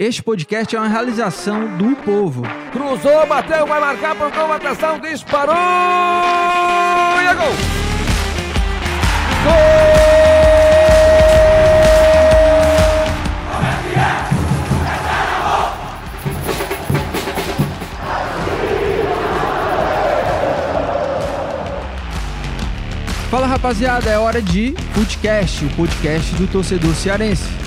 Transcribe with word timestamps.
Este 0.00 0.22
podcast 0.22 0.74
é 0.74 0.78
uma 0.78 0.88
realização 0.88 1.76
do 1.76 1.94
povo. 1.94 2.40
Cruzou, 2.72 3.26
bateu, 3.26 3.66
vai 3.66 3.78
marcar, 3.78 4.16
pontou, 4.16 4.50
atenção, 4.50 4.98
disparou! 4.98 5.54
E 5.54 7.26
é 7.26 7.34
gol! 7.34 7.52
Fala 23.30 23.46
rapaziada, 23.46 24.08
é 24.08 24.18
hora 24.18 24.40
de 24.40 24.74
podcast, 24.94 25.62
o 25.62 25.68
podcast 25.76 26.34
do 26.36 26.46
torcedor 26.46 26.94
cearense. 26.94 27.59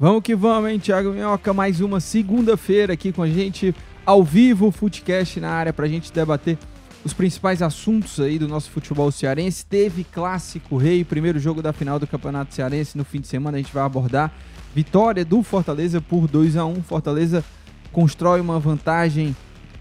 Vamos 0.00 0.22
que 0.22 0.36
vamos, 0.36 0.70
hein, 0.70 0.78
Thiago 0.78 1.10
Minhoca? 1.10 1.52
Mais 1.52 1.80
uma 1.80 1.98
segunda-feira 1.98 2.92
aqui 2.92 3.10
com 3.10 3.20
a 3.20 3.28
gente, 3.28 3.74
ao 4.06 4.22
vivo, 4.22 4.70
Footcast 4.70 5.40
na 5.40 5.50
área, 5.50 5.72
pra 5.72 5.88
gente 5.88 6.12
debater 6.12 6.56
os 7.04 7.12
principais 7.12 7.62
assuntos 7.62 8.20
aí 8.20 8.38
do 8.38 8.46
nosso 8.46 8.70
futebol 8.70 9.10
cearense. 9.10 9.66
Teve 9.66 10.04
Clássico 10.04 10.76
Rei, 10.76 11.04
primeiro 11.04 11.40
jogo 11.40 11.60
da 11.60 11.72
final 11.72 11.98
do 11.98 12.06
Campeonato 12.06 12.54
Cearense 12.54 12.96
no 12.96 13.04
fim 13.04 13.20
de 13.20 13.26
semana, 13.26 13.58
a 13.58 13.60
gente 13.60 13.74
vai 13.74 13.82
abordar. 13.82 14.32
Vitória 14.72 15.24
do 15.24 15.42
Fortaleza 15.42 16.00
por 16.00 16.28
2 16.28 16.56
a 16.56 16.64
1 16.64 16.80
Fortaleza 16.84 17.44
constrói 17.90 18.40
uma 18.40 18.60
vantagem 18.60 19.34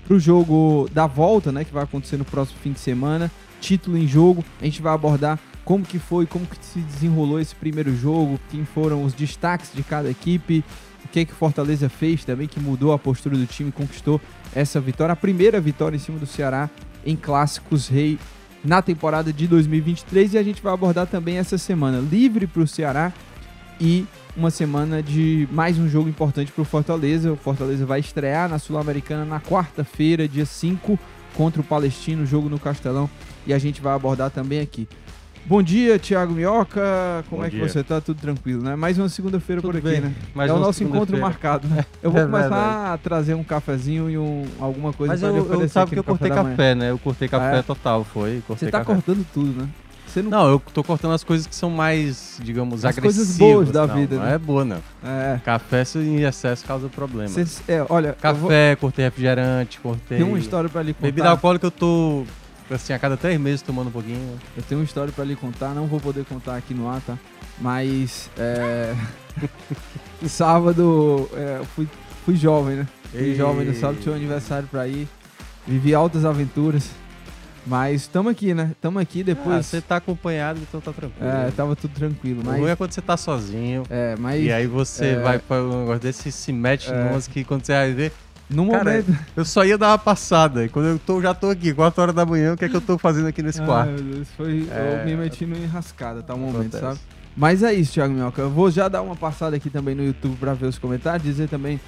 pro 0.07 0.19
jogo 0.19 0.89
da 0.91 1.05
volta, 1.05 1.51
né, 1.51 1.63
que 1.63 1.71
vai 1.71 1.83
acontecer 1.83 2.17
no 2.17 2.25
próximo 2.25 2.57
fim 2.63 2.71
de 2.71 2.79
semana. 2.79 3.31
Título 3.61 3.95
em 3.95 4.07
jogo, 4.07 4.43
a 4.59 4.65
gente 4.65 4.81
vai 4.81 4.95
abordar 4.95 5.39
como 5.67 5.83
que 5.83 5.99
foi, 5.99 6.25
como 6.25 6.45
que 6.45 6.55
se 6.65 6.79
desenrolou 6.79 7.41
esse 7.41 7.53
primeiro 7.53 7.93
jogo, 7.93 8.39
quem 8.49 8.63
foram 8.63 9.03
os 9.03 9.11
destaques 9.11 9.69
de 9.73 9.83
cada 9.83 10.09
equipe, 10.09 10.63
o 11.03 11.09
que 11.09 11.25
que 11.25 11.33
Fortaleza 11.33 11.89
fez 11.89 12.23
também 12.23 12.47
que 12.47 12.57
mudou 12.57 12.93
a 12.93 12.97
postura 12.97 13.35
do 13.35 13.45
time, 13.45 13.69
conquistou 13.69 14.21
essa 14.55 14.79
vitória, 14.79 15.11
a 15.11 15.15
primeira 15.17 15.59
vitória 15.59 15.97
em 15.97 15.99
cima 15.99 16.17
do 16.17 16.25
Ceará 16.25 16.69
em 17.05 17.17
clássicos 17.17 17.89
rei 17.89 18.17
na 18.63 18.81
temporada 18.81 19.33
de 19.33 19.45
2023 19.45 20.35
e 20.35 20.37
a 20.37 20.43
gente 20.43 20.61
vai 20.61 20.73
abordar 20.73 21.05
também 21.05 21.37
essa 21.37 21.57
semana 21.57 21.99
livre 21.99 22.47
para 22.47 22.61
o 22.61 22.67
Ceará 22.67 23.11
e 23.77 24.05
uma 24.37 24.49
semana 24.49 25.03
de 25.03 25.49
mais 25.51 25.77
um 25.77 25.89
jogo 25.89 26.07
importante 26.07 26.49
para 26.49 26.61
o 26.61 26.65
Fortaleza. 26.65 27.33
O 27.33 27.35
Fortaleza 27.35 27.85
vai 27.85 27.99
estrear 27.99 28.47
na 28.47 28.57
Sul-Americana 28.57 29.25
na 29.25 29.41
quarta-feira, 29.41 30.29
dia 30.29 30.45
5, 30.45 30.97
contra 31.35 31.59
o 31.59 31.63
Palestino, 31.63 32.25
jogo 32.25 32.47
no 32.47 32.57
Castelão, 32.57 33.09
e 33.45 33.53
a 33.53 33.59
gente 33.59 33.81
vai 33.81 33.93
abordar 33.93 34.31
também 34.31 34.61
aqui. 34.61 34.87
Bom 35.47 35.63
dia, 35.63 35.97
Thiago 35.97 36.33
Minhoca. 36.33 37.23
Como 37.29 37.41
Bom 37.41 37.47
é 37.47 37.49
que 37.49 37.55
dia. 37.55 37.69
você 37.69 37.81
tá? 37.81 38.01
Tudo 38.01 38.19
tranquilo, 38.19 38.61
né? 38.61 38.75
Mais 38.75 38.97
uma 38.97 39.07
segunda-feira 39.07 39.61
por 39.61 39.77
aqui, 39.77 39.87
bem. 39.87 40.01
né? 40.01 40.13
Mais 40.35 40.51
é 40.51 40.53
o 40.53 40.59
nosso 40.59 40.83
encontro 40.83 41.17
marcado, 41.17 41.69
né? 41.69 41.85
Eu 42.03 42.11
vou 42.11 42.19
É 42.19 42.25
começar 42.25 42.93
a 42.93 42.97
trazer 42.97 43.33
um 43.33 43.45
cafezinho 43.45 44.09
e 44.09 44.17
um, 44.17 44.43
alguma 44.59 44.91
coisa 44.91 45.13
Mas 45.13 45.21
pra 45.21 45.29
eu, 45.29 45.43
oferecer 45.43 45.69
sabe 45.69 45.83
aqui 45.85 45.95
que 45.95 45.99
eu 45.99 46.03
café 46.03 46.17
cortei 46.27 46.43
manhã. 46.43 46.49
café, 46.57 46.75
né? 46.75 46.91
Eu 46.91 46.97
cortei 46.99 47.27
café 47.29 47.55
Ah, 47.55 47.59
é? 47.59 47.61
total, 47.61 48.03
foi. 48.03 48.43
Você 48.49 48.65
tá 48.69 48.79
café. 48.79 48.93
cortando 48.93 49.25
tudo, 49.33 49.61
né? 49.61 49.69
Você 50.05 50.21
não... 50.21 50.31
Não, 50.31 50.49
eu 50.49 50.61
tô 50.73 50.83
cortando 50.83 51.13
as 51.13 51.23
coisas 51.23 51.47
que 51.47 51.55
são 51.55 51.69
mais, 51.69 52.39
digamos, 52.43 52.83
As 52.83 52.97
agressivas. 52.97 53.15
coisas 53.27 53.37
boas 53.37 53.71
da 53.71 53.87
não, 53.87 53.95
vida, 53.95 54.15
Não 54.17 54.23
né? 54.23 54.33
é 54.33 54.37
boa, 54.37 54.65
não. 54.65 54.77
É. 55.03 55.39
Café 55.45 55.83
em 55.95 56.23
excesso 56.23 56.65
causa 56.65 56.89
problema. 56.89 57.29
É, 57.69 57.85
olha, 57.87 58.17
eu 58.21 58.35
vou... 58.35 58.49
Café, 58.49 58.75
cortei 58.75 59.05
refrigerante, 59.05 59.79
cortei... 59.79 60.17
tem 60.17 60.27
uma 60.27 60.39
história 60.39 60.69
pra 60.69 60.81
lhe 60.81 60.93
contar. 60.93 61.05
Bebida 61.07 61.29
alcoólica 61.29 61.67
eu 61.67 61.71
tô, 61.71 62.23
assim, 62.69 62.93
a 62.93 62.99
cada 62.99 63.15
três 63.17 63.39
meses 63.39 63.61
tomando 63.61 63.87
um 63.87 63.91
pouquinho. 63.91 64.39
Eu 64.55 64.63
tenho 64.63 64.79
uma 64.81 64.85
história 64.85 65.11
pra 65.13 65.23
lhe 65.25 65.35
contar, 65.35 65.73
não 65.73 65.87
vou 65.87 65.99
poder 65.99 66.25
contar 66.25 66.55
aqui 66.57 66.73
no 66.73 66.87
ar, 66.89 67.01
tá? 67.01 67.17
Mas 67.59 68.29
é... 68.37 68.93
sábado 70.27 71.29
é, 71.33 71.57
eu 71.59 71.65
fui, 71.65 71.87
fui 72.25 72.35
jovem, 72.35 72.77
né? 72.77 72.87
Fui 73.11 73.21
Ei. 73.21 73.35
jovem 73.35 73.65
no 73.65 73.73
sábado, 73.73 73.99
tinha 74.01 74.13
um 74.13 74.17
aniversário 74.17 74.67
pra 74.69 74.87
ir. 74.87 75.07
Vivi 75.65 75.93
altas 75.93 76.25
aventuras. 76.25 76.89
Mas 77.65 78.03
estamos 78.03 78.31
aqui, 78.31 78.53
né? 78.53 78.69
Estamos 78.71 79.01
aqui 79.01 79.19
Ah, 79.19 79.23
depois. 79.25 79.65
você 79.65 79.81
tá 79.81 79.97
acompanhado, 79.97 80.57
então 80.61 80.79
tá 80.79 80.93
tranquilo. 80.93 81.29
É, 81.29 81.51
tava 81.51 81.75
tudo 81.75 81.93
tranquilo. 81.93 82.39
O 82.41 82.45
ruim 82.45 82.59
é 82.63 82.67
Mas. 82.69 82.77
quando 82.77 82.93
você 82.93 83.01
tá 83.01 83.17
sozinho. 83.17 83.83
É, 83.89 84.15
mas. 84.17 84.41
E 84.41 84.49
aí 84.49 84.65
você 84.67 85.07
é, 85.07 85.19
vai 85.19 85.37
pra 85.37 85.61
um 85.61 85.81
negócio 85.81 85.99
desse 85.99 86.29
e 86.29 86.31
se 86.31 86.53
mete 86.53 86.89
É. 86.89 87.03
numas 87.03 87.27
que 87.27 87.43
quando 87.43 87.65
você 87.65 87.73
vai 87.73 87.91
ver... 87.91 88.13
no 88.49 88.69
Cara, 88.71 88.83
momento. 88.91 89.17
Eu 89.35 89.43
só 89.45 89.65
ia 89.65 89.77
dar 89.77 89.89
uma 89.89 89.97
passada. 89.97 90.63
E 90.65 90.69
quando 90.69 90.85
eu 90.87 90.99
tô, 90.99 91.21
já 91.21 91.33
tô 91.33 91.49
aqui, 91.49 91.73
4 91.73 92.01
horas 92.01 92.15
da 92.15 92.25
manhã, 92.25 92.53
o 92.53 92.57
que 92.57 92.65
é 92.65 92.69
que 92.69 92.75
eu 92.75 92.81
tô 92.81 92.97
fazendo 92.97 93.27
aqui 93.27 93.41
nesse 93.43 93.59
Ai, 93.59 93.65
quarto? 93.65 93.89
meu 93.91 94.01
Deus, 94.15 94.27
foi, 94.37 94.67
É. 94.71 94.99
Eu 95.01 95.05
me 95.05 95.15
meti 95.15 95.45
no 95.45 95.57
enrascada, 95.57 96.21
tá? 96.23 96.33
O 96.33 96.37
momento, 96.39 96.57
Acontece. 96.77 96.81
sabe? 96.83 96.99
Mas 97.35 97.61
é 97.61 97.73
isso, 97.73 97.93
Thiago 97.93 98.13
Minhoca. 98.13 98.41
Eu 98.41 98.49
vou 98.49 98.71
já 98.71 98.87
dar 98.87 99.01
uma 99.01 99.15
passada 99.15 99.55
aqui 99.55 99.69
também 99.69 99.93
no 99.93 100.03
YouTube 100.03 100.35
pra 100.39 100.53
ver 100.53 100.65
os 100.67 100.79
comentários. 100.79 101.23
Dizer 101.23 101.47
também 101.47 101.79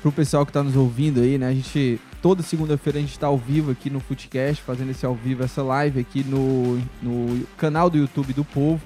pro 0.00 0.10
pessoal 0.12 0.46
que 0.46 0.52
tá 0.52 0.62
nos 0.62 0.76
ouvindo 0.76 1.20
aí, 1.20 1.36
né? 1.36 1.48
A 1.48 1.52
gente, 1.52 2.00
toda 2.22 2.42
segunda-feira 2.42 2.98
a 2.98 3.02
gente 3.02 3.18
tá 3.18 3.26
ao 3.26 3.36
vivo 3.36 3.70
aqui 3.72 3.90
no 3.90 4.00
Footcast, 4.00 4.62
fazendo 4.62 4.90
esse 4.92 5.04
ao 5.04 5.14
vivo, 5.14 5.42
essa 5.42 5.62
live 5.62 6.00
aqui 6.00 6.24
no, 6.24 6.78
no 7.02 7.46
canal 7.58 7.90
do 7.90 7.98
YouTube 7.98 8.32
do 8.32 8.44
Povo. 8.44 8.80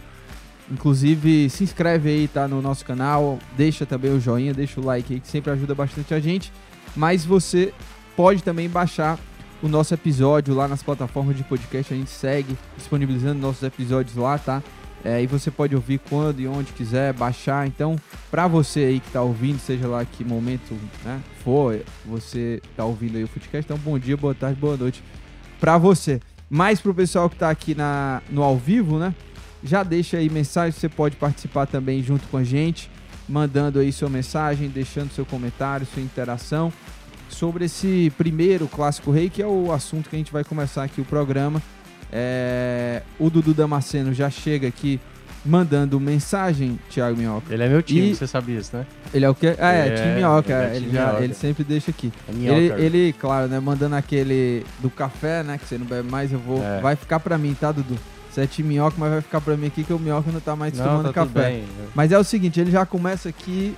Inclusive, 0.71 1.49
se 1.49 1.65
inscreve 1.65 2.09
aí, 2.11 2.29
tá? 2.29 2.47
No 2.47 2.61
nosso 2.61 2.85
canal. 2.85 3.39
Deixa 3.57 3.87
também 3.87 4.11
o 4.13 4.21
joinha, 4.21 4.53
deixa 4.53 4.81
o 4.81 4.85
like 4.85 5.15
aí, 5.15 5.21
que 5.21 5.29
sempre 5.29 5.51
ajuda 5.51 5.75
bastante 5.75 6.13
a 6.15 6.21
gente. 6.21 6.53
Mas 6.99 7.25
você 7.25 7.73
pode 8.17 8.43
também 8.43 8.69
baixar 8.69 9.17
o 9.63 9.69
nosso 9.69 9.95
episódio 9.95 10.53
lá 10.53 10.67
nas 10.67 10.83
plataformas 10.83 11.37
de 11.37 11.45
podcast. 11.45 11.95
A 11.95 11.97
gente 11.97 12.11
segue 12.11 12.59
disponibilizando 12.77 13.41
nossos 13.41 13.63
episódios 13.63 14.17
lá, 14.17 14.37
tá? 14.37 14.61
É, 15.05 15.23
e 15.23 15.27
você 15.29 15.49
pode 15.49 15.77
ouvir 15.77 16.01
quando 16.11 16.41
e 16.41 16.49
onde 16.49 16.73
quiser, 16.73 17.13
baixar. 17.13 17.69
Então, 17.69 17.95
pra 18.33 18.49
você 18.49 18.81
aí 18.81 18.99
que 18.99 19.13
tá 19.13 19.23
ouvindo, 19.23 19.61
seja 19.61 19.87
lá 19.87 20.05
que 20.05 20.25
momento 20.25 20.77
né, 21.05 21.21
for, 21.45 21.81
você 22.05 22.61
tá 22.77 22.85
ouvindo 22.85 23.17
aí 23.17 23.23
o 23.23 23.29
Footcast, 23.29 23.65
então 23.65 23.79
bom 23.79 23.97
dia, 23.97 24.17
boa 24.17 24.35
tarde, 24.35 24.59
boa 24.59 24.77
noite 24.77 25.01
pra 25.61 25.79
você. 25.79 26.19
Mas 26.51 26.81
pro 26.81 26.93
pessoal 26.93 27.31
que 27.31 27.37
tá 27.37 27.49
aqui 27.49 27.77
na, 27.77 28.23
no 28.29 28.43
ao 28.43 28.57
vivo, 28.57 28.99
né? 28.99 29.15
Já 29.63 29.85
deixa 29.85 30.17
aí 30.17 30.29
mensagem, 30.29 30.73
você 30.73 30.89
pode 30.89 31.15
participar 31.15 31.67
também 31.67 32.03
junto 32.03 32.27
com 32.27 32.39
a 32.39 32.43
gente, 32.43 32.91
mandando 33.29 33.79
aí 33.79 33.93
sua 33.93 34.09
mensagem, 34.09 34.69
deixando 34.69 35.13
seu 35.13 35.27
comentário, 35.27 35.87
sua 35.93 36.03
interação 36.03 36.73
sobre 37.29 37.67
esse 37.67 38.11
primeiro 38.17 38.67
Clássico 38.67 39.11
Rei, 39.11 39.29
que 39.29 39.43
é 39.43 39.47
o 39.47 39.71
assunto 39.73 40.09
que 40.09 40.17
a 40.17 40.19
gente 40.19 40.33
vai 40.33 40.43
começar 40.45 40.83
aqui 40.85 41.01
o 41.01 41.05
programa. 41.05 41.63
É, 42.11 43.03
o 43.19 43.29
Dudu 43.29 43.53
Damasceno 43.53 44.15
já 44.15 44.31
chega 44.31 44.67
aqui 44.67 44.99
mandando 45.45 46.01
mensagem, 46.01 46.79
Thiago 46.91 47.17
Minhoca. 47.17 47.53
Ele 47.53 47.63
é 47.63 47.69
meu 47.69 47.83
time, 47.83 48.11
E- 48.11 48.15
você 48.15 48.27
sabia 48.27 48.59
isso, 48.59 48.77
né? 48.77 48.87
Ele 49.15 49.25
é 49.25 49.31
o 49.31 49.35
quê? 49.35 49.55
Ah, 49.59 49.73
é, 49.73 49.89
É, 49.89 49.95
time 49.95 50.15
Minhoca. 50.17 50.53
ele 50.53 50.61
é 50.63 50.73
é, 50.73 50.77
ele, 50.77 50.91
já, 50.91 51.07
Minhoca. 51.07 51.25
ele 51.25 51.35
sempre 51.35 51.65
deixa 51.65 51.91
aqui. 51.91 52.13
É. 52.29 52.33
Ele, 52.33 52.85
ele, 52.85 53.13
claro, 53.13 53.47
né, 53.47 53.61
mandando 53.61 53.95
aquele 53.95 54.65
do 54.81 54.91
café, 54.91 55.43
né, 55.43 55.57
que 55.59 55.67
você 55.67 55.79
não 55.79 55.87
bebe 55.87 56.11
mais, 56.11 56.33
eu 56.33 56.39
vou... 56.39 56.63
É. 56.63 56.81
Vai 56.81 56.97
ficar 56.97 57.21
pra 57.21 57.39
mim, 57.39 57.55
tá, 57.59 57.71
Dudu? 57.73 57.97
Você 58.31 58.43
é 58.43 58.63
Minhoca, 58.63 58.97
mas 58.99 59.11
vai 59.11 59.21
ficar 59.21 59.41
pra 59.41 59.57
mim 59.57 59.67
aqui 59.67 59.83
que 59.83 59.93
o 59.93 59.99
Minhoca 59.99 60.31
não 60.31 60.41
tá 60.41 60.55
mais 60.55 60.77
Não, 60.77 60.85
tomando 60.85 61.07
tá 61.07 61.13
café. 61.13 61.63
Mas 61.95 62.13
é 62.13 62.19
o 62.19 62.25
seguinte, 62.25 62.61
ele 62.61 62.71
já 62.71 62.85
começa 62.85 63.29
aqui 63.29 63.75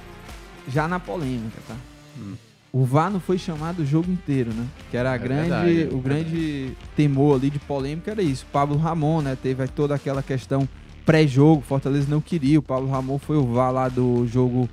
já 0.68 0.86
na 0.88 0.98
polêmica, 1.00 1.58
tá? 1.66 1.74
Hum. 2.18 2.34
O 2.72 2.84
VAR 2.84 3.10
não 3.10 3.18
foi 3.18 3.36
chamado 3.36 3.80
o 3.82 3.86
jogo 3.86 4.10
inteiro, 4.10 4.52
né? 4.52 4.64
Que 4.90 4.96
era 4.96 5.10
a 5.10 5.14
É 5.14 5.18
grande, 5.18 5.40
verdade, 5.48 5.82
é 5.82 5.88
o 5.92 5.98
grande 5.98 6.72
temor 6.94 7.36
ali 7.36 7.50
de 7.50 7.58
polêmica 7.58 8.12
era 8.12 8.22
isso. 8.22 8.46
Pablo 8.52 8.76
Ramon, 8.76 9.22
né? 9.22 9.36
Teve 9.40 9.66
toda 9.66 9.94
aquela 9.94 10.22
questão 10.22 10.68
pré-jogo, 11.04 11.62
Fortaleza 11.62 12.06
não 12.08 12.20
queria. 12.20 12.60
O 12.60 12.62
Pablo 12.62 12.88
Ramon 12.88 13.18
foi 13.18 13.36
o 13.36 13.44
VAR 13.44 13.72
lá 13.72 13.88
do 13.88 14.24
jogo 14.28 14.68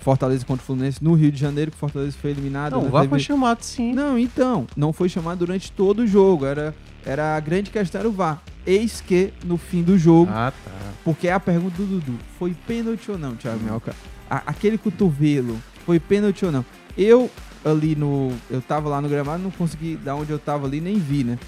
Fortaleza 0.00 0.44
contra 0.46 0.62
o 0.62 0.66
Fluminense 0.66 1.04
no 1.04 1.12
Rio 1.14 1.30
de 1.30 1.38
Janeiro, 1.38 1.70
que 1.70 1.76
o 1.76 1.80
Fortaleza 1.80 2.16
foi 2.20 2.30
eliminado. 2.30 2.72
Não, 2.72 2.82
né? 2.82 2.88
o 2.88 2.90
VAR 2.90 3.02
Teve- 3.02 3.10
foi 3.10 3.20
chamado 3.20 3.62
sim. 3.62 3.92
Não, 3.92 4.18
então, 4.18 4.66
não 4.74 4.92
foi 4.92 5.10
chamado 5.10 5.38
durante 5.38 5.70
todo 5.70 6.00
o 6.00 6.06
jogo. 6.06 6.46
Era, 6.46 6.74
era 7.06 7.36
a 7.36 7.40
grande 7.40 7.70
questão 7.70 8.00
era 8.00 8.08
o 8.08 8.12
VAR. 8.12 8.40
Eis 8.66 9.00
que 9.00 9.32
no 9.44 9.56
fim 9.58 9.82
do 9.82 9.98
jogo, 9.98 10.30
Ah, 10.34 10.52
tá. 10.64 10.70
porque 11.04 11.28
é 11.28 11.32
a 11.32 11.40
pergunta 11.40 11.76
do 11.76 11.84
Dudu. 11.86 12.14
Foi 12.38 12.54
pênalti 12.66 13.10
ou 13.10 13.18
não, 13.18 13.34
Thiago 13.36 13.60
Minhoca? 13.62 13.94
A- 14.30 14.42
aquele 14.46 14.78
cotovelo, 14.78 15.58
foi 15.84 16.00
pênalti 16.00 16.44
ou 16.46 16.50
não? 16.52 16.64
Eu 16.96 17.30
ali 17.64 17.94
no. 17.94 18.32
Eu 18.50 18.60
tava 18.62 18.88
lá 18.88 19.00
no 19.00 19.08
gramado, 19.08 19.42
não 19.42 19.50
consegui, 19.50 19.96
da 19.96 20.14
onde 20.14 20.30
eu 20.32 20.38
tava 20.38 20.66
ali, 20.66 20.80
nem 20.80 20.98
vi, 20.98 21.24
né? 21.24 21.38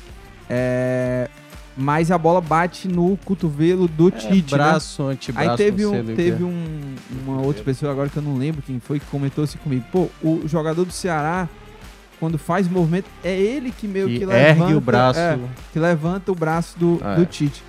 É, 0.49 1.29
mas 1.77 2.11
a 2.11 2.19
bola 2.19 2.41
bate 2.41 2.89
no 2.89 3.17
cotovelo 3.25 3.87
do 3.89 4.09
É, 4.09 4.11
Tite, 4.13 4.53
né? 4.53 4.59
braço, 4.59 5.03
antebraço, 5.05 5.51
Aí 5.51 5.57
teve, 5.57 5.85
um, 5.87 6.05
teve 6.15 6.45
um, 6.45 6.95
uma 7.27 7.41
outra 7.41 7.63
pessoa 7.63 7.93
agora 7.93 8.09
que 8.09 8.17
eu 8.17 8.23
não 8.23 8.37
lembro 8.37 8.63
quem 8.63 8.79
foi 8.81 8.99
que 9.01 9.07
comentou 9.07 9.45
assim 9.45 9.59
comigo. 9.59 9.85
Pô, 9.93 10.09
o 10.23 10.43
jogador 10.47 10.85
do 10.85 10.93
Ceará, 10.93 11.49
quando 12.19 12.39
faz 12.39 12.67
movimento, 12.69 13.07
é 13.23 13.37
ele 13.39 13.71
que 13.71 13.87
meio 13.87 14.09
que, 14.09 14.19
Que 14.21 14.27
levanta. 14.27 14.49
ergue 14.65 14.75
o 14.75 14.81
braço. 14.81 15.19
é, 15.21 15.39
que 15.73 15.79
levanta 15.79 16.33
o 16.33 16.35
braço 16.35 16.79
do, 16.79 16.99
Ah, 17.03 17.15
do 17.15 17.23
é. 17.23 17.27
Tite. 17.27 17.63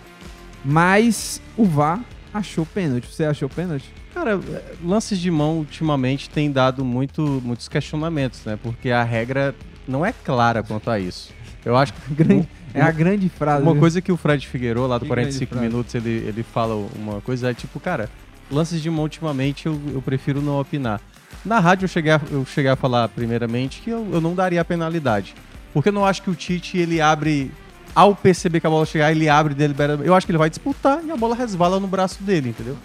Mas 0.63 1.41
o 1.55 1.65
VAR 1.65 2.01
achou 2.33 2.65
pênalti. 2.65 3.07
Você 3.07 3.23
achou 3.25 3.47
pênalti? 3.49 3.85
Cara, 4.13 4.39
lances 4.83 5.19
de 5.19 5.29
mão 5.29 5.57
ultimamente 5.59 6.29
tem 6.29 6.51
dado 6.51 6.83
muito, 6.83 7.41
muitos 7.43 7.67
questionamentos, 7.69 8.43
né? 8.45 8.57
Porque 8.61 8.89
a 8.89 9.03
regra 9.03 9.53
não 9.87 10.05
é 10.05 10.11
clara 10.11 10.63
quanto 10.63 10.89
a 10.89 10.99
isso. 10.99 11.31
Eu 11.63 11.75
acho 11.77 11.93
que 11.93 11.99
Grande- 12.15 12.49
É 12.73 12.81
a 12.81 12.91
grande 12.91 13.29
frase. 13.29 13.61
Uma 13.63 13.73
viu? 13.73 13.79
coisa 13.79 14.01
que 14.01 14.11
o 14.11 14.17
Fred 14.17 14.45
Figueiredo, 14.47 14.85
lá 14.87 14.97
do 14.97 15.01
Que 15.01 15.07
45 15.07 15.39
grande 15.39 15.59
frase. 15.59 15.73
minutos, 15.73 15.95
ele, 15.95 16.27
ele 16.27 16.43
fala 16.43 16.75
uma 16.95 17.21
coisa, 17.21 17.51
é 17.51 17.53
tipo, 17.53 17.79
cara, 17.79 18.09
lances 18.51 18.81
de 18.81 18.89
mão 18.89 19.03
ultimamente 19.03 19.65
eu, 19.67 19.79
eu 19.93 20.01
prefiro 20.01 20.41
não 20.41 20.59
opinar. 20.59 20.99
Na 21.45 21.59
rádio 21.59 21.85
eu 21.85 21.89
cheguei 21.89 22.11
a, 22.11 22.21
eu 22.29 22.45
cheguei 22.45 22.71
a 22.71 22.75
falar 22.75 23.07
primeiramente 23.09 23.81
que 23.81 23.89
eu, 23.89 24.07
eu 24.11 24.21
não 24.21 24.35
daria 24.35 24.61
a 24.61 24.65
penalidade. 24.65 25.33
Porque 25.73 25.89
eu 25.89 25.93
não 25.93 26.05
acho 26.05 26.21
que 26.21 26.29
o 26.29 26.35
Tite, 26.35 26.77
ele 26.77 26.99
abre, 26.99 27.51
ao 27.93 28.15
perceber 28.15 28.59
que 28.59 28.67
a 28.67 28.69
bola 28.69 28.85
chegar, 28.85 29.11
ele 29.11 29.29
abre 29.29 29.53
deliberadamente. 29.53 30.07
Eu 30.07 30.15
acho 30.15 30.25
que 30.25 30.31
ele 30.31 30.37
vai 30.37 30.49
disputar 30.49 31.03
e 31.05 31.11
a 31.11 31.17
bola 31.17 31.35
resvala 31.35 31.79
no 31.79 31.87
braço 31.87 32.23
dele, 32.23 32.49
entendeu? 32.49 32.77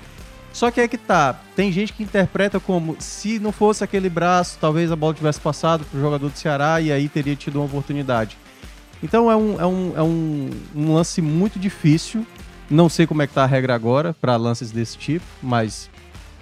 Só 0.52 0.70
que 0.70 0.80
é 0.80 0.86
que 0.86 0.98
tá, 0.98 1.40
tem 1.56 1.72
gente 1.72 1.94
que 1.94 2.02
interpreta 2.02 2.60
como 2.60 2.94
se 2.98 3.38
não 3.38 3.50
fosse 3.50 3.82
aquele 3.82 4.10
braço, 4.10 4.58
talvez 4.60 4.92
a 4.92 4.96
bola 4.96 5.14
tivesse 5.14 5.40
passado 5.40 5.84
pro 5.90 5.98
jogador 5.98 6.28
do 6.28 6.38
Ceará 6.38 6.80
e 6.80 6.92
aí 6.92 7.08
teria 7.08 7.34
tido 7.34 7.56
uma 7.56 7.64
oportunidade. 7.64 8.36
Então 9.02 9.30
é 9.30 9.36
um, 9.36 9.60
é 9.60 9.66
um, 9.66 9.92
é 9.96 10.02
um, 10.02 10.50
um 10.74 10.94
lance 10.94 11.22
muito 11.22 11.58
difícil. 11.58 12.26
Não 12.70 12.88
sei 12.88 13.06
como 13.06 13.22
é 13.22 13.26
que 13.26 13.32
tá 13.32 13.42
a 13.42 13.46
regra 13.46 13.74
agora 13.74 14.14
para 14.20 14.36
lances 14.36 14.70
desse 14.70 14.96
tipo, 14.96 15.24
mas 15.42 15.90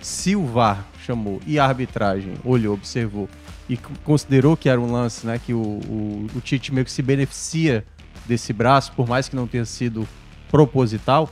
se 0.02 0.34
o 0.34 0.44
VAR 0.44 0.84
chamou 1.10 1.40
e 1.46 1.58
a 1.58 1.64
arbitragem 1.64 2.34
olhou, 2.44 2.74
observou 2.74 3.28
e 3.68 3.76
considerou 4.04 4.56
que 4.56 4.68
era 4.68 4.80
um 4.80 4.90
lance, 4.90 5.26
né, 5.26 5.40
que 5.44 5.52
o, 5.52 5.58
o, 5.60 6.26
o 6.34 6.40
Tite 6.40 6.72
meio 6.72 6.84
que 6.84 6.90
se 6.92 7.02
beneficia 7.02 7.84
desse 8.26 8.52
braço, 8.52 8.92
por 8.92 9.08
mais 9.08 9.28
que 9.28 9.34
não 9.36 9.46
tenha 9.46 9.64
sido 9.64 10.06
proposital, 10.50 11.28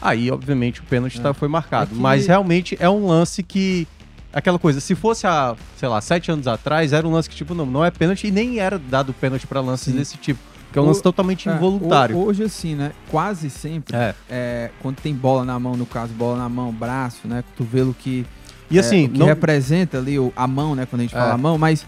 aí 0.00 0.30
obviamente 0.30 0.80
o 0.80 0.84
pênalti 0.84 1.20
tá, 1.20 1.32
foi 1.34 1.48
marcado. 1.48 1.90
É 1.92 1.94
que- 1.94 2.00
Mas 2.00 2.26
realmente 2.26 2.76
é 2.80 2.88
um 2.88 3.06
lance 3.06 3.42
que 3.42 3.86
aquela 4.32 4.58
coisa, 4.58 4.80
se 4.80 4.94
fosse 4.94 5.26
há, 5.26 5.54
sei 5.76 5.88
lá, 5.88 6.00
sete 6.00 6.30
anos 6.30 6.46
atrás, 6.46 6.92
era 6.92 7.06
um 7.06 7.12
lance 7.12 7.28
que, 7.28 7.36
tipo, 7.36 7.54
não, 7.54 7.64
não 7.66 7.84
é 7.84 7.90
pênalti 7.90 8.26
e 8.26 8.30
nem 8.30 8.58
era 8.58 8.78
dado 8.78 9.12
pênalti 9.14 9.46
pra 9.46 9.60
lances 9.60 9.92
Sim. 9.92 9.98
desse 9.98 10.16
tipo. 10.18 10.40
Que 10.72 10.78
é 10.78 10.82
um 10.82 10.84
O- 10.84 10.88
lance 10.88 11.02
totalmente 11.02 11.48
É, 11.48 11.54
involuntário. 11.54 12.16
ho- 12.16 12.26
Hoje, 12.26 12.42
assim, 12.42 12.74
né? 12.74 12.92
Quase 13.10 13.48
sempre, 13.50 13.94
É. 13.96 14.14
é, 14.28 14.70
quando 14.82 14.96
tem 14.96 15.14
bola 15.14 15.44
na 15.44 15.58
mão, 15.58 15.76
no 15.76 15.86
caso, 15.86 16.12
bola 16.12 16.36
na 16.38 16.48
mão, 16.48 16.72
braço, 16.72 17.26
né? 17.28 17.42
Cotovelo 17.50 17.94
que, 17.98 18.26
E 18.70 18.78
assim, 18.78 19.04
é, 19.04 19.06
o 19.06 19.10
que 19.10 19.18
não, 19.18 19.26
representa 19.26 19.98
ali 19.98 20.16
a 20.34 20.46
mão, 20.46 20.74
né? 20.74 20.86
Quando 20.86 21.00
a 21.00 21.04
gente 21.04 21.14
É. 21.14 21.18
fala 21.18 21.34
a 21.34 21.38
mão, 21.38 21.56
mas 21.56 21.86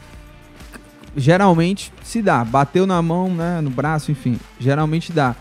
geralmente 1.17 1.93
se 2.03 2.23
dá. 2.23 2.45
Bateu 2.45 2.87
na 2.87 3.01
mão, 3.03 3.29
né? 3.35 3.61
No 3.61 3.71
braço, 3.71 4.11
enfim. 4.11 4.39
Geralmente 4.59 5.13
dá. 5.13 5.35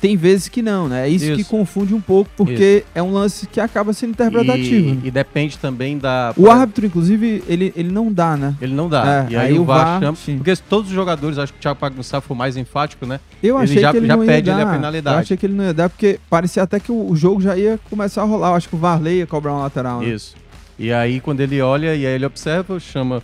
Tem 0.00 0.16
vezes 0.16 0.48
que 0.48 0.62
não, 0.62 0.86
né? 0.86 1.06
É 1.06 1.08
isso, 1.08 1.24
que 1.34 1.40
Isso. 1.40 1.50
confunde 1.50 1.92
um 1.92 2.00
pouco, 2.00 2.30
porque 2.36 2.84
é 2.94 3.02
um 3.02 3.12
lance 3.12 3.48
que 3.48 3.58
acaba 3.60 3.92
sendo 3.92 4.10
interpretativo. 4.10 4.94
né? 4.94 5.00
E, 5.02 5.08
e 5.08 5.10
depende 5.10 5.58
também 5.58 5.98
da. 5.98 6.32
O 6.36 6.48
árbitro, 6.48 6.86
inclusive, 6.86 7.42
ele, 7.48 7.72
ele 7.74 7.90
não 7.90 8.12
dá, 8.12 8.36
né? 8.36 8.54
Ele 8.60 8.74
não 8.74 8.88
dá. 8.88 9.26
É, 9.28 9.32
e 9.32 9.36
aí, 9.36 9.46
aí 9.48 9.58
o 9.58 9.64
VAR, 9.64 9.84
VAR, 9.84 10.00
chama. 10.00 10.16
sim. 10.16 10.36
Porque 10.36 10.54
todos 10.68 10.88
os 10.90 10.94
jogadores, 10.94 11.36
acho 11.36 11.52
que 11.52 11.58
o 11.58 11.62
Thiago 11.62 11.80
Pagnussá 11.80 12.20
foi 12.20 12.36
mais 12.36 12.56
enfático, 12.56 13.04
né? 13.06 13.18
Eu 13.42 13.56
Ele 13.56 13.64
achei 13.64 13.82
já- 13.82 13.90
que 13.90 13.96
ele 13.96 14.06
já 14.06 14.16
não 14.16 14.22
ia 14.24 14.30
pede 14.30 14.50
ali 14.52 14.62
dar. 14.64 14.68
a 14.68 14.72
penalidade. 14.72 15.16
Eu 15.16 15.20
achei 15.20 15.36
que 15.36 15.46
ele 15.46 15.54
não 15.54 15.64
ia 15.64 15.74
dar, 15.74 15.88
porque 15.88 16.20
parecia 16.30 16.62
até 16.62 16.78
que 16.78 16.92
o, 16.92 17.10
o 17.10 17.16
jogo 17.16 17.40
já 17.40 17.56
ia 17.56 17.78
começar 17.90 18.22
a 18.22 18.24
rolar. 18.24 18.50
Eu 18.50 18.54
acho 18.54 18.68
que 18.68 18.76
o 18.76 18.78
Varley 18.78 19.18
ia 19.18 19.26
cobrar 19.26 19.52
um 19.54 19.58
lateral. 19.60 20.00
né? 20.00 20.10
Isso. 20.10 20.36
E 20.78 20.92
aí, 20.92 21.18
quando 21.18 21.40
ele 21.40 21.60
olha 21.60 21.96
e 21.96 22.06
aí 22.06 22.14
ele 22.14 22.24
observa, 22.24 22.78
chama. 22.78 23.20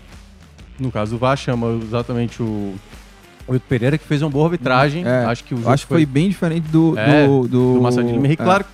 No 0.76 0.90
caso, 0.90 1.14
o 1.14 1.18
VAR 1.18 1.36
chama 1.36 1.78
exatamente 1.84 2.42
o. 2.42 2.74
O 3.46 3.52
Hilton 3.54 3.66
Pereira, 3.68 3.98
que 3.98 4.06
fez 4.06 4.22
uma 4.22 4.30
boa 4.30 4.46
arbitragem. 4.46 5.04
É, 5.06 5.24
Acho 5.26 5.44
que 5.44 5.54
o 5.54 5.68
acho 5.68 5.86
que 5.86 5.92
foi 5.92 6.06
bem 6.06 6.28
diferente 6.28 6.66
do, 6.68 6.98
É, 6.98 7.26
do, 7.26 7.42
do, 7.48 7.80
do 7.80 8.00
Lima. 8.00 8.28
E 8.28 8.32
é, 8.32 8.36
claro 8.36 8.64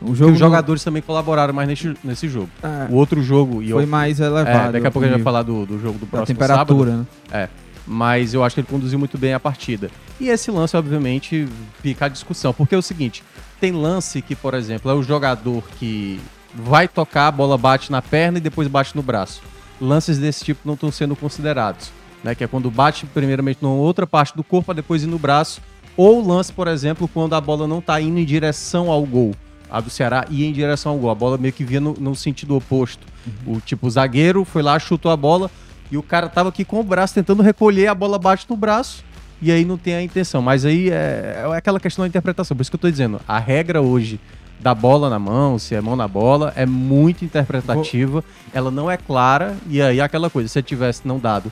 o 0.00 0.06
que 0.12 0.14
jogo 0.14 0.32
os 0.32 0.40
não- 0.40 0.46
jogadores 0.48 0.82
também 0.84 1.02
colaboraram 1.02 1.52
mais 1.54 1.68
nesse, 1.68 1.94
nesse 2.04 2.28
jogo. 2.28 2.48
é, 2.62 2.86
O 2.90 2.94
outro 2.96 3.22
jogo. 3.22 3.62
E 3.62 3.70
foi 3.70 3.84
eu, 3.84 3.86
mais 3.86 4.20
é, 4.20 4.26
elevado. 4.26 4.72
daqui 4.72 4.86
a 4.86 4.90
pouco 4.90 5.04
a 5.06 5.08
gente 5.08 5.16
vai 5.18 5.24
falar 5.24 5.42
do, 5.42 5.64
do 5.66 5.78
jogo 5.78 5.98
do 5.98 6.06
da 6.06 6.10
próximo 6.10 6.38
sábado. 6.38 6.74
temperatura, 6.74 7.06
né? 7.32 7.48
mas 7.86 8.34
eu 8.34 8.44
acho 8.44 8.54
que 8.54 8.60
ele 8.60 8.68
conduziu 8.68 8.98
muito 8.98 9.18
bem 9.18 9.32
a 9.34 9.40
partida. 9.40 9.90
E 10.20 10.28
esse 10.28 10.50
lance, 10.50 10.76
obviamente, 10.76 11.48
fica 11.82 12.06
a 12.06 12.08
discussão, 12.08 12.52
porque 12.52 12.74
é 12.74 12.78
o 12.78 12.82
seguinte, 12.82 13.22
tem 13.60 13.72
lance 13.72 14.22
que, 14.22 14.36
por 14.36 14.54
exemplo, 14.54 14.90
é 14.90 14.94
o 14.94 15.02
jogador 15.02 15.64
que 15.78 16.20
vai 16.54 16.86
tocar, 16.86 17.28
a 17.28 17.32
bola 17.32 17.56
bate 17.58 17.90
na 17.90 18.00
perna 18.02 18.38
e 18.38 18.40
depois 18.40 18.68
bate 18.68 18.94
no 18.94 19.02
braço. 19.02 19.40
Lances 19.80 20.18
desse 20.18 20.44
tipo 20.44 20.60
não 20.64 20.74
estão 20.74 20.92
sendo 20.92 21.16
considerados, 21.16 21.90
né? 22.22 22.34
Que 22.34 22.44
é 22.44 22.46
quando 22.46 22.70
bate 22.70 23.06
primeiramente 23.06 23.58
numa 23.62 23.74
outra 23.74 24.06
parte 24.06 24.36
do 24.36 24.44
corpo, 24.44 24.72
depois 24.74 25.02
ir 25.02 25.06
no 25.06 25.18
braço. 25.18 25.60
Ou 25.96 26.26
lance, 26.26 26.52
por 26.52 26.68
exemplo, 26.68 27.08
quando 27.08 27.34
a 27.34 27.40
bola 27.40 27.66
não 27.66 27.78
está 27.78 28.00
indo 28.00 28.18
em 28.18 28.24
direção 28.24 28.90
ao 28.90 29.04
gol. 29.04 29.34
A 29.70 29.80
do 29.80 29.90
Ceará 29.90 30.24
ia 30.30 30.46
em 30.46 30.52
direção 30.52 30.92
ao 30.92 30.98
gol. 30.98 31.10
A 31.10 31.14
bola 31.14 31.38
meio 31.38 31.52
que 31.52 31.64
vinha 31.64 31.80
no, 31.80 31.94
no 31.94 32.14
sentido 32.14 32.56
oposto. 32.56 33.06
O 33.46 33.60
tipo, 33.60 33.86
o 33.86 33.90
zagueiro 33.90 34.44
foi 34.44 34.62
lá, 34.62 34.78
chutou 34.78 35.12
a 35.12 35.16
bola 35.16 35.50
e 35.90 35.96
o 35.96 36.02
cara 36.02 36.28
tava 36.28 36.48
aqui 36.48 36.64
com 36.64 36.80
o 36.80 36.84
braço 36.84 37.14
tentando 37.14 37.42
recolher, 37.42 37.88
a 37.88 37.94
bola 37.94 38.18
bate 38.18 38.46
no 38.48 38.56
braço 38.56 39.04
e 39.42 39.50
aí 39.50 39.64
não 39.64 39.76
tem 39.76 39.94
a 39.94 40.02
intenção. 40.02 40.40
Mas 40.40 40.64
aí 40.64 40.90
é, 40.90 41.44
é 41.44 41.56
aquela 41.56 41.80
questão 41.80 42.04
da 42.04 42.08
interpretação. 42.08 42.56
Por 42.56 42.62
isso 42.62 42.70
que 42.70 42.76
eu 42.76 42.80
tô 42.80 42.90
dizendo, 42.90 43.20
a 43.26 43.38
regra 43.38 43.80
hoje 43.82 44.20
da 44.60 44.74
bola 44.74 45.08
na 45.08 45.18
mão, 45.18 45.58
se 45.58 45.74
é 45.74 45.80
mão 45.80 45.96
na 45.96 46.06
bola, 46.06 46.52
é 46.54 46.66
muito 46.66 47.24
interpretativa, 47.24 48.22
ela 48.52 48.70
não 48.70 48.90
é 48.90 48.96
clara 48.96 49.56
e 49.66 49.80
aí 49.80 49.98
é 49.98 50.02
aquela 50.02 50.28
coisa, 50.28 50.48
se 50.48 50.62
tivesse 50.62 51.08
não 51.08 51.18
dado, 51.18 51.50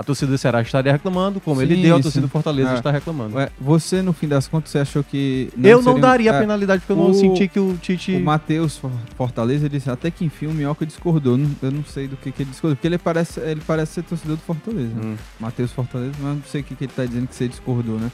a 0.00 0.02
torcida 0.02 0.32
do 0.32 0.38
Ceará 0.38 0.62
estaria 0.62 0.90
reclamando, 0.92 1.40
como 1.40 1.60
ele 1.60 1.76
Sim, 1.76 1.82
deu, 1.82 1.94
a 1.94 1.98
sim. 1.98 2.02
torcida 2.04 2.26
do 2.26 2.30
Fortaleza 2.30 2.70
É. 2.70 2.74
está 2.76 2.90
reclamando. 2.90 3.36
Ué, 3.36 3.50
Você, 3.60 4.00
no 4.00 4.14
fim 4.14 4.26
das 4.26 4.48
contas, 4.48 4.70
você 4.70 4.78
achou 4.78 5.04
que. 5.04 5.50
eu 5.62 5.82
não 5.82 6.00
daria 6.00 6.30
é, 6.30 6.36
a 6.36 6.40
penalidade 6.40 6.80
porque 6.80 6.92
eu 6.92 6.96
não 6.96 7.10
o- 7.10 7.14
senti 7.14 7.46
que 7.46 7.60
o 7.60 7.76
Tite... 7.76 8.16
O 8.16 8.20
Matheus 8.20 8.78
For- 8.78 8.90
Fortaleza 9.14 9.66
ele 9.66 9.76
disse 9.76 9.90
até 9.90 10.10
que 10.10 10.24
enfim 10.24 10.46
o 10.46 10.52
Minhoca 10.52 10.86
discordou. 10.86 11.36
Não- 11.36 11.50
Eu 11.60 11.70
não 11.70 11.84
sei 11.84 12.08
do 12.08 12.16
que, 12.16 12.32
que 12.32 12.42
ele 12.44 12.50
discordou, 12.50 12.76
porque 12.76 12.86
ele 12.88 12.96
parece, 12.96 13.40
ele 13.40 13.60
parece 13.66 13.92
ser 13.92 14.02
torcedor 14.04 14.36
do 14.36 14.42
Fortaleza. 14.42 14.88
né? 14.94 15.02
Hum. 15.04 15.16
Matheus 15.38 15.70
Fortaleza, 15.70 16.12
mas 16.18 16.34
não 16.36 16.42
sei 16.44 16.62
o 16.62 16.64
que, 16.64 16.74
que 16.74 16.84
ele 16.84 16.92
tá 16.96 17.04
dizendo 17.04 17.26
que 17.28 17.34
você 17.34 17.46
discordou, 17.46 17.98
né? 17.98 18.10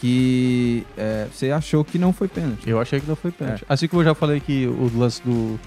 Que 0.00 0.84
é, 0.98 1.26
você 1.32 1.50
achou 1.50 1.82
que 1.84 1.98
não 1.98 2.12
foi 2.12 2.28
pênalti. 2.28 2.68
Eu 2.68 2.78
achei 2.78 3.00
que 3.00 3.08
não 3.08 3.16
foi 3.16 3.30
pênalti. 3.30 3.62
É. 3.62 3.72
Assim 3.72 3.88
como 3.88 4.02
eu 4.02 4.06
já 4.06 4.14
falei 4.14 4.40
que 4.40 4.66
o 4.66 4.90
lance 4.94 5.22
do, 5.24 5.58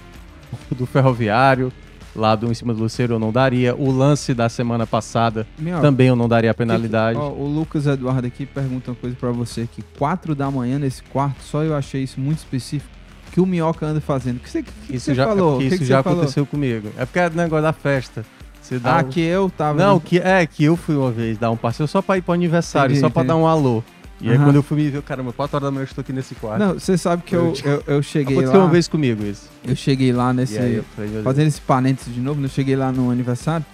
do 0.75 0.85
Ferroviário, 0.85 1.71
lá 2.17 2.35
do 2.35 2.49
em 2.51 2.53
cima 2.53 2.73
do 2.73 2.81
Luceiro, 2.81 3.13
eu 3.15 3.19
não 3.19 3.31
daria. 3.31 3.75
O 3.75 3.91
lance 3.91 4.33
da 4.33 4.49
semana 4.49 4.85
passada 4.87 5.45
também 5.81 6.07
eu 6.07 6.15
não 6.15 6.27
daria 6.27 6.51
a 6.51 6.53
penalidade. 6.53 7.17
Ó, 7.19 7.29
o 7.29 7.47
Lucas 7.47 7.85
Eduardo 7.87 8.25
aqui 8.27 8.45
pergunta 8.45 8.91
uma 8.91 8.97
coisa 8.97 9.15
pra 9.15 9.31
você 9.31 9.61
aqui. 9.61 9.83
4 9.97 10.33
da 10.35 10.49
manhã 10.51 10.79
nesse 10.79 11.03
quarto, 11.03 11.41
só 11.43 11.63
eu 11.63 11.75
achei 11.75 12.03
isso 12.03 12.19
muito 12.19 12.39
específico. 12.39 12.89
O 13.27 13.31
que 13.31 13.41
o 13.41 13.45
Minhoca 13.45 13.85
anda 13.85 14.01
fazendo? 14.01 14.37
O 14.37 14.39
que 14.39 14.49
você, 14.49 14.63
que 14.63 14.71
que 14.87 14.95
isso 14.95 15.05
você 15.05 15.15
já, 15.15 15.23
é 15.23 15.27
falou? 15.27 15.55
O 15.55 15.59
que 15.59 15.65
isso 15.65 15.77
que 15.77 15.85
já 15.85 15.97
você 15.99 16.03
falou? 16.03 16.19
aconteceu 16.19 16.45
comigo. 16.45 16.89
É 16.97 17.05
porque 17.05 17.19
é 17.19 17.29
negócio 17.29 17.63
da 17.63 17.73
festa. 17.73 18.25
Você 18.61 18.79
dá 18.79 18.99
Ah, 18.99 19.01
um- 19.01 19.09
que 19.09 19.21
eu 19.21 19.49
tava. 19.49 19.77
Não, 19.77 19.93
no- 19.95 20.01
que 20.01 20.17
é 20.17 20.45
que 20.45 20.63
eu 20.63 20.75
fui 20.75 20.95
uma 20.95 21.11
vez 21.11 21.37
dar 21.37 21.51
um 21.51 21.55
passeio 21.55 21.87
só 21.87 22.01
pra 22.01 22.17
ir 22.17 22.21
pro 22.21 22.33
aniversário, 22.33 22.87
Entendi, 22.93 22.99
só 23.01 23.09
pra 23.09 23.21
entendi. 23.23 23.27
dar 23.39 23.41
um 23.41 23.47
alô. 23.47 23.83
E 24.19 24.29
aí 24.29 24.35
Aham. 24.35 24.45
quando 24.45 24.55
eu 24.55 24.63
fui 24.63 24.77
me 24.77 24.89
ver, 24.89 25.01
caramba, 25.03 25.31
4 25.31 25.57
horas 25.57 25.67
da 25.67 25.71
manhã 25.71 25.83
eu 25.83 25.85
estou 25.87 26.01
aqui 26.01 26.11
nesse 26.11 26.33
quarto. 26.35 26.59
Não, 26.59 26.73
você 26.73 26.97
sabe 26.97 27.21
que 27.23 27.35
eu, 27.35 27.53
eu, 27.63 27.83
eu 27.85 28.01
cheguei 28.03 28.35
Aconteceu 28.35 28.59
lá. 28.59 28.65
uma 28.65 28.71
vez 28.71 28.87
comigo 28.87 29.23
isso. 29.23 29.47
Eu 29.63 29.75
cheguei 29.75 30.11
lá 30.11 30.33
nesse. 30.33 30.55
E 30.55 30.59
aí 30.59 30.75
eu 30.77 30.83
falei, 30.95 31.11
meu 31.11 31.21
Deus. 31.21 31.23
Fazendo 31.23 31.47
esse 31.47 31.61
parênteses 31.61 32.13
de 32.13 32.19
novo, 32.19 32.39
né? 32.41 32.45
eu 32.47 32.49
cheguei 32.51 32.75
lá 32.75 32.91
no 32.91 33.11
aniversário. 33.11 33.65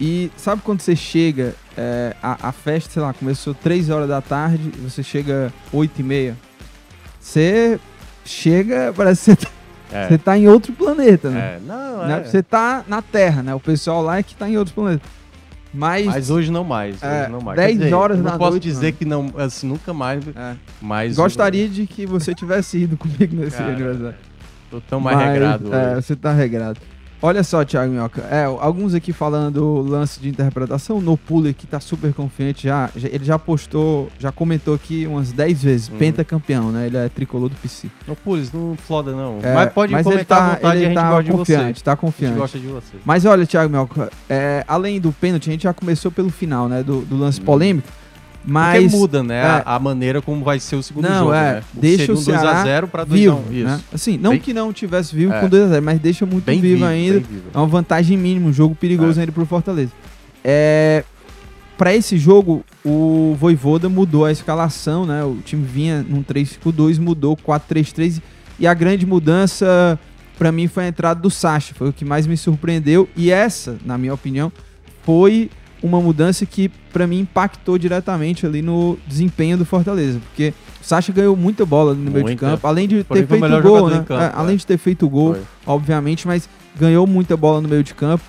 E 0.00 0.30
sabe 0.36 0.60
quando 0.62 0.80
você 0.80 0.94
chega, 0.96 1.54
é, 1.76 2.14
a, 2.22 2.48
a 2.48 2.52
festa, 2.52 2.92
sei 2.94 3.02
lá, 3.02 3.12
começou 3.14 3.54
3 3.54 3.88
horas 3.88 4.08
da 4.08 4.20
tarde, 4.20 4.72
e 4.76 4.80
você 4.80 5.02
chega 5.02 5.52
8 5.72 6.00
e 6.00 6.02
meia. 6.02 6.36
Você 7.20 7.78
chega, 8.24 8.92
parece 8.96 9.36
que 9.36 9.40
você 9.40 9.46
tá, 9.46 9.50
É, 9.92 10.08
você 10.08 10.18
tá 10.18 10.36
em 10.36 10.48
outro 10.48 10.72
planeta, 10.72 11.30
né? 11.30 11.40
é, 11.56 11.60
não, 11.64 12.04
é. 12.10 12.24
Você 12.24 12.42
tá 12.42 12.84
na 12.88 13.00
Terra, 13.00 13.42
né? 13.42 13.54
O 13.54 13.60
pessoal 13.60 14.02
lá 14.02 14.18
é 14.18 14.22
que 14.22 14.34
tá 14.34 14.48
em 14.48 14.58
outros 14.58 14.74
planetas. 14.74 15.08
Mas. 15.76 16.06
Mas 16.06 16.30
hoje 16.30 16.50
não 16.50 16.64
mais. 16.64 17.02
É, 17.02 17.22
hoje 17.22 17.32
não 17.32 17.40
mais. 17.40 17.56
10 17.56 17.70
Quer 17.76 17.82
dizer, 17.84 17.94
horas 17.94 18.16
eu 18.18 18.24
não 18.24 18.32
da 18.32 18.38
posso 18.38 18.50
noite, 18.52 18.62
dizer 18.62 18.86
mano. 18.86 18.96
que 18.98 19.04
não, 19.04 19.32
assim, 19.36 19.66
nunca 19.68 19.92
mais. 19.92 20.26
é, 20.28 20.54
Mas 20.80 21.16
gostaria 21.16 21.68
de 21.68 21.86
que 21.86 22.06
você 22.06 22.34
tivesse 22.34 22.78
ido 22.78 22.96
comigo 22.96 23.36
nesse 23.36 23.56
Cara, 23.58 23.72
aniversário. 23.72 24.14
Tô 24.70 24.80
tão 24.80 24.98
mais 25.00 25.16
Mas, 25.16 25.32
regrado 25.32 25.74
É, 25.74 25.86
hoje. 25.92 25.94
você 26.02 26.16
tá 26.16 26.32
regrado. 26.32 26.80
Olha 27.26 27.42
só, 27.42 27.64
Thiago 27.64 27.92
Minhoca. 27.92 28.22
É, 28.30 28.44
alguns 28.44 28.94
aqui 28.94 29.12
falando 29.12 29.80
lance 29.80 30.20
de 30.20 30.28
interpretação. 30.28 31.00
No 31.00 31.16
Puller 31.16 31.52
que 31.54 31.66
tá 31.66 31.80
super 31.80 32.12
confiante 32.14 32.68
já, 32.68 32.88
já- 32.94 33.08
Ele 33.08 33.24
já 33.24 33.38
postou, 33.38 34.08
já 34.18 34.30
comentou 34.30 34.74
aqui 34.74 35.06
umas 35.06 35.32
10 35.32 35.62
vezes. 35.62 35.88
Uhum. 35.88 35.98
pentacampeão, 35.98 36.70
né? 36.70 36.86
Ele 36.86 36.96
é 36.96 37.08
tricolor 37.08 37.48
do 37.48 37.56
PC. 37.56 37.88
Não, 38.06 38.14
Pulis, 38.14 38.52
não 38.52 38.76
floda 38.76 39.12
não. 39.12 39.38
É, 39.42 39.54
mas 39.54 39.72
pode 39.72 39.92
ele 39.94 40.02
comentar 40.04 40.42
à 40.42 40.54
vontade, 40.54 40.82
ele 40.84 40.94
tá 40.94 41.08
gosta 41.10 41.22
de 41.24 41.30
você. 41.30 41.36
confiante, 41.56 41.84
tá 41.84 41.90
A 41.90 41.94
gente 41.94 42.00
confiante. 42.00 42.36
gosta 42.38 42.58
de 42.58 42.66
você. 42.68 42.96
Mas 43.04 43.24
olha, 43.24 43.44
Thiago 43.46 43.70
Minhoca, 43.70 44.10
é, 44.30 44.64
além 44.68 45.00
do 45.00 45.10
pênalti, 45.12 45.48
a 45.48 45.52
gente 45.52 45.62
já 45.64 45.72
começou 45.74 46.10
pelo 46.12 46.30
final, 46.30 46.68
né? 46.68 46.82
Do, 46.82 47.00
do 47.00 47.16
lance 47.16 47.40
polêmico. 47.40 47.88
Mas. 48.46 48.84
Porque 48.84 48.96
muda, 48.96 49.22
né, 49.22 49.40
é. 49.42 49.62
a, 49.66 49.78
maneira 49.78 50.22
como 50.22 50.44
vai 50.44 50.60
ser 50.60 50.76
o 50.76 50.82
segundo 50.82 51.08
Não, 51.08 51.18
jogo, 51.18 51.32
é, 51.34 51.54
né? 51.54 51.62
deixa 51.74 52.12
o 52.12 52.14
um 52.14 52.18
Ceará 52.18 52.64
2x0 52.64 52.86
pra 52.86 53.04
2x1. 53.04 53.08
vivo, 53.12 53.44
Isso. 53.50 53.64
né? 53.64 53.80
Assim, 53.92 54.16
não 54.16 54.30
Bem- 54.30 54.40
que 54.40 54.54
não 54.54 54.72
tivesse 54.72 55.14
vivo 55.14 55.32
É. 55.32 55.40
com 55.40 55.48
2x0, 55.48 55.80
mas 55.82 55.98
deixa 55.98 56.24
muito 56.24 56.44
vivo, 56.46 56.62
vivo, 56.62 56.84
ainda. 56.84 57.18
vivo. 57.18 57.42
É 57.52 57.58
uma 57.58 57.66
vantagem 57.66 58.16
mínima, 58.16 58.48
um 58.48 58.52
jogo 58.52 58.74
perigoso 58.74 59.18
É. 59.18 59.22
ainda 59.22 59.32
pro 59.32 59.44
Fortaleza. 59.44 59.90
É, 60.44 61.02
para 61.76 61.94
esse 61.94 62.16
jogo, 62.16 62.64
o 62.84 63.36
Voivoda 63.38 63.88
mudou 63.88 64.24
a 64.24 64.30
escalação, 64.32 65.04
né? 65.04 65.24
O 65.24 65.38
time 65.44 65.64
vinha 65.66 66.04
num 66.08 66.22
3-5-2, 66.22 66.98
mudou 66.98 67.36
4-3-3 67.36 68.22
e 68.58 68.66
a 68.66 68.72
grande 68.72 69.04
mudança 69.04 69.98
pra 70.38 70.52
mim 70.52 70.68
foi 70.68 70.84
a 70.84 70.88
entrada 70.88 71.20
do 71.20 71.30
Sacha, 71.30 71.74
foi 71.74 71.88
o 71.88 71.92
que 71.92 72.04
mais 72.04 72.26
me 72.26 72.36
surpreendeu 72.36 73.08
e 73.16 73.30
essa, 73.30 73.76
na 73.84 73.98
minha 73.98 74.14
opinião, 74.14 74.52
foi 75.02 75.50
uma 75.86 76.00
mudança 76.00 76.44
que 76.44 76.68
para 76.92 77.06
mim 77.06 77.20
impactou 77.20 77.78
diretamente 77.78 78.44
ali 78.44 78.60
no 78.62 78.98
desempenho 79.06 79.56
do 79.56 79.64
Fortaleza, 79.64 80.18
porque 80.20 80.52
o 80.80 80.84
Sacha 80.84 81.12
ganhou 81.12 81.36
muita 81.36 81.64
bola 81.64 81.94
no 81.94 82.00
meio 82.10 82.14
de 82.16 82.22
Muita. 82.22 82.46
campo, 82.46 82.66
além 82.66 82.86
de 82.88 83.04
ter 83.04 83.26
feito 83.26 83.62
gol, 83.62 83.88
né? 83.90 83.96
em 83.96 84.04
campo, 84.04 84.22
É, 84.22 84.26
é. 84.26 84.32
além 84.34 84.56
de 84.56 84.66
ter 84.66 84.78
feito 84.78 85.08
gol, 85.08 85.34
Foi. 85.34 85.42
obviamente, 85.66 86.26
mas 86.26 86.48
ganhou 86.78 87.06
muita 87.06 87.36
bola 87.36 87.60
no 87.60 87.68
meio 87.68 87.82
de 87.82 87.94
campo. 87.94 88.24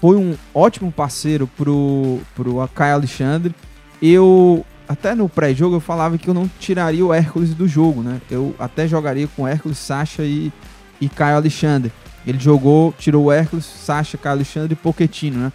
Foi 0.00 0.16
um 0.16 0.36
ótimo 0.54 0.92
parceiro 0.92 1.48
pro, 1.56 2.20
pro 2.34 2.68
Caio 2.74 2.94
Alexandre. 2.94 3.52
Eu, 4.00 4.64
até 4.88 5.14
no 5.14 5.28
pré-jogo, 5.28 5.76
eu 5.76 5.80
falava 5.80 6.16
que 6.16 6.28
eu 6.28 6.34
não 6.34 6.48
tiraria 6.60 7.04
o 7.04 7.12
Hércules 7.12 7.52
do 7.52 7.66
jogo, 7.66 8.00
né? 8.02 8.20
Eu 8.30 8.54
até 8.58 8.86
jogaria 8.86 9.28
com 9.36 9.46
Hércules, 9.46 9.76
Sacha 9.76 10.22
e, 10.22 10.52
e 11.00 11.08
Caio 11.08 11.36
Alexandre. 11.36 11.90
Ele 12.24 12.38
jogou, 12.38 12.94
tirou 12.98 13.24
o 13.24 13.32
Hércules, 13.32 13.64
Sacha, 13.64 14.16
Caio 14.16 14.36
Alexandre 14.36 14.74
e 14.74 14.76
Pochettino, 14.76 15.38
né? 15.38 15.52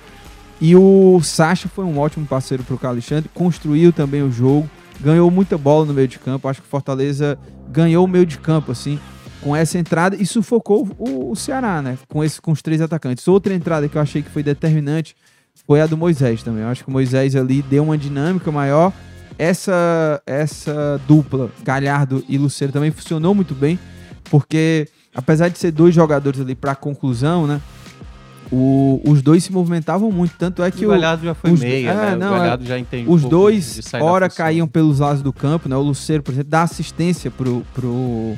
E 0.63 0.77
o 0.77 1.19
Sacha 1.21 1.67
foi 1.67 1.83
um 1.83 1.99
ótimo 1.99 2.25
parceiro 2.25 2.63
pro 2.63 2.77
Caio 2.77 2.93
Alexandre, 2.93 3.29
construiu 3.33 3.91
também 3.91 4.23
o 4.23 4.31
jogo, 4.31 4.69
ganhou 5.01 5.29
muita 5.29 5.57
bola 5.57 5.85
no 5.85 5.93
meio 5.93 6.07
de 6.07 6.17
campo. 6.17 6.47
Acho 6.47 6.61
que 6.61 6.67
o 6.67 6.69
Fortaleza 6.69 7.37
ganhou 7.67 8.05
o 8.05 8.07
meio 8.07 8.25
de 8.25 8.37
campo, 8.37 8.71
assim, 8.71 8.97
com 9.41 9.53
essa 9.53 9.77
entrada 9.77 10.15
e 10.15 10.25
sufocou 10.25 10.87
o, 10.97 11.31
o 11.31 11.35
Ceará, 11.35 11.81
né? 11.81 11.97
Com, 12.07 12.23
esse, 12.23 12.41
com 12.41 12.53
os 12.53 12.61
três 12.61 12.79
atacantes. 12.79 13.27
Outra 13.27 13.53
entrada 13.53 13.89
que 13.89 13.97
eu 13.97 14.01
achei 14.01 14.21
que 14.21 14.29
foi 14.29 14.41
determinante 14.41 15.17
foi 15.67 15.81
a 15.81 15.85
do 15.85 15.97
Moisés 15.97 16.41
também. 16.43 16.63
Eu 16.63 16.69
acho 16.69 16.85
que 16.85 16.89
o 16.89 16.93
Moisés 16.93 17.35
ali 17.35 17.61
deu 17.61 17.83
uma 17.83 17.97
dinâmica 17.97 18.49
maior. 18.49 18.93
Essa, 19.37 20.23
essa 20.25 20.97
dupla, 21.05 21.51
Galhardo 21.61 22.23
e 22.29 22.37
Luceiro, 22.37 22.71
também 22.71 22.89
funcionou 22.89 23.35
muito 23.35 23.53
bem, 23.53 23.77
porque 24.31 24.87
apesar 25.13 25.49
de 25.49 25.59
ser 25.59 25.71
dois 25.71 25.93
jogadores 25.93 26.39
ali 26.39 26.55
para 26.55 26.73
conclusão, 26.73 27.45
né? 27.45 27.59
O- 28.53 29.01
os 29.05 29.21
dois 29.21 29.43
se 29.43 29.51
movimentavam 29.51 30.11
muito. 30.11 30.35
Tanto 30.37 30.61
é 30.63 30.69
que 30.69 30.85
o 30.85 30.89
o, 30.89 30.91
Galhardo 30.91 31.25
já 31.25 31.33
foi 31.33 31.51
os- 31.51 31.59
meia, 31.59 31.89
é, 31.89 31.93
né? 32.11 32.15
não, 32.15 32.27
o 32.27 32.37
Galhardo 32.37 32.65
já 32.65 32.77
entende 32.77 33.09
um 33.09 33.13
os 33.13 33.21
pouco 33.21 33.35
dois, 33.35 33.75
de 33.75 33.83
sair 33.83 34.01
da 34.01 34.05
ora 34.05 34.29
função. 34.29 34.45
caíam 34.45 34.67
pelos 34.67 34.99
lados 34.99 35.21
do 35.21 35.33
campo, 35.33 35.67
né? 35.67 35.75
O 35.75 35.81
Luceiro, 35.81 36.21
por 36.21 36.31
exemplo, 36.31 36.49
dá 36.51 36.61
assistência 36.61 37.31
pro, 37.31 37.65
pro, 37.73 38.37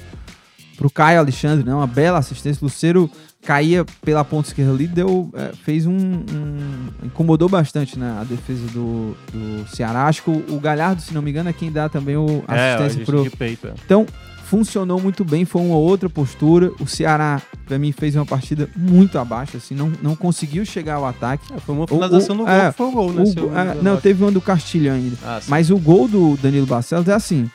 pro 0.78 0.90
Caio 0.90 1.20
Alexandre, 1.20 1.66
né? 1.66 1.74
Uma 1.74 1.88
bela 1.88 2.18
assistência. 2.20 2.62
O 2.62 2.66
Luceiro 2.66 3.10
caía 3.44 3.86
pela 4.04 4.24
ponta 4.26 4.48
esquerda 4.50 4.72
ali, 4.72 4.88
deu, 4.88 5.30
é, 5.36 5.52
fez 5.64 5.86
um, 5.86 5.92
um- 5.96 6.88
incomodou 7.04 7.48
bastante 7.48 8.00
né, 8.00 8.18
a 8.20 8.24
defesa 8.24 8.66
do, 8.74 9.16
do 9.32 9.68
Ceará. 9.70 10.08
Acho 10.08 10.24
que 10.24 10.30
o, 10.32 10.44
o 10.56 10.60
Galhardo, 10.60 11.00
se 11.02 11.14
não 11.14 11.22
me 11.22 11.30
engano, 11.30 11.50
é 11.50 11.54
quem 11.54 11.72
dá 11.72 11.88
também 11.88 12.18
o 12.18 12.44
É, 12.48 12.74
assistência 12.76 13.04
a 13.04 13.06
pro, 13.06 13.32
peito, 13.38 13.68
é. 13.68 13.74
então, 13.86 14.06
funcionou 14.46 15.00
muito 15.02 15.26
bem, 15.26 15.44
foi 15.46 15.62
uma 15.62 15.76
outra 15.76 16.08
postura. 16.10 16.72
O 16.80 16.88
Ceará, 16.88 17.42
pra 17.66 17.78
mim, 17.80 17.92
fez 17.92 18.16
uma 18.16 18.26
partida 18.26 18.70
muito 18.76 19.18
abaixo, 19.18 19.58
assim, 19.58 19.74
não, 19.76 19.92
não 20.02 20.16
conseguiu 20.16 20.66
chegar 20.66 20.96
ao 20.96 21.06
ataque. 21.06 21.52
É, 21.54 21.60
foi 21.60 21.76
uma 21.76 21.88
finalização 21.88 22.36
o- 22.36 22.40
no 22.40 22.46
gol, 22.46 22.54
é, 22.54 22.72
foi 22.72 22.86
o 22.88 22.92
gol, 22.92 23.12
né? 23.14 23.24
O 23.24 23.58
é, 23.58 23.76
não, 23.82 23.98
teve 23.98 24.24
uma 24.24 24.32
do 24.32 24.40
Castilho 24.42 24.92
ainda. 24.94 25.18
Ah. 25.24 25.40
Mas 25.48 25.70
o 25.72 25.78
gol 25.78 26.08
do 26.08 26.38
Danilo 26.38 26.66
Barcelos 26.66 27.08
é 27.08 27.14
assim. 27.14 27.50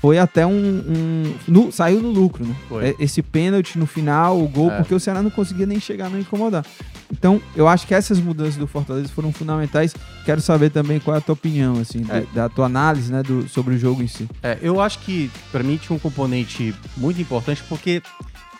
Foi 0.00 0.18
até 0.18 0.44
um. 0.44 0.50
um- 0.52 1.34
no- 1.46 1.70
saiu 1.70 2.00
no 2.02 2.10
lucro, 2.10 2.44
né? 2.44 2.56
Foi. 2.68 2.88
É, 2.88 2.94
Esse 2.98 3.22
pênalti 3.22 3.78
no 3.78 3.86
final, 3.86 4.40
o 4.42 4.48
gol, 4.48 4.68
É. 4.70 4.78
porque 4.78 4.92
o 4.94 4.98
Ceará 4.98 5.22
não 5.22 5.30
conseguia 5.30 5.64
nem 5.66 5.78
chegar, 5.78 6.10
não 6.10 6.18
incomodar. 6.18 6.64
Então, 7.12 7.40
eu 7.54 7.68
acho 7.68 7.86
que 7.86 7.94
essas 7.94 8.18
mudanças 8.18 8.56
do 8.56 8.66
Fortaleza 8.66 9.08
foram 9.08 9.30
fundamentais. 9.32 9.94
Quero 10.24 10.40
saber 10.40 10.70
também 10.70 10.98
qual 10.98 11.14
é 11.14 11.18
a 11.18 11.20
tua 11.22 11.34
opinião, 11.34 11.78
assim, 11.78 12.04
É. 12.08 12.20
de- 12.20 12.26
da 12.28 12.48
tua 12.48 12.66
análise, 12.66 13.12
né, 13.12 13.22
do, 13.22 13.46
sobre 13.48 13.74
o 13.74 13.78
jogo 13.78 14.02
em 14.02 14.08
si. 14.08 14.26
É, 14.42 14.58
eu 14.62 14.80
acho 14.80 14.98
que 15.00 15.30
pra 15.52 15.62
mim 15.62 15.76
tinha 15.76 15.94
um 15.94 15.98
componente 15.98 16.74
muito 16.96 17.20
importante 17.20 17.62
porque 17.68 18.02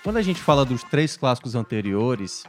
quando 0.05 0.19
a 0.19 0.23
gente 0.23 0.41
fala 0.41 0.65
dos 0.65 0.83
três 0.85 1.17
clássicos 1.17 1.55
anteriores, 1.55 2.45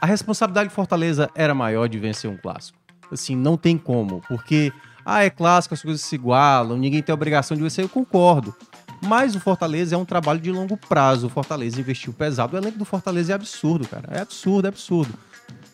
a 0.00 0.06
responsabilidade 0.06 0.70
de 0.70 0.74
Fortaleza 0.74 1.28
era 1.34 1.54
maior 1.54 1.86
de 1.88 1.98
vencer 1.98 2.30
um 2.30 2.36
clássico. 2.36 2.78
Assim, 3.12 3.36
não 3.36 3.56
tem 3.56 3.76
como, 3.76 4.22
porque 4.28 4.72
ah, 5.04 5.24
é 5.24 5.28
clássico, 5.30 5.74
as 5.74 5.82
coisas 5.82 6.00
se 6.00 6.14
igualam, 6.14 6.78
ninguém 6.78 7.02
tem 7.02 7.12
a 7.12 7.14
obrigação 7.14 7.56
de 7.56 7.62
vencer, 7.62 7.84
eu 7.84 7.88
concordo. 7.88 8.54
Mas 9.02 9.34
o 9.34 9.40
Fortaleza 9.40 9.94
é 9.94 9.98
um 9.98 10.04
trabalho 10.04 10.40
de 10.40 10.50
longo 10.50 10.76
prazo. 10.76 11.26
O 11.26 11.30
Fortaleza 11.30 11.80
investiu 11.80 12.12
pesado. 12.12 12.54
O 12.54 12.58
elenco 12.58 12.78
do 12.78 12.84
Fortaleza 12.84 13.32
é 13.32 13.34
absurdo, 13.34 13.88
cara. 13.88 14.08
É 14.10 14.20
absurdo, 14.20 14.66
é 14.66 14.68
absurdo. 14.68 15.14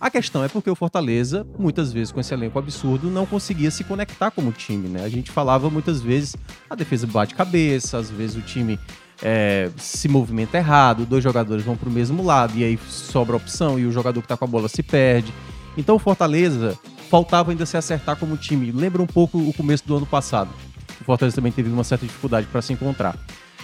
A 0.01 0.11
questão 0.11 0.45
é 0.45 0.49
porque 0.49 0.71
o 0.71 0.75
Fortaleza, 0.75 1.47
muitas 1.59 1.93
vezes 1.93 2.13
com 2.13 2.21
esse 2.21 2.33
elenco 2.33 2.59
absurdo, 2.59 3.11
não 3.11 3.25
conseguia 3.25 3.71
se 3.71 3.83
conectar 3.83 4.31
como 4.31 4.53
time, 4.53 4.89
né? 4.89 5.03
A 5.03 5.09
gente 5.09 5.31
falava 5.31 5.71
muitas 5.71 6.03
vezes, 6.03 6.37
a 6.69 6.75
defesa 6.75 7.07
bate 7.07 7.35
cabeça, 7.35 7.97
às 7.97 8.11
vezes 8.11 8.37
o 8.37 8.43
time 8.43 8.79
é, 9.23 9.71
se 9.79 10.07
movimenta 10.07 10.59
errado, 10.59 11.07
dois 11.07 11.25
jogadores 11.25 11.65
vão 11.65 11.77
pro 11.77 11.91
mesmo 11.91 12.23
lado 12.23 12.57
e 12.59 12.65
aí 12.65 12.79
sobra 12.89 13.37
opção 13.37 13.79
e 13.79 13.87
o 13.87 13.93
jogador 13.93 14.21
que 14.21 14.29
tá 14.29 14.37
com 14.37 14.45
a 14.45 14.49
bola 14.49 14.69
se 14.69 14.83
perde. 14.83 15.33
Então 15.79 15.97
o 15.97 15.99
Fortaleza 15.99 16.79
faltava 17.11 17.51
ainda 17.51 17.65
se 17.65 17.77
acertar 17.77 18.17
como 18.17 18.37
time. 18.37 18.71
Lembra 18.73 19.03
um 19.03 19.07
pouco 19.07 19.39
o 19.39 19.53
começo 19.55 19.87
do 19.87 19.97
ano 19.97 20.07
passado. 20.07 20.51
O 21.01 21.05
Fortaleza 21.05 21.37
também 21.37 21.53
teve 21.53 21.71
uma 21.71 21.85
certa 21.85 22.07
dificuldade 22.07 22.47
para 22.47 22.63
se 22.63 22.73
encontrar. 22.73 23.17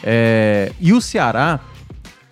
É, 0.02 0.72
e 0.80 0.92
o 0.92 1.00
Ceará, 1.00 1.60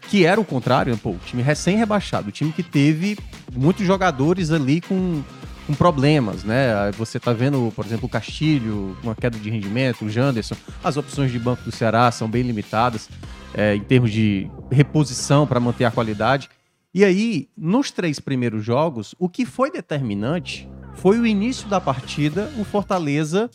que 0.09 0.25
era 0.25 0.41
o 0.41 0.45
contrário, 0.45 0.97
pô, 0.99 1.11
o 1.11 1.19
time 1.25 1.43
recém-rebaixado, 1.43 2.29
o 2.29 2.33
time 2.33 2.53
que 2.53 2.63
teve 2.63 3.17
muitos 3.53 3.87
jogadores 3.87 4.51
ali 4.51 4.81
com, 4.81 5.23
com 5.67 5.75
problemas, 5.75 6.43
né? 6.43 6.91
Você 6.99 7.21
tá 7.21 7.33
vendo, 7.33 7.73
por 7.77 7.85
exemplo, 7.85 8.07
o 8.07 8.09
Castilho, 8.09 8.97
uma 9.03 9.15
queda 9.15 9.39
de 9.39 9.49
rendimento, 9.49 10.05
o 10.05 10.11
Janderson, 10.11 10.57
as 10.83 10.97
opções 10.97 11.31
de 11.31 11.39
banco 11.39 11.63
do 11.63 11.71
Ceará 11.71 12.11
são 12.11 12.29
bem 12.29 12.43
limitadas 12.43 13.09
é, 13.55 13.75
em 13.77 13.81
termos 13.81 14.11
de 14.11 14.51
reposição 14.71 15.47
para 15.47 15.61
manter 15.61 15.85
a 15.85 15.91
qualidade. 15.91 16.49
E 16.93 17.05
aí, 17.05 17.49
nos 17.57 17.93
três 17.93 18.19
primeiros 18.19 18.65
jogos, 18.65 19.15
o 19.17 19.29
que 19.29 19.47
foi 19.47 19.71
determinante 19.71 20.69
foi 20.95 21.21
o 21.21 21.27
início 21.27 21.69
da 21.69 21.81
partida, 21.81 22.51
o 22.59 22.65
Fortaleza 22.65 23.49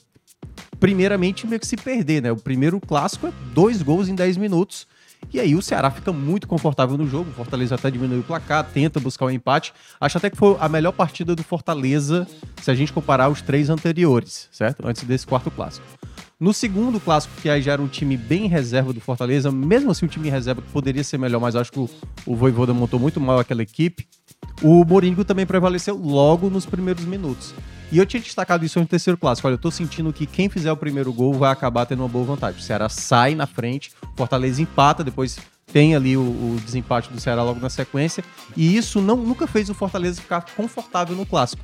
primeiramente 0.80 1.48
meio 1.48 1.60
que 1.60 1.68
se 1.68 1.78
perder, 1.78 2.22
né? 2.22 2.32
O 2.32 2.38
primeiro 2.38 2.80
clássico 2.80 3.28
é 3.28 3.34
dois 3.54 3.82
gols 3.82 4.08
em 4.08 4.16
10 4.16 4.38
minutos. 4.38 4.88
E 5.34 5.40
aí 5.40 5.56
o 5.56 5.62
Ceará 5.62 5.90
fica 5.90 6.12
muito 6.12 6.48
confortável 6.48 6.98
no 6.98 7.08
jogo. 7.08 7.30
O 7.32 7.34
Fortaleza 7.34 7.76
até 7.76 7.90
diminui 7.90 8.20
o 8.20 8.24
placar, 8.24 8.64
tenta 8.64 9.00
buscar 9.00 9.26
o 9.26 9.32
empate. 9.32 9.74
Acho 10.00 10.18
até 10.18 10.30
que 10.30 10.38
foi 10.38 10.56
a 10.60 10.70
melhor 10.70 10.92
partida 10.92 11.36
do 11.36 11.44
Fortaleza 11.44 12.28
se 12.62 12.70
a 12.70 12.76
gente 12.76 12.94
comparar 12.94 13.30
os 13.30 13.42
três 13.42 13.70
anteriores, 13.70 14.48
certo? 14.52 14.88
Antes 14.88 15.04
desse 15.04 15.26
quarto 15.26 15.50
clássico. 15.50 15.86
No 16.38 16.54
segundo 16.54 17.00
clássico, 17.00 17.34
que 17.42 17.50
aí 17.50 17.62
já 17.62 17.74
era 17.74 17.82
um 17.82 17.88
time 17.88 18.18
bem 18.18 18.48
reserva 18.48 18.92
do 18.92 19.00
Fortaleza, 19.00 19.52
mesmo 19.52 19.90
assim 19.90 20.06
um 20.06 20.10
time 20.10 20.30
reserva 20.30 20.62
que 20.62 20.70
poderia 20.70 21.04
ser 21.04 21.18
melhor, 21.18 21.40
mas 21.40 21.56
acho 21.56 21.72
que 21.72 21.80
o, 21.80 21.90
o 22.26 22.36
Voivoda 22.36 22.74
montou 22.74 23.00
muito 23.00 23.22
mal 23.22 23.40
aquela 23.40 23.64
equipe. 23.64 24.06
O 24.62 24.84
Moringo 24.84 25.24
também 25.24 25.46
prevaleceu 25.46 25.96
logo 25.96 26.50
nos 26.50 26.66
primeiros 26.66 27.06
minutos. 27.06 27.54
E 27.92 27.98
eu 27.98 28.06
tinha 28.06 28.22
destacado 28.22 28.66
isso 28.66 28.80
no 28.80 28.86
terceiro 28.86 29.18
clássico. 29.18 29.48
Olha, 29.48 29.56
eu 29.56 29.60
tô 29.60 29.70
sentindo 29.70 30.12
que 30.12 30.26
quem 30.26 30.50
fizer 30.50 30.72
o 30.72 30.78
primeiro 30.78 31.14
gol 31.14 31.34
vai 31.34 31.52
acabar 31.52 31.86
tendo 31.86 32.02
uma 32.02 32.10
boa 32.10 32.26
vantagem. 32.26 32.60
O 32.60 32.64
Ceará 32.64 32.90
sai 32.90 33.36
na 33.36 33.46
frente, 33.46 33.92
o 34.02 34.18
Fortaleza 34.18 34.62
empata, 34.62 35.04
depois 35.04 35.38
tem 35.72 35.96
ali 35.96 36.16
o, 36.16 36.22
o 36.22 36.60
desempate 36.64 37.12
do 37.12 37.20
Ceará 37.20 37.44
logo 37.44 37.60
na 37.60 37.70
sequência. 37.70 38.24
E 38.56 38.76
isso 38.76 39.02
não, 39.02 39.18
nunca 39.18 39.46
fez 39.46 39.70
o 39.70 39.74
Fortaleza 39.74 40.22
ficar 40.22 40.46
confortável 40.56 41.16
no 41.16 41.26
clássico. 41.26 41.62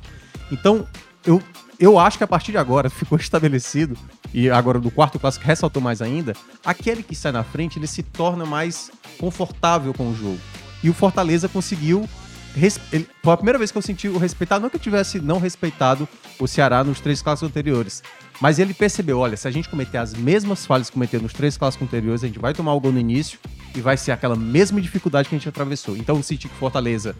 Então, 0.50 0.86
eu, 1.24 1.42
eu 1.78 1.98
acho 1.98 2.18
que 2.18 2.24
a 2.24 2.26
partir 2.26 2.52
de 2.52 2.58
agora 2.58 2.88
ficou 2.90 3.18
estabelecido, 3.18 3.96
e 4.32 4.50
agora 4.50 4.78
do 4.78 4.90
quarto 4.90 5.18
clássico 5.18 5.44
ressaltou 5.44 5.82
mais 5.82 6.00
ainda, 6.00 6.34
aquele 6.64 7.02
que 7.02 7.14
sai 7.14 7.32
na 7.32 7.42
frente, 7.42 7.78
ele 7.78 7.86
se 7.86 8.02
torna 8.02 8.44
mais 8.44 8.90
confortável 9.18 9.92
com 9.92 10.10
o 10.10 10.14
jogo. 10.14 10.38
E 10.82 10.90
o 10.90 10.94
Fortaleza 10.94 11.48
conseguiu 11.48 12.08
res- 12.54 12.80
ele- 12.92 13.08
foi 13.22 13.32
a 13.32 13.36
primeira 13.36 13.58
vez 13.58 13.70
que 13.70 13.78
eu 13.78 13.82
senti 13.82 14.08
o 14.08 14.18
respeitar, 14.18 14.58
não 14.60 14.68
que 14.70 14.76
eu 14.76 14.80
tivesse 14.80 15.20
não 15.20 15.38
respeitado 15.38 16.08
o 16.38 16.46
Ceará 16.46 16.82
nos 16.84 17.00
três 17.00 17.22
clássicos 17.22 17.48
anteriores, 17.50 18.02
mas 18.40 18.58
ele 18.58 18.74
percebeu, 18.74 19.18
olha, 19.18 19.36
se 19.36 19.46
a 19.46 19.50
gente 19.50 19.68
cometer 19.68 19.98
as 19.98 20.14
mesmas 20.14 20.66
falhas 20.66 20.88
que 20.88 20.94
cometeu 20.94 21.20
nos 21.20 21.32
três 21.32 21.56
clássicos 21.56 21.86
anteriores, 21.86 22.24
a 22.24 22.26
gente 22.26 22.38
vai 22.38 22.52
tomar 22.52 22.74
o 22.74 22.80
gol 22.80 22.92
no 22.92 22.98
início 22.98 23.38
e 23.74 23.80
vai 23.80 23.96
ser 23.96 24.12
aquela 24.12 24.36
mesma 24.36 24.80
dificuldade 24.80 25.28
que 25.28 25.34
a 25.34 25.38
gente 25.38 25.48
atravessou. 25.48 25.96
Então 25.96 26.16
eu 26.16 26.22
senti 26.22 26.48
que 26.48 26.54
Fortaleza, 26.56 27.14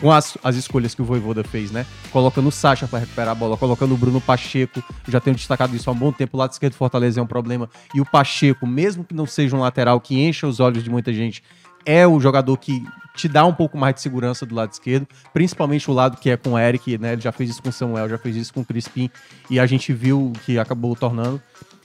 com 0.00 0.10
as, 0.10 0.38
as 0.42 0.56
escolhas 0.56 0.94
que 0.94 1.02
o 1.02 1.04
Voivoda 1.04 1.44
fez, 1.44 1.70
né, 1.70 1.84
colocando 2.10 2.48
o 2.48 2.50
Sacha 2.52 2.88
para 2.88 3.00
recuperar 3.00 3.32
a 3.32 3.34
bola, 3.34 3.56
colocando 3.58 3.92
o 3.94 3.96
Bruno 3.96 4.20
Pacheco, 4.20 4.82
já 5.06 5.20
tenho 5.20 5.36
destacado 5.36 5.76
isso 5.76 5.88
há 5.90 5.92
um 5.92 5.96
bom 5.96 6.10
tempo, 6.10 6.36
o 6.36 6.40
lado 6.40 6.52
esquerdo 6.52 6.72
do 6.72 6.76
Fortaleza 6.76 7.20
é 7.20 7.22
um 7.22 7.26
problema, 7.26 7.68
e 7.94 8.00
o 8.00 8.06
Pacheco, 8.06 8.66
mesmo 8.66 9.04
que 9.04 9.14
não 9.14 9.26
seja 9.26 9.54
um 9.54 9.60
lateral 9.60 10.00
que 10.00 10.18
encha 10.18 10.46
os 10.46 10.58
olhos 10.58 10.82
de 10.82 10.88
muita 10.90 11.12
gente, 11.12 11.42
é 11.84 12.06
o 12.06 12.18
jogador 12.20 12.56
que 12.56 12.84
te 13.14 13.28
dá 13.28 13.44
um 13.44 13.52
pouco 13.52 13.76
mais 13.76 13.94
de 13.94 14.00
segurança 14.00 14.46
do 14.46 14.54
lado 14.54 14.72
esquerdo, 14.72 15.06
principalmente 15.34 15.90
o 15.90 15.94
lado 15.94 16.16
que 16.16 16.30
é 16.30 16.36
com 16.36 16.52
o 16.52 16.58
Eric, 16.58 16.96
né? 16.98 17.12
Ele 17.12 17.20
já 17.20 17.30
fez 17.32 17.50
isso 17.50 17.62
com 17.62 17.68
o 17.68 17.72
Samuel, 17.72 18.08
já 18.08 18.16
fez 18.18 18.36
isso 18.36 18.54
com 18.54 18.60
o 18.60 18.64
Crispim, 18.64 19.10
e 19.50 19.60
a 19.60 19.66
gente 19.66 19.92
viu 19.92 20.32
que 20.46 20.58
acabou 20.58 20.96
tornando. 20.96 21.40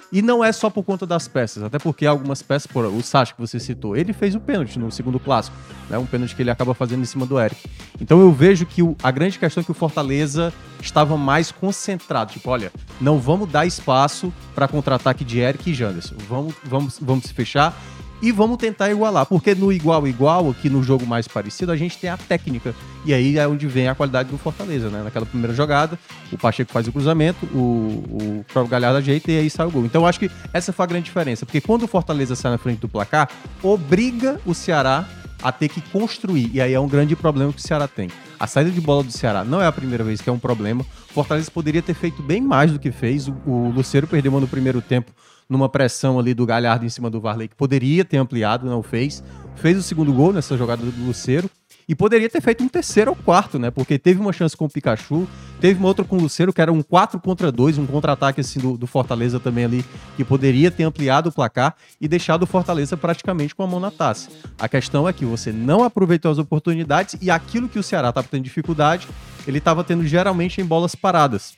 E 0.10 0.22
não 0.22 0.42
é 0.42 0.54
só 0.54 0.70
por 0.70 0.84
conta 0.84 1.06
das 1.06 1.28
peças, 1.28 1.62
até 1.64 1.78
porque 1.78 2.06
algumas 2.06 2.42
peças, 2.42 2.66
por 2.66 2.86
o 2.86 3.04
Sacha 3.04 3.34
que 3.34 3.42
você 3.42 3.60
citou, 3.60 3.94
ele 3.94 4.14
fez 4.14 4.36
o 4.36 4.40
pênalti 4.40 4.80
no 4.80 4.90
segundo 4.90 5.20
clássico, 5.20 5.58
né? 5.90 5.98
Um 5.98 6.06
pênalti 6.06 6.34
que 6.34 6.42
ele 6.42 6.50
acaba 6.50 6.74
fazendo 6.74 7.02
em 7.02 7.06
cima 7.06 7.26
do 7.26 7.38
Eric. 7.38 7.62
Então 8.00 8.22
eu 8.22 8.32
vejo 8.32 8.66
que 8.66 8.82
o- 8.82 8.96
a 9.04 9.12
grande 9.12 9.38
questão 9.38 9.60
é 9.60 9.66
que 9.66 9.72
o 9.72 9.74
Fortaleza 9.74 10.54
estava 10.82 11.18
mais 11.18 11.52
concentrado, 11.52 12.32
tipo, 12.32 12.50
olha, 12.50 12.72
não 13.02 13.20
vamos 13.20 13.50
dar 13.52 13.66
espaço 13.66 14.32
para 14.56 14.66
contra-ataque 14.66 15.26
de 15.26 15.40
Eric 15.40 15.70
e 15.70 15.74
Janderson. 15.74 16.16
Vamos, 16.30 16.56
vamos, 16.64 17.00
vamos 17.02 17.26
se 17.26 17.34
fechar 17.34 17.78
e 18.22 18.32
vamos 18.32 18.58
tentar 18.58 18.90
igualar. 18.90 19.26
Porque 19.26 19.54
no 19.54 19.72
igual 19.72 20.08
igual, 20.08 20.50
aqui 20.50 20.70
no 20.70 20.82
jogo 20.82 21.06
mais 21.06 21.28
parecido, 21.28 21.72
a 21.72 21.76
gente 21.76 21.98
tem 21.98 22.10
a 22.10 22.18
técnica. 22.18 22.74
E 23.06 23.14
aí 23.14 23.38
é 23.38 23.48
onde 23.48 23.68
vem 23.68 23.88
a 23.88 23.96
qualidade 23.96 24.30
do 24.30 24.38
Fortaleza, 24.38 24.90
né? 24.90 25.02
Naquela 25.04 25.26
primeira 25.26 25.54
jogada, 25.54 25.98
o 26.32 26.38
Pacheco 26.38 26.72
faz 26.72 26.88
o 26.88 26.92
cruzamento, 26.92 27.46
o, 27.48 28.04
o 28.10 28.46
próprio 28.52 28.70
Galhardo 28.70 28.98
ajeita 28.98 29.32
e 29.32 29.40
aí 29.40 29.50
sai 29.50 29.66
o 29.68 29.72
gol. 29.72 29.86
Então 29.86 30.06
acho 30.06 30.20
que 30.20 30.32
essa 30.52 30.74
foi 30.74 30.84
a 30.84 30.88
grande 30.88 31.06
diferença. 31.06 31.46
Porque 31.46 31.62
quando 31.62 31.84
o 31.84 31.88
Fortaleza 31.88 32.36
sai 32.36 32.52
na 32.52 32.58
frente 32.58 32.80
do 32.80 32.90
placar, 32.90 33.30
obriga 33.62 34.40
o 34.46 34.54
Ceará 34.54 35.08
a 35.42 35.52
ter 35.52 35.70
que 35.70 35.82
construir. 35.82 36.50
E 36.54 36.62
aí 36.62 36.74
é 36.74 36.80
um 36.80 36.88
grande 36.88 37.16
problema 37.16 37.52
que 37.54 37.60
o 37.60 37.62
Ceará 37.62 37.88
tem. 37.88 38.10
A 38.40 38.48
saída 38.48 38.72
de 38.72 38.82
bola 38.82 39.04
do 39.04 39.12
Ceará 39.12 39.44
não 39.44 39.62
é 39.62 39.68
a 39.68 39.72
primeira 39.72 40.04
vez 40.04 40.22
que 40.22 40.30
é 40.30 40.34
um 40.34 40.40
problema. 40.40 40.86
Fortaleza 41.10 41.50
poderia 41.50 41.82
ter 41.82 41.94
feito 41.94 42.22
bem 42.22 42.42
mais 42.42 42.72
do 42.72 42.80
que 42.80 42.92
fez. 42.92 43.28
O, 43.28 43.34
o 43.46 43.70
Luceiro 43.70 44.08
perdeu 44.08 44.32
uma 44.32 44.42
no 44.42 44.48
primeiro 44.48 44.82
tempo 44.82 45.12
numa 45.50 45.70
pressão 45.70 46.20
ali 46.20 46.34
do 46.34 46.46
Galhardo 46.46 46.86
em 46.86 46.90
cima 46.90 47.10
do 47.10 47.22
Varley, 47.22 47.48
que 47.48 47.56
poderia 47.56 48.04
ter 48.04 48.18
ampliado, 48.18 48.66
não 48.66 48.84
fez. 48.84 49.24
Fez 49.56 49.78
o 49.78 49.84
segundo 49.84 50.12
gol 50.12 50.34
nessa 50.34 50.58
jogada 50.58 50.86
do 50.86 51.06
Luceiro. 51.06 51.50
E 51.88 51.96
poderia 51.96 52.30
ter 52.30 52.42
feito 52.42 52.64
um 52.64 52.68
terceiro 52.68 53.12
ou 53.12 53.16
quarto, 53.16 53.58
né? 53.58 53.72
Porque 53.72 53.98
teve 53.98 54.20
uma 54.20 54.34
chance 54.34 54.58
com 54.58 54.66
o 54.66 54.70
Pikachu, 54.70 55.28
teve 55.62 55.80
uma 55.80 55.88
outra 55.88 56.04
com 56.04 56.18
o 56.18 56.22
Luceiro, 56.22 56.52
que 56.52 56.62
era 56.62 56.72
um 56.72 56.82
4 56.82 57.20
contra 57.20 57.52
2, 57.52 57.78
um 57.78 57.86
contra-ataque 57.86 58.42
assim 58.42 58.60
do, 58.60 58.78
do, 58.78 58.86
Fortaleza 58.86 59.40
também 59.40 59.64
ali, 59.64 59.86
que 60.18 60.24
poderia 60.26 60.70
ter 60.70 60.84
ampliado 60.84 61.30
o 61.30 61.32
placar 61.32 61.76
e 62.02 62.08
deixado 62.08 62.44
o 62.44 62.46
Fortaleza 62.46 62.98
praticamente 62.98 63.56
com 63.56 63.64
a 63.64 63.68
mão 63.68 63.80
na 63.80 63.90
taça. 63.90 64.30
A 64.60 64.68
questão 64.68 65.08
é 65.08 65.14
que 65.14 65.24
você 65.24 65.52
não 65.52 65.84
aproveitou 65.84 66.30
as 66.30 66.38
oportunidades 66.38 67.16
e 67.22 67.32
aquilo 67.32 67.70
que 67.70 67.80
o 67.80 67.84
Ceará 67.84 68.10
estava 68.10 68.28
tendo 68.30 68.44
dificuldade, 68.44 69.08
ele 69.48 69.60
estava 69.60 69.84
tendo 69.84 70.06
geralmente 70.06 70.60
em 70.60 70.66
bolas 70.66 70.94
paradas. 70.94 71.54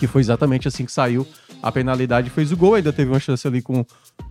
Que 0.00 0.08
foi 0.08 0.20
exatamente 0.20 0.66
assim 0.66 0.84
que 0.84 0.90
saiu 0.90 1.24
a 1.62 1.70
penalidade 1.70 2.28
fez 2.28 2.50
o 2.50 2.56
gol, 2.56 2.74
ainda 2.74 2.92
teve 2.92 3.10
uma 3.10 3.20
chance 3.20 3.46
ali 3.46 3.62
com, 3.62 3.86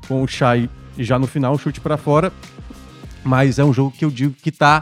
com 0.07 0.21
o 0.21 0.27
Chay 0.27 0.69
já 0.97 1.17
no 1.17 1.25
final, 1.25 1.53
um 1.53 1.57
chute 1.57 1.79
para 1.79 1.95
fora. 1.95 2.31
Mas 3.23 3.57
é 3.57 3.63
um 3.63 3.71
jogo 3.71 3.91
que 3.91 4.03
eu 4.03 4.11
digo 4.11 4.33
que 4.33 4.51
tá 4.51 4.81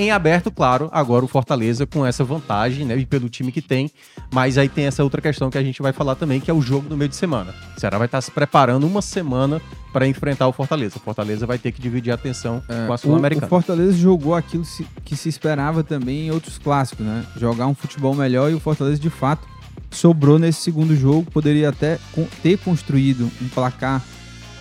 em 0.00 0.10
aberto, 0.10 0.50
claro, 0.50 0.88
agora 0.92 1.24
o 1.24 1.28
Fortaleza 1.28 1.86
com 1.86 2.06
essa 2.06 2.24
vantagem, 2.24 2.86
né, 2.86 2.96
e 2.96 3.04
pelo 3.04 3.28
time 3.28 3.52
que 3.52 3.60
tem, 3.60 3.90
mas 4.32 4.56
aí 4.56 4.68
tem 4.68 4.86
essa 4.86 5.04
outra 5.04 5.20
questão 5.20 5.50
que 5.50 5.58
a 5.58 5.62
gente 5.62 5.82
vai 5.82 5.92
falar 5.92 6.14
também, 6.14 6.40
que 6.40 6.50
é 6.50 6.54
o 6.54 6.62
jogo 6.62 6.88
no 6.88 6.96
meio 6.96 7.08
de 7.08 7.16
semana. 7.16 7.54
O 7.76 7.80
Ceará 7.80 7.98
vai 7.98 8.06
estar 8.06 8.20
se 8.20 8.30
preparando 8.30 8.86
uma 8.86 9.02
semana 9.02 9.60
para 9.92 10.06
enfrentar 10.06 10.48
o 10.48 10.52
Fortaleza. 10.52 10.96
O 10.96 11.00
Fortaleza 11.00 11.46
vai 11.46 11.58
ter 11.58 11.72
que 11.72 11.82
dividir 11.82 12.10
a 12.12 12.14
atenção 12.14 12.62
é, 12.68 12.86
com 12.86 12.92
a 12.92 12.98
Sul-Americana. 12.98 13.46
O, 13.46 13.46
o 13.46 13.50
Fortaleza 13.50 13.92
jogou 13.92 14.34
aquilo 14.34 14.64
que 15.04 15.16
se 15.16 15.28
esperava 15.28 15.82
também 15.82 16.28
em 16.28 16.30
outros 16.30 16.58
clássicos, 16.58 17.04
né? 17.04 17.24
Jogar 17.36 17.66
um 17.66 17.74
futebol 17.74 18.14
melhor 18.14 18.50
e 18.50 18.54
o 18.54 18.60
Fortaleza 18.60 19.00
de 19.00 19.10
fato 19.10 19.46
sobrou 19.90 20.38
nesse 20.38 20.60
segundo 20.62 20.94
jogo. 20.96 21.30
Poderia 21.30 21.68
até 21.68 21.98
ter 22.42 22.58
construído 22.58 23.30
um 23.42 23.48
placar 23.48 24.02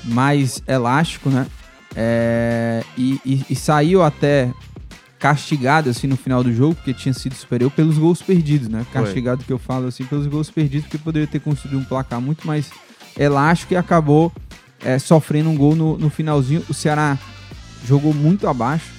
mais 0.03 0.62
elástico, 0.67 1.29
né? 1.29 1.46
É, 1.96 2.84
e, 2.98 3.19
e, 3.25 3.46
e, 3.50 3.55
saiu 3.55 4.03
até 4.03 4.53
castigado 5.19 5.89
assim 5.89 6.07
no 6.07 6.15
final 6.15 6.43
do 6.43 6.53
jogo, 6.53 6.75
porque 6.75 6.93
tinha 6.93 7.13
sido 7.13 7.35
superior 7.35 7.69
pelos 7.69 7.97
gols 7.97 8.21
perdidos, 8.21 8.69
né? 8.69 8.85
Castigado 8.91 9.39
Foi. 9.39 9.47
que 9.47 9.53
eu 9.53 9.59
falo 9.59 9.88
assim, 9.88 10.05
pelos 10.05 10.25
gols 10.25 10.49
perdidos, 10.49 10.85
porque 10.88 10.97
poderia 10.97 11.27
ter 11.27 11.39
construído 11.39 11.77
um 11.77 11.83
placar 11.83 12.21
muito 12.21 12.47
mais 12.47 12.71
elástico 13.17 13.73
e 13.73 13.77
acabou 13.77 14.31
é, 14.83 14.97
sofrendo 14.97 15.49
um 15.49 15.57
gol 15.57 15.75
no, 15.75 15.97
no 15.97 16.09
finalzinho. 16.09 16.63
O 16.69 16.73
Ceará 16.73 17.17
jogou 17.85 18.13
muito 18.13 18.47
abaixo. 18.47 18.93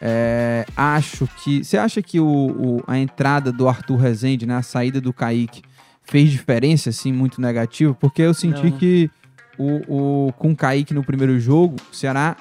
É, 0.00 0.64
acho 0.76 1.28
que. 1.42 1.64
Você 1.64 1.76
acha 1.76 2.00
que 2.00 2.20
o, 2.20 2.26
o, 2.26 2.84
a 2.86 2.98
entrada 2.98 3.50
do 3.50 3.68
Arthur 3.68 3.96
Rezende, 3.96 4.46
né, 4.46 4.54
a 4.56 4.62
saída 4.62 5.00
do 5.00 5.12
Kaique, 5.12 5.62
fez 6.04 6.30
diferença, 6.30 6.90
assim, 6.90 7.12
muito 7.12 7.40
negativa? 7.40 7.92
Porque 7.94 8.22
eu 8.22 8.34
senti 8.34 8.70
Não. 8.70 8.78
que 8.78 9.10
o, 9.58 10.26
o, 10.28 10.32
com 10.34 10.52
o 10.52 10.56
Kaique 10.56 10.94
no 10.94 11.02
primeiro 11.02 11.40
jogo, 11.40 11.76
o 11.90 11.96
Ceará 11.96 12.36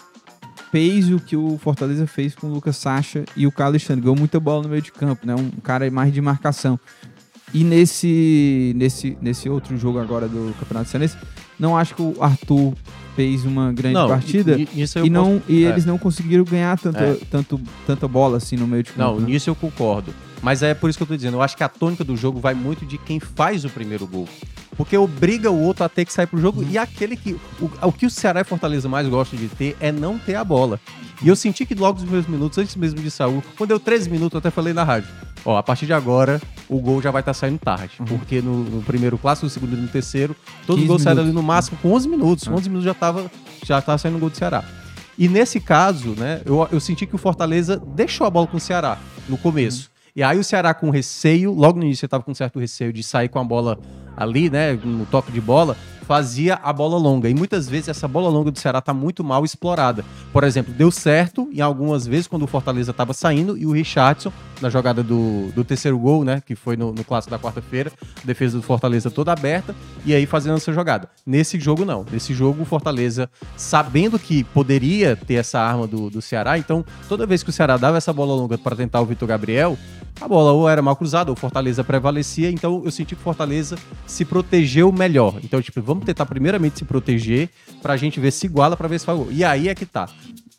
fez 0.76 1.10
o 1.10 1.22
que 1.22 1.38
o 1.38 1.58
Fortaleza 1.58 2.06
fez 2.06 2.36
com 2.36 2.48
o 2.48 2.54
Lucas 2.54 2.76
Sacha 2.76 3.24
e 3.34 3.48
o 3.48 3.52
Carlos 3.52 3.76
Alexandre. 3.76 4.02
Ganhou 4.02 4.18
muita 4.18 4.42
bola 4.42 4.64
no 4.64 4.68
meio 4.68 4.82
de 4.82 4.92
campo, 4.92 5.26
né? 5.26 5.34
Um 5.34 5.62
cara 5.62 5.90
mais 5.90 6.14
de 6.14 6.20
marcação. 6.20 6.78
E 7.54 7.64
nesse, 7.64 8.74
nesse, 8.76 9.18
nesse 9.22 9.48
outro 9.48 9.78
jogo 9.78 10.00
agora 10.00 10.28
do 10.28 10.54
Campeonato 10.60 10.90
Cearense, 10.90 11.16
não 11.58 11.78
acho 11.78 11.96
que 11.96 12.02
o 12.02 12.18
Arthur 12.20 12.74
fez 13.16 13.46
uma 13.46 13.72
grande 13.72 13.94
não, 13.94 14.10
partida 14.10 14.58
e, 14.60 14.68
e 15.06 15.10
não 15.10 15.40
posso... 15.40 15.44
e 15.50 15.64
é. 15.64 15.70
eles 15.70 15.86
não 15.86 15.98
conseguiram 15.98 16.44
ganhar 16.44 16.78
tanto, 16.78 17.00
é. 17.00 17.18
tanto, 17.32 17.62
tanta 17.88 18.06
bola 18.06 18.36
assim 18.36 18.58
no 18.58 18.68
meio 18.68 18.84
de 18.84 18.92
campo. 18.92 19.14
Não, 19.14 19.20
né? 19.22 19.28
nisso 19.28 19.50
eu 19.50 19.56
concordo. 19.56 20.14
Mas 20.42 20.62
é 20.62 20.74
por 20.74 20.90
isso 20.90 21.00
que 21.00 21.04
eu 21.04 21.08
tô 21.08 21.16
dizendo, 21.16 21.38
eu 21.38 21.42
acho 21.42 21.56
que 21.56 21.64
a 21.64 21.70
tônica 21.70 22.04
do 22.04 22.18
jogo 22.18 22.42
vai 22.42 22.54
muito 22.54 22.86
de 22.86 22.98
quem 22.98 23.22
faz 23.22 23.64
o 23.64 23.70
primeiro 23.70 24.06
gol. 24.06 24.28
Porque 24.78 24.98
obriga 24.98 25.50
o 25.50 25.62
outro 25.62 25.84
a 25.84 25.90
ter 25.90 26.06
que 26.06 26.14
sair 26.14 26.28
pro 26.28 26.40
jogo. 26.40 26.62
Uhum. 26.62 26.70
E 26.70 26.78
aquele 26.78 27.16
que. 27.16 27.34
O, 27.60 27.70
o 27.82 27.92
que 27.92 28.06
o 28.06 28.10
Ceará 28.10 28.42
e 28.42 28.44
Fortaleza 28.44 28.90
mais 28.90 29.08
gostam 29.08 29.40
de 29.40 29.48
ter 29.48 29.76
é 29.80 29.92
não 29.92 30.18
ter 30.18 30.36
a 30.36 30.44
bola. 30.44 30.80
E 31.22 31.28
eu 31.28 31.36
senti 31.36 31.66
que 31.66 31.74
logo 31.74 32.02
nos 32.02 32.10
meus 32.10 32.28
minutos, 32.28 32.58
antes 32.58 32.76
mesmo 32.76 33.00
de 33.00 33.10
Saúl, 33.10 33.42
quando 33.58 33.70
deu 33.70 33.80
13 33.80 34.10
minutos, 34.10 34.34
eu 34.34 34.40
até 34.40 34.52
falei 34.52 34.74
na 34.74 34.84
rádio. 34.84 35.10
Ó, 35.46 35.56
a 35.58 35.64
partir 35.64 35.86
de 35.86 35.94
agora, 35.94 36.42
o 36.68 36.80
gol 36.80 37.02
já 37.02 37.12
vai 37.12 37.22
estar 37.22 37.34
tá 37.34 37.40
saindo 37.40 37.60
tarde. 37.60 37.94
Uhum. 38.00 38.06
Porque 38.06 38.42
no, 38.42 38.64
no, 38.64 38.82
primeiro 38.82 39.18
clássico, 39.18 39.46
no 39.46 39.50
segundo 39.50 39.78
e 39.78 39.80
no 39.80 39.88
terceiro, 39.88 40.36
todos 40.66 40.82
os 40.82 40.88
gols 40.88 41.02
saíram 41.04 41.24
ali 41.24 41.32
no 41.32 41.44
máximo 41.44 41.78
com 41.82 41.94
11 41.94 42.10
minutos. 42.10 42.48
Uhum. 42.48 42.56
11 42.56 42.70
minutos 42.70 42.86
já 42.86 42.92
estava 42.92 43.32
já 43.64 43.82
tava 43.82 43.98
saindo 43.98 44.18
o 44.18 44.20
gol 44.20 44.30
do 44.30 44.38
Ceará. 44.38 44.64
E 45.18 45.30
nesse 45.30 45.60
caso, 45.60 46.10
né, 46.18 46.42
eu, 46.46 46.68
eu 46.72 46.80
senti 46.80 47.06
que 47.06 47.16
o 47.16 47.18
Fortaleza 47.18 47.82
deixou 47.96 48.28
a 48.28 48.30
bola 48.30 48.48
com 48.48 48.58
o 48.58 48.60
Ceará 48.60 48.98
no 49.30 49.38
começo. 49.38 49.90
E 50.16 50.24
aí 50.24 50.40
o 50.40 50.44
Ceará 50.46 50.74
com 50.74 50.90
receio, 50.90 51.54
logo 51.54 51.78
no 51.78 51.84
início 51.84 52.06
eu 52.06 52.10
tava 52.10 52.24
com 52.24 52.34
certo 52.34 52.58
receio 52.58 52.94
de 52.94 53.04
sair 53.04 53.28
com 53.28 53.38
a 53.38 53.44
bola 53.44 53.78
ali, 54.16 54.50
né, 54.50 54.72
no 54.82 55.06
toque 55.06 55.30
de 55.30 55.42
bola, 55.42 55.76
fazia 56.06 56.56
a 56.64 56.72
bola 56.72 56.98
longa. 56.98 57.30
E 57.30 57.34
muitas 57.34 57.68
vezes 57.68 57.90
essa 57.90 58.08
bola 58.08 58.30
longa 58.30 58.52
do 58.52 58.58
Ceará 58.58 58.80
tá 58.80 58.94
muito 58.94 59.24
mal 59.24 59.44
explorada. 59.44 60.06
Por 60.32 60.44
exemplo, 60.44 60.74
deu 60.74 60.90
certo 60.92 61.50
em 61.52 61.60
algumas 61.60 62.08
vezes 62.08 62.28
quando 62.28 62.44
o 62.44 62.48
Fortaleza 62.48 62.92
estava 62.92 63.12
saindo 63.12 63.58
e 63.58 63.66
o 63.66 63.72
Richardson, 63.72 64.32
na 64.62 64.70
jogada 64.70 65.04
do, 65.04 65.52
do 65.52 65.64
terceiro 65.66 65.98
gol, 65.98 66.24
né? 66.24 66.42
Que 66.46 66.56
foi 66.56 66.78
no, 66.78 66.94
no 66.94 67.04
clássico 67.04 67.32
da 67.32 67.40
quarta-feira, 67.40 67.92
defesa 68.24 68.58
do 68.58 68.64
Fortaleza 68.64 69.12
toda 69.12 69.34
aberta, 69.34 69.76
e 70.06 70.14
aí 70.14 70.26
fazendo 70.26 70.56
essa 70.56 70.72
jogada. 70.72 71.10
Nesse 71.26 71.60
jogo, 71.60 71.84
não. 71.84 72.06
Nesse 72.10 72.34
jogo, 72.34 72.62
o 72.62 72.66
Fortaleza, 72.66 73.30
sabendo 73.58 74.18
que 74.18 74.44
poderia 74.46 75.16
ter 75.16 75.36
essa 75.36 75.60
arma 75.60 75.88
do, 75.88 76.10
do 76.10 76.22
Ceará, 76.22 76.58
então 76.58 76.86
toda 77.10 77.26
vez 77.26 77.44
que 77.44 77.50
o 77.50 77.54
Ceará 77.54 77.76
dava 77.76 77.98
essa 77.98 78.14
bola 78.14 78.34
longa 78.34 78.58
para 78.58 78.76
tentar 78.76 79.02
o 79.02 79.06
Vitor 79.06 79.28
Gabriel, 79.28 79.78
a 80.20 80.28
bola 80.28 80.52
ou 80.52 80.70
era 80.70 80.82
mal 80.82 80.96
cruzada, 80.96 81.30
ou 81.30 81.36
Fortaleza 81.36 81.84
prevalecia, 81.84 82.50
então 82.50 82.82
eu 82.86 82.92
senti 82.92 83.16
que 83.16 83.22
Fortaleza 83.22 83.78
se 84.06 84.24
protegeu 84.24 84.92
melhor. 84.92 85.40
Então, 85.44 85.62
tipo, 85.62 85.82
vamos 85.82 86.06
tentar 86.06 86.26
primeiramente 86.26 86.80
se 86.80 86.86
proteger 86.86 87.50
pra 87.82 87.98
gente 87.98 88.20
ver 88.20 88.32
se 88.32 88.46
iguala 88.46 88.78
pra 88.78 88.88
ver 88.88 89.00
se 89.00 89.06
faz 89.06 89.18
gol. 89.18 89.28
E 89.32 89.44
aí 89.44 89.68
é 89.70 89.76
que 89.76 89.86
tá. 89.86 90.08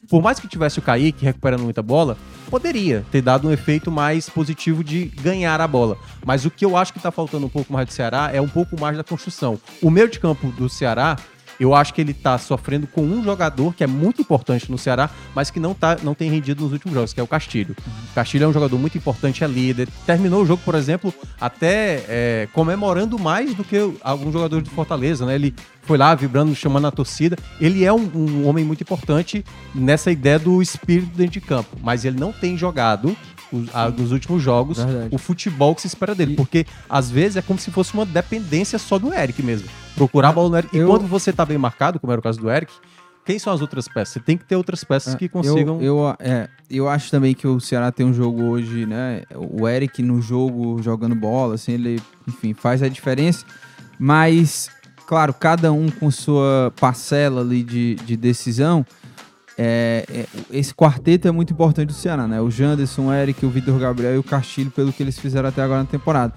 Por 0.09 0.23
mais 0.23 0.39
que 0.39 0.47
tivesse 0.47 0.79
o 0.79 0.83
Kaique 0.83 1.25
recuperando 1.25 1.63
muita 1.63 1.83
bola, 1.83 2.17
poderia 2.49 3.05
ter 3.11 3.21
dado 3.21 3.49
um 3.49 3.51
efeito 3.51 3.91
mais 3.91 4.29
positivo 4.29 4.85
de 4.85 5.07
ganhar 5.07 5.61
a 5.61 5.67
bola. 5.67 5.99
Mas 6.25 6.45
o 6.45 6.51
que 6.51 6.65
eu 6.65 6.77
acho 6.77 6.93
que 6.93 7.01
tá 7.01 7.11
faltando 7.11 7.47
um 7.47 7.49
pouco 7.49 7.73
mais 7.73 7.87
do 7.87 7.93
Ceará 7.93 8.31
é 8.33 8.41
um 8.41 8.49
pouco 8.49 8.81
mais 8.81 8.97
da 8.97 9.03
construção. 9.03 9.59
O 9.83 9.91
meio 9.91 10.09
de 10.09 10.21
campo 10.21 10.49
do 10.53 10.69
Ceará 10.69 11.17
eu 11.59 11.75
acho 11.75 11.95
que 11.95 12.01
ele 12.01 12.13
tá 12.13 12.39
sofrendo 12.39 12.87
com 12.87 13.03
um 13.03 13.23
jogador 13.23 13.75
que 13.75 13.83
é 13.83 13.87
muito 13.87 14.21
importante 14.21 14.71
no 14.71 14.79
Ceará, 14.79 15.11
mas 15.35 15.51
que 15.51 15.59
não, 15.59 15.75
tá, 15.75 15.97
não 16.03 16.15
tem 16.15 16.31
rendido 16.31 16.63
nos 16.63 16.73
últimos 16.73 16.95
jogos, 16.95 17.13
que 17.13 17.21
é 17.21 17.23
o 17.23 17.27
Castilho. 17.27 17.77
O 18.11 18.15
Castilho 18.15 18.45
é 18.45 18.49
um 18.49 18.53
jogador 18.53 18.79
muito 18.79 18.97
importante, 18.99 19.43
é 19.43 19.47
líder. 19.47 19.89
Terminou 20.05 20.43
o 20.43 20.47
jogo, 20.47 20.63
por 20.65 20.75
exemplo, 20.75 21.13
até 21.41 22.05
é, 22.09 22.49
comemorando 22.53 23.19
mais 23.19 23.55
do 23.55 23.65
que 23.65 23.77
alguns 24.03 24.33
jogadores 24.33 24.65
do 24.65 24.71
Fortaleza, 24.71 25.25
né? 25.25 25.35
Ele 25.35 25.55
foi 25.83 25.97
lá 25.97 26.15
vibrando, 26.15 26.55
chamando 26.55 26.87
a 26.87 26.91
torcida. 26.91 27.37
Ele 27.61 27.85
é 27.85 27.93
um, 27.93 28.11
um 28.15 28.49
homem 28.49 28.65
muito 28.65 28.83
importante 28.83 29.45
nessa 29.75 30.11
ideia 30.11 30.39
do 30.39 30.61
espírito 30.61 31.17
dentro 31.17 31.35
de 31.35 31.41
campo, 31.41 31.77
mas 31.83 32.05
ele 32.05 32.19
não 32.19 32.33
tem 32.33 32.57
jogado 32.57 33.17
a, 33.73 33.89
nos 33.91 34.13
últimos 34.13 34.43
jogos 34.43 34.79
Verdade. 34.79 35.15
o 35.15 35.19
futebol 35.19 35.75
que 35.75 35.83
se 35.83 35.87
espera 35.87 36.15
dele. 36.15 36.35
Porque 36.35 36.67
às 36.89 37.11
vezes 37.11 37.37
é 37.37 37.43
como 37.43 37.59
se 37.59 37.71
fosse 37.71 37.95
uma 37.95 38.07
dependência 38.07 38.79
só 38.79 38.99
do 38.99 39.13
Eric 39.13 39.43
mesmo. 39.43 39.69
Procurar 39.95 40.31
a 40.31 40.33
bola 40.33 40.49
no 40.51 40.57
Eric. 40.57 40.77
Eu... 40.77 40.87
E 40.87 40.91
quando 40.91 41.07
você 41.07 41.33
tá 41.33 41.45
bem 41.45 41.59
marcado, 41.59 41.99
como 42.01 42.13
era 42.13 42.21
o 42.21 42.23
caso 42.23 42.41
do 42.41 42.51
Eric, 42.51 42.73
quem 43.27 43.41
são 43.41 43.53
as 43.53 43.61
outras 43.61 43.89
peças? 43.89 44.15
Você 44.15 44.21
tem 44.21 44.39
que 44.39 44.45
ter 44.45 44.55
outras 44.55 44.85
peças 44.85 45.15
é, 45.15 45.17
que 45.17 45.29
consigam. 45.29 45.83
Eu, 45.83 45.99
eu, 45.99 46.17
é, 46.21 46.49
eu 46.71 46.89
acho 46.89 47.11
também 47.11 47.35
que 47.35 47.47
o 47.47 47.59
Ceará 47.59 47.91
tem 47.91 48.07
um 48.07 48.15
jogo 48.15 48.45
hoje, 48.45 48.87
né? 48.87 49.25
O 49.35 49.67
Eric 49.67 50.01
no 50.01 50.23
jogo 50.23 50.81
jogando 50.81 51.17
bola, 51.17 51.57
assim, 51.57 51.73
ele, 51.73 52.01
enfim, 52.29 52.55
faz 52.55 52.85
a 52.85 52.89
diferença. 52.89 53.45
Mas, 53.99 54.71
claro, 55.07 55.35
cada 55.35 55.73
um 55.73 55.91
com 55.91 56.09
sua 56.09 56.73
parcela 56.79 57.41
ali 57.41 57.65
de, 57.65 57.97
de 57.97 58.17
decisão. 58.17 58.87
É, 59.59 60.05
é, 60.09 60.27
esse 60.51 60.75
quarteto 60.75 61.27
é 61.27 61.31
muito 61.31 61.53
importante 61.53 61.89
do 61.89 61.95
Ceará, 61.95 62.29
né? 62.29 62.41
O 62.41 62.51
Janderson, 62.51 63.07
o 63.07 63.13
Eric, 63.13 63.45
o 63.45 63.51
Vitor 63.51 63.79
Gabriel 63.79 64.15
e 64.15 64.19
o 64.19 64.23
Castilho, 64.23 64.71
pelo 64.71 64.93
que 64.93 65.03
eles 65.03 65.19
fizeram 65.19 65.49
até 65.49 65.63
agora 65.63 65.81
na 65.81 65.87
temporada. 65.87 66.35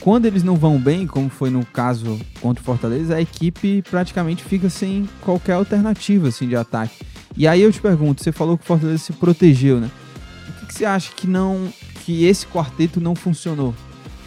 Quando 0.00 0.26
eles 0.26 0.42
não 0.42 0.56
vão 0.56 0.78
bem, 0.78 1.06
como 1.06 1.30
foi 1.30 1.48
no 1.48 1.64
caso 1.64 2.20
contra 2.40 2.60
o 2.60 2.64
Fortaleza, 2.64 3.16
a 3.16 3.20
equipe 3.20 3.80
praticamente 3.82 4.44
fica 4.44 4.68
sem 4.68 5.08
qualquer 5.22 5.54
alternativa 5.54 6.28
assim, 6.28 6.46
de 6.46 6.56
ataque. 6.56 6.94
E 7.36 7.48
aí 7.48 7.62
eu 7.62 7.72
te 7.72 7.80
pergunto, 7.80 8.22
você 8.22 8.30
falou 8.30 8.58
que 8.58 8.64
o 8.64 8.66
Fortaleza 8.66 8.98
se 8.98 9.12
protegeu, 9.14 9.80
né? 9.80 9.90
O 10.48 10.52
que, 10.60 10.66
que 10.66 10.74
você 10.74 10.84
acha 10.84 11.10
que 11.14 11.26
não 11.26 11.72
que 12.04 12.26
esse 12.26 12.46
quarteto 12.46 13.00
não 13.00 13.14
funcionou? 13.14 13.74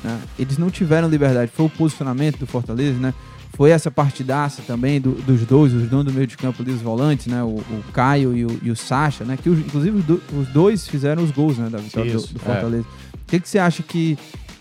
Né? 0.04 0.20
Eles 0.40 0.58
não 0.58 0.70
tiveram 0.70 1.08
liberdade. 1.08 1.52
Foi 1.54 1.68
o 1.68 1.70
posicionamento 1.70 2.40
do 2.40 2.48
Fortaleza, 2.48 2.98
né? 2.98 3.14
Foi 3.58 3.72
essa 3.72 3.90
partidaça 3.90 4.62
também 4.62 5.02
do- 5.02 5.14
dos 5.16 5.44
dois, 5.46 5.74
os 5.74 5.90
donos 5.90 6.06
do 6.06 6.14
meio 6.14 6.28
de 6.28 6.38
campo 6.38 6.62
ali, 6.62 6.72
os 6.72 6.82
volantes, 6.82 7.26
né? 7.26 7.42
O, 7.44 7.56
o 7.58 7.84
Caio 7.92 8.38
e 8.38 8.46
o, 8.46 8.60
e 8.62 8.70
o 8.70 8.76
Sacha, 8.76 9.26
né? 9.26 9.36
Que 9.36 9.50
os- 9.50 9.58
inclusive 9.60 9.98
os, 9.98 10.06
do- 10.06 10.22
os 10.40 10.48
dois 10.50 10.88
fizeram 10.88 11.24
os 11.24 11.32
gols, 11.32 11.58
né? 11.58 11.68
Da 11.68 11.80
vitória 11.80 12.12
do, 12.12 12.18
Isso, 12.20 12.34
do 12.36 12.40
é. 12.40 12.44
Fortaleza. 12.44 12.86
O 13.16 13.26
que, 13.28 13.40
que 13.40 13.50
você 13.50 13.58
acha 13.58 13.82
que 13.82 14.16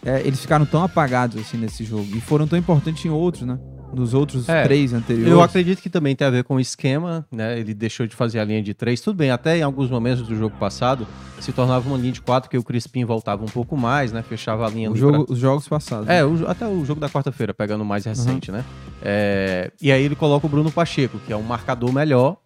é, 0.05 0.23
eles 0.25 0.41
ficaram 0.41 0.65
tão 0.65 0.83
apagados 0.83 1.37
assim 1.39 1.59
nesse 1.59 1.85
jogo? 1.85 2.07
E 2.17 2.21
foram 2.23 2.47
tão 2.49 2.59
importantes 2.59 3.05
em 3.05 3.11
outros, 3.11 3.47
né? 3.47 3.59
Nos 3.95 4.13
outros 4.15 4.49
É, 4.49 4.63
três 4.65 4.93
anteriores. 4.93 5.31
Eu 5.33 5.41
acredito 5.41 5.81
que 5.81 5.89
também 5.89 6.15
tem 6.15 6.27
a 6.27 6.31
ver 6.31 6.45
com 6.45 6.57
o 6.57 6.61
esquema, 6.61 7.27
né? 7.33 7.59
Ele 7.59 7.73
deixou 7.73 8.07
de 8.07 8.15
fazer 8.15 8.39
a 8.41 8.45
linha 8.45 8.63
de 8.63 8.75
três. 8.75 9.01
Tudo 9.01 9.17
bem, 9.17 9.31
até 9.31 9.59
em 9.59 9.63
alguns 9.63 9.89
momentos 9.91 10.27
do 10.27 10.35
jogo 10.37 10.55
passado 10.59 11.07
se 11.41 11.53
tornava 11.53 11.89
uma 11.89 11.97
linha 11.99 12.13
de 12.13 12.21
quatro, 12.21 12.51
que 12.51 12.59
o 12.59 12.63
Crispim 12.63 13.05
voltava 13.05 13.43
um 13.45 13.49
pouco 13.49 13.77
mais, 13.77 14.13
né? 14.13 14.23
Fechava 14.23 14.67
a 14.67 14.71
linha 14.71 14.91
O 14.91 14.97
jogo- 14.97 15.25
pra- 15.25 15.33
Os 15.33 15.39
jogos 15.39 15.69
passados. 15.69 16.09
É, 16.09 16.25
o- 16.25 16.49
até 16.49 16.67
o 16.67 16.85
jogo 16.85 17.01
da 17.01 17.09
quarta-feira, 17.09 17.55
pegando 17.55 17.83
o 17.83 17.87
mais 17.87 18.05
recente, 18.05 18.51
né? 18.53 18.65
É, 19.03 19.71
e 19.81 19.91
aí 19.93 20.03
ele 20.03 20.17
coloca 20.17 20.47
o 20.47 20.49
Bruno 20.49 20.71
Pacheco, 20.71 21.19
que 21.27 21.33
é 21.33 21.37
um 21.37 21.43
marcador 21.43 21.93
melhor. 21.93 22.37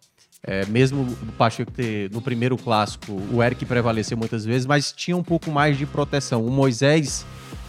É, 0.43 0.65
mesmo 0.65 1.01
o 1.03 1.31
Pacheco 1.33 1.71
ter, 1.71 2.09
no 2.11 2.19
primeiro 2.21 2.57
clássico, 2.57 3.11
o 3.31 3.43
Eric 3.43 3.63
prevaleceu 3.65 4.17
muitas 4.17 4.43
vezes, 4.43 4.65
mas 4.65 4.91
tinha 4.91 5.15
um 5.15 5.21
pouco 5.23 5.51
mais 5.51 5.77
de 5.77 5.85
proteção. 5.85 6.43
O 6.45 6.49
Moisés, 6.49 7.25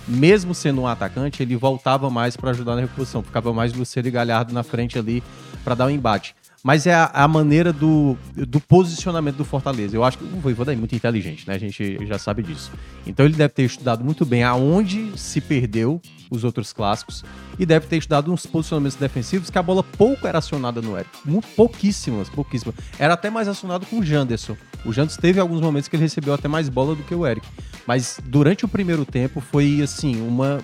mesmo 0.07 0.55
sendo 0.55 0.83
um 0.83 0.87
atacante, 0.87 1.43
ele 1.43 1.57
voltava 1.57 2.11
mais 2.11 2.37
para 2.37 2.51
ajudar 2.51 2.75
na 2.75 2.83
reposição. 2.83 3.23
Ficava 3.23 3.53
mais 3.53 3.73
Luciano 3.73 4.09
e 4.09 4.11
Galhardo 4.11 4.53
na 4.53 4.63
frente 4.63 4.99
ali 4.99 5.23
para 5.65 5.75
dar 5.75 5.87
o 5.87 5.91
embate. 5.91 6.35
Mas 6.63 6.87
é 6.87 6.95
a, 6.95 7.11
a 7.13 7.27
maneira 7.27 7.73
do, 7.73 8.17
do 8.37 8.61
posicionamento 8.61 9.37
do 9.37 9.45
Fortaleza. 9.45 9.97
Eu 9.97 10.05
acho 10.05 10.19
que 10.19 10.25
o 10.25 10.41
Voivoda 10.41 10.73
é 10.73 10.77
muito 10.77 10.95
inteligente, 10.95 11.47
né? 11.47 11.55
A 11.55 11.59
gente 11.59 11.99
já 12.07 12.19
sabe 12.19 12.43
disso. 12.43 12.71
Então 13.05 13.27
ele 13.27 13.35
deve 13.35 13.53
ter 13.53 13.65
estudado 13.65 14.05
muito 14.05 14.25
bem 14.25 14.45
aonde 14.45 15.13
se 15.19 15.41
perdeu 15.41 16.01
os 16.31 16.45
outros 16.45 16.73
clássicos 16.73 17.25
e 17.59 17.67
deve 17.67 17.87
ter 17.87 17.97
estudado 17.97 18.33
uns 18.33 18.47
posicionamentos 18.47 18.97
defensivos 18.97 19.51
que 19.51 19.59
a 19.59 19.63
bola 19.63 19.83
pouco 19.83 20.27
era 20.27 20.39
acionada 20.39 20.81
no 20.81 20.97
Eric. 20.97 21.11
Pouquíssimas, 21.57 22.29
pouquíssimas. 22.29 22.77
Era 22.97 23.15
até 23.15 23.29
mais 23.29 23.49
acionado 23.49 23.85
com 23.85 23.99
o 23.99 24.05
Janderson. 24.05 24.57
O 24.85 24.93
Janderson 24.93 25.21
teve 25.21 25.41
alguns 25.41 25.61
momentos 25.61 25.89
que 25.89 25.97
ele 25.97 26.05
recebeu 26.05 26.33
até 26.33 26.47
mais 26.47 26.69
bola 26.69 26.95
do 26.95 27.03
que 27.03 27.15
o 27.15 27.27
Eric. 27.27 27.47
Mas 27.87 28.21
durante 28.25 28.65
o 28.65 28.69
primeiro 28.69 29.05
tempo 29.05 29.41
foi, 29.41 29.81
assim, 29.83 30.21
uma 30.21 30.61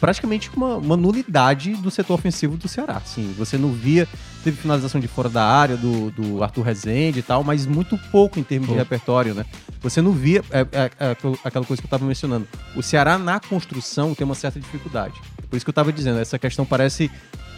praticamente 0.00 0.50
uma, 0.56 0.76
uma 0.76 0.96
nulidade 0.96 1.74
do 1.74 1.88
setor 1.88 2.14
ofensivo 2.14 2.56
do 2.56 2.66
Ceará. 2.66 2.96
Assim, 2.96 3.32
você 3.38 3.56
não 3.56 3.72
via, 3.72 4.08
teve 4.42 4.56
finalização 4.56 5.00
de 5.00 5.06
fora 5.06 5.28
da 5.28 5.44
área 5.44 5.76
do, 5.76 6.10
do 6.10 6.42
Arthur 6.42 6.62
Rezende 6.62 7.20
e 7.20 7.22
tal, 7.22 7.44
mas 7.44 7.66
muito 7.66 7.96
pouco 8.10 8.38
em 8.40 8.42
termos 8.42 8.68
de 8.68 8.74
repertório, 8.74 9.32
né? 9.32 9.46
Você 9.80 10.02
não 10.02 10.10
via 10.10 10.42
é, 10.50 10.60
é, 10.72 10.90
é 10.98 11.16
aquela 11.44 11.64
coisa 11.64 11.80
que 11.80 11.86
eu 11.86 11.88
estava 11.88 12.04
mencionando. 12.04 12.48
O 12.74 12.82
Ceará 12.82 13.16
na 13.16 13.38
construção 13.38 14.12
tem 14.12 14.24
uma 14.24 14.34
certa 14.34 14.58
dificuldade. 14.58 15.14
Por 15.48 15.56
isso 15.56 15.64
que 15.64 15.70
eu 15.70 15.72
estava 15.72 15.92
dizendo, 15.92 16.18
essa 16.18 16.38
questão 16.38 16.64
parece 16.64 17.08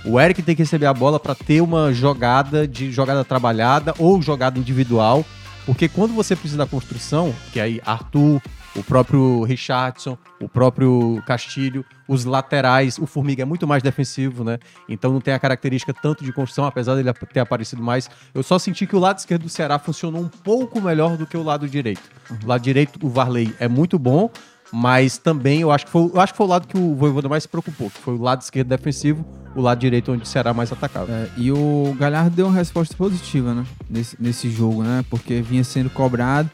o 0.05 0.21
Eric 0.21 0.43
tem 0.43 0.55
que 0.55 0.63
receber 0.63 0.87
a 0.87 0.93
bola 0.93 1.19
para 1.19 1.35
ter 1.35 1.63
uma 1.63 1.95
jogada 1.95 2.69
de 2.69 2.93
jogada 2.93 3.25
trabalhada 3.25 3.95
ou 3.99 4.21
jogada 4.21 4.59
individual, 4.59 5.25
porque 5.65 5.89
quando 5.89 6.13
você 6.13 6.37
precisa 6.37 6.59
da 6.59 6.67
construção, 6.67 7.35
que 7.53 7.59
aí 7.59 7.81
Arthur, 7.87 8.43
o 8.77 8.83
próprio 8.83 9.43
Richardson, 9.45 10.19
o 10.41 10.49
próprio 10.49 11.23
Castilho, 11.27 11.85
os 12.09 12.25
laterais, 12.25 12.99
o 12.99 13.07
Formiga 13.07 13.43
é 13.43 13.45
muito 13.45 13.67
mais 13.67 13.83
defensivo, 13.83 14.45
né? 14.45 14.59
Então 14.89 15.13
não 15.13 15.21
tem 15.21 15.33
a 15.33 15.39
característica 15.39 15.95
tanto 15.95 16.25
de 16.25 16.33
construção, 16.33 16.67
apesar 16.67 16.95
dele 16.95 17.13
ter 17.33 17.41
aparecido 17.41 17.83
mais. 17.83 18.11
Eu 18.35 18.43
só 18.43 18.59
senti 18.59 18.87
que 18.87 18.97
o 18.97 18.99
lado 18.99 19.19
esquerdo 19.19 19.43
do 19.43 19.49
Ceará 19.49 19.79
funcionou 19.79 20.21
um 20.21 20.29
pouco 20.29 20.81
melhor 20.81 21.17
do 21.17 21.27
que 21.27 21.37
o 21.37 21.43
lado 21.43 21.69
direito. 21.69 22.03
O 22.43 22.47
lado 22.47 22.63
direito, 22.63 22.99
o 23.05 23.09
Varley 23.09 23.55
é 23.59 23.69
muito 23.69 23.99
bom, 23.99 24.31
mas 24.73 25.19
também 25.19 25.61
eu 25.61 25.71
acho 25.71 25.87
que 25.87 25.93
foi, 25.93 26.11
eu 26.13 26.21
acho 26.21 26.33
que 26.33 26.37
foi 26.37 26.47
o 26.47 26.51
lado 26.51 26.67
que 26.67 26.77
o 26.77 26.95
Voivoda 26.97 27.29
mais 27.29 27.45
se 27.45 27.49
preocupou, 27.49 27.91
que 27.91 27.99
foi 27.99 28.15
o 28.15 28.21
lado 28.21 28.43
esquerdo 28.43 28.69
defensivo, 28.69 29.25
o 29.55 29.61
lado 29.61 29.79
direito 29.79 30.11
onde 30.11 30.25
o 30.25 30.27
Ceará 30.27 30.53
mais 30.53 30.73
atacava. 30.73 31.13
É, 31.13 31.31
e 31.37 31.53
o 31.53 31.95
Galhardo 31.99 32.35
deu 32.35 32.47
uma 32.47 32.55
resposta 32.55 32.95
positiva, 32.97 33.55
né? 33.55 33.65
Nesse, 33.89 34.17
nesse 34.21 34.51
jogo, 34.51 34.83
né? 34.83 35.05
Porque 35.09 35.41
vinha 35.41 35.63
sendo 35.63 35.89
cobrado. 35.91 36.51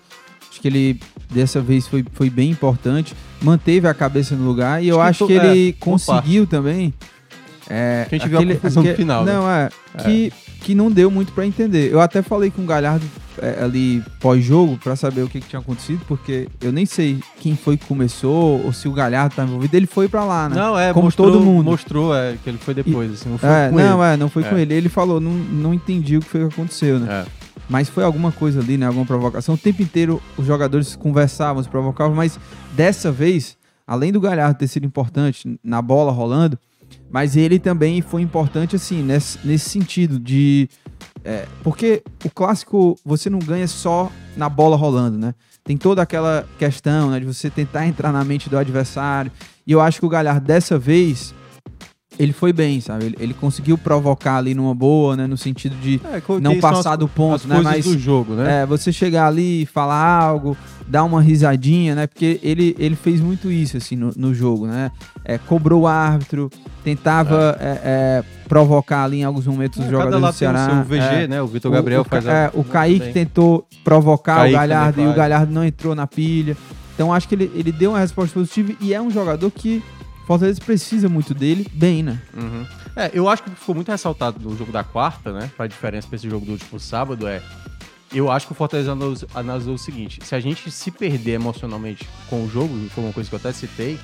Acho 0.51 0.61
que 0.61 0.69
ele, 0.69 1.01
dessa 1.31 1.61
vez, 1.61 1.87
foi, 1.87 2.05
foi 2.13 2.29
bem 2.29 2.51
importante. 2.51 3.15
Manteve 3.41 3.87
a 3.87 3.95
cabeça 3.95 4.35
no 4.35 4.45
lugar. 4.45 4.83
E 4.83 4.89
eu 4.89 5.01
Acho 5.01 5.25
acho 5.25 5.27
que 5.29 5.35
que 5.35 5.41
to- 5.41 5.47
ele 5.47 5.69
é, 5.71 5.73
conseguiu 5.79 6.47
também. 6.47 6.93
É, 7.69 8.05
Que 8.09 8.17
a 8.17 8.19
gente 8.19 8.29
viu 8.29 8.39
a 8.41 8.47
confusão 8.47 8.83
no 8.83 8.95
final, 8.97 9.25
né? 9.25 9.33
Não, 9.33 9.49
é. 9.49 9.69
Que, 10.03 10.33
que 10.61 10.75
não 10.75 10.91
deu 10.91 11.09
muito 11.09 11.33
pra 11.33 11.47
entender. 11.47 11.93
Eu 11.93 12.01
até 12.01 12.21
falei 12.21 12.51
com 12.51 12.63
o 12.63 12.67
Galhardo 12.67 13.07
é, 13.41 13.63
ali 13.63 14.03
pós-jogo 14.19 14.77
pra 14.83 14.97
saber 14.97 15.23
o 15.23 15.29
que, 15.29 15.41
que 15.41 15.49
tinha 15.49 15.61
acontecido, 15.61 16.01
porque 16.09 16.49
eu 16.61 16.73
nem 16.73 16.85
sei 16.85 17.21
quem 17.41 17.55
foi 17.55 17.77
que 17.77 17.87
começou 17.87 18.61
ou 18.65 18.73
se 18.73 18.89
o 18.89 18.93
Galhardo 18.93 19.37
tá 19.37 19.45
envolvido. 19.45 19.77
Ele 19.77 19.87
foi 19.87 20.09
pra 20.09 20.25
lá, 20.25 20.49
né? 20.49 20.57
Não, 20.57 20.77
é, 20.77 20.93
Como 20.93 21.05
mostrou, 21.05 21.31
todo 21.31 21.41
mundo. 21.45 21.65
Mostrou 21.71 22.13
é, 22.13 22.35
que 22.43 22.51
ele 22.51 22.59
foi 22.59 22.75
depois, 22.75 23.13
assim, 23.13 23.29
não 23.29 23.39
foi 23.39 23.49
É, 23.49 23.69
com 23.69 23.77
não, 23.77 24.05
ele. 24.05 24.15
é, 24.15 24.17
não 24.17 24.29
foi 24.29 24.43
com 24.43 24.57
É. 24.57 24.63
ele. 24.63 24.75
Ele 24.75 24.89
falou, 24.89 25.21
não, 25.21 25.31
não 25.31 25.73
entendi 25.73 26.17
o 26.17 26.21
que 26.21 26.27
foi 26.29 26.41
que 26.41 26.53
aconteceu, 26.53 26.99
né? 26.99 27.25
É. 27.25 27.40
Mas 27.71 27.89
foi 27.89 28.03
alguma 28.03 28.33
coisa 28.33 28.61
ali, 28.61 28.77
né? 28.77 28.87
Alguma 28.87 29.07
provocação. 29.07 29.55
O 29.55 29.59
tempo 29.59 29.81
inteiro 29.81 30.21
os 30.37 30.45
jogadores 30.45 30.97
conversavam, 30.97 31.63
se 31.63 31.69
provocavam, 31.69 32.17
mas 32.17 32.39
dessa 32.75 33.13
vez, 33.13 33.57
além 33.87 34.11
do 34.11 34.21
Galhardo 34.21 34.59
ter 34.59 34.67
sido 34.67 34.85
importante 34.85 35.57
na 35.63 35.81
bola 35.81 36.11
rolando, 36.11 36.59
mas 37.09 37.37
ele 37.37 37.61
também 37.61 38.03
foi 38.03 38.23
importante, 38.23 38.75
assim, 38.75 39.03
nesse, 39.03 39.39
nesse 39.47 39.71
sentido 39.71 40.19
de. 40.19 40.69
é, 41.25 41.47
porque 41.63 42.03
o 42.25 42.31
clássico 42.31 42.99
você 43.05 43.31
não 43.31 43.39
ganha 43.39 43.69
só 43.69 44.11
na 44.37 44.49
bola 44.49 44.77
rolando, 44.77 45.17
né? 45.17 45.33
Tem 45.63 45.77
toda 45.77 46.03
aquela 46.03 46.49
questão 46.59 47.11
né, 47.11 47.21
de 47.21 47.27
você 47.27 47.49
tentar 47.49 47.87
entrar 47.87 48.11
na 48.11 48.25
mente 48.25 48.51
do 48.51 48.59
adversário. 48.59 49.31
E 49.65 49.71
eu 49.71 49.81
acho 49.81 50.01
que 50.01 50.07
o 50.07 50.09
Galhardo, 50.09 50.45
dessa 50.45 50.77
vez, 50.77 51.33
ele 52.23 52.33
foi 52.33 52.53
bem, 52.53 52.81
sabe? 52.81 53.07
Ele, 53.07 53.17
ele 53.19 53.35
conseguiu 53.35 53.79
provocar 53.79 54.37
ali 54.37 54.55
numa 54.55 54.75
boa, 54.75 55.17
né? 55.17 55.27
No 55.27 55.37
sentido 55.37 55.75
de 55.81 56.01
É, 56.05 56.21
não 56.41 56.59
passar 56.61 56.93
as- 56.93 56.99
do 56.99 57.09
ponto, 57.09 57.49
né? 57.49 57.61
Mas 57.63 57.85
do 57.85 57.99
jogo, 57.99 58.35
né? 58.35 58.63
é, 58.63 58.67
você 58.67 58.93
chegar 58.93 59.27
ali, 59.27 59.65
falar 59.67 59.97
algo, 60.23 60.57
dar 60.87 61.05
uma 61.05 61.23
risadinha, 61.23 61.95
né? 61.95 62.07
Porque 62.07 62.39
ele, 62.43 62.77
ele 62.79 62.95
fez 62.95 63.21
muito 63.21 63.51
isso, 63.51 63.77
assim, 63.77 63.97
no, 63.97 64.11
no 64.17 64.35
jogo, 64.35 64.67
né? 64.67 64.91
É, 65.25 65.39
cobrou 65.39 65.83
o 65.83 65.87
árbitro, 65.87 66.51
tentava 66.85 67.57
é, 67.61 67.81
é, 67.85 68.25
provocar 68.49 69.05
ali 69.05 69.21
em 69.21 69.25
alguns 69.25 69.47
momentos 69.47 69.79
os 69.79 69.87
É, 69.87 69.91
jogadores 69.91 70.21
do 70.21 70.29
o 70.29 70.33
Ceará. 70.33 70.67
seu 70.67 70.85
VG, 70.85 71.25
é. 71.25 71.29
né? 71.29 71.41
O 71.43 71.47
Vitor 71.47 71.71
Gabriel 71.73 72.03
o, 72.03 72.05
faz 72.05 72.27
a... 72.27 72.33
é, 72.33 72.51
o 72.53 72.63
Kaique 72.65 73.01
bem. 73.07 73.13
tentou 73.13 73.67
provocar 73.83 74.37
Kaique 74.37 74.55
o 74.55 74.59
Galhardo 74.59 75.01
e 75.01 75.03
o 75.03 75.07
faz. 75.07 75.17
Galhardo 75.17 75.53
não 75.53 75.65
entrou 75.65 75.95
na 75.95 76.07
pilha. 76.07 76.57
Então 76.95 77.15
acho 77.15 77.27
que 77.27 77.35
ele, 77.35 77.51
ele 77.55 77.73
deu 77.73 77.93
uma 77.93 77.99
resposta 77.99 78.35
positiva 78.39 78.73
e 78.81 78.93
é 78.93 79.01
um 79.01 79.11
jogador 79.11 79.51
que 79.51 79.83
Fortaleza 80.31 80.61
precisa 80.65 81.09
muito 81.09 81.35
dele, 81.35 81.67
bem, 81.73 82.05
né? 82.05 82.23
Uhum. 82.33 82.65
É, 82.95 83.11
eu 83.13 83.29
acho 83.29 83.43
que 83.43 83.51
ficou 83.51 83.75
muito 83.75 83.91
ressaltado 83.91 84.39
no 84.39 84.57
jogo 84.57 84.71
da 84.71 84.85
quarta, 84.85 85.33
né? 85.33 85.51
Pra 85.57 85.67
diferença 85.67 86.07
pra 86.07 86.15
esse 86.15 86.31
jogo 86.31 86.47
do 86.47 86.53
último 86.53 86.79
sábado 86.79 87.27
é. 87.27 87.43
Eu 88.13 88.31
acho 88.31 88.47
que 88.47 88.53
o 88.53 88.55
Fortaleza 88.55 88.93
analisou, 88.93 89.29
analisou 89.35 89.75
o 89.75 89.79
seguinte: 89.79 90.21
se 90.23 90.33
a 90.33 90.39
gente 90.39 90.71
se 90.71 90.93
perder 90.93 91.33
emocionalmente 91.33 92.09
com 92.29 92.45
o 92.45 92.49
jogo, 92.49 92.73
foi 92.91 93.03
uma 93.03 93.13
coisa 93.13 93.29
que 93.29 93.35
eu 93.35 93.41
até 93.41 93.53
citei, 93.53 93.99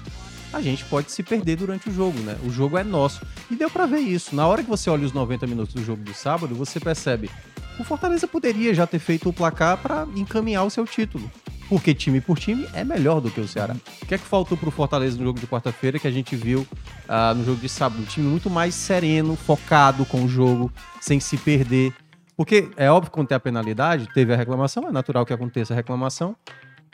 a 0.53 0.61
gente 0.61 0.85
pode 0.87 1.13
se 1.13 1.23
perder 1.23 1.59
durante 1.59 1.89
o 1.89 1.93
jogo, 1.93 2.19
né? 2.19 2.37
O 2.45 2.51
jogo 2.51 2.77
é 2.77 2.83
nosso. 2.83 3.25
E 3.49 3.55
deu 3.55 3.71
pra 3.71 3.87
ver 3.87 4.01
isso. 4.01 4.35
Na 4.35 4.49
hora 4.49 4.65
que 4.65 4.69
você 4.69 4.91
olha 4.91 5.07
os 5.07 5.13
90 5.13 5.47
minutos 5.47 5.77
do 5.77 5.85
jogo 5.85 6.03
do 6.03 6.13
sábado, 6.13 6.57
você 6.57 6.81
percebe. 6.81 7.31
O 7.79 7.85
Fortaleza 7.85 8.27
poderia 8.27 8.73
já 8.73 8.87
ter 8.87 8.99
feito 8.99 9.29
o 9.29 9.33
placar 9.33 9.77
pra 9.79 10.07
encaminhar 10.17 10.65
o 10.65 10.71
seu 10.71 10.87
título. 10.87 11.31
Porque 11.69 11.93
time 11.93 12.21
por 12.21 12.39
time 12.39 12.67
é 12.73 12.85
melhor 12.85 13.21
do 13.21 13.31
que 13.31 13.41
o 13.41 13.49
Ceará. 13.49 13.75
O 14.03 14.07
que 14.07 14.15
é 14.15 14.19
que 14.19 14.25
faltou 14.25 14.57
pro 14.57 14.71
Fortaleza 14.71 15.19
no 15.19 15.25
jogo 15.25 15.41
de 15.41 15.47
quarta-feira 15.47 15.99
que 15.99 16.07
a 16.07 16.11
gente 16.11 16.37
viu 16.37 16.67
ah, 17.09 17.35
no 17.35 17.45
jogo 17.45 17.61
de 17.61 17.69
sábado? 17.69 18.01
Um 18.01 18.05
time 18.05 18.27
muito 18.27 18.49
mais 18.49 18.75
sereno, 18.75 19.37
focado 19.37 20.05
com 20.07 20.25
o 20.25 20.29
jogo, 20.29 20.73
sem 21.01 21.19
se 21.19 21.37
perder. 21.37 21.93
Porque 22.37 22.69
é 22.77 22.91
óbvio 22.91 23.11
que 23.11 23.15
quando 23.15 23.29
tem 23.29 23.37
a 23.37 23.41
penalidade, 23.41 24.09
teve 24.15 24.33
a 24.33 24.37
reclamação, 24.37 24.87
é 24.89 24.93
natural 24.93 25.27
que 25.27 25.33
aconteça 25.33 25.75
a 25.75 25.77
reclamação. 25.77 26.37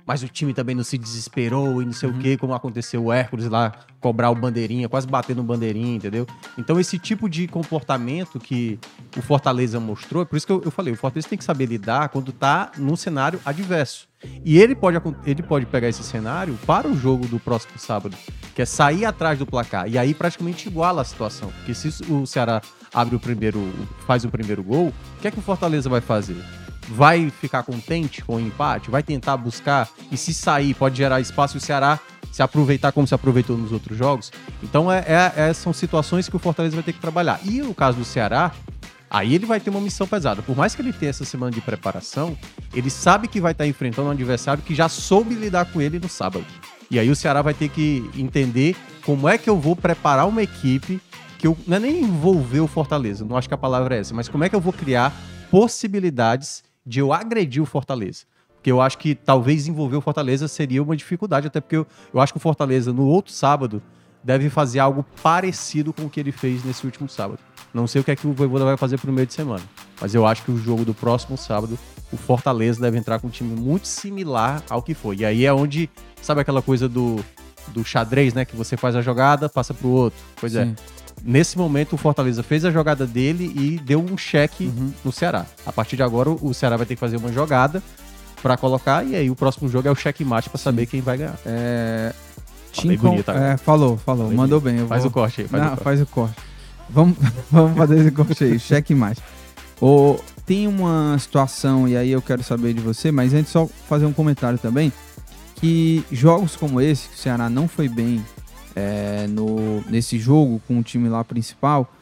Mas 0.07 0.23
o 0.23 0.29
time 0.29 0.53
também 0.53 0.75
não 0.75 0.85
se 0.85 0.99
desesperou 0.99 1.83
e 1.83 1.85
não 1.85 1.93
sei 1.93 2.09
o 2.09 2.19
quê, 2.19 2.37
como 2.37 2.55
aconteceu 2.55 3.05
o 3.05 3.13
Hércules 3.13 3.47
lá 3.49 3.73
cobrar 4.01 4.31
o 4.31 4.35
bandeirinha, 4.35 4.89
quase 4.89 5.07
bater 5.07 5.35
no 5.37 5.43
bandeirinha, 5.43 5.97
entendeu? 5.97 6.27
Então 6.59 6.79
esse 6.81 6.99
tipo 6.99 7.29
de 7.29 7.47
comportamento 7.47 8.41
que 8.41 8.79
o 9.17 9.23
Fortaleza 9.23 9.79
mostrou, 9.79 10.23
é 10.23 10.27
por 10.27 10.37
isso 10.37 10.47
que 10.47 10.53
eu, 10.53 10.61
eu 10.65 10.71
falei, 10.71 10.93
o 10.93 10.97
Fortaleza 10.97 11.29
tem 11.29 11.39
que 11.39 11.45
saber 11.45 11.67
lidar 11.67 12.09
quando 12.09 12.33
tá 12.33 12.73
num 12.77 12.97
cenário 12.97 13.41
adverso. 13.45 14.09
E 14.45 14.59
ele 14.59 14.75
pode, 14.75 15.01
ele 15.27 15.43
pode 15.43 15.67
pegar 15.67 15.89
esse 15.89 16.03
cenário 16.03 16.59
para 16.67 16.89
o 16.89 16.97
jogo 16.97 17.27
do 17.27 17.41
próximo 17.41 17.79
sábado, 17.79 18.17
que 18.55 18.63
é 18.63 18.65
sair 18.65 19.05
atrás 19.05 19.39
do 19.39 19.47
placar. 19.47 19.89
E 19.89 19.99
aí 19.99 20.15
praticamente 20.15 20.69
iguala 20.69 21.03
a 21.03 21.05
situação. 21.05 21.51
Porque 21.59 21.75
se 21.75 21.89
o 22.11 22.27
Ceará 22.27 22.61
abre 22.93 23.17
o 23.17 23.21
primeiro, 23.21 23.73
faz 24.07 24.25
o 24.25 24.29
primeiro 24.29 24.63
gol, 24.63 24.89
o 24.89 25.21
que 25.21 25.29
é 25.29 25.31
que 25.31 25.39
o 25.39 25.43
Fortaleza 25.43 25.89
vai 25.89 26.01
fazer? 26.01 26.37
Vai 26.89 27.31
ficar 27.31 27.63
contente 27.63 28.23
com 28.23 28.37
o 28.37 28.41
empate? 28.41 28.91
Vai 28.91 29.03
tentar 29.03 29.37
buscar? 29.37 29.89
E 30.11 30.17
se 30.17 30.35
sair, 30.35 30.75
pode 30.75 30.97
gerar 30.97 31.21
espaço 31.21 31.57
e 31.57 31.59
o 31.59 31.61
Ceará 31.61 31.99
se 32.31 32.43
aproveitar 32.43 32.93
como 32.93 33.07
se 33.07 33.15
aproveitou 33.15 33.57
nos 33.57 33.73
outros 33.73 33.97
jogos? 33.97 34.33
Então 34.63 34.91
é, 34.91 35.05
é- 35.07 35.33
é- 35.49 35.53
são 35.53 35.73
situações 35.73 36.29
que 36.29 36.37
o 36.37 36.39
Fortaleza 36.39 36.75
vai 36.75 36.83
ter 36.83 36.93
que 36.93 37.01
trabalhar. 37.01 37.41
E 37.45 37.63
o 37.63 37.75
caso 37.75 37.99
do 37.99 38.05
Ceará, 38.05 38.53
Aí 39.15 39.35
ele 39.35 39.45
vai 39.45 39.61
ter 39.61 39.69
uma 39.69 39.79
missão 39.79 40.07
pesada. 40.07 40.41
Por 40.41 40.57
mais 40.57 40.75
que 40.75 40.81
ele 40.81 40.91
tenha 40.91 41.11
essa 41.11 41.23
semana 41.27 41.53
de 41.53 41.61
preparação, 41.61 42.35
ele 42.75 42.89
sabe 42.89 43.29
que 43.29 43.43
vai 43.43 43.53
estar 43.53 43.67
enfrentando 43.67 44.09
um 44.09 44.11
adversário 44.11 44.63
que 44.63 44.75
já 44.75 44.89
soube 44.89 45.35
lidar 45.35 45.67
com 45.67 45.83
ele 45.83 45.99
no 45.99 46.09
sábado. 46.09 46.47
E 46.91 46.99
aí 46.99 47.11
o 47.11 47.15
Ceará 47.15 47.43
vai 47.43 47.53
ter 47.53 47.69
que 47.69 48.11
entender 48.17 48.75
como 49.05 49.29
é 49.29 49.37
que 49.37 49.51
eu 49.51 49.61
vou 49.61 49.77
preparar 49.77 50.27
uma 50.27 50.43
equipe 50.43 50.99
que 51.39 51.47
eu. 51.47 51.55
Não 51.67 51.77
é 51.77 51.81
nem 51.81 52.01
envolver 52.01 52.61
o 52.61 52.67
Fortaleza, 52.67 53.23
não 53.23 53.37
acho 53.37 53.49
que 53.49 53.53
a 53.55 53.59
palavra 53.59 53.97
é 53.97 54.01
essa, 54.01 54.15
mas 54.15 54.31
como 54.31 54.45
é 54.45 54.49
que 54.49 54.57
eu 54.57 54.61
vou 54.63 54.73
criar 54.73 55.13
possibilidades 55.51 56.65
de 56.85 57.01
eu 57.01 57.13
agredir 57.13 57.63
o 57.63 57.67
Fortaleza? 57.67 58.25
Porque 58.55 58.71
eu 58.71 58.81
acho 58.81 58.97
que 58.99 59.15
talvez 59.15 59.67
envolver 59.67 59.97
o 59.97 60.01
Fortaleza 60.01 60.47
seria 60.47 60.83
uma 60.83 60.97
dificuldade, 60.97 61.49
até 61.49 61.61
porque 61.61 61.77
eu, 61.77 61.87
eu 62.15 62.21
acho 62.21 62.33
que 62.33 62.37
o 62.37 62.41
Fortaleza, 62.41 62.93
no 62.93 63.07
outro 63.07 63.33
sábado, 63.33 63.83
deve 64.23 64.49
fazer 64.49 64.79
algo 64.79 65.05
parecido 65.23 65.93
com 65.93 66.03
o 66.03 66.11
que 66.11 66.21
ele 66.21 66.31
fez 66.31 66.65
nesse 66.65 66.87
último 66.87 67.09
sábado. 67.09 67.41
Não 67.75 67.87
sei 67.87 68.01
o 68.01 68.05
que 68.05 68.11
é 68.11 68.17
que 68.17 68.27
o 68.27 68.33
Voivoda 68.33 68.65
vai 68.65 68.77
fazer 68.77 68.99
pro 68.99 69.13
meio 69.13 69.27
de 69.27 69.35
semana, 69.35 69.63
mas 70.01 70.15
eu 70.15 70.27
acho 70.27 70.45
que 70.45 70.53
o 70.53 70.59
jogo 70.59 70.85
do 70.85 70.95
próximo 70.95 71.37
sábado, 71.37 71.79
o 72.13 72.17
Fortaleza 72.17 72.81
deve 72.81 72.99
entrar 72.99 73.19
com 73.19 73.27
um 73.27 73.31
time 73.31 73.59
muito 73.59 73.89
similar 73.89 74.63
ao 74.69 74.83
que 74.83 74.95
foi. 74.95 75.17
E 75.17 75.25
aí 75.25 75.45
é 75.45 75.53
onde, 75.53 75.91
sabe 76.21 76.41
aquela 76.41 76.63
coisa 76.63 76.89
do, 76.89 77.17
do 77.69 77.85
xadrez, 77.85 78.35
né? 78.35 78.45
Que 78.45 78.55
você 78.55 78.77
faz 78.77 78.95
a 78.95 79.03
jogada, 79.03 79.49
passa 79.49 79.73
pro 79.73 79.89
outro. 79.89 80.19
Pois 80.37 80.55
é. 80.55 80.73
Nesse 81.25 81.57
momento, 81.59 81.93
o 81.95 81.97
Fortaleza 81.97 82.43
fez 82.43 82.65
a 82.65 82.71
jogada 82.71 83.07
dele 83.07 83.53
e 83.57 83.79
deu 83.79 84.01
um 84.01 84.17
cheque 84.17 84.65
Uhum. 84.67 84.93
no 85.05 85.13
Ceará. 85.13 85.47
A 85.67 85.73
partir 85.73 85.97
de 85.97 86.03
agora, 86.03 86.31
o 86.31 86.53
Ceará 86.55 86.77
vai 86.77 86.87
ter 86.87 86.95
que 86.95 87.01
fazer 87.01 87.17
uma 87.17 87.33
jogada 87.33 87.83
pra 88.43 88.57
colocar, 88.57 89.05
e 89.07 89.15
aí 89.15 89.31
o 89.31 89.37
próximo 89.37 89.69
jogo 89.69 89.87
é 89.87 89.91
o 89.91 89.95
checkmate 89.95 90.49
pra 90.51 90.59
saber 90.59 90.87
quem 90.87 91.01
vai 91.01 91.17
ganhar. 91.19 91.39
É, 91.47 92.13
Falei 92.75 92.97
bonito 92.97 93.31
é, 93.31 93.57
falou, 93.57 93.97
falou, 93.99 94.25
Falei 94.25 94.37
mandou 94.37 94.61
bem. 94.61 94.85
Faz 94.87 95.03
vou- 95.03 95.11
o 95.11 95.13
corte 95.13 95.43
aí, 95.43 95.47
faz 95.49 95.63
Não, 95.63 95.69
o 95.69 95.71
corte. 95.73 95.85
faz 95.85 96.01
o 96.01 96.07
corte. 96.07 96.37
Vamos, 96.91 97.17
vamos 97.51 97.77
fazer 97.77 97.99
esse 98.01 98.11
corte 98.11 98.43
aí, 98.45 98.59
cheque 98.59 98.95
mais. 98.95 99.19
Ô, 99.81 100.17
tem 100.45 100.67
uma 100.67 101.17
situação, 101.21 101.87
e 101.87 101.97
aí 101.97 102.11
eu 102.11 102.21
quero 102.21 102.43
saber 102.43 102.73
de 102.75 102.81
você, 102.81 103.13
mas 103.13 103.33
antes 103.33 103.53
só 103.53 103.69
fazer 103.89 104.07
um 104.07 104.13
comentário 104.13 104.59
também, 104.59 104.93
que 105.57 106.05
jogos 106.11 106.57
como 106.57 106.81
esse, 106.81 107.09
que 107.11 107.15
o 107.15 107.19
Ceará 107.19 107.49
não 107.49 107.69
foi 107.69 107.89
bem 107.89 108.25
é, 108.75 109.27
no, 109.29 109.83
nesse 109.91 110.19
jogo 110.19 110.61
com 110.67 110.79
o 110.79 110.83
time 110.83 111.09
lá 111.09 111.23
principal, 111.25 111.93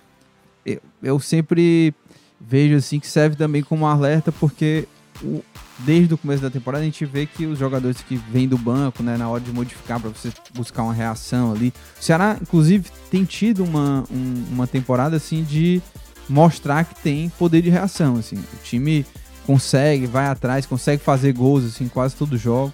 eu, 0.64 0.80
eu 1.02 1.20
sempre 1.20 1.94
vejo 2.40 2.76
assim 2.76 2.98
que 3.00 3.06
serve 3.06 3.36
também 3.36 3.62
como 3.62 3.86
alerta, 3.86 4.30
porque 4.32 4.86
o- 5.22 5.42
desde 5.80 6.12
o 6.14 6.18
começo 6.18 6.42
da 6.42 6.50
temporada 6.50 6.82
a 6.82 6.84
gente 6.86 7.04
vê 7.06 7.26
que 7.26 7.46
os 7.46 7.58
jogadores 7.58 8.00
que 8.02 8.16
vêm 8.16 8.46
do 8.48 8.56
banco, 8.58 9.02
né, 9.02 9.16
na 9.16 9.28
hora 9.28 9.42
de 9.42 9.50
modificar 9.52 9.98
para 10.00 10.10
você 10.10 10.30
buscar 10.54 10.82
uma 10.82 10.92
reação 10.94 11.52
ali, 11.52 11.72
o 11.98 12.02
Ceará, 12.04 12.36
inclusive, 12.40 12.90
tem 13.10 13.24
tido 13.24 13.64
uma, 13.64 14.04
um- 14.10 14.44
uma 14.52 14.66
temporada 14.66 15.16
assim 15.16 15.42
de 15.42 15.80
mostrar 16.28 16.84
que 16.84 16.94
tem 17.02 17.28
poder 17.38 17.60
de 17.62 17.70
reação. 17.70 18.16
Assim. 18.16 18.36
O 18.36 18.62
time 18.62 19.04
consegue, 19.46 20.06
vai 20.06 20.26
atrás, 20.26 20.64
consegue 20.66 21.02
fazer 21.02 21.32
gols 21.32 21.64
assim, 21.64 21.88
quase 21.88 22.14
todo 22.14 22.36
jogo. 22.38 22.72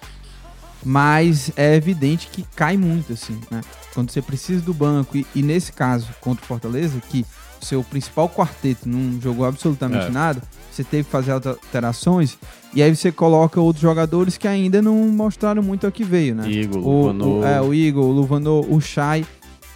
Mas 0.83 1.51
é 1.55 1.75
evidente 1.75 2.27
que 2.31 2.43
cai 2.55 2.77
muito, 2.77 3.13
assim, 3.13 3.39
né? 3.51 3.61
Quando 3.93 4.11
você 4.11 4.21
precisa 4.21 4.61
do 4.61 4.73
banco, 4.73 5.17
e, 5.17 5.25
e 5.35 5.41
nesse 5.41 5.71
caso, 5.73 6.07
contra 6.21 6.43
o 6.43 6.47
Fortaleza, 6.47 7.01
que 7.09 7.25
o 7.61 7.65
seu 7.65 7.83
principal 7.83 8.29
quarteto 8.29 8.87
não 8.87 9.19
jogou 9.19 9.45
absolutamente 9.45 10.05
É. 10.05 10.09
nada, 10.09 10.41
você 10.71 10.83
teve 10.83 11.05
que 11.05 11.09
fazer 11.09 11.31
alterações, 11.31 12.37
e 12.73 12.83
aí 12.83 12.95
você 12.95 13.11
coloca 13.11 13.59
outros 13.59 13.81
jogadores 13.81 14.37
que 14.37 14.47
ainda 14.47 14.81
não 14.81 14.95
mostraram 15.09 15.63
muito 15.63 15.85
ao 15.85 15.91
que 15.91 16.03
veio, 16.03 16.35
né? 16.35 16.47
Igor, 16.49 16.77
o, 16.87 17.07
Luvanor. 17.07 17.27
o, 17.27 17.45
é, 17.45 17.61
o 17.61 17.73
Igor, 17.73 18.05
o 18.05 18.11
Luvanor, 18.11 18.65
o 18.71 18.79
Chay. 18.79 19.25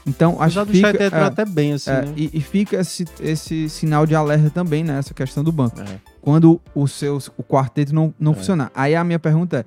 Então, 0.06 0.32
acho 0.42 0.60
Apesar 0.60 0.66
que 0.66 0.72
do 0.72 0.80
Chay 0.82 0.92
fica, 0.94 1.18
é, 1.18 1.24
até 1.24 1.46
bem, 1.46 1.74
assim, 1.74 1.92
é, 1.92 2.02
né? 2.06 2.14
e, 2.16 2.30
e 2.34 2.42
fica 2.42 2.78
esse, 2.78 3.06
esse 3.20 3.70
sinal 3.70 4.06
de 4.06 4.16
alerta 4.16 4.50
também, 4.52 4.84
né? 4.84 4.98
Essa 5.00 5.14
questão 5.14 5.44
do 5.44 5.52
banco. 5.52 5.80
É. 5.82 5.86
Quando 6.22 6.62
o, 6.76 6.88
seus, 6.88 7.32
o 7.38 7.44
quarteto 7.44 7.94
não, 7.94 8.14
não 8.20 8.32
É. 8.32 8.36
funcionar. 8.36 8.72
Aí 8.76 8.96
a 8.96 9.04
minha 9.04 9.20
pergunta 9.20 9.58
é, 9.60 9.66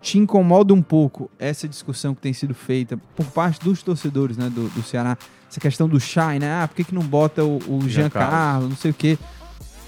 te 0.00 0.18
incomoda 0.18 0.74
um 0.74 0.82
pouco 0.82 1.30
essa 1.38 1.68
discussão 1.68 2.14
que 2.14 2.20
tem 2.20 2.32
sido 2.32 2.54
feita 2.54 2.96
por 3.16 3.26
parte 3.26 3.60
dos 3.60 3.82
torcedores 3.82 4.36
né, 4.36 4.48
do, 4.48 4.68
do 4.68 4.82
Ceará? 4.82 5.16
Essa 5.50 5.60
questão 5.60 5.88
do 5.88 5.98
Chay, 5.98 6.38
né? 6.38 6.62
Ah, 6.62 6.68
por 6.68 6.76
que, 6.76 6.84
que 6.84 6.94
não 6.94 7.02
bota 7.02 7.44
o, 7.44 7.58
o 7.68 7.88
Jean 7.88 8.10
Carlos. 8.10 8.68
Não 8.68 8.76
sei 8.76 8.90
o 8.90 8.94
quê. 8.94 9.18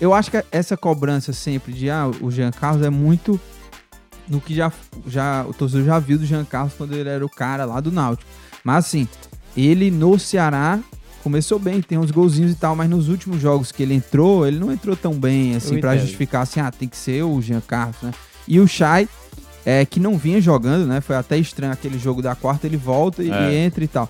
Eu 0.01 0.15
acho 0.15 0.31
que 0.31 0.43
essa 0.51 0.77
cobrança 0.77 1.33
sempre 1.33 1.73
de, 1.73 1.91
ah, 1.91 2.11
o 2.21 2.31
Jean 2.31 2.51
Carlos 2.51 2.85
é 2.85 2.89
muito 2.89 3.39
no 4.27 4.41
que 4.41 4.55
já, 4.55 4.73
já 5.07 5.45
o 5.47 5.53
torcedor 5.53 5.85
já 5.85 5.99
viu 5.99 6.17
do 6.17 6.25
Jean 6.25 6.45
Carlos 6.45 6.73
quando 6.75 6.95
ele 6.95 7.09
era 7.09 7.25
o 7.25 7.29
cara 7.29 7.65
lá 7.65 7.81
do 7.81 7.91
Náutico. 7.91 8.31
Mas 8.65 8.87
assim, 8.87 9.09
ele 9.57 9.91
no 9.91 10.19
Ceará 10.19 10.79
começou 11.23 11.59
bem, 11.59 11.83
tem 11.83 11.99
uns 11.99 12.11
golzinhos 12.11 12.53
e 12.53 12.55
tal, 12.55 12.75
mas 12.75 12.89
nos 12.89 13.09
últimos 13.09 13.41
jogos 13.41 13.71
que 13.71 13.83
ele 13.83 13.95
entrou, 13.95 14.47
ele 14.47 14.59
não 14.59 14.73
entrou 14.73 14.97
tão 14.97 15.13
bem 15.13 15.57
assim 15.57 15.77
entendo. 15.77 15.99
justificar 15.99 16.43
assim, 16.43 16.61
ah, 16.61 16.71
tem 16.71 16.89
que 16.89 16.97
ser 16.97 17.23
o 17.23 17.43
Jean 17.43 17.61
Carlos, 17.61 17.97
né? 18.03 18.13
E 18.49 18.59
o 18.59 18.67
Chay, 18.67 19.09
é, 19.71 19.85
que 19.87 20.01
não 20.01 20.19
vinha 20.19 20.41
jogando, 20.41 20.87
né? 20.87 21.01
Foi 21.01 21.15
até 21.15 21.37
estranho 21.39 21.73
aquele 21.73 21.99
jogo 21.99 22.21
da 22.21 22.35
quarta, 22.35 22.67
ele 22.67 22.77
volta 22.77 23.23
e, 23.23 23.31
É. 23.31 23.51
e 23.53 23.55
entra 23.57 23.85
e 23.85 23.89
tal. 23.89 24.09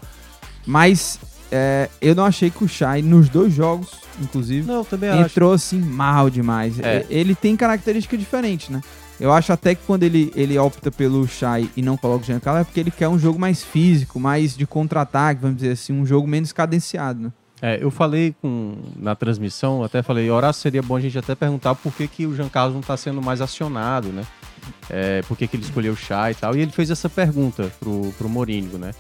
Mas 0.66 1.18
é, 1.52 1.88
eu 2.00 2.14
não 2.14 2.24
achei 2.24 2.50
que 2.50 2.64
o 2.64 2.68
Chay, 2.68 3.02
nos 3.02 3.28
dois 3.28 3.52
jogos, 3.52 3.88
inclusive, 4.22 4.66
Não, 4.66 4.84
também 4.84 5.10
acho. 5.10 5.20
entrou 5.22 5.52
assim 5.52 5.80
mal 5.80 6.30
demais. 6.30 6.78
É. 6.80 7.04
Ele 7.10 7.34
tem 7.34 7.56
característica 7.56 8.16
diferente, 8.16 8.72
né? 8.72 8.80
Eu 9.18 9.32
acho 9.32 9.52
até 9.52 9.74
que 9.74 9.82
quando 9.86 10.02
ele, 10.02 10.32
ele 10.34 10.56
opta 10.58 10.90
pelo 10.90 11.28
Shai 11.28 11.68
e 11.76 11.82
não 11.82 11.94
coloca 11.96 12.22
o 12.22 12.26
Giancarlo 12.26 12.60
é 12.60 12.64
porque 12.64 12.80
ele 12.80 12.90
quer 12.90 13.08
um 13.08 13.18
jogo 13.18 13.38
mais 13.38 13.62
físico, 13.62 14.18
mais 14.18 14.56
de 14.56 14.66
contra-ataque, 14.66 15.42
vamos 15.42 15.56
dizer 15.58 15.72
assim, 15.72 15.92
um 15.92 16.06
jogo 16.06 16.26
menos 16.26 16.52
cadenciado, 16.52 17.20
né? 17.20 17.32
É, 17.62 17.78
eu 17.84 17.90
falei 17.90 18.34
com, 18.40 18.76
na 18.96 19.14
transmissão, 19.14 19.84
até 19.84 20.02
falei, 20.02 20.30
Horácio, 20.30 20.62
seria 20.62 20.80
bom 20.80 20.96
a 20.96 21.00
gente 21.00 21.18
até 21.18 21.34
perguntar 21.34 21.74
por 21.74 21.92
que, 21.92 22.08
que 22.08 22.26
o 22.26 22.34
Jean 22.34 22.48
Carlos 22.48 22.72
não 22.72 22.80
está 22.80 22.96
sendo 22.96 23.20
mais 23.20 23.42
acionado, 23.42 24.08
né? 24.08 24.22
É, 24.88 25.22
por 25.22 25.36
que, 25.36 25.46
que 25.46 25.56
ele 25.56 25.64
escolheu 25.64 25.92
o 25.92 25.96
chá 25.96 26.30
e 26.30 26.34
tal. 26.34 26.56
E 26.56 26.60
ele 26.60 26.72
fez 26.72 26.90
essa 26.90 27.08
pergunta 27.08 27.70
pro, 27.78 28.12
pro 28.18 28.28
Morínigo, 28.28 28.78
né? 28.78 28.92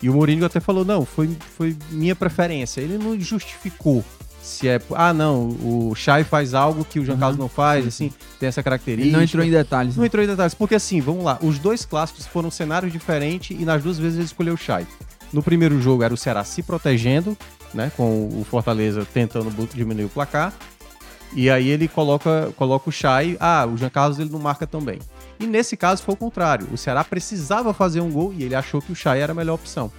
E 0.00 0.08
o 0.08 0.14
Morínigo 0.14 0.46
até 0.46 0.60
falou, 0.60 0.84
não, 0.84 1.04
foi, 1.04 1.30
foi 1.56 1.76
minha 1.90 2.14
preferência. 2.14 2.80
Ele 2.80 2.98
não 2.98 3.18
justificou 3.18 4.04
se 4.48 4.66
é, 4.68 4.80
ah, 4.94 5.12
não, 5.12 5.48
o 5.48 5.94
Chay 5.94 6.24
faz 6.24 6.54
algo 6.54 6.84
que 6.84 6.98
o 6.98 7.04
Jean 7.04 7.14
Uhum. 7.14 7.20
Carlos 7.20 7.38
não 7.38 7.48
faz, 7.48 7.86
assim, 7.86 8.10
tem 8.40 8.48
essa 8.48 8.62
característica. 8.62 9.08
Ele 9.08 9.16
não 9.16 9.22
entrou 9.22 9.44
em 9.44 9.50
detalhes. 9.50 9.96
Não 9.96 10.02
né? 10.02 10.06
entrou 10.06 10.24
em 10.24 10.26
detalhes, 10.26 10.54
porque 10.54 10.74
assim, 10.74 11.00
vamos 11.00 11.24
lá, 11.24 11.38
os 11.42 11.58
dois 11.58 11.84
clássicos 11.84 12.26
foram 12.26 12.50
cenários 12.50 12.92
diferentes 12.92 13.58
e 13.58 13.64
nas 13.64 13.82
duas 13.82 13.98
vezes 13.98 14.16
ele 14.16 14.24
escolheu 14.24 14.54
o 14.54 14.56
Chay. 14.56 14.86
No 15.32 15.42
primeiro 15.42 15.80
jogo 15.80 16.02
era 16.02 16.14
o 16.14 16.16
Ceará 16.16 16.44
se 16.44 16.62
protegendo, 16.62 17.36
né, 17.74 17.92
com 17.96 18.28
o 18.28 18.46
Fortaleza 18.48 19.06
tentando 19.12 19.52
diminuir 19.74 20.06
o 20.06 20.08
placar. 20.08 20.54
E 21.34 21.50
aí 21.50 21.68
ele 21.68 21.86
coloca, 21.88 22.52
coloca 22.56 22.88
o 22.88 22.92
Chay, 22.92 23.36
ah, 23.38 23.66
o 23.66 23.76
Jean 23.76 23.90
Carlos 23.90 24.18
ele 24.18 24.30
não 24.30 24.38
marca 24.38 24.66
tão 24.66 24.80
bem. 24.80 24.98
E 25.38 25.46
nesse 25.46 25.76
caso 25.76 26.02
foi 26.02 26.14
o 26.14 26.16
contrário, 26.16 26.66
o 26.72 26.76
Ceará 26.76 27.04
precisava 27.04 27.72
fazer 27.74 28.00
um 28.00 28.10
gol 28.10 28.32
e 28.36 28.42
ele 28.44 28.54
achou 28.54 28.80
que 28.80 28.90
o 28.90 28.94
Chay 28.96 29.20
era 29.20 29.32
a 29.32 29.34
melhor 29.34 29.54
opção. 29.54 29.90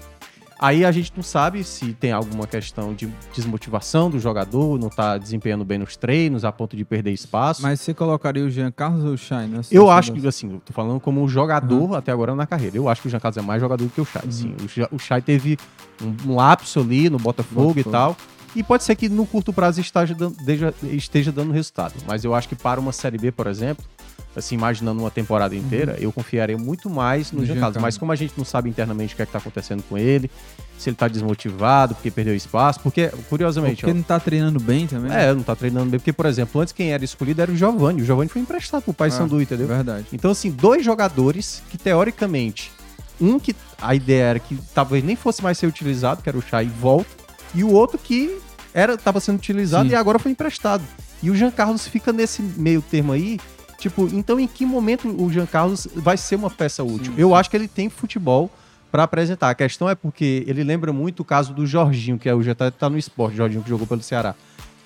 Aí 0.62 0.84
a 0.84 0.92
gente 0.92 1.14
não 1.16 1.24
sabe 1.24 1.64
se 1.64 1.94
tem 1.94 2.12
alguma 2.12 2.46
questão 2.46 2.94
de 2.94 3.08
desmotivação 3.34 4.10
do 4.10 4.20
jogador, 4.20 4.78
não 4.78 4.90
tá 4.90 5.18
desempenhando 5.18 5.64
bem 5.64 5.78
nos 5.78 5.96
treinos, 5.96 6.44
a 6.44 6.52
ponto 6.52 6.76
de 6.76 6.84
perder 6.84 7.12
espaço. 7.14 7.62
Mas 7.62 7.80
você 7.80 7.94
colocaria 7.94 8.44
o 8.44 8.50
Jean 8.50 8.70
Carlos 8.70 9.06
ou 9.06 9.14
o 9.14 9.18
Shai? 9.18 9.48
Né? 9.48 9.62
Eu 9.72 9.90
acho 9.90 10.12
que, 10.12 10.28
assim, 10.28 10.52
eu 10.56 10.60
tô 10.60 10.74
falando 10.74 11.00
como 11.00 11.26
jogador 11.30 11.96
até 11.96 12.12
agora 12.12 12.36
na 12.36 12.46
carreira. 12.46 12.76
Eu 12.76 12.90
acho 12.90 13.02
que 13.02 13.08
o 13.08 13.10
Jean 13.10 13.22
Carlos 13.22 13.38
é 13.38 13.42
mais 13.42 13.62
jogador 13.62 13.86
do 13.86 13.90
que 13.90 14.02
o 14.02 14.06
Chay. 14.06 14.24
Sim, 14.30 14.54
o 14.62 14.68
Chay- 14.68 14.88
o 14.92 15.00
Chay 15.00 15.22
teve 15.22 15.58
um, 16.04 16.30
um 16.30 16.36
lapso 16.36 16.82
ali 16.82 17.10
no 17.10 17.18
Botafogo, 17.18 17.74
Botafogo. 17.76 17.80
e 17.80 17.92
tal. 17.92 18.18
E 18.56 18.64
pode 18.64 18.84
ser 18.84 18.96
que 18.96 19.08
no 19.10 19.26
curto 19.26 19.54
prazo 19.54 19.80
esteja, 19.82 20.14
dan- 20.16 20.32
deja- 20.44 20.74
esteja 20.84 21.32
dando 21.32 21.52
resultado. 21.52 21.94
Mas 22.08 22.24
eu 22.24 22.34
acho 22.34 22.48
que 22.50 22.56
para 22.56 22.80
uma 22.80 22.92
Série 22.92 23.18
B, 23.18 23.32
por 23.32 23.48
exemplo, 23.48 23.86
assim, 24.36 24.56
imaginando 24.56 25.00
uma 25.02 25.12
temporada 25.12 25.56
inteira, 25.56 25.98
eu 26.00 26.12
confiaria 26.12 26.58
muito 26.58 26.90
mais 26.90 27.32
no 27.32 27.42
No 27.42 27.46
Jean 27.46 27.60
Carlos. 27.60 27.82
Mas 27.82 27.98
como 27.98 28.12
a 28.12 28.16
gente 28.16 28.34
não 28.38 28.46
sabe 28.46 28.70
internamente 28.70 29.14
o 29.14 29.16
que 29.16 29.22
é 29.22 29.26
que 29.26 29.32
tá 29.32 29.38
acontecendo 29.38 29.84
com 29.84 29.98
ele, 29.98 30.30
se 30.78 30.90
ele 30.90 30.96
tá 30.96 31.08
desmotivado, 31.08 31.94
porque 31.94 32.10
perdeu 32.10 32.34
espaço, 32.36 32.80
porque, 32.80 33.10
curiosamente... 33.30 33.82
Porque 33.82 33.92
ó, 33.92 33.94
não 33.96 34.02
tá 34.04 34.20
treinando 34.20 34.60
bem 34.60 34.88
também. 34.88 35.12
é, 35.12 35.34
não 35.34 35.44
tá 35.44 35.56
treinando 35.56 35.90
bem. 35.92 36.00
Porque, 36.00 36.14
por 36.14 36.26
exemplo, 36.26 36.62
antes 36.62 36.72
quem 36.74 36.92
era 36.94 37.04
escolhido 37.04 37.42
era 37.42 37.52
o 37.52 37.56
Giovanni. 37.56 38.02
O 38.02 38.06
Giovanni 38.06 38.30
foi 38.30 38.42
emprestado 38.42 38.84
pro 38.84 38.94
Pai 38.94 39.10
Ah, 39.10 39.12
Sandu, 39.12 39.42
entendeu? 39.42 39.68
Verdade. 39.68 40.06
Então, 40.14 40.32
assim, 40.32 40.50
dois 40.52 40.84
jogadores 40.86 41.62
que, 41.70 41.78
teoricamente, 41.78 42.72
um 43.20 43.38
que 43.38 43.54
a 43.82 43.94
ideia 43.94 44.24
era 44.24 44.40
que 44.40 44.58
talvez 44.74 45.04
nem 45.04 45.16
fosse 45.18 45.44
mais 45.44 45.58
ser 45.58 45.68
utilizado, 45.68 46.22
que 46.24 46.30
era 46.30 46.38
o 46.38 46.42
Chay, 46.42 46.66
volta, 46.80 47.10
e 47.54 47.64
o 47.64 47.72
outro 47.72 47.98
que 47.98 48.38
era 48.74 48.98
tava 48.98 49.20
sendo 49.20 49.38
utilizado 49.38 49.88
Sim. 49.88 49.94
e 49.94 49.96
agora 49.96 50.20
foi 50.20 50.32
emprestado. 50.32 50.84
E 51.22 51.30
o 51.30 51.36
Jean 51.36 51.52
Carlos 51.52 51.88
fica 51.88 52.14
nesse 52.14 52.42
meio 52.42 52.82
termo 52.82 53.12
aí, 53.12 53.40
tipo, 53.78 54.08
então 54.14 54.40
em 54.40 54.48
que 54.48 54.66
momento 54.66 55.08
o 55.08 55.32
Jean 55.32 55.46
Carlos 55.46 55.88
vai 55.96 56.18
ser 56.18 56.36
uma 56.36 56.50
peça 56.50 56.84
útil? 56.84 57.14
Eu 57.18 57.36
acho 57.36 57.50
que 57.50 57.58
ele 57.58 57.68
tem 57.68 57.90
futebol 57.90 58.50
pra 58.92 59.04
apresentar. 59.04 59.50
A 59.50 59.56
questão 59.56 59.90
é 59.90 59.96
porque 59.96 60.44
ele 60.48 60.64
lembra 60.64 60.94
muito 60.94 61.22
o 61.22 61.26
caso 61.26 61.54
do 61.54 61.66
Jorginho, 61.66 62.18
que 62.18 62.30
é 62.30 62.34
o 62.34 62.42
já 62.42 62.56
tá, 62.56 62.90
no 62.90 62.98
esporte, 62.98 63.38
Jorginho 63.38 63.64
que 63.64 63.70
jogou 63.70 63.86
pelo 63.86 64.02
Ceará. 64.02 64.36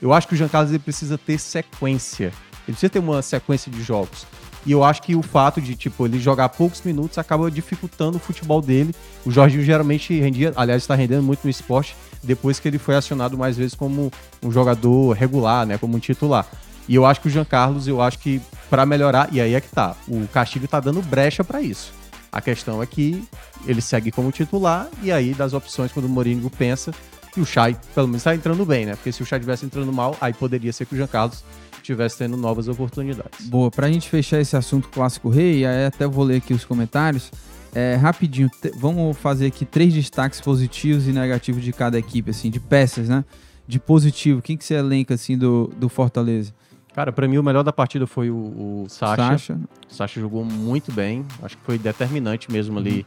Eu 0.02 0.12
acho 0.12 0.28
que 0.28 0.34
o 0.34 0.38
Jean 0.38 0.50
Carlos 0.50 0.72
ele 0.72 0.80
precisa 0.80 1.18
ter 1.18 1.38
sequência. 1.38 2.26
Ele 2.68 2.74
precisa 2.74 2.90
ter 2.90 3.00
uma 3.00 3.22
sequência 3.22 3.72
de 3.72 3.82
jogos. 3.82 4.26
E 4.66 4.72
eu 4.72 4.84
acho 4.84 5.02
que 5.02 5.16
o 5.16 5.22
fato 5.22 5.62
de, 5.62 5.76
tipo, 5.76 6.06
ele 6.06 6.20
jogar 6.20 6.50
poucos 6.50 6.82
minutos 6.82 7.18
acaba 7.18 7.52
dificultando 7.52 8.18
o 8.18 8.20
futebol 8.20 8.62
dele. 8.62 8.96
O 9.26 9.32
Jorginho 9.32 9.64
geralmente 9.64 10.18
rendia, 10.20 10.54
aliás, 10.56 10.84
está 10.84 10.96
rendendo 10.96 11.22
muito 11.22 11.44
no 11.44 11.50
esporte 11.50 11.96
depois 12.24 12.60
que 12.60 12.68
ele 12.68 12.78
foi 12.78 12.96
acionado 12.96 13.38
mais 13.38 13.58
vezes 13.58 13.76
como 13.76 14.12
um 14.42 14.52
jogador 14.52 15.12
regular, 15.14 15.66
né, 15.66 15.78
como 15.78 15.98
um 15.98 16.00
titular. 16.00 16.48
E 16.88 16.96
eu 16.96 17.06
acho 17.06 17.22
que 17.22 17.28
o 17.28 17.32
Jean 17.32 17.46
Carlos, 17.46 17.88
eu 17.88 18.02
acho 18.02 18.20
que 18.20 18.42
para 18.70 18.86
melhorar, 18.86 19.30
e 19.32 19.40
aí 19.40 19.54
é 19.54 19.62
que 19.62 19.70
tá, 19.70 19.96
o 20.08 20.28
Castilho 20.28 20.68
tá 20.68 20.80
dando 20.80 21.02
brecha 21.02 21.44
para 21.44 21.62
isso. 21.62 21.94
A 22.32 22.42
questão 22.42 22.82
é 22.82 22.86
que 22.86 23.24
ele 23.66 23.80
segue 23.82 24.12
como 24.12 24.32
titular 24.32 24.88
e 25.02 25.12
aí 25.12 25.34
das 25.34 25.54
opções 25.54 25.92
quando 25.92 26.06
o 26.06 26.10
Mourinho 26.10 26.50
pensa, 26.50 26.92
E 27.36 27.42
o 27.42 27.46
Chay, 27.46 27.76
pelo 27.96 28.08
menos, 28.08 28.24
tá 28.24 28.36
entrando 28.36 28.64
bem, 28.66 28.86
né? 28.86 28.96
Porque 28.96 29.12
se 29.12 29.24
o 29.24 29.26
Chay 29.26 29.40
estivesse 29.40 29.66
entrando 29.66 29.92
mal, 29.92 30.16
aí 30.22 30.34
poderia 30.34 30.72
ser 30.72 30.86
que 30.86 30.94
o 30.94 30.98
Jean 30.98 31.08
Carlos 31.08 31.44
estivesse 31.78 32.18
tendo 32.18 32.38
novas 32.38 32.68
oportunidades. 32.68 33.48
Boa, 33.48 33.72
pra 33.72 33.92
gente 33.92 34.08
fechar 34.08 34.40
esse 34.40 34.56
assunto 34.56 34.88
clássico 34.90 35.30
rei, 35.30 35.66
aí 35.66 35.86
até 35.86 36.08
vou 36.08 36.24
ler 36.24 36.38
aqui 36.38 36.54
os 36.54 36.64
comentários. 36.64 37.32
É, 37.76 37.96
rapidinho, 37.96 38.50
vamos 38.76 39.18
fazer 39.18 39.48
aqui 39.48 39.66
três 39.66 39.94
destaques 39.94 40.40
positivos 40.40 41.08
e 41.08 41.12
negativos 41.12 41.64
de 41.64 41.74
cada 41.74 41.98
equipe, 41.98 42.30
assim, 42.30 42.50
de 42.50 42.60
peças, 42.60 43.10
né? 43.10 43.26
De 43.68 43.80
positivo, 43.80 44.42
quem 44.42 44.56
que 44.56 44.64
você 44.64 44.76
elenca, 44.76 45.14
assim, 45.16 45.38
do, 45.38 45.72
do 45.78 45.90
Fortaleza? 45.90 46.54
Cara, 46.94 47.12
pra 47.12 47.28
mim 47.28 47.38
o 47.38 47.44
melhor 47.44 47.64
da 47.64 47.74
partida 47.74 48.06
foi 48.06 48.30
o, 48.30 48.36
o 48.36 48.86
Sacha. 48.88 49.16
Sacha. 49.16 49.60
O 49.90 49.94
Sacha 49.94 50.22
jogou 50.22 50.46
muito 50.46 50.92
bem. 50.92 51.26
Acho 51.42 51.58
que 51.58 51.64
foi 51.64 51.80
determinante 51.80 52.52
mesmo 52.52 52.78
ali 52.78 53.06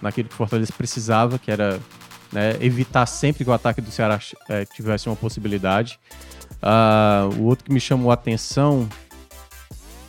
naquilo 0.00 0.28
que 0.28 0.34
o 0.34 0.38
Fortaleza 0.38 0.72
precisava, 0.76 1.36
que 1.36 1.50
era 1.50 1.80
né, 2.32 2.56
evitar 2.60 3.06
sempre 3.06 3.44
que 3.44 3.50
o 3.50 3.52
ataque 3.52 3.80
do 3.80 3.90
Ceará 3.90 4.20
eh, 4.48 4.64
tivesse 4.66 5.08
uma 5.08 5.16
possibilidade. 5.16 5.98
Ah, 6.62 7.28
o 7.36 7.42
outro 7.42 7.64
que 7.64 7.72
me 7.72 7.80
chamou 7.80 8.12
a 8.12 8.14
atenção. 8.14 8.88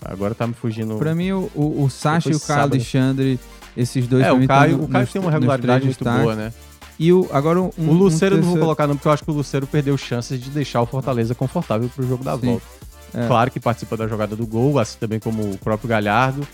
Agora 0.03 0.35
tá 0.35 0.45
me 0.45 0.53
fugindo. 0.53 0.97
Pra 0.97 1.15
mim, 1.15 1.31
o, 1.31 1.49
o, 1.55 1.83
o 1.83 1.89
Sacha 1.89 2.29
e 2.29 2.33
o 2.33 2.39
sábado. 2.39 2.73
Alexandre, 2.73 3.39
esses 3.75 4.07
dois 4.07 4.25
é, 4.25 4.31
o 4.31 4.47
Caio, 4.47 4.77
no- 4.77 4.83
o 4.83 4.87
Caio 4.87 5.03
nos- 5.03 5.13
tem 5.13 5.21
uma 5.21 5.31
regularidade 5.31 5.85
muito 5.85 5.97
destaques. 5.97 6.21
boa, 6.23 6.35
né? 6.35 6.53
E 6.97 7.11
o, 7.11 7.27
agora 7.31 7.61
um, 7.61 7.71
o 7.77 7.91
Luceiro 7.93 8.35
um 8.35 8.37
eu 8.37 8.41
não 8.41 8.47
vou 8.47 8.53
terceiro- 8.53 8.59
colocar 8.61 8.87
não, 8.87 8.95
porque 8.95 9.07
eu 9.07 9.11
acho 9.11 9.23
que 9.23 9.29
o 9.31 9.33
Luceiro 9.33 9.67
perdeu 9.67 9.97
chances 9.97 10.39
de 10.41 10.49
deixar 10.49 10.81
o 10.81 10.85
Fortaleza 10.85 11.35
confortável 11.35 11.89
pro 11.93 12.07
jogo 12.07 12.23
da 12.23 12.37
Sim. 12.37 12.45
volta. 12.47 12.65
É. 13.13 13.27
Claro 13.27 13.51
que 13.51 13.59
participa 13.59 13.95
da 13.97 14.07
jogada 14.07 14.35
do 14.35 14.45
gol, 14.45 14.77
assim 14.79 14.97
também 14.99 15.19
como 15.19 15.41
o 15.51 15.57
próprio 15.57 15.89
Galhardo. 15.89 16.47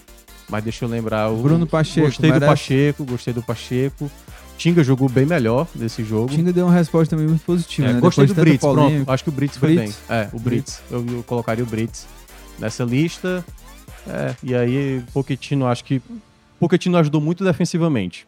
Mas 0.50 0.64
deixa 0.64 0.84
eu 0.86 0.90
lembrar 0.90 1.30
o. 1.32 1.38
Bruno 1.38 1.66
Pacheco, 1.66 2.08
Gostei 2.08 2.30
do 2.30 2.34
merece. 2.34 2.50
Pacheco, 2.52 3.06
gostei 3.06 3.34
do 3.34 3.42
Pacheco. 3.42 4.12
Tinga 4.58 4.84
jogou 4.84 5.08
bem 5.10 5.26
melhor 5.26 5.66
nesse 5.74 6.04
jogo. 6.04 6.26
O 6.32 6.36
Tinga 6.36 6.52
deu 6.54 6.66
uma 6.68 6.74
resposta 6.74 7.16
também 7.16 7.28
muito 7.28 7.44
positiva, 7.46 7.88
É, 7.88 7.94
né? 7.94 8.00
gostei 8.00 8.26
do 8.26 8.30
Depois 8.30 8.46
de 8.46 8.52
Brits, 8.52 8.62
tanta 8.62 8.74
polêmica. 8.76 8.96
pronto. 9.06 9.12
Acho 9.14 9.24
que 9.24 9.30
o 9.30 9.34
Brits 9.34 9.58
foi 9.58 9.76
Brits? 9.76 9.98
bem. 10.08 10.18
É, 10.18 10.30
o 10.34 10.40
Brits. 10.40 10.82
Eu, 10.92 11.06
eu 11.08 11.24
colocaria 11.24 11.64
o 11.64 11.68
Brits 11.68 12.06
nessa 12.60 12.84
lista. 12.84 13.44
É, 14.08 14.36
e 14.44 14.54
aí 14.54 14.98
o 15.08 15.12
Pochettino, 15.14 15.66
acho 15.68 15.84
que... 15.86 16.02
Pochettino 16.62 16.97
ajudou 16.97 17.19
muito 17.19 17.43
defensivamente. 17.43 18.28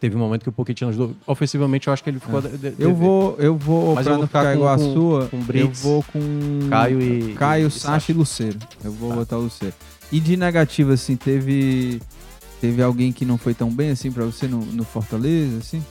Teve 0.00 0.16
um 0.16 0.18
momento 0.18 0.42
que 0.42 0.48
o 0.48 0.52
Pochettino 0.52 0.90
ajudou. 0.90 1.14
Ofensivamente, 1.26 1.86
eu 1.86 1.92
acho 1.92 2.02
que 2.02 2.10
ele 2.10 2.18
ficou... 2.18 2.40
de- 2.42 2.58
de- 2.58 2.66
É. 2.68 2.74
Eu 2.78 2.94
vou, 2.94 3.36
eu 3.38 3.56
vou, 3.56 3.94
Mas 3.94 4.06
eu 4.06 4.12
vou 4.12 4.20
não 4.22 4.26
ficar 4.26 4.40
ficar 4.40 4.50
com- 4.52 4.58
igual 4.58 4.74
a 4.74 4.76
com- 4.76 4.92
sua, 4.92 5.28
com 5.28 5.36
eu 5.38 5.42
Brits, 5.44 5.82
vou 5.82 6.02
com 6.12 6.20
Caio 6.68 7.00
e- 7.00 7.34
Caio, 7.34 7.68
e 7.68 7.70
Sacha 7.70 8.10
e 8.10 8.14
Luceiro. 8.14 8.58
Eu 8.84 8.90
vou 8.92 9.10
Tá. 9.10 9.14
botar 9.16 9.38
o 9.38 9.42
Luceiro. 9.42 9.74
E 10.12 10.18
de 10.20 10.36
negativo, 10.36 10.92
assim, 10.92 11.16
teve 11.16 12.00
teve 12.60 12.82
alguém 12.82 13.12
que 13.12 13.24
não 13.26 13.36
foi 13.38 13.52
tão 13.54 13.70
bem, 13.70 13.90
assim, 13.90 14.10
pra 14.10 14.24
você 14.24 14.46
no, 14.48 14.58
no 14.58 14.84
Fortaleza, 14.84 15.58
assim? 15.58 15.84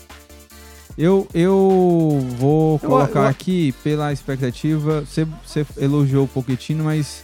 Eu, 0.97 1.27
eu 1.33 2.27
vou 2.37 2.79
Eu- 2.81 2.89
colocar 2.89 3.21
eu- 3.21 3.27
aqui, 3.27 3.73
pela 3.83 4.11
expectativa, 4.13 5.01
você, 5.01 5.25
você 5.45 5.65
elogiou 5.77 6.25
o 6.25 6.27
Pochettino, 6.27 6.83
mas 6.83 7.23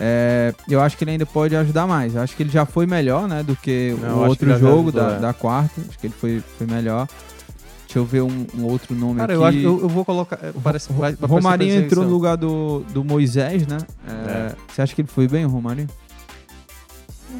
é, 0.00 0.54
eu 0.68 0.80
acho 0.80 0.96
que 0.96 1.04
ele 1.04 1.12
ainda 1.12 1.26
pode 1.26 1.54
ajudar 1.56 1.86
mais. 1.86 2.14
Eu 2.14 2.22
acho 2.22 2.34
que 2.36 2.42
ele 2.42 2.50
já 2.50 2.64
foi 2.66 2.86
melhor, 2.86 3.28
né, 3.28 3.42
do 3.42 3.54
que 3.56 3.94
Não, 4.00 4.18
o 4.18 4.26
outro 4.28 4.46
que 4.46 4.58
jogo 4.58 4.88
ajudou, 4.88 4.92
da, 4.92 5.16
é. 5.16 5.18
da 5.20 5.32
quarta. 5.32 5.80
Acho 5.88 5.98
que 5.98 6.06
ele 6.06 6.14
foi, 6.18 6.42
foi 6.58 6.66
melhor. 6.66 7.06
Deixa 7.86 7.98
eu 7.98 8.04
ver 8.06 8.22
um, 8.22 8.46
um 8.56 8.64
outro 8.64 8.94
nome 8.94 9.18
Cara, 9.18 9.34
aqui. 9.34 9.42
eu, 9.42 9.44
acho, 9.44 9.58
eu, 9.58 9.80
eu 9.82 9.88
vou 9.88 10.02
colocar... 10.02 10.38
é, 10.42 10.50
Parece, 10.62 10.90
vai, 10.94 11.14
Romarinho 11.20 11.74
entrou 11.74 12.04
no 12.04 12.10
lugar 12.10 12.36
do, 12.38 12.80
do 12.90 13.04
Moisés, 13.04 13.66
né? 13.66 13.76
É, 14.08 14.54
Você 14.72 14.80
acha 14.80 14.94
que 14.94 15.02
ele 15.02 15.08
foi 15.08 15.28
bem, 15.28 15.44
o 15.44 15.48
Romarinho? 15.50 15.88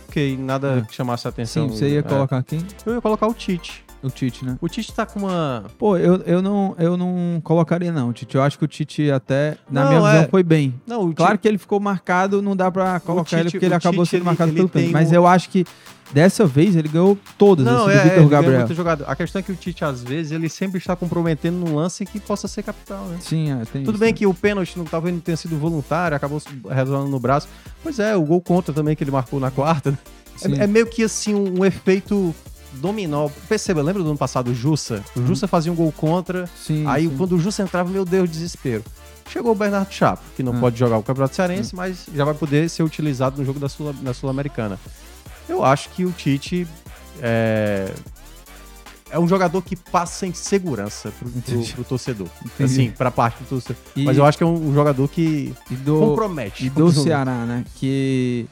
Ok, 0.09 0.37
nada 0.38 0.85
que 0.87 0.95
chamasse 0.95 1.27
a 1.27 1.31
atenção. 1.31 1.69
Sim, 1.71 1.75
você 1.77 1.88
ia 1.88 2.01
É. 2.01 2.03
colocar 2.03 2.43
quem? 2.43 2.62
Eu 2.85 2.95
ia 2.97 3.01
colocar 3.01 3.27
o 3.27 3.33
Tite. 3.35 3.82
O 4.03 4.11
Tite, 4.11 4.45
né? 4.45 4.57
O 4.61 4.69
Tite 4.69 4.93
tá 4.93 5.07
com 5.07 5.21
uma... 5.21 5.65
Pô, 5.79 5.97
eu, 5.97 6.17
eu, 6.27 6.43
não, 6.43 6.75
eu 6.79 6.97
não 6.97 7.41
colocaria 7.45 7.93
não, 7.93 8.12
Tite. 8.12 8.35
Eu 8.35 8.43
acho 8.43 8.59
que 8.59 8.65
o 8.65 8.69
Tite 8.69 9.11
até, 9.11 9.57
na 9.71 9.83
Não, 9.85 9.88
minha 9.91 10.01
visão, 10.03 10.23
é. 10.25 10.29
foi 10.29 10.43
bem. 10.43 10.75
Não, 10.87 11.09
o 11.09 11.15
Claro 11.15 11.38
que 11.38 11.47
ele 11.47 11.59
ficou 11.59 11.79
marcado, 11.79 12.43
não 12.43 12.57
dá 12.57 12.71
pra 12.71 12.99
colocar 13.01 13.37
ele 13.37 13.45
Tite- 13.45 13.53
porque 13.59 13.67
ele 13.67 13.75
acabou 13.75 14.05
Tite, 14.05 14.11
sendo 14.11 14.19
ele- 14.21 14.25
marcado 14.27 14.51
ele 14.51 14.57
pelo 14.57 14.69
tem 14.69 14.87
pênalti. 14.87 14.93
Mas 14.93 15.12
um- 15.12 15.15
eu 15.15 15.27
acho 15.27 15.49
que 15.51 15.65
dessa 16.12 16.45
vez 16.45 16.75
ele 16.75 16.88
ganhou 16.88 17.17
todas, 17.38 17.65
Não, 17.65 17.87
assim, 17.87 17.91
é, 17.91 17.95
do 17.95 17.99
é, 18.01 18.03
Vitor 18.03 18.19
ele 18.19 18.29
ganha 18.29 18.43
Gabriel. 18.67 19.07
A 19.07 19.15
questão 19.17 19.38
é 19.38 19.43
que 19.43 19.53
o 19.53 19.55
Tite, 19.57 19.85
às 19.85 20.03
vezes, 20.03 20.33
ele 20.33 20.49
sempre 20.49 20.79
está 20.79 20.97
comprometendo 20.97 21.55
num 21.57 21.77
lance 21.77 22.05
que 22.05 22.19
possa 22.19 22.49
ser 22.49 22.65
capital, 22.65 23.05
né? 23.07 23.19
Sim, 23.21 23.53
é, 23.53 23.65
tem 23.65 23.83
Tudo 23.85 23.95
isso, 23.95 24.01
bem 24.01 24.09
né? 24.11 24.12
que 24.19 24.27
o 24.27 24.35
pênalti 24.35 24.77
não 24.77 24.85
talvez 24.85 25.15
não 25.15 25.21
tenha 25.21 25.37
sido 25.37 25.57
voluntário, 25.57 26.17
acabou 26.17 26.41
se 26.41 26.49
resolvendo 26.69 27.09
no 27.11 27.21
braço. 27.21 27.47
Pois 27.83 27.99
é, 28.01 28.17
o 28.17 28.23
gol 28.23 28.41
contra 28.41 28.75
também 28.75 28.97
que 28.97 29.05
ele 29.05 29.11
marcou 29.12 29.38
na 29.38 29.51
quarta. 29.51 29.93
né? 29.93 29.99
É, 30.61 30.65
é 30.65 30.67
meio 30.67 30.87
que 30.87 31.05
assim 31.05 31.35
um, 31.35 31.61
um 31.61 31.65
efeito 31.65 32.35
dominó. 32.75 33.29
Perceba, 33.49 33.83
lembra 33.83 34.03
do 34.03 34.09
ano 34.11 34.19
passado 34.19 34.51
o 34.51 34.55
Jussa? 34.55 35.05
O 35.17 35.27
Jussa 35.27 35.47
fazia 35.47 35.73
um 35.73 35.75
gol 35.75 35.93
contra, 35.93 36.49
Sim, 36.57 36.85
aí 36.87 37.09
sim. 37.09 37.17
quando 37.17 37.37
o 37.37 37.39
Jussa 37.39 37.63
entrava, 37.63 37.91
meu 37.91 38.05
Deus, 38.05 38.31
desespero. 38.31 38.83
Chegou 39.29 39.53
o 39.53 39.55
Bernardo 39.55 39.91
Chapo, 39.93 40.23
que 40.37 40.43
não 40.43 40.55
Ah. 40.57 40.61
pode 40.61 40.79
jogar 40.79 40.99
o 40.99 41.03
Campeonato 41.03 41.35
Cearense, 41.35 41.75
mas 41.75 42.07
já 42.15 42.25
vai 42.25 42.35
poder 42.35 42.69
ser 42.69 42.83
utilizado 42.83 43.39
no 43.39 43.45
jogo 43.45 43.59
da 43.59 43.69
Sul, 43.69 43.95
na 44.03 44.13
Sul-Americana. 44.13 44.79
Eu 45.49 45.65
acho 45.65 45.89
que 45.91 46.05
o 46.05 46.13
Tite 46.13 46.67
é, 47.21 47.91
é 49.11 49.19
um 49.19 49.27
jogador 49.29 49.63
que 49.63 49.77
passa 49.77 50.27
em 50.27 50.33
segurança 50.35 51.13
pro, 51.19 51.29
pro, 51.31 51.65
pro 51.67 51.85
torcedor. 51.85 52.27
Entendi. 52.45 52.65
Assim, 52.73 52.91
pra 52.91 53.11
parte 53.11 53.43
do 53.43 53.49
torcedor. 53.49 53.77
E- 53.97 54.05
Mas 54.05 54.17
eu 54.17 54.25
acho 54.25 54.37
que 54.39 54.45
é 54.45 54.47
um, 54.47 54.69
um 54.71 54.75
jogador 54.75 55.09
que 55.09 55.55
do, 55.85 55.99
compromete. 55.99 56.67
E 56.67 56.71
do 56.71 56.91
Ceará, 56.93 57.45
né? 57.47 57.65
Que 57.77 58.47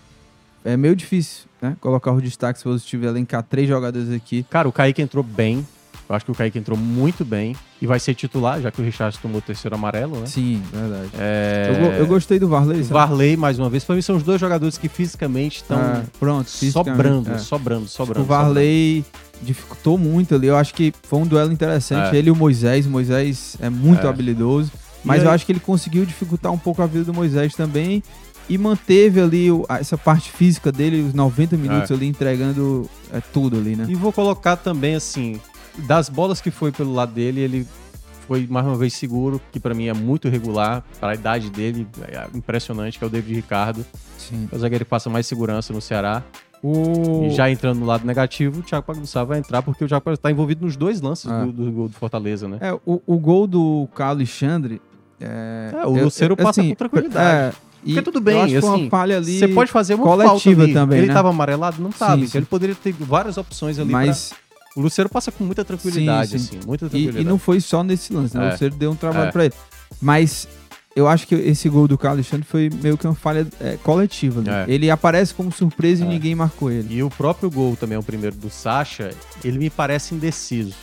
é 0.64 0.76
meio 0.76 0.94
difícil, 0.96 1.44
né? 1.60 1.76
Colocar 1.80 2.12
os 2.12 2.22
destaques 2.22 2.62
positivos 2.62 3.06
e 3.06 3.08
elencar 3.08 3.42
três 3.42 3.68
jogadores 3.68 4.10
aqui. 4.10 4.44
Cara, 4.50 4.68
o 4.68 4.72
Kaique 4.72 5.00
entrou 5.02 5.22
bem. 5.24 5.66
Eu 6.08 6.16
acho 6.16 6.24
que 6.24 6.30
o 6.32 6.34
Kaique 6.34 6.58
entrou 6.58 6.76
muito 6.76 7.24
bem. 7.24 7.54
E 7.80 7.86
vai 7.86 8.00
ser 8.00 8.14
titular, 8.14 8.60
já 8.60 8.70
que 8.70 8.80
o 8.82 8.84
Richard 8.84 9.16
tomou 9.20 9.38
o 9.38 9.40
terceiro 9.40 9.74
amarelo, 9.76 10.18
né? 10.20 10.26
Sim, 10.26 10.60
verdade. 10.72 11.08
É... 11.16 11.70
Eu, 11.70 11.92
eu 12.00 12.06
gostei 12.06 12.38
do 12.38 12.48
Varley. 12.48 12.80
O 12.80 12.84
sabe? 12.84 12.92
Varley, 12.94 13.36
mais 13.36 13.58
uma 13.60 13.70
vez, 13.70 13.84
pra 13.84 13.94
mim 13.94 14.02
são 14.02 14.16
os 14.16 14.22
dois 14.24 14.40
jogadores 14.40 14.76
que 14.76 14.88
fisicamente 14.88 15.58
estão 15.58 15.78
Ah, 15.78 16.02
pronto, 16.18 16.50
fisicamente, 16.50 16.96
sobrando, 16.96 17.30
é. 17.30 17.38
sobrando, 17.38 17.88
sobrando. 17.88 18.20
o 18.22 18.24
Varley 18.24 19.04
dificultou 19.40 19.96
muito 19.96 20.34
ali. 20.34 20.48
Eu 20.48 20.56
acho 20.56 20.74
que 20.74 20.92
foi 21.04 21.20
um 21.20 21.26
duelo 21.26 21.52
interessante. 21.52 22.14
É. 22.14 22.18
Ele 22.18 22.28
e 22.28 22.30
o 22.32 22.36
Moisés. 22.36 22.86
O 22.86 22.90
Moisés 22.90 23.56
é 23.60 23.70
muito 23.70 24.06
É. 24.06 24.10
habilidoso. 24.10 24.70
Mas 25.02 25.22
eu 25.22 25.30
acho 25.30 25.46
que 25.46 25.52
ele 25.52 25.60
conseguiu 25.60 26.04
dificultar 26.04 26.52
um 26.52 26.58
pouco 26.58 26.82
a 26.82 26.86
vida 26.86 27.04
do 27.04 27.14
Moisés 27.14 27.54
também. 27.54 28.02
E 28.50 28.58
manteve 28.58 29.20
ali 29.20 29.50
o- 29.50 29.64
essa 29.68 29.96
parte 29.96 30.30
física 30.30 30.70
dele, 30.72 31.00
os 31.02 31.14
90 31.14 31.56
minutos 31.56 31.90
É. 31.90 31.94
ali, 31.94 32.06
entregando 32.06 32.88
é, 33.12 33.20
tudo 33.32 33.56
ali, 33.56 33.76
né? 33.76 33.86
E 33.88 33.94
vou 33.94 34.12
colocar 34.12 34.56
também, 34.56 34.94
assim, 34.96 35.40
das 35.78 36.08
bolas 36.08 36.40
que 36.40 36.50
foi 36.50 36.70
pelo 36.72 36.92
lado 36.92 37.12
dele, 37.12 37.40
ele 37.40 37.66
foi 38.26 38.46
mais 38.48 38.66
uma 38.66 38.76
vez 38.76 38.92
seguro, 38.94 39.40
que 39.52 39.58
pra 39.60 39.72
mim 39.74 39.86
é 39.86 39.94
muito 39.94 40.28
regular, 40.28 40.84
para 41.00 41.12
a 41.12 41.14
idade 41.14 41.48
dele, 41.50 41.86
é 42.02 42.26
impressionante, 42.36 42.98
que 42.98 43.04
é 43.04 43.06
o 43.06 43.10
David 43.10 43.34
Ricardo. 43.34 43.84
Sim. 44.18 44.48
É 44.52 44.56
o 44.56 44.58
zagueiro 44.58 44.84
que 44.84 44.88
passa 44.90 45.08
mais 45.08 45.26
segurança 45.26 45.72
no 45.72 45.80
Ceará. 45.80 46.22
O... 46.62 47.24
E 47.24 47.30
já 47.30 47.50
entrando 47.50 47.78
no 47.80 47.86
lado 47.86 48.06
negativo, 48.06 48.60
o 48.60 48.62
Thiago 48.62 48.84
Pagussá 48.86 49.24
vai 49.24 49.38
entrar, 49.38 49.62
porque 49.62 49.82
o 49.84 49.88
Thiago 49.88 50.10
está 50.12 50.30
envolvido 50.30 50.64
nos 50.66 50.76
dois 50.76 51.00
lances 51.00 51.30
Ah. 51.30 51.44
do, 51.44 51.52
do 51.52 51.72
gol 51.72 51.88
do 51.88 51.94
Fortaleza, 51.94 52.46
né? 52.46 52.58
É, 52.60 52.72
o, 52.84 53.00
o 53.06 53.16
gol 53.18 53.46
do 53.46 53.88
Carlos 53.94 54.18
Alexandre. 54.18 54.80
É, 55.20 55.70
É, 55.74 55.86
o 55.86 55.96
eu- 55.96 56.08
eu- 56.28 56.36
passa 56.36 56.62
com 56.62 56.74
tranquilidade. 56.74 57.56
É, 57.56 57.69
e 57.84 57.94
Porque 57.94 58.02
tudo 58.02 58.20
bem, 58.20 58.34
eu 58.36 58.42
acho 58.42 58.58
assim, 58.58 58.82
uma 58.82 58.90
falha 58.90 59.16
ali. 59.16 59.38
Você 59.38 59.48
pode 59.48 59.70
fazer 59.70 59.94
uma 59.94 60.04
coletiva 60.04 60.60
falta 60.62 60.72
também, 60.74 60.98
Ele 60.98 61.06
né? 61.06 61.12
estava 61.12 61.30
amarelado? 61.30 61.80
Não 61.82 61.90
estava. 61.90 62.16
Então 62.16 62.28
sim. 62.28 62.38
Ele 62.38 62.46
poderia 62.46 62.74
ter 62.74 62.92
várias 62.98 63.36
opções 63.36 63.78
ali. 63.78 63.90
mas 63.90 64.28
pra- 64.30 64.38
O 64.76 64.80
Lucero 64.82 65.08
passa 65.08 65.32
com 65.32 65.42
muita 65.44 65.64
tranquilidade, 65.64 66.30
Sim, 66.32 66.38
sim. 66.38 66.56
assim. 66.58 66.66
Muita 66.66 66.86
e, 66.86 66.88
tranquilidade. 66.88 67.24
e 67.24 67.28
não 67.28 67.38
foi 67.38 67.60
só 67.60 67.82
nesse 67.82 68.12
lance, 68.12 68.36
né? 68.36 68.44
É. 68.44 68.48
O 68.48 68.52
Lucero 68.52 68.74
deu 68.74 68.90
um 68.92 68.94
trabalho 68.96 69.28
É. 69.28 69.32
pra 69.32 69.44
ele. 69.46 69.54
Mas 70.00 70.46
eu 70.94 71.08
acho 71.08 71.26
que 71.26 71.34
esse 71.34 71.68
gol 71.68 71.88
do 71.88 71.98
Carlos 71.98 72.18
Alexandre 72.18 72.46
foi 72.48 72.70
meio 72.82 72.96
que 72.96 73.06
uma 73.06 73.14
falha 73.14 73.46
é, 73.60 73.76
coletiva. 73.82 74.40
né? 74.40 74.64
É. 74.68 74.72
Ele 74.72 74.88
aparece 74.90 75.34
como 75.34 75.50
surpresa 75.50 76.04
É. 76.04 76.06
e 76.06 76.08
ninguém 76.08 76.34
marcou 76.34 76.70
ele. 76.70 76.94
E 76.94 77.02
o 77.02 77.10
próprio 77.10 77.50
gol 77.50 77.76
também, 77.76 77.98
o 77.98 78.02
primeiro 78.02 78.36
do 78.36 78.48
Sacha, 78.50 79.10
ele 79.42 79.58
me 79.58 79.70
parece 79.70 80.14
indeciso. 80.14 80.74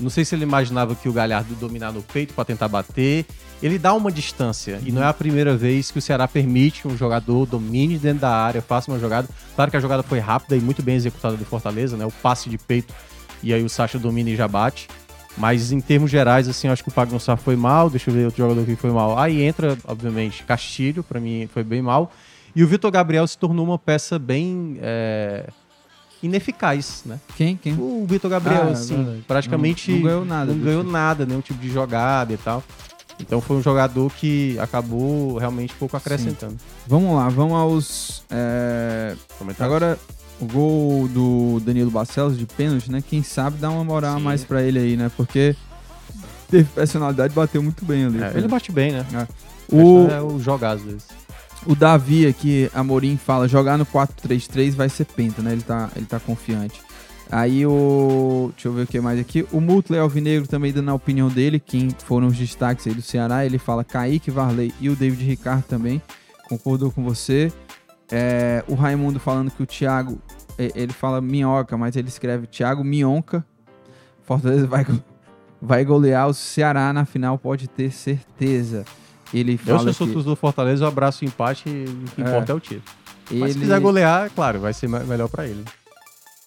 Não 0.00 0.08
sei 0.10 0.24
se 0.24 0.34
ele 0.34 0.44
imaginava 0.44 0.94
que 0.94 1.08
o 1.08 1.12
Galhardo 1.12 1.54
dominar 1.56 1.92
no 1.92 2.02
peito 2.02 2.32
para 2.32 2.44
tentar 2.44 2.68
bater. 2.68 3.26
Ele 3.62 3.78
dá 3.78 3.92
uma 3.94 4.12
distância. 4.12 4.78
E 4.84 4.92
não 4.92 5.02
é 5.02 5.06
a 5.06 5.12
primeira 5.12 5.56
vez 5.56 5.90
que 5.90 5.98
o 5.98 6.02
Ceará 6.02 6.28
permite 6.28 6.82
que 6.82 6.88
um 6.88 6.96
jogador 6.96 7.44
domine 7.46 7.98
dentro 7.98 8.20
da 8.20 8.30
área, 8.30 8.62
faça 8.62 8.90
uma 8.90 8.98
jogada. 9.00 9.28
Claro 9.56 9.70
que 9.70 9.76
a 9.76 9.80
jogada 9.80 10.02
foi 10.02 10.20
rápida 10.20 10.56
e 10.56 10.60
muito 10.60 10.82
bem 10.82 10.94
executada 10.94 11.36
do 11.36 11.44
Fortaleza, 11.44 11.96
né? 11.96 12.06
O 12.06 12.10
passe 12.12 12.48
de 12.48 12.56
peito. 12.56 12.94
E 13.42 13.52
aí 13.52 13.62
o 13.64 13.68
Sacha 13.68 13.98
domina 13.98 14.30
e 14.30 14.36
já 14.36 14.46
bate. 14.46 14.88
Mas 15.36 15.70
em 15.72 15.80
termos 15.80 16.10
gerais, 16.10 16.48
assim, 16.48 16.68
acho 16.68 16.82
que 16.82 16.88
o 16.88 16.92
Pagnussá 16.92 17.36
foi 17.36 17.56
mal. 17.56 17.88
Deixa 17.90 18.10
eu 18.10 18.14
ver 18.14 18.24
outro 18.26 18.38
jogador 18.42 18.64
que 18.64 18.76
foi 18.76 18.90
mal. 18.90 19.18
Aí 19.18 19.42
entra, 19.42 19.76
obviamente, 19.84 20.42
Castilho, 20.44 21.02
para 21.02 21.18
mim 21.20 21.48
foi 21.52 21.62
bem 21.64 21.82
mal. 21.82 22.12
E 22.54 22.62
o 22.64 22.66
Vitor 22.66 22.90
Gabriel 22.90 23.26
se 23.26 23.36
tornou 23.38 23.64
uma 23.64 23.78
peça 23.78 24.18
bem 24.18 24.78
é, 24.80 25.48
ineficaz, 26.22 27.02
né? 27.06 27.18
Quem? 27.36 27.56
Quem? 27.56 27.74
O 27.74 28.04
Vitor 28.08 28.30
Gabriel, 28.30 28.68
Ah, 28.68 28.70
assim, 28.72 29.22
praticamente 29.28 29.90
Não- 29.90 29.98
não 29.98 30.04
ganhou 30.04 30.24
nada 30.24 30.52
Não 30.52 30.64
ganhou 30.64 30.80
time. 30.82 30.92
nada, 30.92 31.26
nenhum 31.26 31.40
tipo 31.40 31.60
de 31.60 31.70
jogada 31.70 32.32
e 32.32 32.36
tal. 32.36 32.62
Então 33.20 33.40
foi 33.40 33.56
um 33.56 33.62
jogador 33.62 34.12
que 34.12 34.56
acabou 34.58 35.38
realmente 35.38 35.74
pouco 35.74 35.96
acrescentando. 35.96 36.56
Vamos 36.86 37.14
lá, 37.16 37.28
vamos 37.28 37.54
aos. 37.54 38.22
é? 38.30 39.16
Agora, 39.58 39.98
o 40.40 40.46
gol 40.46 41.08
do 41.08 41.60
Danilo 41.60 41.90
Barcelos 41.90 42.38
de 42.38 42.46
pênalti, 42.46 42.90
né? 42.90 43.02
Quem 43.06 43.22
sabe 43.22 43.58
dá 43.58 43.70
uma 43.70 43.84
moral 43.84 44.14
a 44.14 44.18
Sim. 44.18 44.22
mais 44.24 44.44
pra 44.44 44.62
ele 44.62 44.78
aí, 44.78 44.96
né? 44.96 45.10
Porque 45.16 45.56
teve 46.48 46.68
personalidade, 46.70 47.34
bateu 47.34 47.62
muito 47.62 47.84
bem 47.84 48.06
ali. 48.06 48.22
É, 48.22 48.32
ele 48.36 48.48
bate 48.48 48.70
bem, 48.70 48.92
né? 48.92 49.06
o, 49.70 50.08
É 50.08 50.22
o 50.22 50.38
jogaço 50.38 50.84
desse. 50.84 51.06
o 51.66 51.74
Davi 51.74 52.26
aqui, 52.26 52.70
Amorim, 52.72 53.16
fala, 53.16 53.48
jogar 53.48 53.76
no 53.76 53.84
4-3-3 53.84 54.72
vai 54.74 54.88
ser 54.88 55.04
penta, 55.04 55.42
né? 55.42 55.52
Ele 55.52 55.62
tá, 55.62 55.90
ele 55.96 56.06
tá 56.06 56.20
confiante. 56.20 56.80
Aí 57.30 57.66
o. 57.66 58.50
Deixa 58.54 58.68
eu 58.68 58.72
ver 58.72 58.82
o 58.82 58.86
que 58.86 59.00
mais 59.00 59.20
aqui. 59.20 59.46
O 59.52 59.60
Mutley 59.60 60.00
Alvinegro 60.00 60.48
também 60.48 60.72
dando 60.72 60.90
a 60.90 60.94
opinião 60.94 61.28
dele, 61.28 61.60
quem 61.60 61.88
foram 62.04 62.28
os 62.28 62.36
destaques 62.36 62.86
aí 62.86 62.94
do 62.94 63.02
Ceará. 63.02 63.44
Ele 63.44 63.58
fala 63.58 63.84
Kaique, 63.84 64.30
Varley 64.30 64.72
e 64.80 64.88
o 64.88 64.96
David 64.96 65.24
Ricardo 65.24 65.62
também. 65.64 66.00
Concordou 66.48 66.90
com 66.90 67.04
você. 67.04 67.52
É, 68.10 68.64
o 68.66 68.74
Raimundo 68.74 69.20
falando 69.20 69.50
que 69.50 69.62
o 69.62 69.66
Thiago. 69.66 70.18
Ele 70.58 70.92
fala 70.92 71.20
minhoca, 71.20 71.76
mas 71.76 71.94
ele 71.94 72.08
escreve 72.08 72.46
Thiago 72.48 72.82
Minhoca. 72.82 73.44
Fortaleza 74.24 74.66
vai, 74.66 74.84
vai 75.62 75.84
golear 75.84 76.26
o 76.28 76.34
Ceará 76.34 76.92
na 76.92 77.04
final, 77.04 77.38
pode 77.38 77.68
ter 77.68 77.92
certeza. 77.92 78.84
Ele 79.32 79.52
Eu, 79.52 79.58
fala 79.58 79.78
se 79.80 79.86
eu 79.88 79.92
sou 79.94 80.06
que 80.08 80.14
do 80.14 80.34
Fortaleza, 80.34 80.82
eu 80.84 80.88
abraço 80.88 81.24
o 81.24 81.28
empate 81.28 81.68
e 81.68 81.84
o 81.84 82.10
que 82.10 82.22
É. 82.22 82.24
importa 82.24 82.50
é 82.52 82.54
o 82.54 82.60
título. 82.60 82.82
Mas 83.30 83.52
se 83.52 83.58
ele- 83.58 83.60
quiser 83.60 83.78
golear, 83.80 84.30
claro, 84.34 84.58
vai 84.58 84.72
ser 84.72 84.88
me- 84.88 84.98
melhor 85.04 85.28
pra 85.28 85.46
ele. 85.46 85.62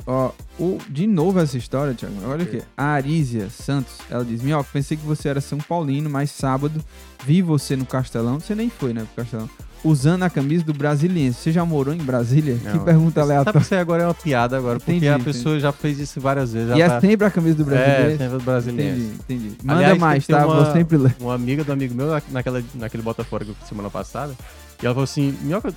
Ó, 0.06 0.32
o, 0.60 0.78
de 0.89 1.06
novo 1.08 1.39
essa 1.39 1.58
história, 1.58 1.93
Thiago. 1.93 2.16
Olha 2.26 2.43
aqui. 2.43 2.62
A 2.76 2.86
Arísia 2.86 3.49
Santos, 3.49 3.93
ela 4.10 4.26
diz: 4.26 4.41
Minhoca, 4.41 4.68
pensei 4.74 4.97
que 4.97 5.06
você 5.06 5.30
era 5.30 5.39
São 5.41 5.58
Paulino, 5.60 6.10
mas 6.10 6.32
sábado 6.32 6.84
vi 7.26 7.41
você 7.41 7.76
no 7.76 7.86
Castelão. 7.86 8.39
Você 8.39 8.56
nem 8.56 8.70
foi, 8.70 8.93
né, 8.93 9.06
pro 9.14 9.24
Castelão. 9.24 9.49
Usando 9.84 10.22
a 10.22 10.30
camisa 10.30 10.64
do 10.64 10.74
Brasiliense. 10.76 11.39
Você 11.41 11.52
já 11.52 11.66
morou 11.66 11.91
em 11.93 11.97
Brasília? 11.97 12.56
que 12.56 12.68
Não, 12.68 12.84
pergunta 12.84 13.20
Sabe 13.22 13.32
aleatória. 13.32 13.60
que 13.60 13.66
isso 13.66 13.74
aí 13.74 13.80
agora 13.80 14.04
é 14.04 14.06
uma 14.08 14.14
piada 14.14 14.56
agora, 14.58 14.78
porque 14.78 14.91
Entendi, 14.91 15.08
a 15.08 15.14
entendi. 15.16 15.26
pessoa 15.26 15.60
já 15.60 15.72
fez 15.72 15.97
isso 15.99 16.22
várias 16.22 16.54
vezes. 16.54 16.76
E 16.76 16.82
é 16.82 16.88
tá... 16.88 17.02
sempre 17.02 17.26
a 17.26 17.32
camisa 17.32 17.64
do 17.64 17.64
É, 17.64 17.66
Brasiliense? 17.66 18.18
sempre 18.20 18.38
do 18.38 18.43
brasileiro. 18.43 18.95
entendi, 18.97 19.14
entendi. 19.16 19.58
Manda 19.64 19.80
Aliás, 19.80 19.97
mais, 19.99 20.28
tá? 20.28 20.45
uma- 20.45 20.64
Vou 20.66 20.74
sempre 20.74 20.97
ler. 20.97 21.16
Uma 21.20 21.34
amiga 21.34 21.64
do 21.64 21.72
amigo 21.72 21.95
meu, 21.95 22.08
na- 22.12 22.22
naquela, 22.30 22.64
naquele 22.76 23.02
Botafogo 23.02 23.43
que 23.60 23.68
semana 23.68 23.89
passada, 23.89 24.34
e 24.82 24.86
ela 24.86 24.93
falou 24.93 25.04
assim, 25.06 25.36
Minhoca, 25.41 25.74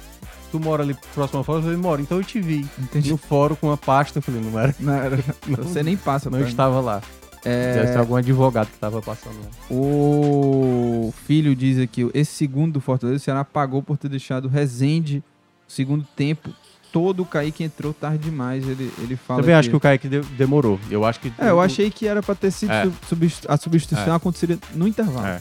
tu 0.58 0.60
mora 0.60 0.82
ali 0.84 0.96
próximo 1.14 1.38
ao 1.38 1.44
fórum? 1.44 1.58
Eu 1.58 1.62
falei, 1.64 1.76
moro, 1.78 2.00
então 2.00 2.18
eu 2.18 2.24
te 2.24 2.40
vi. 2.40 2.64
Entendi. 2.78 3.10
No 3.10 3.16
fórum 3.16 3.56
com 3.56 3.66
uma 3.66 3.76
pasta, 3.76 4.18
eu 4.18 4.22
falei, 4.22 4.40
não 4.40 4.58
era, 4.58 4.74
Não, 4.78 4.92
era- 4.94 5.16
não, 5.48 5.56
você 5.64 5.82
nem 5.82 5.96
passa 5.96 6.30
não 6.30 6.40
estava 6.40 6.80
lá. 6.80 7.02
Deve 7.42 7.88
ser 7.88 7.94
É, 7.94 7.98
algum 7.98 8.16
advogado 8.16 8.68
que 8.68 8.74
estava 8.74 9.02
passando 9.02 9.34
lá. 9.42 9.50
o 9.70 11.12
filho 11.26 11.54
diz 11.54 11.78
aqui: 11.78 12.08
esse 12.14 12.32
segundo 12.32 12.72
do 12.74 12.80
Fortaleza, 12.80 13.16
o 13.16 13.20
Ceará 13.20 13.44
pagou 13.44 13.82
por 13.82 13.96
ter 13.98 14.08
deixado 14.08 14.46
o 14.46 14.48
Rezende 14.48 15.22
segundo 15.68 16.06
tempo. 16.16 16.50
Todo 16.92 17.22
o 17.22 17.26
Kaique 17.26 17.64
entrou 17.64 17.92
tarde 17.92 18.18
demais. 18.30 18.66
Ele, 18.66 18.90
ele 18.98 19.16
fala. 19.16 19.40
Também 19.40 19.54
acho 19.56 19.68
que 19.68 19.76
o 19.76 19.80
Kaique 19.80 20.08
de- 20.08 20.20
demorou. 20.20 20.78
Eu 20.88 21.04
acho 21.04 21.18
que... 21.20 21.32
É, 21.38 21.50
eu 21.50 21.60
achei 21.60 21.90
que 21.90 22.06
era 22.06 22.22
pra 22.22 22.34
ter 22.36 22.52
sido 22.52 22.70
É. 22.72 22.88
substitu- 23.08 23.50
a 23.50 23.56
substituição 23.56 24.12
É. 24.12 24.16
aconteceria 24.16 24.58
no 24.74 24.86
intervalo. 24.86 25.26
É. 25.26 25.40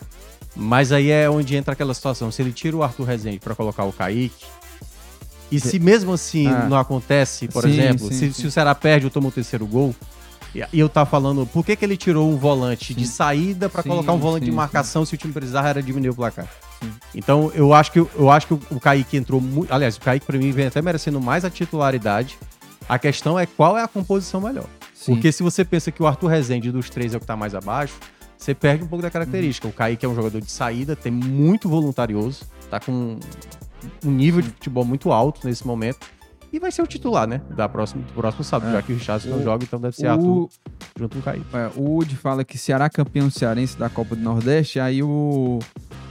Mas 0.55 0.91
aí 0.91 1.09
é 1.11 1.29
onde 1.29 1.55
entra 1.55 1.73
aquela 1.73 1.93
situação. 1.93 2.31
Se 2.31 2.41
ele 2.41 2.51
tira 2.51 2.75
o 2.75 2.81
Arthur 2.83 3.03
Rezende 3.05 3.39
pra 3.39 3.53
colocar 3.55 3.83
o 3.85 3.93
Kaique, 3.93 4.45
e 5.51 5.59
se 5.59 5.79
mesmo 5.79 6.13
assim 6.13 6.47
É. 6.47 6.67
não 6.67 6.77
acontece, 6.77 7.47
por 7.47 7.63
Sim, 7.63 7.69
exemplo, 7.71 8.07
sim, 8.07 8.13
se, 8.13 8.19
sim. 8.33 8.41
se 8.41 8.47
o 8.47 8.51
Ceará 8.51 8.73
perde 8.73 9.05
ou 9.05 9.11
toma 9.11 9.27
o 9.27 9.31
terceiro 9.31 9.65
gol, 9.65 9.95
e 10.71 10.79
eu 10.79 10.87
tava 10.87 11.09
falando, 11.09 11.47
por 11.47 11.65
que, 11.65 11.75
que 11.75 11.83
ele 11.83 11.97
tirou 11.97 12.29
um 12.31 12.37
volante 12.37 12.93
de 12.93 13.07
saída 13.07 13.67
pra 13.69 13.81
Sim, 13.81 13.89
colocar 13.89 14.11
um 14.13 14.19
volante 14.19 14.45
de 14.45 14.51
marcação 14.51 15.03
se 15.03 15.15
o 15.15 15.17
time 15.17 15.33
precisava 15.33 15.67
era 15.69 15.81
diminuir 15.81 16.09
o 16.11 16.15
placar? 16.15 16.47
Então 17.15 17.51
eu 17.55 17.73
acho 17.73 17.91
que, 17.91 17.99
eu 17.99 18.29
acho 18.29 18.47
que 18.47 18.53
o- 18.53 18.79
Kaique 18.79 19.17
entrou 19.17 19.39
muito. 19.41 19.71
Aliás, 19.73 19.95
o 19.97 20.01
Kaique 20.01 20.25
pra 20.25 20.37
mim 20.37 20.51
vem 20.51 20.67
até 20.67 20.81
merecendo 20.81 21.19
mais 21.19 21.43
a 21.45 21.49
titularidade. 21.49 22.37
A 22.87 22.99
questão 22.99 23.39
é 23.39 23.45
qual 23.45 23.77
é 23.77 23.81
a 23.83 23.87
composição 23.87 24.41
melhor. 24.41 24.65
Porque 25.05 25.31
se 25.31 25.41
você 25.41 25.63
pensa 25.65 25.91
que 25.91 26.03
o 26.03 26.07
Arthur 26.07 26.27
Rezende 26.27 26.71
dos 26.71 26.89
três 26.89 27.13
é 27.13 27.17
o 27.17 27.19
que 27.19 27.25
tá 27.25 27.35
mais 27.35 27.55
abaixo, 27.55 27.93
você 28.37 28.53
perde 28.53 28.83
um 28.83 28.87
pouco 28.87 29.01
da 29.01 29.09
característica. 29.09 29.67
O 29.67 29.71
Kaique 29.71 30.05
é 30.05 30.09
um 30.09 30.13
jogador 30.15 30.39
de 30.41 30.51
saída, 30.51 30.95
tem 30.95 31.11
muito 31.11 31.67
voluntarioso, 31.69 32.45
tá 32.69 32.79
com 32.79 33.17
um 34.05 34.11
nível 34.11 34.41
de 34.41 34.49
futebol 34.49 34.85
muito 34.85 35.11
alto 35.11 35.45
nesse 35.47 35.65
momento. 35.65 36.05
E 36.51 36.59
vai 36.59 36.71
ser 36.71 36.83
o 36.83 36.87
titular, 36.87 37.27
né? 37.27 37.41
Da 37.55 37.67
próxima, 37.67 38.03
do 38.03 38.13
próximo 38.13 38.43
sábado, 38.43 38.69
É. 38.69 38.73
já 38.73 38.81
que 38.83 38.93
o 38.93 38.95
Richardson 38.95 39.29
não 39.29 39.41
joga, 39.41 39.63
então 39.63 39.81
deve 39.81 39.95
ser 39.95 40.05
Arthur 40.05 40.23
o, 40.27 40.49
junto 40.99 41.13
com 41.15 41.19
o 41.19 41.23
Kaique. 41.23 41.45
é, 41.51 41.71
o 41.75 41.81
Wood 41.81 42.15
fala 42.15 42.43
que 42.43 42.59
Ceará 42.59 42.87
campeão 42.91 43.27
cearense 43.31 43.75
da 43.75 43.89
Copa 43.89 44.15
do 44.15 44.21
Nordeste. 44.21 44.79
Aí 44.79 45.01
o 45.01 45.57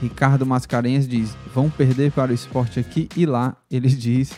Ricardo 0.01 0.45
Mascarenhas 0.45 1.07
diz: 1.07 1.33
vão 1.55 1.69
perder 1.69 2.11
para 2.11 2.31
o 2.31 2.35
esporte 2.35 2.77
aqui 2.77 3.07
e 3.15 3.25
lá. 3.25 3.55
Ele 3.71 3.87
diz, 3.95 4.33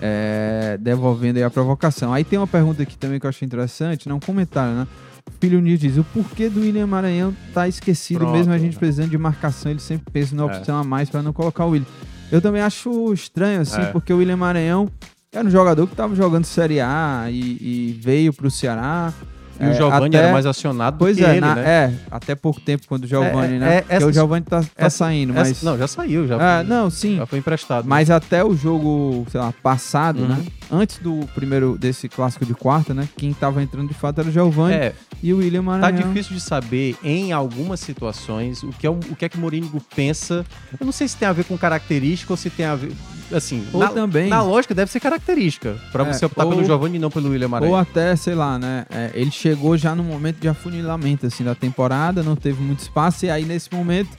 é, 0.00 0.76
devolvendo 0.80 1.36
aí 1.36 1.44
a 1.44 1.50
provocação. 1.50 2.12
Aí 2.12 2.24
tem 2.24 2.36
uma 2.36 2.48
pergunta 2.48 2.82
aqui 2.82 2.96
também 2.98 3.20
que 3.20 3.26
eu 3.26 3.30
achei 3.30 3.46
interessante, 3.46 4.08
não 4.08 4.16
um 4.16 4.20
comentário, 4.20 4.74
né? 4.74 4.86
O 5.26 5.30
Filho 5.40 5.60
Nil 5.60 5.76
diz: 5.76 5.96
o 5.96 6.02
porquê 6.04 6.48
do 6.48 6.60
William 6.62 6.86
Maranhão 6.88 7.32
tá 7.52 7.68
esquecido, 7.68 8.18
Pronto. 8.18 8.32
mesmo 8.36 8.52
a 8.52 8.58
gente 8.58 8.76
precisando 8.76 9.10
de 9.10 9.18
marcação, 9.18 9.70
ele 9.70 9.80
sempre 9.80 10.10
pensa 10.12 10.34
na 10.34 10.42
É. 10.42 10.46
opção 10.46 10.76
a 10.78 10.82
mais 10.82 11.08
para 11.08 11.22
não 11.22 11.32
colocar 11.32 11.64
o 11.64 11.70
William. 11.70 11.86
Eu 12.32 12.40
também 12.40 12.60
acho 12.62 13.12
estranho, 13.12 13.60
assim, 13.60 13.80
É. 13.80 13.86
porque 13.86 14.12
o 14.12 14.18
William 14.18 14.36
Maranhão 14.36 14.88
era 15.32 15.46
um 15.46 15.50
jogador 15.50 15.86
que 15.86 15.94
tava 15.94 16.14
jogando 16.14 16.44
Série 16.44 16.80
A 16.80 17.26
e, 17.28 17.38
e 17.60 17.98
veio 18.00 18.32
pro 18.32 18.50
Ceará. 18.50 19.12
E 19.60 19.64
o 19.64 19.68
É, 19.70 19.74
Giovanni 19.74 20.06
até- 20.16 20.16
era 20.24 20.32
mais 20.32 20.46
acionado 20.46 20.96
Pois 20.98 21.16
é, 21.18 21.30
ele, 21.32 21.40
na- 21.40 21.54
né? 21.54 21.62
é, 21.64 21.94
até 22.10 22.34
pouco 22.34 22.60
tempo 22.60 22.86
quando 22.88 23.04
o 23.04 23.06
Giovanni, 23.06 23.54
É, 23.54 23.58
né? 23.58 23.74
é, 23.76 23.80
Porque 23.82 23.94
essa- 23.94 24.06
o 24.06 24.12
Giovanni 24.12 24.44
tá, 24.44 24.60
tá 24.62 24.68
essa- 24.76 24.96
saindo, 24.98 25.30
Essa- 25.32 25.40
mas. 25.50 25.62
não, 25.62 25.78
já 25.78 25.86
saiu, 25.86 26.26
já, 26.26 26.36
Ah, 26.58 26.64
não, 26.64 26.90
sim. 26.90 27.16
já 27.18 27.26
foi 27.26 27.38
emprestado. 27.38 27.86
Mas 27.88 28.10
até 28.10 28.42
o 28.44 28.56
jogo, 28.56 29.24
sei 29.30 29.40
lá, 29.40 29.52
passado, 29.62 30.20
Uhum. 30.22 30.28
né? 30.28 30.44
Antes 30.72 30.98
do 30.98 31.20
primeiro, 31.34 31.78
desse 31.78 32.08
clássico 32.08 32.44
de 32.44 32.54
quarta, 32.54 32.92
né? 32.92 33.08
Quem 33.16 33.32
tava 33.32 33.62
entrando 33.62 33.86
de 33.88 33.94
fato 33.94 34.18
era 34.20 34.28
o 34.28 34.32
Giovanni 34.32 34.74
É, 34.74 34.92
e 35.22 35.32
o 35.32 35.36
William 35.38 35.62
Tá 35.62 35.78
Maranhão. 35.78 36.08
difícil 36.12 36.34
de 36.34 36.40
saber, 36.40 36.96
em 37.04 37.32
algumas 37.32 37.78
situações, 37.80 38.62
o 38.62 38.70
que 38.70 38.86
é 38.86 38.90
o, 38.90 38.94
o, 38.94 39.14
que 39.16 39.24
é 39.24 39.28
que 39.28 39.36
o 39.36 39.40
Morínigo 39.40 39.80
pensa. 39.94 40.44
Eu 40.80 40.84
não 40.84 40.92
sei 40.92 41.06
se 41.06 41.16
tem 41.16 41.28
a 41.28 41.32
ver 41.32 41.44
com 41.44 41.56
característica 41.56 42.32
ou 42.32 42.36
se 42.36 42.50
tem 42.50 42.66
a 42.66 42.74
ver. 42.74 42.92
Assim, 43.32 43.66
Ou 43.72 43.80
na, 43.80 43.88
também. 43.88 44.28
na 44.28 44.42
lógica 44.42 44.74
deve 44.74 44.90
ser 44.90 45.00
característica. 45.00 45.76
Pra 45.92 46.06
É, 46.06 46.12
você 46.12 46.26
optar 46.26 46.44
ou- 46.44 46.50
pelo 46.50 46.64
Giovanni 46.64 46.96
e 46.96 46.98
não 47.00 47.10
pelo 47.10 47.30
William 47.30 47.46
Ou 47.46 47.50
Maranhão. 47.50 47.76
até, 47.76 48.14
sei 48.16 48.34
lá, 48.34 48.58
né? 48.58 48.84
é, 48.90 49.10
ele 49.14 49.30
chegou 49.30 49.76
já 49.76 49.94
no 49.94 50.02
momento 50.04 50.38
de 50.40 50.48
afunilamento, 50.48 51.26
assim, 51.26 51.42
da 51.44 51.54
temporada, 51.54 52.22
não 52.22 52.36
teve 52.36 52.62
muito 52.62 52.80
espaço, 52.80 53.24
e 53.26 53.30
aí 53.30 53.44
nesse 53.44 53.72
momento 53.72 54.10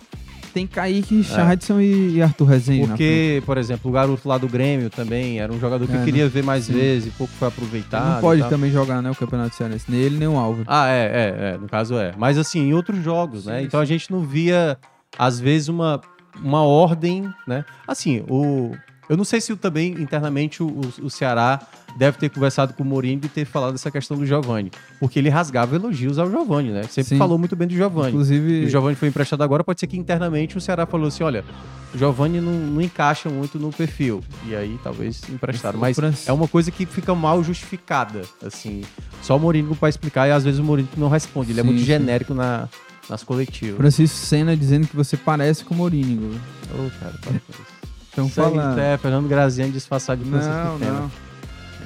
tem 0.53 0.66
Kaique, 0.66 1.18
Richardson 1.18 1.82
e, 1.82 2.16
e 2.16 2.22
Arthur 2.22 2.45
Rezende. 2.45 2.88
Porque, 2.88 3.43
por 3.45 3.58
exemplo, 3.58 3.91
o 3.91 3.93
garoto 3.93 4.28
lá 4.28 4.38
do 4.38 4.47
Grêmio 4.47 4.89
também 4.89 5.38
era 5.39 5.51
um 5.51 5.60
jogador 5.60 5.86
que 5.86 5.93
É, 5.93 5.99
eu 5.99 6.03
queria 6.06 6.30
ver 6.30 6.43
mais 6.45 6.64
sim. 6.66 6.74
vezes, 6.74 7.14
pouco 7.14 7.34
foi 7.38 7.49
aproveitado. 7.49 8.14
não 8.16 8.22
pode 8.22 8.47
também 8.47 8.72
jogar, 8.72 9.01
né, 9.01 9.12
o 9.12 9.16
Campeonato 9.16 9.53
Cearense, 9.53 9.86
nem 9.89 9.99
ele 9.99 10.18
nem 10.18 10.28
o 10.30 10.38
Álvaro. 10.38 10.64
Ah, 10.68 10.88
é, 10.88 11.03
é, 11.03 11.53
é, 11.56 11.58
no 11.58 11.68
caso 11.68 11.95
é. 11.97 12.14
Mas 12.18 12.38
assim, 12.38 12.70
em 12.70 12.74
outros 12.74 13.03
jogos, 13.03 13.45
né? 13.45 13.60
Sim, 13.60 13.66
Então 13.66 13.80
a 13.82 13.86
gente 13.86 14.10
não 14.10 14.22
via, 14.22 14.78
às 15.20 15.41
vezes, 15.41 15.68
uma, 15.68 15.99
uma 16.41 16.62
ordem, 16.64 17.30
né? 17.45 17.66
Assim, 17.86 18.24
o. 18.30 18.72
Eu 19.10 19.16
não 19.18 19.24
sei 19.24 19.39
se 19.41 19.56
também 19.56 19.91
internamente 19.93 20.62
o, 20.64 20.82
o- 21.01 21.10
Ceará 21.10 21.62
deve 21.97 22.18
ter 22.18 22.30
conversado 22.30 22.74
com 22.74 22.84
o 22.84 22.86
Mourinho 22.86 23.22
e 23.24 23.30
ter 23.30 23.45
falado 23.45 23.72
dessa 23.74 23.89
questão 23.91 24.18
do 24.18 24.26
Giovani. 24.26 24.72
Porque 24.99 25.18
ele 25.20 25.30
rasgava 25.30 25.76
elogios 25.76 26.18
ao 26.20 26.30
Giovani, 26.30 26.72
né? 26.72 26.84
Sempre 26.84 27.10
Sim. 27.10 27.18
falou 27.18 27.38
muito 27.38 27.56
bem 27.56 27.68
do 27.68 27.74
Giovani. 27.74 28.08
E 28.08 28.10
Inclusive, 28.12 28.66
o 28.66 28.70
Giovani 28.70 28.95
foi 28.95 29.08
emprestado 29.08 29.41
agora, 29.43 29.64
pode 29.64 29.80
ser 29.80 29.88
que 29.88 29.95
internamente 29.97 30.58
o 30.58 30.62
Ceará 30.62 30.86
falou 30.86 31.08
assim: 31.08 31.24
olha, 31.24 31.45
o 31.93 31.97
Giovani 31.97 32.41
não, 32.41 32.51
não 32.51 32.82
encaixa 32.82 33.30
muito 33.30 33.58
no 33.60 33.72
perfil. 33.72 34.22
E 34.45 34.56
aí 34.56 34.78
talvez 34.84 35.22
emprestaram. 35.30 35.80
Mas 35.80 35.97
é 36.28 36.34
uma 36.34 36.47
coisa 36.47 36.70
que 36.72 36.86
fica 36.86 37.14
mal 37.16 37.43
justificada. 37.43 38.24
Assim, 38.45 38.82
só 39.22 39.38
o 39.38 39.39
Mourinho 39.39 39.72
vai 39.80 39.89
explicar 39.89 40.28
e 40.28 40.32
às 40.32 40.43
vezes 40.43 40.60
o 40.60 40.64
Mourinho 40.64 40.89
não 40.97 41.08
responde. 41.08 41.51
Ele 41.51 41.60
é 41.60 41.64
Sim, 41.64 41.68
muito 41.70 41.80
sim. 41.80 41.86
genérico 41.86 42.34
na, 42.34 42.68
nas 43.10 43.24
coletivas. 43.24 43.78
Francisco 43.78 44.18
Senna 44.18 44.58
dizendo 44.58 44.88
que 44.88 44.95
você 44.95 45.16
parece 45.16 45.64
com 45.64 45.74
o 45.74 45.78
Mourinho. 45.78 46.39
Ô, 46.74 46.89
cara, 46.99 47.14
para 47.22 47.34
com 48.16 48.28
isso. 48.28 48.39
Então 48.39 48.47
Isso 48.49 48.59
aí 48.59 48.66
fala. 48.68 48.82
É, 48.82 48.97
Fernando 48.97 49.28
Graziani 49.28 49.72
disfarçado 49.72 50.24
de 50.24 50.30
Francisco 50.30 50.53
Não, 50.55 50.80
Pena. 50.80 50.91
não. 50.93 51.11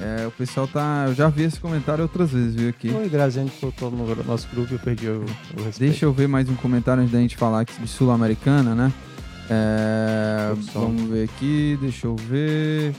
É, 0.02 0.26
o 0.26 0.30
pessoal 0.30 0.66
tá. 0.66 1.04
Eu 1.08 1.14
já 1.14 1.28
vi 1.28 1.42
esse 1.42 1.60
comentário 1.60 2.02
outras 2.02 2.30
vezes, 2.30 2.54
viu 2.54 2.70
aqui. 2.70 2.90
Oi, 2.90 3.08
Graziani 3.08 3.52
botou 3.60 3.90
no 3.90 4.24
nosso 4.24 4.48
grupo 4.54 4.72
e 4.72 4.76
eu 4.76 4.78
perdi 4.78 5.06
o, 5.08 5.20
o 5.58 5.62
respeito. 5.62 5.78
Deixa 5.78 6.06
eu 6.06 6.12
ver 6.12 6.26
mais 6.26 6.48
um 6.48 6.54
comentário 6.54 7.02
antes 7.02 7.12
da 7.12 7.18
gente 7.20 7.36
falar 7.36 7.60
aqui 7.60 7.78
de 7.80 7.86
Sul-Americana, 7.86 8.74
né? 8.74 8.90
É, 9.50 10.52
vamos 10.72 11.02
ver 11.10 11.24
aqui, 11.24 11.76
deixa 11.82 12.06
eu 12.06 12.16
ver. 12.16 12.94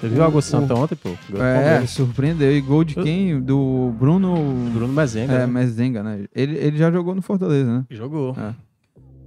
Você 0.00 0.08
viu 0.08 0.20
o 0.20 0.24
Água 0.24 0.38
o- 0.38 0.42
Santa 0.42 0.74
ontem, 0.74 0.96
pô? 0.96 1.10
É, 1.40 1.86
surpreendeu. 1.86 2.50
E 2.56 2.60
gol 2.60 2.82
de 2.84 2.94
quem? 2.94 3.40
Do 3.40 3.92
Bruno. 3.98 4.34
Bruno 4.72 4.92
Mezenga. 4.92 5.32
É, 5.32 5.38
né? 5.40 5.46
Mezenga, 5.46 6.02
né? 6.02 6.24
Ele, 6.34 6.56
ele 6.56 6.78
já 6.78 6.90
jogou 6.90 7.14
no 7.14 7.22
Fortaleza, 7.22 7.70
né? 7.78 7.84
Jogou. 7.90 8.34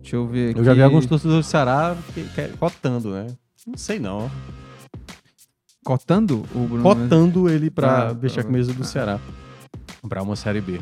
Deixa 0.01 0.15
eu 0.15 0.27
ver 0.27 0.51
aqui. 0.51 0.59
Eu 0.59 0.63
já 0.63 0.73
vi 0.73 0.81
alguns 0.81 1.05
torcedores 1.05 1.45
do 1.45 1.49
Ceará 1.49 1.95
que, 2.13 2.23
que, 2.23 2.47
cotando, 2.57 3.11
né? 3.11 3.27
Não 3.67 3.77
sei 3.77 3.99
não. 3.99 4.29
Cotando 5.83 6.43
o 6.53 6.59
Bruno? 6.67 6.83
Cotando 6.83 7.49
ele 7.49 7.69
pra 7.69 8.09
Ah, 8.09 8.13
vestir 8.13 8.39
a 8.39 8.43
tá. 8.43 8.49
camisa 8.49 8.73
do 8.73 8.83
Ceará. 8.83 9.19
Pra 10.09 10.23
uma 10.23 10.35
Série 10.35 10.61
B. 10.61 10.81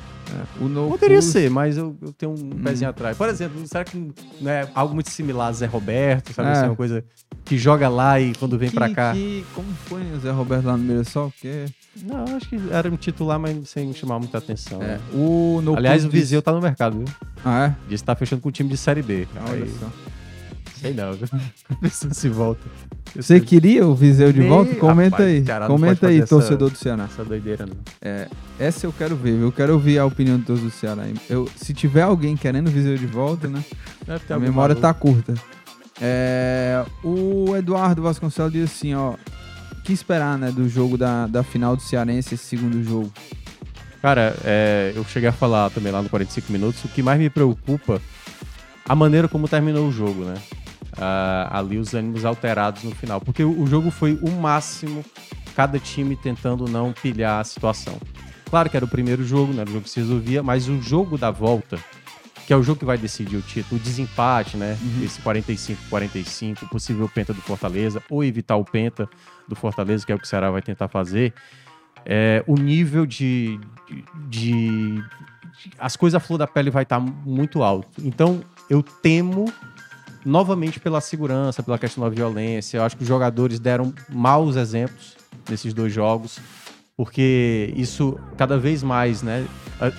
O 0.61 0.65
No 0.69 0.87
Poderia 0.89 1.21
ser, 1.21 1.49
mas 1.49 1.77
eu, 1.77 1.93
eu 2.01 2.13
tenho 2.13 2.31
um 2.31 2.35
Hum. 2.35 2.61
pezinho 2.63 2.89
atrás. 2.89 3.17
Por 3.17 3.27
exemplo, 3.27 3.65
será 3.67 3.83
que 3.83 4.11
não 4.39 4.49
é 4.49 4.69
algo 4.73 4.93
muito 4.93 5.09
similar 5.09 5.49
a 5.49 5.51
Zé 5.51 5.65
Roberto? 5.65 6.31
Sabe 6.33 6.47
É. 6.47 6.51
assim, 6.53 6.65
uma 6.67 6.75
coisa 6.75 7.03
que 7.43 7.57
joga 7.57 7.89
lá 7.89 8.17
e 8.19 8.33
quando 8.35 8.57
vem 8.57 8.69
que, 8.69 8.75
pra 8.75 8.89
cá. 8.93 9.11
que- 9.13 9.43
como 9.53 9.67
foi 9.87 10.01
o 10.13 10.19
Zé 10.21 10.31
Roberto 10.31 10.65
lá 10.67 10.77
no 10.77 10.83
Mirassol? 10.83 11.31
Porque, 11.31 11.65
Não, 12.03 12.23
acho 12.37 12.47
que 12.47 12.57
era 12.71 12.89
um 12.89 12.95
titular, 12.95 13.37
mas 13.37 13.69
sem 13.69 13.91
chamar 13.93 14.19
muita 14.19 14.37
atenção. 14.37 14.81
é, 14.81 14.87
né? 14.87 14.99
o 15.13 15.59
No 15.63 15.75
Aliás, 15.75 16.05
o 16.05 16.09
Viseu 16.09 16.39
disse- 16.39 16.41
tá 16.41 16.53
no 16.53 16.61
mercado, 16.61 16.99
viu? 16.99 17.07
Ah, 17.43 17.65
é? 17.65 17.75
Disse 17.89 18.03
que 18.03 18.07
tá 18.07 18.15
fechando 18.15 18.41
com 18.41 18.47
o 18.47 18.51
time 18.53 18.69
de 18.69 18.77
Série 18.77 19.01
B. 19.01 19.27
Olha 19.35 19.63
Aí, 19.65 19.69
só. 19.79 19.87
Sei 20.79 20.93
não? 20.93 21.11
A 21.69 21.75
pessoa 21.81 22.13
se 22.13 22.29
volta. 22.29 22.61
Você 23.15 23.39
queria 23.39 23.85
o 23.87 23.95
Viseu 23.95 24.31
de 24.31 24.39
Nem- 24.39 24.49
volta? 24.49 24.75
Comenta 24.75 25.17
Rapaz, 25.17 25.29
aí. 25.29 25.41
cara, 25.43 25.67
Comenta 25.67 26.07
aí, 26.07 26.13
fazer 26.19 26.23
essa- 26.23 26.27
torcedor 26.35 26.69
do 26.69 26.77
Ceará. 26.77 27.03
Essa 27.11 27.25
doideira, 27.25 27.65
não. 27.65 27.75
Essa 28.59 28.85
eu 28.85 28.93
quero 28.93 29.15
ver, 29.15 29.39
eu 29.41 29.51
quero 29.51 29.73
ouvir 29.73 29.97
a 29.99 30.05
opinião 30.05 30.37
de 30.37 30.45
todos 30.45 30.61
do 30.61 30.69
Ceará. 30.71 31.03
Eu, 31.29 31.49
se 31.55 31.73
tiver 31.73 32.03
alguém 32.03 32.35
querendo 32.37 32.67
o 32.67 32.71
Viseu 32.71 32.97
de 32.97 33.05
volta, 33.07 33.47
né? 33.47 33.63
Deve 34.05 34.19
ter 34.25 34.33
a 34.33 34.39
memória 34.39 34.75
maluco. 34.75 34.81
tá 34.81 34.93
curta. 34.93 35.33
É, 36.01 36.85
o 37.03 37.55
Eduardo 37.57 38.01
Vasconcelos 38.01 38.51
diz 38.51 38.63
assim, 38.71 38.93
ó. 38.93 39.15
O 39.71 39.81
que 39.83 39.93
esperar, 39.93 40.37
né, 40.37 40.51
do 40.51 40.69
jogo 40.69 40.97
da, 40.97 41.25
da 41.25 41.41
final 41.41 41.75
do 41.75 41.81
Cearense, 41.81 42.35
esse 42.35 42.43
segundo 42.45 42.83
jogo? 42.83 43.11
Cara, 44.01 44.35
é, 44.45 44.93
eu 44.95 45.03
cheguei 45.03 45.27
a 45.29 45.31
falar 45.31 45.69
também 45.71 45.91
lá 45.91 46.01
no 46.01 46.09
45 46.09 46.51
minutos, 46.51 46.83
o 46.85 46.87
que 46.89 47.01
mais 47.01 47.19
me 47.19 47.27
preocupa, 47.29 47.99
a 48.87 48.95
maneira 48.95 49.27
como 49.27 49.47
terminou 49.47 49.87
o 49.87 49.91
jogo, 49.91 50.23
né? 50.25 50.35
Ah, 51.01 51.47
ali 51.59 51.77
os 51.77 51.93
ânimos 51.93 52.25
alterados 52.25 52.83
no 52.83 52.91
final. 52.91 53.21
Porque 53.21 53.43
o, 53.43 53.61
o 53.61 53.65
jogo 53.67 53.89
foi 53.89 54.19
o 54.21 54.29
máximo, 54.31 55.03
cada 55.55 55.79
time 55.79 56.15
tentando 56.15 56.65
não 56.67 56.91
pilhar 56.91 57.39
a 57.39 57.43
situação. 57.43 57.97
Claro 58.49 58.69
que 58.69 58.75
era 58.75 58.85
o 58.85 58.89
primeiro 58.89 59.23
jogo, 59.23 59.53
né? 59.53 59.63
O 59.63 59.67
jogo 59.67 59.81
que 59.81 59.89
se 59.89 59.99
resolvia, 59.99 60.41
mas 60.43 60.67
o 60.67 60.81
jogo 60.81 61.17
da 61.17 61.31
volta, 61.31 61.77
que 62.47 62.51
é 62.51 62.57
o 62.57 62.63
jogo 62.63 62.79
que 62.79 62.85
vai 62.85 62.97
decidir 62.97 63.37
o 63.37 63.41
título, 63.41 63.79
o 63.79 63.83
desempate, 63.83 64.57
né? 64.57 64.77
Esse 65.03 65.21
45-45, 65.21 66.67
possível 66.69 67.07
penta 67.07 67.33
do 67.33 67.41
Fortaleza, 67.41 68.01
ou 68.09 68.23
evitar 68.23 68.55
o 68.57 68.65
penta 68.65 69.07
do 69.47 69.55
Fortaleza, 69.55 70.05
que 70.05 70.11
é 70.11 70.15
o 70.15 70.17
que 70.19 70.25
o 70.25 70.27
Ceará 70.27 70.49
vai 70.51 70.61
tentar 70.61 70.87
fazer. 70.87 71.33
É, 72.05 72.43
o 72.47 72.55
nível 72.55 73.05
de, 73.05 73.59
de, 73.87 74.03
de- 74.29 75.03
As 75.77 75.95
coisas 75.95 76.15
à 76.15 76.19
flor 76.19 76.37
da 76.39 76.47
pele 76.47 76.69
vai 76.71 76.83
estar 76.83 76.99
muito 76.99 77.61
alto. 77.61 77.89
Então, 78.03 78.41
eu 78.69 78.81
temo 78.81 79.45
novamente 80.25 80.79
pela 80.79 81.01
segurança, 81.01 81.63
pela 81.63 81.77
questão 81.77 82.03
da 82.03 82.09
violência. 82.09 82.77
Eu 82.77 82.83
acho 82.83 82.95
que 82.95 83.03
os 83.03 83.07
jogadores 83.07 83.59
deram 83.59 83.93
maus 84.09 84.55
exemplos 84.55 85.15
nesses 85.49 85.73
dois 85.73 85.93
jogos, 85.93 86.39
porque 86.95 87.73
isso 87.75 88.19
cada 88.37 88.57
vez 88.57 88.83
mais, 88.83 89.21
né? 89.21 89.45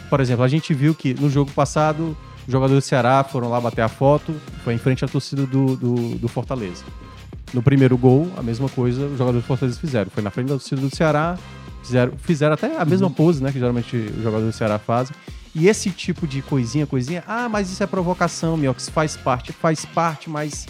Por 0.09 0.21
exemplo, 0.21 0.45
a 0.45 0.49
gente 0.49 0.75
viu 0.75 0.95
que 0.95 1.14
no 1.14 1.31
jogo 1.31 1.51
passado 1.53 2.16
os 2.47 2.53
jogadores 2.53 2.85
do 2.85 2.87
Ceará 2.87 3.25
foram 3.25 3.49
lá 3.49 3.61
bater 3.61 3.83
a 3.83 3.89
foto, 3.89 4.35
foi 4.64 4.75
em 4.75 4.79
frente 4.79 5.05
à 5.05 5.09
torcida 5.09 5.47
do, 5.47 5.77
do, 5.77 5.95
do 6.18 6.29
Fortaleza. 6.29 6.85
No 7.53 7.62
primeiro 7.62 7.97
gol, 7.97 8.31
a 8.37 8.43
mesma 8.43 8.68
coisa 8.68 9.07
os 9.07 9.18
jogadores 9.18 9.43
do 9.43 9.47
Fortaleza 9.47 9.79
fizeram. 9.79 10.11
Foi 10.11 10.23
na 10.23 10.31
frente 10.31 10.49
da 10.49 10.55
torcida 10.55 10.81
do 10.81 10.95
Ceará, 10.95 11.39
fizeram, 11.83 12.12
fizeram 12.18 12.55
até 12.55 12.77
a 12.77 12.85
mesma 12.85 13.11
pose, 13.11 13.43
né? 13.43 13.51
Que 13.51 13.59
geralmente 13.59 13.97
os 13.97 14.23
jogadores 14.23 14.47
do 14.47 14.53
Ceará 14.53 14.79
fazem. 14.79 15.14
E 15.55 15.66
esse 15.68 15.90
tipo 15.90 16.26
de 16.26 16.42
coisinha, 16.42 16.86
coisinha, 16.86 17.24
ah, 17.26 17.48
mas 17.48 17.70
isso 17.70 17.82
é 17.82 17.86
provocação, 17.86 18.57
Miox, 18.57 18.88
faz 18.88 19.16
parte, 19.16 19.53
faz 19.53 19.84
parte, 19.84 20.30
mas 20.30 20.66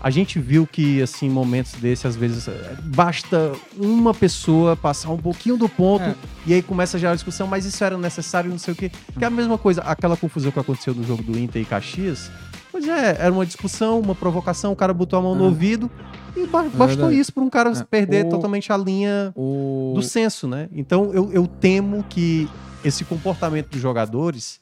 a 0.00 0.08
gente 0.10 0.38
viu 0.38 0.66
que, 0.66 1.02
assim, 1.02 1.28
momentos 1.28 1.72
desses, 1.72 2.06
às 2.06 2.16
vezes, 2.16 2.48
eh, 2.48 2.76
basta 2.84 3.52
uma 3.76 4.14
pessoa 4.14 4.74
passar 4.76 5.10
um 5.10 5.18
pouquinho 5.18 5.56
do 5.58 5.68
ponto 5.68 6.02
É. 6.04 6.14
e 6.46 6.54
aí 6.54 6.62
começa 6.62 6.98
já 6.98 7.10
a 7.10 7.14
discussão, 7.14 7.46
mas 7.46 7.66
isso 7.66 7.82
era 7.84 7.98
necessário, 7.98 8.48
não 8.50 8.58
sei 8.58 8.72
o 8.72 8.76
quê. 8.76 8.90
Que 9.18 9.24
é 9.24 9.26
a 9.26 9.30
mesma 9.30 9.58
coisa, 9.58 9.82
aquela 9.82 10.16
confusão 10.16 10.50
que 10.50 10.58
aconteceu 10.58 10.94
no 10.94 11.02
jogo 11.04 11.22
do 11.22 11.38
Inter 11.38 11.60
e 11.60 11.64
Caxias, 11.66 12.30
pois 12.72 12.86
é, 12.88 13.16
era 13.18 13.32
uma 13.32 13.44
discussão, 13.44 14.00
uma 14.00 14.14
provocação, 14.14 14.72
o 14.72 14.76
cara 14.76 14.94
botou 14.94 15.18
a 15.18 15.22
mão 15.22 15.34
no 15.34 15.44
É. 15.44 15.46
ouvido 15.48 15.90
e 16.36 16.46
ba- 16.46 16.62
bastou 16.62 16.86
verdade. 16.86 17.18
isso 17.18 17.32
para 17.34 17.42
um 17.42 17.50
cara 17.50 17.70
É. 17.70 17.84
perder 17.84 18.26
O- 18.26 18.30
totalmente 18.30 18.72
a 18.72 18.76
linha 18.78 19.32
O... 19.34 19.92
do 19.94 20.02
senso, 20.02 20.46
né? 20.48 20.68
Então 20.72 21.12
eu, 21.12 21.32
eu 21.32 21.46
temo 21.46 22.02
que 22.08 22.48
esse 22.86 23.04
comportamento 23.04 23.70
dos 23.70 23.80
jogadores 23.80 24.60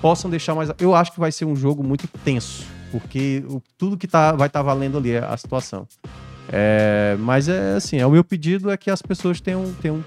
possam 0.00 0.30
deixar 0.30 0.54
mais. 0.54 0.70
Eu 0.78 0.94
acho 0.94 1.12
que 1.12 1.20
vai 1.20 1.30
ser 1.30 1.44
um 1.44 1.54
jogo 1.54 1.82
muito 1.84 2.08
tenso, 2.24 2.64
porque 2.90 3.44
o- 3.48 3.62
tudo 3.78 3.96
que 3.96 4.06
tá, 4.08 4.32
vai 4.32 4.46
estar 4.48 4.62
valendo 4.62 4.98
ali 4.98 5.12
é 5.12 5.24
a 5.24 5.36
situação. 5.36 5.86
É, 6.50 7.16
mas 7.20 7.48
é 7.48 7.74
assim, 7.76 7.98
é, 7.98 8.06
o 8.06 8.10
meu 8.10 8.24
pedido 8.24 8.70
é 8.70 8.76
que 8.76 8.90
as 8.90 9.00
pessoas 9.00 9.40
tenham, 9.40 9.72
tenham 9.80 10.04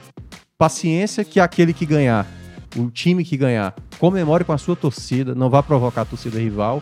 paciência 0.58 1.24
que 1.24 1.40
aquele 1.40 1.74
que 1.74 1.86
ganhar, 1.86 2.28
o 2.76 2.90
time 2.90 3.24
que 3.24 3.38
ganhar, 3.38 3.74
comemore 4.00 4.44
com 4.44 4.52
a 4.54 4.58
sua 4.58 4.76
torcida, 4.76 5.34
não 5.34 5.50
vá 5.50 5.64
provocar 5.64 6.02
a 6.02 6.06
torcida 6.06 6.40
rival. 6.40 6.82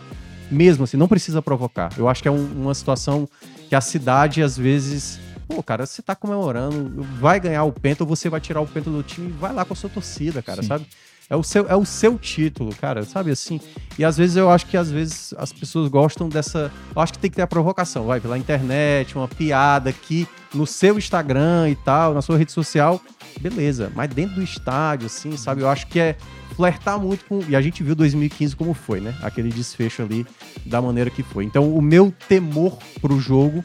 Mesmo 0.50 0.84
assim, 0.84 0.96
não 0.96 1.08
precisa 1.08 1.40
provocar. 1.40 1.90
Eu 1.96 2.08
acho 2.08 2.20
que 2.22 2.28
é 2.28 2.30
um- 2.30 2.52
uma 2.62 2.74
situação 2.74 3.26
que 3.68 3.74
a 3.74 3.80
cidade, 3.80 4.42
às 4.42 4.56
vezes, 4.58 5.18
pô, 5.48 5.62
cara, 5.62 5.86
você 5.86 6.02
tá 6.02 6.14
comemorando, 6.14 7.02
vai 7.20 7.38
ganhar 7.38 7.64
o 7.64 7.72
penta 7.72 8.02
ou 8.04 8.08
você 8.08 8.28
vai 8.28 8.40
tirar 8.40 8.60
o 8.60 8.66
penta 8.66 8.90
do 8.90 9.02
time, 9.02 9.30
vai 9.32 9.52
lá 9.52 9.64
com 9.64 9.72
a 9.72 9.76
sua 9.76 9.90
torcida, 9.90 10.42
cara, 10.42 10.62
Sim. 10.62 10.68
sabe? 10.68 10.86
É 11.28 11.34
o, 11.34 11.42
seu, 11.42 11.66
é 11.66 11.74
o 11.74 11.86
seu 11.86 12.18
título, 12.18 12.74
cara, 12.74 13.02
sabe 13.02 13.30
assim? 13.30 13.58
E 13.98 14.04
às 14.04 14.16
vezes 14.16 14.36
eu 14.36 14.50
acho 14.50 14.66
que 14.66 14.76
às 14.76 14.90
vezes 14.90 15.32
as 15.38 15.52
pessoas 15.54 15.88
gostam 15.88 16.28
dessa. 16.28 16.70
Eu 16.94 17.00
acho 17.00 17.14
que 17.14 17.18
tem 17.18 17.30
que 17.30 17.36
ter 17.36 17.42
a 17.42 17.46
provocação, 17.46 18.04
vai, 18.04 18.20
pela 18.20 18.36
internet, 18.36 19.16
uma 19.16 19.26
piada 19.26 19.88
aqui 19.88 20.28
no 20.52 20.66
seu 20.66 20.98
Instagram 20.98 21.70
e 21.70 21.76
tal, 21.76 22.12
na 22.12 22.20
sua 22.20 22.36
rede 22.36 22.52
social, 22.52 23.00
beleza. 23.40 23.90
Mas 23.94 24.10
dentro 24.10 24.34
do 24.34 24.42
estádio, 24.42 25.06
assim, 25.06 25.34
sabe? 25.38 25.62
Eu 25.62 25.68
acho 25.70 25.86
que 25.86 25.98
é 25.98 26.16
flertar 26.54 26.98
muito 26.98 27.24
com. 27.24 27.42
E 27.48 27.56
a 27.56 27.60
gente 27.60 27.82
viu 27.82 27.94
2015 27.94 28.54
como 28.54 28.74
foi, 28.74 29.00
né? 29.00 29.14
Aquele 29.22 29.48
desfecho 29.48 30.02
ali 30.02 30.26
da 30.64 30.80
maneira 30.82 31.10
que 31.10 31.22
foi. 31.22 31.44
Então, 31.44 31.74
o 31.74 31.80
meu 31.80 32.12
temor 32.28 32.78
pro 33.00 33.18
jogo, 33.18 33.64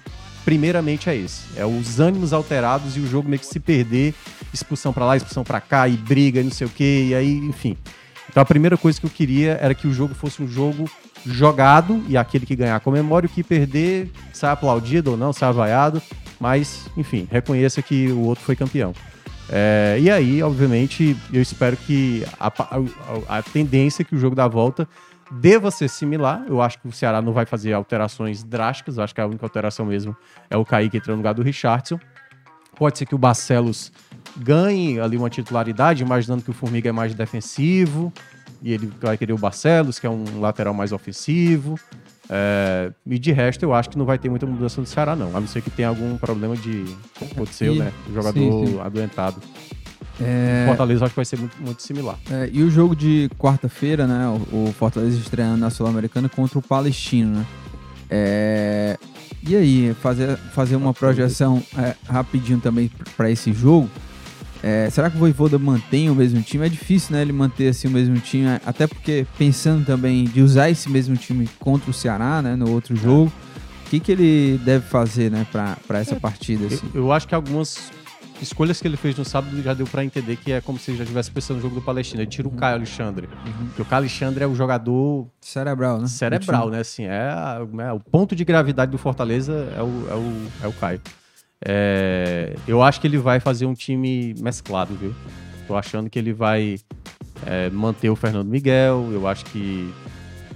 primeiramente, 0.49 1.07
é 1.07 1.15
esse: 1.15 1.43
é 1.55 1.63
os 1.63 1.99
ânimos 1.99 2.33
alterados 2.33 2.97
e 2.97 2.99
o 2.99 3.05
jogo 3.07 3.29
meio 3.29 3.39
que 3.39 3.45
se 3.45 3.59
perder, 3.59 4.15
expulsão 4.51 4.91
pra 4.91 5.05
lá, 5.05 5.15
expulsão 5.15 5.43
pra 5.43 5.61
cá, 5.61 5.87
e 5.87 5.95
briga 5.95 6.39
e 6.41 6.43
não 6.43 6.49
sei 6.51 6.65
o 6.65 6.69
quê, 6.71 7.05
e 7.09 7.13
aí, 7.13 7.33
enfim. 7.37 7.77
Então, 8.27 8.41
a 8.41 8.45
primeira 8.45 8.75
coisa 8.75 8.99
que 8.99 9.05
eu 9.05 9.11
queria 9.11 9.59
era 9.61 9.75
que 9.75 9.87
o 9.87 9.93
jogo 9.93 10.15
fosse 10.15 10.41
um 10.41 10.47
jogo 10.47 10.89
jogado 11.23 12.03
e 12.07 12.17
aquele 12.17 12.47
que 12.47 12.55
ganhar 12.55 12.79
comemore, 12.79 13.27
o 13.27 13.29
que 13.29 13.43
perder, 13.43 14.09
sai 14.33 14.51
aplaudido 14.51 15.11
ou 15.11 15.17
não, 15.17 15.31
sai 15.31 15.49
avaiado, 15.49 16.01
mas, 16.39 16.87
enfim, 16.97 17.27
reconheça 17.31 17.79
que 17.83 18.07
o 18.11 18.21
outro 18.21 18.43
foi 18.43 18.55
campeão. 18.55 18.91
É, 19.51 19.97
e 20.01 20.09
aí, 20.09 20.41
obviamente, 20.41 21.15
eu 21.31 21.41
espero 21.43 21.77
que 21.77 22.23
a, 22.39 22.47
a- 22.47 23.37
a 23.37 23.43
tendência 23.43 24.01
é 24.01 24.05
que 24.05 24.15
o 24.15 24.19
jogo 24.19 24.35
da 24.35 24.47
volta 24.47 24.87
deva 25.31 25.71
ser 25.71 25.87
similar. 25.87 26.43
Eu 26.47 26.61
acho 26.61 26.79
que 26.79 26.87
o 26.87 26.91
Ceará 26.91 27.21
não 27.21 27.33
vai 27.33 27.45
fazer 27.45 27.73
alterações 27.73 28.43
drásticas. 28.43 28.97
Eu 28.97 29.03
acho 29.03 29.13
que 29.13 29.21
a 29.21 29.27
única 29.27 29.45
alteração 29.45 29.85
mesmo 29.85 30.15
é 30.49 30.57
o 30.57 30.65
Kaique 30.65 30.97
entrando 30.97 31.17
no 31.17 31.21
lugar 31.21 31.33
do 31.33 31.43
Richardson. 31.43 31.99
Pode 32.75 32.97
ser 32.97 33.05
que 33.05 33.15
o 33.15 33.17
Barcelos 33.17 33.91
ganhe 34.37 34.99
ali 34.99 35.17
uma 35.17 35.29
titularidade, 35.29 36.03
imaginando 36.03 36.43
que 36.43 36.49
o 36.49 36.53
Formiga 36.53 36.89
é 36.89 36.91
mais 36.91 37.13
defensivo 37.13 38.13
e 38.61 38.73
ele 38.73 38.91
vai 39.01 39.17
querer 39.17 39.33
o 39.33 39.37
Barcelos, 39.37 39.99
que 39.99 40.07
é 40.07 40.09
um 40.09 40.39
lateral 40.39 40.73
mais 40.73 40.91
ofensivo. 40.91 41.79
É, 42.29 42.91
e 43.05 43.17
de 43.17 43.31
resto, 43.31 43.63
eu 43.63 43.73
acho 43.73 43.89
que 43.89 43.97
não 43.97 44.05
vai 44.05 44.17
ter 44.17 44.29
muita 44.29 44.45
mudança 44.45 44.79
no 44.79 44.85
Ceará, 44.85 45.15
não. 45.15 45.35
A 45.35 45.39
não 45.39 45.47
ser 45.47 45.61
que 45.61 45.69
tenha 45.69 45.87
algum 45.87 46.15
problema 46.17 46.55
de. 46.55 46.85
Aconteceu, 47.31 47.75
né? 47.75 47.91
O 48.07 48.13
jogador 48.13 48.39
sim, 48.39 48.67
sim. 48.67 48.79
adoentado. 48.79 49.41
É, 50.21 50.65
Fortaleza 50.67 51.01
eu 51.01 51.05
acho 51.05 51.13
que 51.13 51.17
vai 51.17 51.25
ser 51.25 51.39
muito, 51.39 51.55
muito 51.61 51.81
similar. 51.81 52.17
é, 52.31 52.49
e 52.51 52.61
o 52.63 52.69
jogo 52.69 52.95
de 52.95 53.29
quarta-feira, 53.37 54.05
né? 54.05 54.27
O, 54.51 54.67
o 54.69 54.73
Fortaleza 54.77 55.17
estreando 55.17 55.57
na 55.57 55.69
Sul-Americana 55.69 56.27
contra 56.29 56.59
o 56.59 56.61
Palestino, 56.61 57.37
né? 57.39 57.45
É, 58.09 58.97
e 59.47 59.55
aí, 59.55 59.95
fazer, 60.01 60.35
fazer 60.53 60.75
uma 60.75 60.93
projeção 60.93 61.63
é, 61.77 61.95
rapidinho 62.07 62.59
também 62.59 62.91
para 63.15 63.29
esse 63.31 63.53
jogo. 63.53 63.89
É, 64.61 64.89
será 64.89 65.09
que 65.09 65.15
o 65.15 65.19
Voivoda 65.19 65.57
mantém 65.57 66.09
o 66.09 66.15
mesmo 66.15 66.41
time? 66.41 66.65
É 66.65 66.69
difícil, 66.69 67.15
né? 67.15 67.21
Ele 67.21 67.31
manter 67.31 67.69
assim 67.69 67.87
o 67.87 67.91
mesmo 67.91 68.19
time, 68.19 68.47
até 68.65 68.87
porque 68.87 69.25
pensando 69.37 69.85
também 69.85 70.25
de 70.25 70.41
usar 70.41 70.69
esse 70.69 70.89
mesmo 70.89 71.15
time 71.15 71.47
contra 71.59 71.89
o 71.89 71.93
Ceará, 71.93 72.41
né? 72.41 72.55
No 72.57 72.69
outro 72.71 72.95
jogo. 72.95 73.31
O 73.85 73.89
que, 73.89 73.99
que 73.99 74.11
ele 74.11 74.59
deve 74.65 74.85
fazer, 74.85 75.31
né? 75.31 75.47
Para 75.51 75.77
essa 75.99 76.15
partida, 76.17 76.63
Eu, 76.63 76.67
assim? 76.67 76.87
eu 76.93 77.11
acho 77.13 77.27
que 77.27 77.33
algumas 77.33 77.89
escolhas 78.41 78.81
que 78.81 78.87
ele 78.87 78.97
fez 78.97 79.17
no 79.17 79.25
sábado 79.25 79.61
já 79.61 79.73
deu 79.73 79.85
pra 79.85 80.03
entender 80.03 80.35
que 80.37 80.51
é 80.51 80.61
como 80.61 80.79
se 80.79 80.91
ele 80.91 80.97
já 80.97 81.03
estivesse 81.03 81.31
pensando 81.31 81.57
no 81.57 81.61
jogo 81.61 81.75
do 81.75 81.81
Palestina. 81.81 82.21
Ele 82.21 82.29
tira 82.29 82.47
o 82.47 82.51
Caio 82.51 82.75
Alexandre. 82.75 83.27
Porque 83.67 83.81
o 83.81 83.85
Caio 83.85 84.01
Alexandre 84.01 84.43
é 84.43 84.47
o 84.47 84.55
jogador 84.55 85.27
Cerebral, 85.41 85.99
né? 85.99 86.07
cerebral, 86.07 86.69
né? 86.69 86.79
Assim, 86.79 87.05
é, 87.05 87.31
é 87.79 87.93
o 87.93 87.99
ponto 87.99 88.35
de 88.35 88.43
gravidade 88.45 88.91
do 88.91 88.97
Fortaleza 88.97 89.53
é 89.75 89.81
o, 89.81 90.09
é 90.09 90.15
o, 90.15 90.65
é 90.65 90.67
o 90.67 90.73
Caio. 90.73 91.01
É, 91.65 92.55
eu 92.67 92.81
acho 92.81 93.01
que 93.01 93.07
ele 93.07 93.17
vai 93.17 93.39
fazer 93.39 93.65
um 93.65 93.73
time 93.73 94.33
mesclado, 94.39 94.93
viu? 94.95 95.13
Tô 95.67 95.75
achando 95.75 96.09
que 96.09 96.17
ele 96.17 96.33
vai 96.33 96.77
é, 97.45 97.69
manter 97.69 98.09
o 98.09 98.15
Fernando 98.15 98.47
Miguel. 98.47 99.09
Eu 99.11 99.27
acho 99.27 99.45
que 99.45 99.93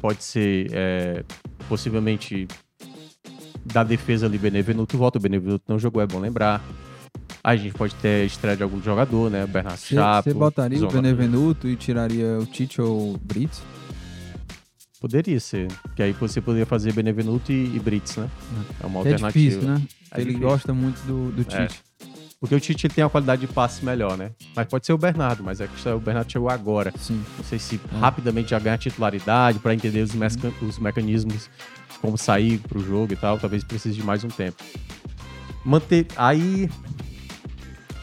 pode 0.02 0.24
ser 0.24 0.70
é, 0.72 1.24
possivelmente 1.68 2.48
da 3.66 3.84
defesa 3.84 4.26
ali 4.26 4.38
Benevenuto 4.38 4.98
volta. 4.98 5.18
O 5.18 5.22
Benevenuto 5.22 5.64
não 5.68 5.80
jogou, 5.80 6.02
é 6.02 6.08
bom 6.08 6.20
lembrar. 6.20 6.62
A 7.44 7.56
gente 7.58 7.74
pode 7.74 7.94
ter 7.96 8.26
estreia 8.26 8.56
de 8.56 8.64
algum 8.64 8.82
jogador, 8.82 9.30
né? 9.30 9.46
Bernardo 9.46 9.78
Chapo. 9.80 10.30
você 10.30 10.34
botaria 10.34 10.78
o 10.78 10.82
Zonga- 10.82 10.94
Benevenuto 11.02 11.68
e 11.68 11.76
tiraria 11.76 12.40
o 12.40 12.46
Tite 12.46 12.82
ou 12.82 13.16
o 13.16 13.18
Brits? 13.18 13.62
Poderia 15.02 15.40
ser. 15.42 15.68
Que 15.96 16.04
aí 16.04 16.14
você 16.14 16.40
poderia 16.40 16.66
fazer 16.66 16.94
Benevenuto 16.94 17.52
e, 17.52 17.76
e 17.76 17.80
Brits, 17.80 18.16
né? 18.16 18.30
É 18.82 18.86
uma 18.86 19.00
É 19.00 19.12
alternativa. 19.14 19.32
difícil, 19.32 19.62
né? 19.64 19.82
É 20.12 20.22
Ele 20.22 20.30
difícil. 20.32 20.48
gosta 20.50 20.74
muito 20.74 20.98
do, 21.06 21.32
do 21.32 21.42
É. 21.54 21.68
Tite. 21.68 21.82
Porque 22.40 22.56
o 22.56 22.60
Tite 22.60 22.88
tem 22.90 23.04
uma 23.04 23.10
qualidade 23.10 23.42
de 23.46 23.48
passe 23.54 23.84
melhor, 23.84 24.18
né? 24.18 24.32
Mas 24.56 24.66
pode 24.68 24.86
ser 24.86 24.94
o 24.94 24.98
Bernardo, 24.98 25.44
mas 25.44 25.60
é 25.60 25.68
o 25.94 26.00
Bernardo 26.00 26.32
chegou 26.32 26.50
agora. 26.50 26.94
Sim. 26.98 27.22
Não 27.38 27.44
sei 27.44 27.60
se 27.60 27.76
É. 27.94 27.98
rapidamente 27.98 28.52
já 28.52 28.60
ganha 28.60 28.78
titularidade 28.78 29.60
para 29.60 29.74
entender 29.74 30.02
os, 30.02 30.14
mesca- 30.14 30.48
Uhum. 30.62 30.68
os 30.70 30.80
mecanismos, 30.80 31.50
como 32.02 32.18
sair 32.18 32.60
pro 32.60 32.80
jogo 32.82 33.12
e 33.12 33.16
tal. 33.18 33.38
Talvez 33.38 33.64
precise 33.66 33.96
de 33.96 34.04
mais 34.04 34.24
um 34.24 34.30
tempo. 34.30 34.64
Manter. 35.66 36.08
Aí. 36.16 36.70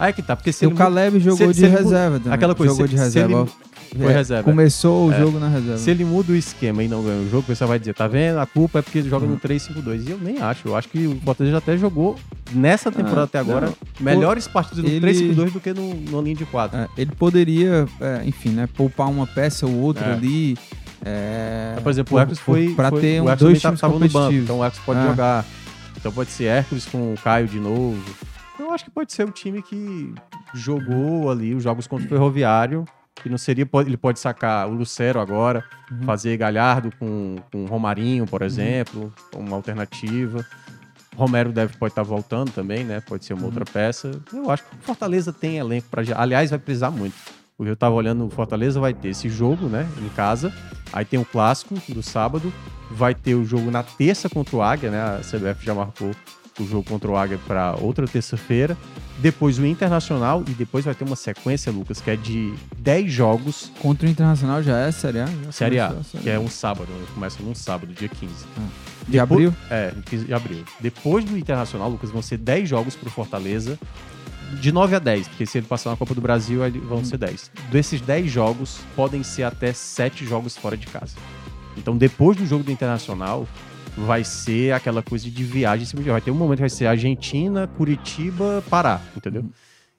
Aí 0.00 0.08
é 0.10 0.12
que 0.14 0.22
tá, 0.22 0.34
porque 0.34 0.50
se 0.50 0.64
o 0.66 0.70
ele 0.70 0.76
Caleb 0.76 1.20
jogou 1.20 1.36
se- 1.48 1.52
de 1.52 1.60
se 1.60 1.66
reserva 1.66 2.18
também. 2.18 2.32
aquela 2.32 2.54
coisa, 2.54 2.72
Jogou 2.72 2.86
se- 2.86 2.92
de 2.94 2.98
se 2.98 3.04
reserva. 3.04 3.40
ele- 3.42 3.50
foi 4.02 4.12
É, 4.12 4.16
reserva. 4.16 4.44
Começou 4.44 5.08
o 5.08 5.12
É. 5.12 5.18
jogo 5.18 5.38
na 5.38 5.48
reserva. 5.48 5.76
Se 5.76 5.90
ele 5.90 6.04
muda 6.04 6.32
o 6.32 6.36
esquema 6.36 6.82
e 6.82 6.88
não 6.88 7.02
ganha 7.02 7.20
o 7.20 7.24
jogo, 7.28 7.40
o 7.40 7.42
pessoal 7.42 7.68
vai 7.68 7.78
dizer, 7.78 7.92
tá 7.92 8.06
vendo? 8.08 8.38
A 8.38 8.46
culpa 8.46 8.78
é 8.78 8.82
porque 8.82 8.98
ele 8.98 9.10
joga 9.10 9.26
Uhum. 9.26 9.32
no 9.32 9.36
3-5-2. 9.38 10.06
E 10.06 10.10
eu 10.12 10.18
nem 10.18 10.40
acho. 10.40 10.66
Eu 10.68 10.74
acho 10.76 10.88
que 10.88 11.06
o 11.06 11.20
Fortaleza 11.24 11.58
até 11.58 11.76
jogou 11.76 12.16
nessa 12.52 12.90
temporada 12.90 13.22
Ah, 13.22 13.24
até 13.24 13.38
agora 13.40 13.66
não. 13.66 13.74
melhores 14.00 14.46
partidas 14.48 14.82
no 14.84 14.88
ele- 14.90 15.00
3-5-2 15.00 15.52
do 15.52 15.60
que 15.60 15.74
no, 15.74 15.92
no 15.94 16.22
linha 16.22 16.36
de 16.36 16.46
4. 16.46 16.78
É, 16.78 16.88
ele 16.96 17.10
poderia, 17.18 17.86
é, 18.00 18.22
enfim, 18.24 18.50
né, 18.50 18.68
poupar 18.74 19.08
uma 19.10 19.26
peça 19.26 19.66
ou 19.66 19.74
outra 19.74 20.06
É. 20.06 20.12
ali. 20.14 20.56
é, 21.04 21.76
Por 21.82 21.90
exemplo, 21.90 22.16
o 22.16 22.20
Hércules 22.20 22.38
foi. 22.38 22.74
Pra 22.74 22.90
foi- 22.90 23.00
ter 23.00 23.20
o 23.20 23.24
um, 23.24 23.28
Hércules 23.30 23.38
dois 23.40 23.62
também 23.62 23.76
times 23.76 23.80
tava 23.80 23.98
no 23.98 24.08
banco, 24.08 24.34
então 24.34 24.58
o 24.58 24.64
Hércules 24.64 24.84
pode 24.84 24.98
Ah. 25.00 25.06
jogar. 25.06 25.44
Então 25.96 26.12
pode 26.12 26.30
ser 26.30 26.44
Hércules 26.44 26.86
com 26.86 27.12
o 27.12 27.14
Caio 27.22 27.46
de 27.48 27.58
novo. 27.58 27.98
Eu 28.60 28.72
acho 28.72 28.84
que 28.84 28.90
pode 28.90 29.12
ser 29.12 29.24
o 29.26 29.30
time 29.30 29.62
que 29.62 30.14
jogou 30.54 31.30
ali 31.30 31.54
os 31.54 31.62
jogos 31.62 31.86
contra 31.86 32.06
o 32.06 32.08
Ferroviário. 32.08 32.84
Que 33.16 33.28
não 33.28 33.36
seria. 33.36 33.68
Ele 33.86 33.96
pode 33.98 34.18
sacar 34.18 34.66
o 34.68 34.72
Lucero 34.72 35.20
agora, 35.20 35.62
Uhum. 35.90 36.02
fazer 36.04 36.36
Galhardo 36.38 36.90
com, 36.98 37.36
com 37.52 37.66
Romarinho, 37.66 38.26
por 38.26 38.40
exemplo, 38.40 39.12
uma 39.36 39.56
alternativa. 39.56 40.44
Romero 41.16 41.52
deve 41.52 41.76
pode 41.76 41.90
estar 41.92 42.02
voltando 42.02 42.50
também, 42.50 42.82
né? 42.84 43.00
Pode 43.00 43.24
ser 43.26 43.34
uma 43.34 43.40
Uhum. 43.42 43.46
outra 43.48 43.64
peça. 43.64 44.10
Eu 44.32 44.50
acho 44.50 44.62
que 44.64 44.74
o 44.74 44.78
Fortaleza 44.80 45.32
tem 45.34 45.58
elenco 45.58 45.88
para 45.90 46.02
Aliás, 46.16 46.48
vai 46.50 46.58
precisar 46.58 46.90
muito. 46.90 47.14
Porque 47.58 47.70
eu 47.70 47.76
tava 47.76 47.94
olhando, 47.94 48.24
o 48.24 48.30
Fortaleza 48.30 48.80
vai 48.80 48.94
ter 48.94 49.08
esse 49.08 49.28
jogo, 49.28 49.66
né? 49.66 49.86
Em 50.00 50.08
casa. 50.10 50.50
Aí 50.90 51.04
tem 51.04 51.20
o 51.20 51.24
clássico 51.26 51.74
do 51.92 52.02
sábado. 52.02 52.50
Vai 52.90 53.14
ter 53.14 53.34
o 53.34 53.44
jogo 53.44 53.70
na 53.70 53.82
terça 53.82 54.30
contra 54.30 54.56
o 54.56 54.62
Águia, 54.62 54.90
né? 54.90 54.98
A 54.98 55.20
CBF 55.20 55.62
já 55.66 55.74
marcou 55.74 56.10
o 56.62 56.68
jogo 56.68 56.84
contra 56.88 57.10
o 57.10 57.16
Águia 57.16 57.38
para 57.46 57.74
outra 57.80 58.06
terça-feira. 58.06 58.76
Depois 59.18 59.58
o 59.58 59.66
Internacional 59.66 60.42
e 60.48 60.52
depois 60.52 60.84
vai 60.84 60.94
ter 60.94 61.04
uma 61.04 61.16
sequência, 61.16 61.70
Lucas, 61.70 62.00
que 62.00 62.10
é 62.10 62.16
de 62.16 62.54
10 62.78 63.12
jogos 63.12 63.70
Contra 63.78 64.06
o 64.06 64.10
Internacional 64.10 64.62
já 64.62 64.78
é 64.78 64.90
Série 64.92 65.20
A? 65.20 65.28
Série 65.52 65.78
A, 65.78 65.88
começou 65.88 66.04
Série 66.12 66.24
que 66.24 66.30
é 66.30 66.38
um 66.38 66.48
sábado, 66.48 66.88
né? 66.90 67.06
começa 67.14 67.42
num 67.42 67.54
sábado, 67.54 67.92
dia 67.92 68.08
15. 68.08 68.32
De 69.06 69.12
Depois- 69.18 69.20
abril? 69.20 69.54
É, 69.70 69.92
em 69.96 70.00
15 70.02 70.24
de 70.24 70.32
abril. 70.34 70.64
Depois 70.80 71.24
do 71.24 71.36
Internacional, 71.36 71.90
Lucas, 71.90 72.10
vão 72.10 72.22
ser 72.22 72.38
10 72.38 72.68
jogos 72.68 72.94
pro 72.96 73.10
Fortaleza. 73.10 73.78
De 74.60 74.72
9 74.72 74.96
a 74.96 74.98
10, 74.98 75.28
porque 75.28 75.46
se 75.46 75.58
ele 75.58 75.66
passar 75.66 75.90
na 75.90 75.96
Copa 75.96 76.12
do 76.14 76.20
Brasil, 76.20 76.60
vão 76.88 77.04
ser 77.04 77.18
10. 77.18 77.50
Desses 77.70 78.00
10 78.00 78.28
jogos, 78.32 78.80
podem 78.96 79.22
ser 79.22 79.44
até 79.44 79.72
7 79.72 80.24
jogos 80.26 80.56
fora 80.56 80.76
de 80.76 80.86
casa. 80.88 81.14
Então, 81.76 81.96
depois 81.96 82.36
do 82.36 82.44
jogo 82.44 82.64
do 82.64 82.72
Internacional, 82.72 83.46
vai 83.96 84.24
ser 84.24 84.72
aquela 84.72 85.02
coisa 85.02 85.30
de 85.30 85.44
viagem 85.44 85.82
em 85.82 85.86
cima 85.86 86.02
de 86.02 86.10
Vai 86.10 86.20
ter 86.20 86.30
um 86.30 86.34
momento 86.34 86.58
que 86.58 86.62
vai 86.62 86.70
ser 86.70 86.86
Argentina, 86.86 87.66
Curitiba, 87.66 88.62
Pará, 88.68 89.00
entendeu? 89.16 89.44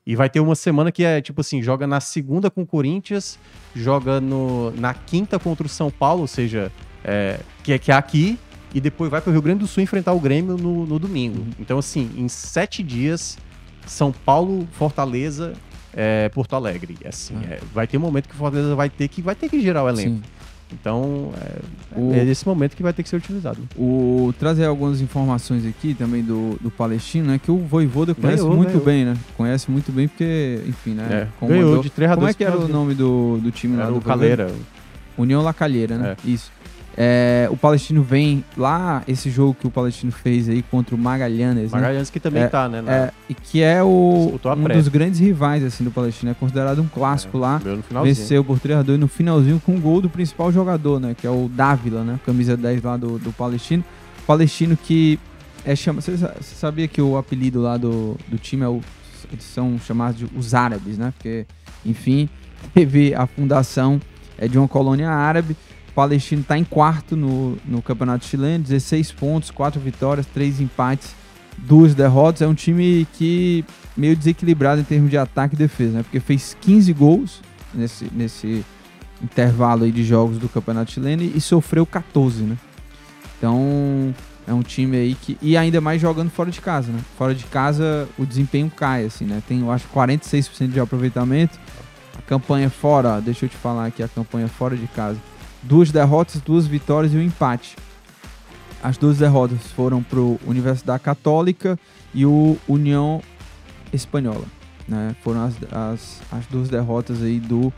E 0.06 0.16
vai 0.16 0.30
ter 0.30 0.40
uma 0.40 0.56
semana 0.56 0.92
que 0.92 1.04
é 1.04 1.22
tipo 1.22 1.42
assim: 1.42 1.62
joga 1.62 1.86
na 1.86 2.00
segunda 2.00 2.50
com 2.50 2.64
o 2.64 2.66
Corinthians, 2.66 3.38
joga 3.76 4.20
no, 4.20 4.72
na 4.72 4.94
quinta 4.94 5.38
contra 5.38 5.66
o 5.66 5.70
São 5.70 5.92
Paulo, 5.92 6.22
ou 6.22 6.28
seja, 6.28 6.72
é, 7.04 7.40
que, 7.64 7.74
é, 7.74 7.78
que 7.78 7.92
é 7.92 7.96
aqui, 7.96 8.40
e 8.74 8.82
depois 8.82 9.12
vai 9.12 9.22
para 9.22 9.30
o 9.30 9.34
Rio 9.34 9.42
Grande 9.42 9.60
do 9.60 9.68
Sul 9.68 9.84
enfrentar 9.84 10.14
o 10.14 10.20
Grêmio 10.20 10.58
no, 10.58 10.86
no 10.86 10.98
domingo. 10.98 11.46
Então, 11.60 11.78
assim, 11.78 12.10
em 12.18 12.28
sete 12.28 12.82
dias, 12.82 13.38
São 13.86 14.12
Paulo, 14.12 14.68
Fortaleza, 14.72 15.54
é, 15.94 16.30
Porto 16.30 16.56
Alegre. 16.56 16.98
Assim, 17.06 17.36
é, 17.50 17.60
vai 17.74 17.86
ter 17.86 17.98
um 17.98 18.02
momento 18.02 18.28
que 18.28 18.36
o 18.36 18.38
Fortaleza 18.38 18.76
vai 18.76 18.90
ter 18.90 19.08
que, 19.08 19.22
vai 19.22 19.36
ter 19.36 19.50
que 19.50 19.62
gerar 19.62 19.84
o 19.84 19.90
elenco. 19.90 20.18
Sim. 20.18 20.41
Então, 20.74 21.32
é, 21.42 22.00
O- 22.00 22.14
é 22.14 22.24
esse 22.26 22.48
momento 22.48 22.76
que 22.76 22.84
vai 22.84 22.94
ter 22.94 23.04
que 23.04 23.10
ser 23.10 23.18
utilizado. 23.18 23.58
O, 23.78 24.34
trazer 24.40 24.66
algumas 24.66 25.02
informações 25.02 25.66
aqui 25.66 25.94
também 25.94 26.24
do, 26.24 26.58
do 26.62 26.72
Palestino, 26.72 27.28
né? 27.28 27.40
Que 27.44 27.52
o 27.52 27.58
Voivoda 27.58 28.16
conhece 28.16 28.42
Ganhou, 28.42 28.56
muito 28.56 28.70
ganhou. 28.70 28.84
bem, 28.86 29.06
né? 29.06 29.18
Conhece 29.36 29.70
muito 29.70 29.92
bem 29.92 30.08
porque, 30.08 30.62
enfim, 30.68 30.92
né? 30.94 31.28
É, 31.42 31.46
ganhou 31.48 31.82
de 31.82 31.90
3 31.90 32.12
a 32.12 32.16
2 32.16 32.20
Como 32.20 32.30
é 32.30 32.34
que 32.34 32.44
era 32.44 32.58
o 32.58 32.68
nome 32.68 32.94
do, 32.94 33.38
do 33.40 33.52
time 33.52 33.76
lá 33.76 33.84
Era 33.84 33.92
do 33.92 33.98
o? 33.98 34.02
Caleira. 34.02 34.52
União 35.18 35.42
La 35.44 35.54
Calheira, 35.54 35.98
né? 35.98 36.16
Isso. 36.24 36.52
É, 36.98 37.48
o 37.50 37.56
Palestino 37.56 38.04
vem 38.04 38.44
lá, 38.58 39.02
esse 39.08 39.30
jogo 39.30 39.56
que 39.60 39.66
o 39.66 39.72
Palestino 39.72 40.12
fez 40.12 40.50
aí 40.50 40.62
contra 40.62 40.94
o 40.94 40.98
Magalhães, 40.98 41.72
né? 41.72 41.80
Magalhães 41.80 42.10
que 42.10 42.20
também 42.20 42.44
É, 42.44 42.48
tá, 42.48 42.68
né? 42.68 42.82
na- 42.82 42.92
É, 42.92 43.12
e 43.30 43.34
que 43.34 43.62
é 43.62 43.82
o, 43.82 44.34
um 44.58 44.64
dos 44.76 44.88
grandes 44.90 45.20
rivais 45.20 45.64
assim, 45.64 45.84
do 45.86 45.92
Palestino. 45.92 46.32
É 46.32 46.34
considerado 46.34 46.82
um 46.82 46.88
clássico 46.88 47.38
lá. 47.38 47.60
No 47.64 47.82
finalzinho. 47.82 48.16
Venceu 48.16 48.44
por 48.44 48.60
3 48.60 48.80
a 48.80 48.82
2 48.82 49.00
no 49.00 49.08
finalzinho 49.08 49.62
com 49.66 49.76
o 49.76 49.80
gol 49.80 50.02
do 50.02 50.10
principal 50.10 50.52
jogador, 50.52 51.00
né? 51.00 51.16
Que 51.18 51.26
é 51.26 51.30
o 51.30 51.50
Dávila, 51.54 52.04
né? 52.04 52.20
Camisa 52.26 52.58
10 52.58 52.84
lá 52.84 52.98
do, 52.98 53.18
do 53.18 53.32
Palestino. 53.32 53.84
Palestino 54.28 54.76
que 54.76 55.18
é 55.66 55.76
chama. 55.76 56.02
Você 56.02 56.18
sabia 56.42 56.88
que 56.88 57.02
o 57.02 57.18
apelido 57.18 57.62
lá 57.62 57.78
do, 57.78 58.18
do 58.28 58.38
time 58.38 58.64
é 58.64 58.68
o. 58.68 58.82
Eles 59.32 59.46
são 59.46 59.80
chamados 59.80 60.18
de 60.20 60.28
os 60.36 60.54
árabes, 60.54 60.98
né? 60.98 61.14
Porque, 61.16 61.46
enfim, 61.86 62.28
teve 62.74 63.16
a 63.16 63.26
fundação 63.26 64.00
é, 64.38 64.46
de 64.48 64.58
uma 64.58 64.68
colônia 64.68 65.10
árabe. 65.10 65.56
O 65.92 65.94
Palestino 65.94 66.42
está 66.42 66.58
em 66.58 66.64
quarto 66.64 67.18
no, 67.18 67.58
no 67.66 67.82
Campeonato 67.82 68.26
Chileno, 68.26 68.64
16 68.64 69.12
pontos, 69.12 69.52
4 69.52 69.80
vitórias, 69.80 70.26
3 70.28 70.62
empates, 70.62 71.14
duas 71.58 71.94
derrotas. 71.94 72.42
É 72.42 72.48
um 72.48 72.54
time 72.54 73.06
que 73.14 73.66
meio 73.96 74.16
desequilibrado 74.16 74.80
em 74.80 74.86
termos 74.86 75.10
de 75.10 75.18
ataque 75.18 75.56
e 75.56 75.58
defesa, 75.58 75.98
né? 75.98 76.04
Porque 76.04 76.22
fez 76.22 76.56
15 76.62 76.94
gols 76.94 77.42
nesse, 77.74 78.10
nesse 78.14 78.66
intervalo 79.22 79.84
aí 79.84 79.92
de 79.92 80.04
jogos 80.04 80.38
do 80.38 80.48
Campeonato 80.48 80.92
Chileno 80.92 81.24
e 81.24 81.42
sofreu 81.42 81.86
14, 81.86 82.42
né? 82.44 82.58
Então, 83.38 84.14
é 84.48 84.54
um 84.54 84.62
time 84.62 84.96
aí 84.96 85.14
que... 85.14 85.38
E 85.42 85.58
ainda 85.58 85.82
mais 85.82 86.02
jogando 86.02 86.30
fora 86.30 86.50
de 86.50 86.62
casa, 86.62 86.92
né? 86.92 87.00
Fora 87.18 87.36
de 87.36 87.44
casa, 87.46 88.08
o 88.18 88.26
desempenho 88.26 88.70
cai, 88.70 89.06
assim, 89.06 89.26
né? 89.26 89.44
Tem, 89.46 89.60
eu 89.60 89.72
acho, 89.72 89.88
46% 89.94 90.70
de 90.70 90.80
aproveitamento. 90.80 91.60
A 92.18 92.22
campanha 92.22 92.70
fora, 92.70 93.20
deixa 93.20 93.46
eu 93.46 93.50
te 93.50 93.58
falar 93.58 93.88
aqui, 93.88 94.02
a 94.02 94.08
campanha 94.08 94.48
fora 94.48 94.78
de 94.78 94.88
casa. 94.88 95.18
Duas 95.64 95.92
derrotas, 95.92 96.42
duas 96.42 96.66
vitórias 96.66 97.14
e 97.14 97.18
um 97.18 97.22
empate. 97.22 97.76
As 98.84 98.98
duas 98.98 99.18
derrotas 99.20 99.60
foram 99.76 100.02
pro 100.02 100.40
Universidade 100.46 101.04
Católica 101.04 101.78
e 102.14 102.26
o 102.26 102.58
União 102.68 103.22
Espanhola. 103.94 104.46
Né? 104.88 105.16
Foram 105.24 105.46
as, 105.46 105.56
as, 105.72 106.22
as 106.32 106.46
duas 106.48 106.68
derrotas 106.68 107.22
aí 107.22 107.40
do 107.40 107.72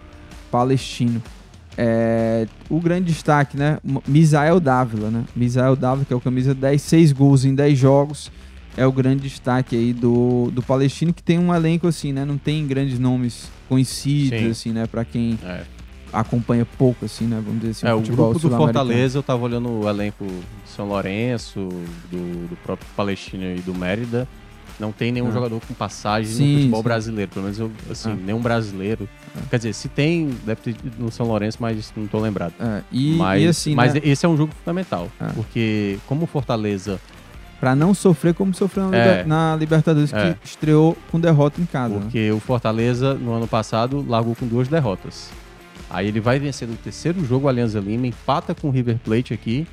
Palestino. 0.49 1.21
É, 1.77 2.47
o 2.69 2.79
grande 2.79 3.11
destaque, 3.11 3.57
né? 3.57 3.79
Misael 4.07 4.59
Dávila, 4.59 5.09
né? 5.09 5.25
Misael 5.35 5.75
Dávila, 5.75 6.05
que 6.05 6.13
é 6.13 6.15
o 6.15 6.21
camisa 6.21 6.53
10, 6.53 6.81
6 6.81 7.11
gols 7.11 7.45
em 7.45 7.53
10 7.53 7.77
jogos. 7.77 8.31
É 8.77 8.85
o 8.85 8.91
grande 8.91 9.23
destaque 9.23 9.75
aí 9.75 9.93
do, 9.93 10.49
do 10.51 10.63
Palestino, 10.63 11.13
que 11.13 11.21
tem 11.21 11.37
um 11.37 11.53
elenco 11.53 11.87
assim, 11.87 12.11
né? 12.11 12.25
Não 12.25 12.37
tem 12.37 12.65
grandes 12.65 12.97
nomes 12.97 13.51
conhecidos, 13.67 14.39
Sim. 14.39 14.49
assim, 14.49 14.71
né? 14.71 14.87
Pra 14.87 15.03
quem 15.03 15.37
É. 15.43 15.63
acompanha 16.13 16.65
pouco, 16.77 17.05
assim, 17.05 17.25
né? 17.25 17.41
Vamos 17.43 17.59
dizer 17.61 17.71
assim, 17.71 17.87
É, 17.87 17.93
o 17.93 18.01
grupo 18.01 18.39
do. 18.39 18.49
Fortaleza, 18.49 19.17
eu 19.17 19.23
tava 19.23 19.43
olhando 19.43 19.69
o 19.69 19.89
elenco 19.89 20.25
de 20.25 20.69
São 20.69 20.87
Lourenço, 20.87 21.59
do, 22.11 22.47
do 22.49 22.57
próprio 22.63 22.87
Palestino 22.95 23.43
e 23.45 23.59
do 23.61 23.73
Mérida. 23.73 24.27
Não 24.79 24.91
tem 24.91 25.11
nenhum 25.11 25.27
Ah. 25.27 25.31
jogador 25.31 25.61
com 25.67 25.73
passagem 25.73 26.31
Sim, 26.33 26.47
no 26.53 26.57
futebol 26.59 26.79
sim. 26.79 26.83
brasileiro. 26.83 27.31
Pelo 27.31 27.43
menos 27.43 27.59
eu, 27.59 27.71
assim, 27.91 28.11
Ah. 28.11 28.15
nenhum 28.25 28.39
brasileiro. 28.39 29.07
Quer 29.49 29.57
dizer, 29.57 29.73
se 29.73 29.87
tem, 29.87 30.29
deve 30.45 30.61
ter 30.61 30.75
no 30.97 31.11
São 31.11 31.27
Lourenço, 31.27 31.57
mas 31.59 31.93
não 31.95 32.07
tô 32.07 32.19
lembrado. 32.19 32.53
É, 32.59 32.81
e, 32.91 33.15
mas 33.15 33.43
e 33.43 33.47
assim, 33.47 33.75
mas 33.75 33.93
né? 33.93 34.01
esse 34.03 34.25
é 34.25 34.29
um 34.29 34.35
jogo 34.37 34.51
fundamental. 34.63 35.09
Ah. 35.19 35.31
Porque 35.35 35.97
como 36.07 36.23
o 36.23 36.27
Fortaleza 36.27 36.99
Pra 37.59 37.77
não 37.77 37.93
sofrer 37.93 38.33
como 38.33 38.53
sofreu 38.53 38.89
na, 38.89 38.97
É. 38.97 39.23
Na 39.23 39.55
Libertadores, 39.57 40.11
É. 40.11 40.33
que 40.33 40.47
estreou 40.47 40.97
com 41.09 41.17
derrota 41.17 41.61
em 41.61 41.65
casa. 41.65 41.93
né? 41.95 42.01
Porque 42.01 42.29
o 42.29 42.39
Fortaleza, 42.41 43.13
no 43.13 43.31
ano 43.31 43.47
passado, 43.47 44.03
largou 44.05 44.35
com 44.35 44.45
duas 44.45 44.67
derrotas. 44.67 45.29
Aí 45.93 46.07
ele 46.07 46.19
vai 46.19 46.39
vencer 46.39 46.67
no 46.67 46.75
terceiro 46.75 47.23
jogo 47.23 47.45
o 47.45 47.49
Alianza 47.49 47.79
Lima, 47.79 48.07
empata 48.07 48.55
com 48.55 48.67
o 48.67 48.71
River 48.71 48.97
Plate 48.97 49.33
aqui 49.33 49.67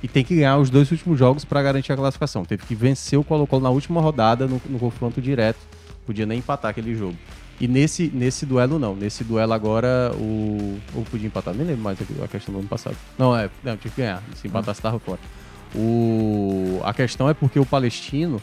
e 0.00 0.06
tem 0.06 0.22
que 0.22 0.36
ganhar 0.36 0.56
os 0.58 0.70
dois 0.70 0.90
últimos 0.92 1.18
jogos 1.18 1.44
para 1.44 1.60
garantir 1.60 1.92
a 1.92 1.96
classificação. 1.96 2.44
Teve 2.44 2.64
que 2.64 2.74
vencer 2.74 3.18
o 3.18 3.24
Colo-Colo 3.24 3.62
na 3.62 3.70
última 3.70 4.00
rodada, 4.00 4.46
no, 4.46 4.60
no 4.66 4.78
confronto 4.78 5.20
direto. 5.20 5.58
Podia 6.06 6.24
nem 6.24 6.38
empatar 6.38 6.70
aquele 6.70 6.94
jogo. 6.94 7.16
E 7.60 7.66
nesse, 7.66 8.10
nesse 8.14 8.44
duelo, 8.44 8.78
não. 8.78 8.94
Nesse 8.94 9.24
duelo 9.24 9.52
agora, 9.52 10.12
o. 10.14 10.78
Ou 10.94 11.02
podia 11.04 11.26
empatar, 11.26 11.54
nem 11.54 11.66
lembro 11.66 11.82
mais 11.82 11.98
a 12.22 12.28
questão 12.28 12.52
do 12.52 12.60
ano 12.60 12.68
passado. 12.68 12.96
Não, 13.18 13.36
é, 13.36 13.48
não, 13.62 13.76
tinha 13.76 13.90
que 13.90 14.00
ganhar. 14.00 14.22
Se 14.34 14.46
empatasse, 14.46 14.80
tava 14.82 14.98
fora. 14.98 15.20
O, 15.74 16.80
a 16.84 16.92
questão 16.92 17.28
é 17.28 17.34
porque 17.34 17.58
o 17.58 17.66
Palestino 17.66 18.40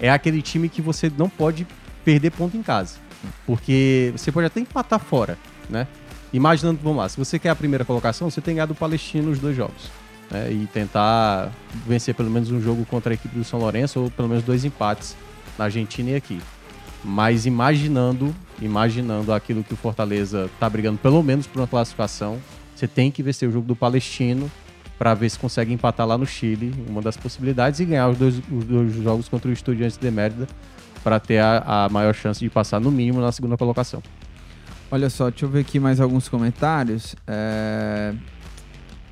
é 0.00 0.10
aquele 0.10 0.40
time 0.40 0.68
que 0.68 0.80
você 0.80 1.12
não 1.18 1.28
pode 1.28 1.66
perder 2.04 2.30
ponto 2.30 2.56
em 2.56 2.62
casa. 2.62 2.98
Porque 3.46 4.12
você 4.16 4.30
pode 4.32 4.46
até 4.46 4.60
empatar 4.60 5.00
fora, 5.00 5.36
né? 5.68 5.86
Imaginando, 6.32 6.80
vamos 6.82 6.98
lá, 6.98 7.08
se 7.08 7.16
você 7.16 7.38
quer 7.38 7.50
a 7.50 7.56
primeira 7.56 7.84
colocação, 7.84 8.30
você 8.30 8.40
tem 8.40 8.54
ganhado 8.54 8.72
o 8.72 8.76
Palestino 8.76 9.28
nos 9.28 9.38
dois 9.38 9.54
jogos. 9.54 9.90
Né? 10.30 10.50
E 10.52 10.66
tentar 10.72 11.52
vencer 11.86 12.14
pelo 12.14 12.30
menos 12.30 12.50
um 12.50 12.60
jogo 12.60 12.86
contra 12.86 13.12
a 13.12 13.14
equipe 13.14 13.36
do 13.36 13.44
São 13.44 13.60
Lourenço, 13.60 14.00
ou 14.00 14.10
pelo 14.10 14.28
menos 14.28 14.42
dois 14.42 14.64
empates 14.64 15.14
na 15.58 15.66
Argentina 15.66 16.10
e 16.10 16.14
aqui. 16.14 16.40
Mas 17.04 17.44
imaginando, 17.44 18.34
imaginando 18.60 19.32
aquilo 19.32 19.62
que 19.62 19.74
o 19.74 19.76
Fortaleza 19.76 20.48
tá 20.58 20.70
brigando 20.70 20.98
pelo 20.98 21.22
menos 21.22 21.46
por 21.46 21.60
uma 21.60 21.66
classificação, 21.66 22.38
você 22.74 22.88
tem 22.88 23.10
que 23.10 23.22
vencer 23.22 23.48
o 23.48 23.52
jogo 23.52 23.66
do 23.66 23.76
Palestino 23.76 24.50
para 24.98 25.14
ver 25.14 25.28
se 25.28 25.38
consegue 25.38 25.72
empatar 25.72 26.06
lá 26.06 26.16
no 26.16 26.24
Chile, 26.24 26.72
uma 26.88 27.02
das 27.02 27.16
possibilidades, 27.16 27.80
e 27.80 27.84
ganhar 27.84 28.08
os 28.08 28.16
dois, 28.16 28.40
os 28.50 28.64
dois 28.64 28.94
jogos 28.94 29.28
contra 29.28 29.50
o 29.50 29.52
Estudiantes 29.52 29.98
de 29.98 30.10
Mérida 30.10 30.46
para 31.02 31.18
ter 31.18 31.38
a, 31.38 31.84
a 31.84 31.88
maior 31.88 32.14
chance 32.14 32.38
de 32.38 32.48
passar 32.48 32.80
no 32.80 32.90
mínimo 32.90 33.20
na 33.20 33.32
segunda 33.32 33.56
colocação. 33.56 34.00
Olha 34.92 35.08
só, 35.08 35.30
deixa 35.30 35.46
eu 35.46 35.48
ver 35.48 35.60
aqui 35.60 35.80
mais 35.80 36.00
alguns 36.00 36.28
comentários. 36.28 37.16
É, 37.26 38.12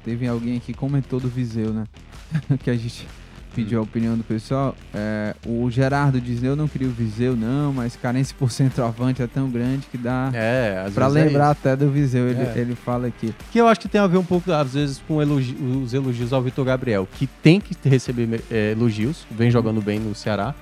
Teve 0.05 0.27
alguém 0.29 0.57
aqui 0.59 0.73
que 0.73 0.79
comentou 0.79 1.19
do 1.19 1.29
Viseu, 1.29 1.73
né? 1.73 1.85
que 2.63 2.71
a 2.71 2.77
gente 2.77 3.07
pediu 3.55 3.81
a 3.81 3.83
opinião 3.83 4.17
do 4.17 4.23
pessoal. 4.23 4.75
É, 4.95 5.35
o 5.47 5.71
Gerardo 5.71 6.21
diz: 6.21 6.43
Eu 6.43 6.55
não 6.55 6.69
queria 6.69 6.87
o 6.89 6.91
Viseu, 6.91 7.35
não, 7.35 7.73
mas 7.73 7.97
carência 7.97 8.35
por 8.39 8.51
centroavante 8.51 9.23
é 9.23 9.27
tão 9.27 9.51
grande 9.51 9.87
que 9.91 9.97
dá. 9.99 10.31
É, 10.35 10.85
às 10.87 10.93
Pra 10.95 11.07
vezes 11.09 11.23
é 11.23 11.25
lembrar 11.27 11.45
isso. 11.53 11.61
até 11.61 11.77
do 11.77 11.91
Viseu, 11.91 12.29
ele, 12.29 12.41
É. 12.43 12.53
ele 12.57 12.75
fala 12.75 13.07
aqui. 13.09 13.35
Que 13.51 13.59
eu 13.59 13.67
acho 13.69 13.81
que 13.81 13.89
tem 13.89 14.01
a 14.01 14.07
ver 14.07 14.19
um 14.19 14.25
pouco, 14.25 14.53
às 14.53 14.75
vezes, 14.75 15.03
com 15.09 15.21
elogi- 15.21 15.57
os 15.57 15.93
elogios 15.95 16.33
ao 16.33 16.43
Vitor 16.43 16.65
Gabriel, 16.65 17.09
que 17.19 17.27
tem 17.27 17.59
que 17.61 17.75
receber 17.89 18.43
eh, 18.51 18.73
elogios, 18.73 19.27
vem 19.31 19.51
jogando 19.51 19.81
bem 19.83 19.99
no 19.99 20.15
Ceará, 20.15 20.55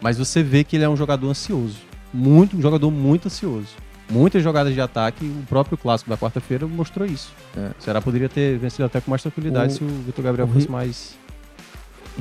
mas 0.00 0.16
você 0.18 0.42
vê 0.42 0.62
que 0.64 0.76
ele 0.76 0.84
é 0.84 0.88
um 0.88 0.96
jogador 0.96 1.28
ansioso. 1.30 1.78
Muito, 2.12 2.56
um 2.56 2.60
jogador 2.62 2.90
muito 2.90 3.26
ansioso. 3.26 3.68
Muitas 4.10 4.42
jogadas 4.42 4.72
de 4.72 4.80
ataque, 4.80 5.24
o 5.26 5.44
próprio 5.48 5.76
clássico 5.76 6.08
da 6.08 6.16
quarta-feira 6.16 6.66
mostrou 6.66 7.06
isso. 7.06 7.30
É. 7.56 7.72
O 7.78 7.82
Ceará 7.82 8.00
poderia 8.00 8.28
ter 8.28 8.56
vencido 8.58 8.84
até 8.84 9.00
com 9.00 9.10
mais 9.10 9.20
tranquilidade 9.22 9.74
O- 9.74 9.76
se 9.76 9.84
o 9.84 9.88
Vitor 10.06 10.24
Gabriel 10.24 10.48
o 10.48 10.52
fosse 10.52 10.70
mais. 10.70 11.14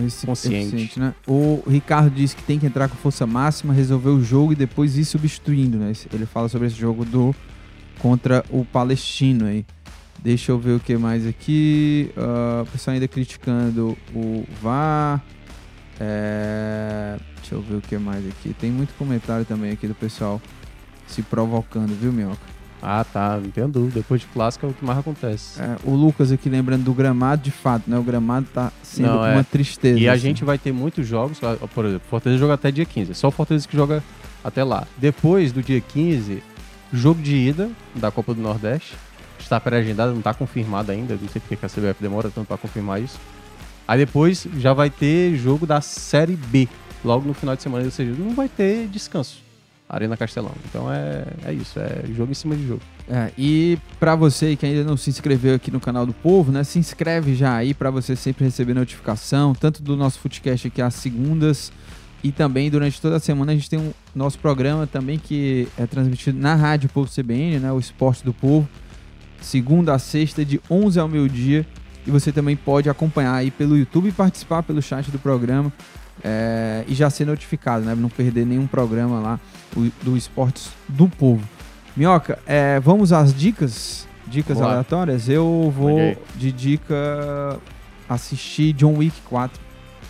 Esse- 0.05 0.27
Consciente. 0.27 0.57
eficiente, 0.75 0.99
né? 0.99 1.15
O 1.25 1.63
Ricardo 1.67 2.11
disse 2.13 2.35
que 2.35 2.43
tem 2.43 2.59
que 2.59 2.65
entrar 2.67 2.88
com 2.88 2.95
força 2.97 3.25
máxima, 3.25 3.73
resolver 3.73 4.09
o 4.09 4.21
jogo 4.23 4.51
e 4.51 4.55
depois 4.55 4.95
ir 4.97 5.05
substituindo, 5.05 5.77
né? 5.77 5.91
Ele 6.13 6.25
fala 6.25 6.47
sobre 6.49 6.67
esse 6.67 6.75
jogo 6.75 7.03
do 7.05 7.33
contra 7.99 8.43
o 8.51 8.63
Palestino 8.65 9.45
aí. 9.47 9.65
Deixa 10.21 10.51
eu 10.51 10.59
ver 10.59 10.73
o 10.73 10.79
que 10.79 10.95
mais 10.97 11.25
aqui. 11.25 12.11
Ah, 12.17 12.63
o 12.63 12.71
pessoal 12.71 12.93
ainda 12.95 13.07
criticando 13.07 13.97
o 14.13 14.45
VAR. 14.61 15.23
É, 15.99 17.17
Deixa 17.38 17.55
eu 17.55 17.61
ver 17.61 17.75
o 17.75 17.81
que 17.81 17.97
mais 17.97 18.27
aqui. 18.27 18.53
Tem 18.59 18.69
muito 18.69 18.93
comentário 18.97 19.45
também 19.45 19.71
aqui 19.71 19.88
do 19.88 19.95
pessoal 19.95 20.41
se 21.07 21.21
provocando, 21.21 21.97
viu, 21.99 22.11
Minhoca? 22.11 22.57
Ah, 22.81 23.03
tá, 23.03 23.39
não 23.41 23.49
tenho 23.49 23.67
dúvida. 23.67 23.99
Depois 23.99 24.21
de 24.21 24.27
clássico 24.27 24.65
é 24.65 24.69
o 24.69 24.73
que 24.73 24.85
mais 24.85 24.99
acontece. 24.99 25.59
É, 25.61 25.77
o 25.83 25.95
Lucas 25.95 26.31
aqui 26.31 26.47
lembrando 26.47 26.83
do 26.83 26.93
gramado, 26.93 27.41
de 27.41 27.51
fato, 27.51 27.89
né? 27.89 27.97
O 27.97 28.03
gramado 28.03 28.47
tá 28.53 28.71
sendo 28.83 29.07
Não, 29.09 29.25
é. 29.25 29.33
uma 29.33 29.43
tristeza. 29.43 29.99
E 29.99 30.07
a 30.07 30.13
assim. 30.13 30.21
gente 30.21 30.45
vai 30.45 30.57
ter 30.57 30.71
muitos 30.71 31.07
jogos, 31.07 31.39
ó, 31.41 31.55
por 31.67 31.85
exemplo, 31.85 32.07
Fortaleza 32.09 32.39
joga 32.39 32.53
até 32.53 32.71
dia 32.71 32.85
15. 32.85 33.11
É 33.11 33.13
só 33.15 33.29
o 33.29 33.31
Fortaleza 33.31 33.67
que 33.67 33.75
joga 33.75 34.03
até 34.43 34.63
lá. 34.63 34.85
Depois 34.97 35.51
do 35.51 35.63
dia 35.63 35.81
15, 35.81 36.43
jogo 36.93 37.21
de 37.21 37.35
ida 37.35 37.69
da 37.95 38.11
Copa 38.11 38.33
do 38.33 38.41
Nordeste. 38.41 38.95
Está 39.39 39.59
pré-agendado, 39.59 40.11
não 40.11 40.19
está 40.19 40.33
confirmado 40.33 40.91
ainda. 40.91 41.17
Não 41.19 41.29
sei 41.29 41.41
porque 41.41 41.55
que 41.55 41.65
a 41.65 41.69
CBF 41.69 42.01
demora 42.01 42.29
tanto 42.29 42.47
para 42.47 42.57
confirmar 42.57 43.01
isso. 43.01 43.17
Aí 43.87 43.97
depois 43.97 44.45
já 44.57 44.73
vai 44.73 44.89
ter 44.89 45.35
jogo 45.35 45.65
da 45.65 45.79
Série 45.81 46.35
B, 46.35 46.67
logo 47.03 47.25
no 47.27 47.33
final 47.33 47.55
de 47.55 47.63
semana. 47.63 47.85
Ou 47.85 47.91
seja, 47.91 48.13
não 48.17 48.35
vai 48.35 48.49
ter 48.49 48.87
descanso. 48.87 49.46
Arena 49.89 50.17
Castelão. 50.17 50.51
Então 50.65 50.91
é, 50.91 51.25
é 51.45 51.53
isso, 51.53 51.79
é 51.79 52.03
jogo 52.13 52.31
em 52.31 52.35
cima 52.35 52.55
de 52.55 52.67
jogo. 52.67 52.81
É, 53.09 53.31
e 53.38 53.77
pra 53.99 54.15
você 54.15 54.55
que 54.55 54.65
ainda 54.65 54.83
não 54.83 54.97
se 54.97 55.09
inscreveu 55.09 55.55
aqui 55.55 55.71
no 55.71 55.79
canal 55.79 56.05
do 56.05 56.13
Povo, 56.13 56.51
né, 56.51 56.63
se 56.63 56.77
inscreve 56.77 57.35
já 57.35 57.55
aí 57.55 57.73
pra 57.73 57.89
você 57.89 58.15
sempre 58.15 58.43
receber 58.43 58.73
notificação, 58.73 59.55
tanto 59.55 59.81
do 59.81 59.95
nosso 59.95 60.19
Footcast 60.19 60.67
aqui 60.67 60.81
às 60.81 60.93
segundas 60.95 61.71
e 62.21 62.31
também 62.31 62.69
durante 62.69 62.99
toda 62.99 63.15
a 63.15 63.19
semana 63.19 63.53
a 63.53 63.55
gente 63.55 63.69
tem 63.69 63.79
um 63.79 63.93
nosso 64.13 64.38
programa 64.39 64.85
também 64.85 65.17
que 65.17 65.67
é 65.77 65.85
transmitido 65.85 66.38
na 66.38 66.55
Rádio 66.55 66.89
Povo 66.89 67.09
CBN, 67.09 67.59
né, 67.59 67.71
o 67.71 67.79
Esporte 67.79 68.25
do 68.25 68.33
Povo, 68.33 68.67
segunda 69.39 69.93
a 69.93 69.99
sexta 69.99 70.43
de 70.43 70.59
11 70.69 70.99
ao 70.99 71.07
meio-dia 71.07 71.65
e 72.05 72.11
você 72.11 72.31
também 72.31 72.57
pode 72.57 72.89
acompanhar 72.89 73.35
aí 73.35 73.51
pelo 73.51 73.77
YouTube 73.77 74.09
e 74.09 74.11
participar 74.11 74.63
pelo 74.63 74.81
chat 74.81 75.09
do 75.11 75.19
programa 75.19 75.71
é, 76.24 76.84
e 76.88 76.93
já 76.95 77.09
ser 77.09 77.26
notificado, 77.26 77.86
né, 77.86 77.95
não 77.95 78.09
perder 78.09 78.45
nenhum 78.45 78.68
programa 78.68 79.20
lá 79.20 79.39
do 80.03 80.18
Esportes 80.18 80.70
do 80.88 81.07
Povo. 81.07 81.43
Minhoca, 81.95 82.39
é, 82.45 82.80
vamos 82.80 83.11
às 83.13 83.34
dicas? 83.34 84.07
Dicas 84.28 84.61
aleatórias? 84.61 85.30
Eu 85.30 85.74
vou 85.76 85.97
de 86.36 86.51
dica 86.51 86.95
assistir 88.09 88.74
John 88.74 88.95
Wick 88.97 89.15
4 89.26 89.59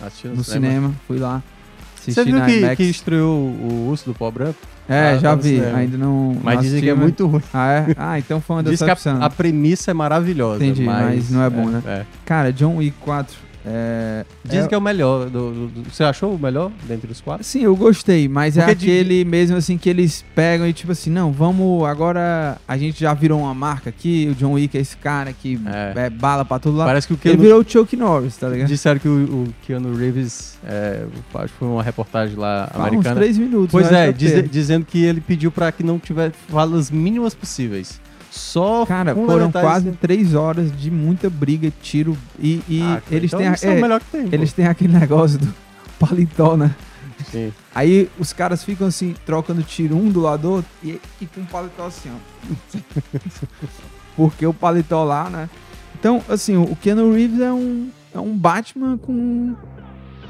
Assistindo 0.00 0.36
no 0.36 0.44
cinema. 0.44 0.92
Fui 1.06 1.18
lá. 1.18 1.42
Assisti 1.94 2.12
Você 2.14 2.24
viu 2.24 2.38
na 2.38 2.46
que, 2.46 2.58
IMAX. 2.58 2.76
que 2.76 2.82
estreou 2.84 3.36
o 3.36 3.88
Urso 3.90 4.04
do 4.06 4.14
Pó 4.14 4.30
Branco? 4.30 4.58
É, 4.88 5.10
Ah, 5.10 5.18
já 5.18 5.30
tá 5.30 5.34
vi. 5.34 5.56
cinema. 5.56 5.78
Ainda 5.78 5.98
não. 5.98 6.36
Mas 6.42 6.54
não 6.54 6.62
dizem 6.62 6.80
que 6.80 6.88
é 6.88 6.94
muito 6.94 7.26
ruim. 7.26 7.42
Ah, 7.52 7.72
é? 7.72 7.86
Ah, 7.96 8.18
então 8.18 8.40
foi 8.40 8.56
uma 8.56 8.62
Diz 8.62 8.78
que 8.78 8.84
decepção. 8.84 9.20
a, 9.20 9.26
a 9.26 9.30
premissa 9.30 9.90
é 9.90 9.94
maravilhosa. 9.94 10.64
Entendi, 10.64 10.84
mas, 10.84 11.04
mas 11.16 11.30
não 11.30 11.42
é 11.42 11.50
bom, 11.50 11.68
né? 11.68 11.82
É. 11.86 12.06
Cara, 12.24 12.52
John 12.52 12.76
Wick 12.76 12.96
4. 13.00 13.36
É, 13.70 14.24
Dizem 14.44 14.64
é- 14.64 14.68
que 14.68 14.74
é 14.74 14.78
o 14.78 14.80
melhor. 14.80 15.28
do- 15.28 15.68
do- 15.68 15.90
você 15.92 16.02
achou 16.02 16.34
o 16.34 16.38
melhor 16.38 16.70
dentre 16.86 17.10
os 17.12 17.20
quatro? 17.20 17.44
Sim, 17.44 17.64
eu 17.64 17.76
gostei, 17.76 18.26
mas 18.28 18.56
é 18.56 18.62
Porque 18.62 18.74
de- 18.76 18.90
aquele 18.90 19.24
mesmo 19.26 19.56
assim 19.58 19.76
que 19.76 19.90
eles 19.90 20.24
pegam 20.34 20.66
e 20.66 20.72
tipo 20.72 20.92
assim, 20.92 21.10
não, 21.10 21.30
vamos, 21.32 21.84
agora 21.84 22.56
a 22.66 22.78
gente 22.78 22.98
já 23.00 23.12
virou 23.12 23.40
uma 23.40 23.52
marca 23.52 23.90
aqui, 23.90 24.28
o 24.32 24.34
John 24.34 24.52
Wick 24.52 24.76
é 24.76 24.80
esse 24.80 24.96
cara 24.96 25.32
que 25.34 25.60
É. 25.66 25.92
é, 26.06 26.10
bala 26.10 26.44
pra 26.46 26.58
todo 26.58 26.76
lado. 26.78 26.86
Parece 26.88 27.06
que 27.06 27.12
o 27.12 27.16
Ele 27.16 27.20
Keanu, 27.22 27.42
virou 27.42 27.60
o 27.60 27.64
Chuck 27.68 27.94
Norris, 27.96 28.36
tá 28.38 28.48
ligado? 28.48 28.68
disseram 28.68 28.98
que 28.98 29.08
o, 29.08 29.12
o 29.44 29.48
Keanu 29.66 29.94
Reeves, 29.94 30.56
é, 30.64 31.04
acho 31.34 31.52
que 31.52 31.58
foi 31.58 31.68
uma 31.68 31.82
reportagem 31.82 32.36
lá 32.36 32.68
Fala 32.72 32.84
uns 32.84 32.88
americana. 32.88 33.16
três 33.16 33.36
minutos. 33.36 33.70
Pois 33.70 33.90
resto 33.90 33.96
é, 33.96 34.12
texto. 34.12 34.48
dizendo 34.50 34.86
que 34.86 35.04
ele 35.04 35.20
pediu 35.20 35.50
pra 35.52 35.70
que 35.70 35.82
não 35.82 35.98
tivesse 35.98 36.34
falas 36.48 36.90
mínimas 36.90 37.34
possíveis. 37.34 38.00
Só 38.30 38.84
Cara, 38.86 39.14
foram 39.14 39.50
quase 39.50 39.90
três 39.92 40.34
horas 40.34 40.70
de 40.76 40.90
muita 40.90 41.30
briga, 41.30 41.72
tiro 41.82 42.16
e, 42.38 42.60
e 42.68 42.82
Ah, 42.82 43.02
eles 43.10 43.30
então 43.30 43.38
têm 43.40 43.48
a- 43.48 43.54
isso 43.54 43.66
é, 43.66 43.78
o 43.78 43.80
melhor 43.80 44.00
que 44.00 44.06
tem. 44.10 44.28
eles 44.30 44.52
têm 44.52 44.66
aquele 44.66 44.92
negócio 44.96 45.38
do 45.38 45.54
paletó, 45.98 46.56
né? 46.56 46.74
Sim. 47.30 47.52
Aí 47.74 48.08
os 48.18 48.32
caras 48.32 48.62
ficam 48.62 48.86
assim, 48.86 49.14
trocando 49.26 49.62
tiro 49.62 49.96
um 49.96 50.08
do 50.10 50.20
lado 50.20 50.42
do 50.42 50.50
outro 50.52 50.70
e, 50.84 51.00
e 51.20 51.26
com 51.26 51.40
o 51.40 51.46
paletó 51.46 51.86
assim, 51.86 52.10
ó. 52.10 52.78
Porque 54.16 54.46
o 54.46 54.52
paletó 54.54 55.04
lá, 55.04 55.28
né? 55.30 55.48
Então, 55.98 56.22
assim, 56.28 56.56
o 56.56 56.76
Keanu 56.76 57.12
Reeves 57.12 57.40
é 57.40 57.52
um, 57.52 57.90
é 58.14 58.20
um 58.20 58.36
Batman 58.36 58.96
com. 58.98 59.54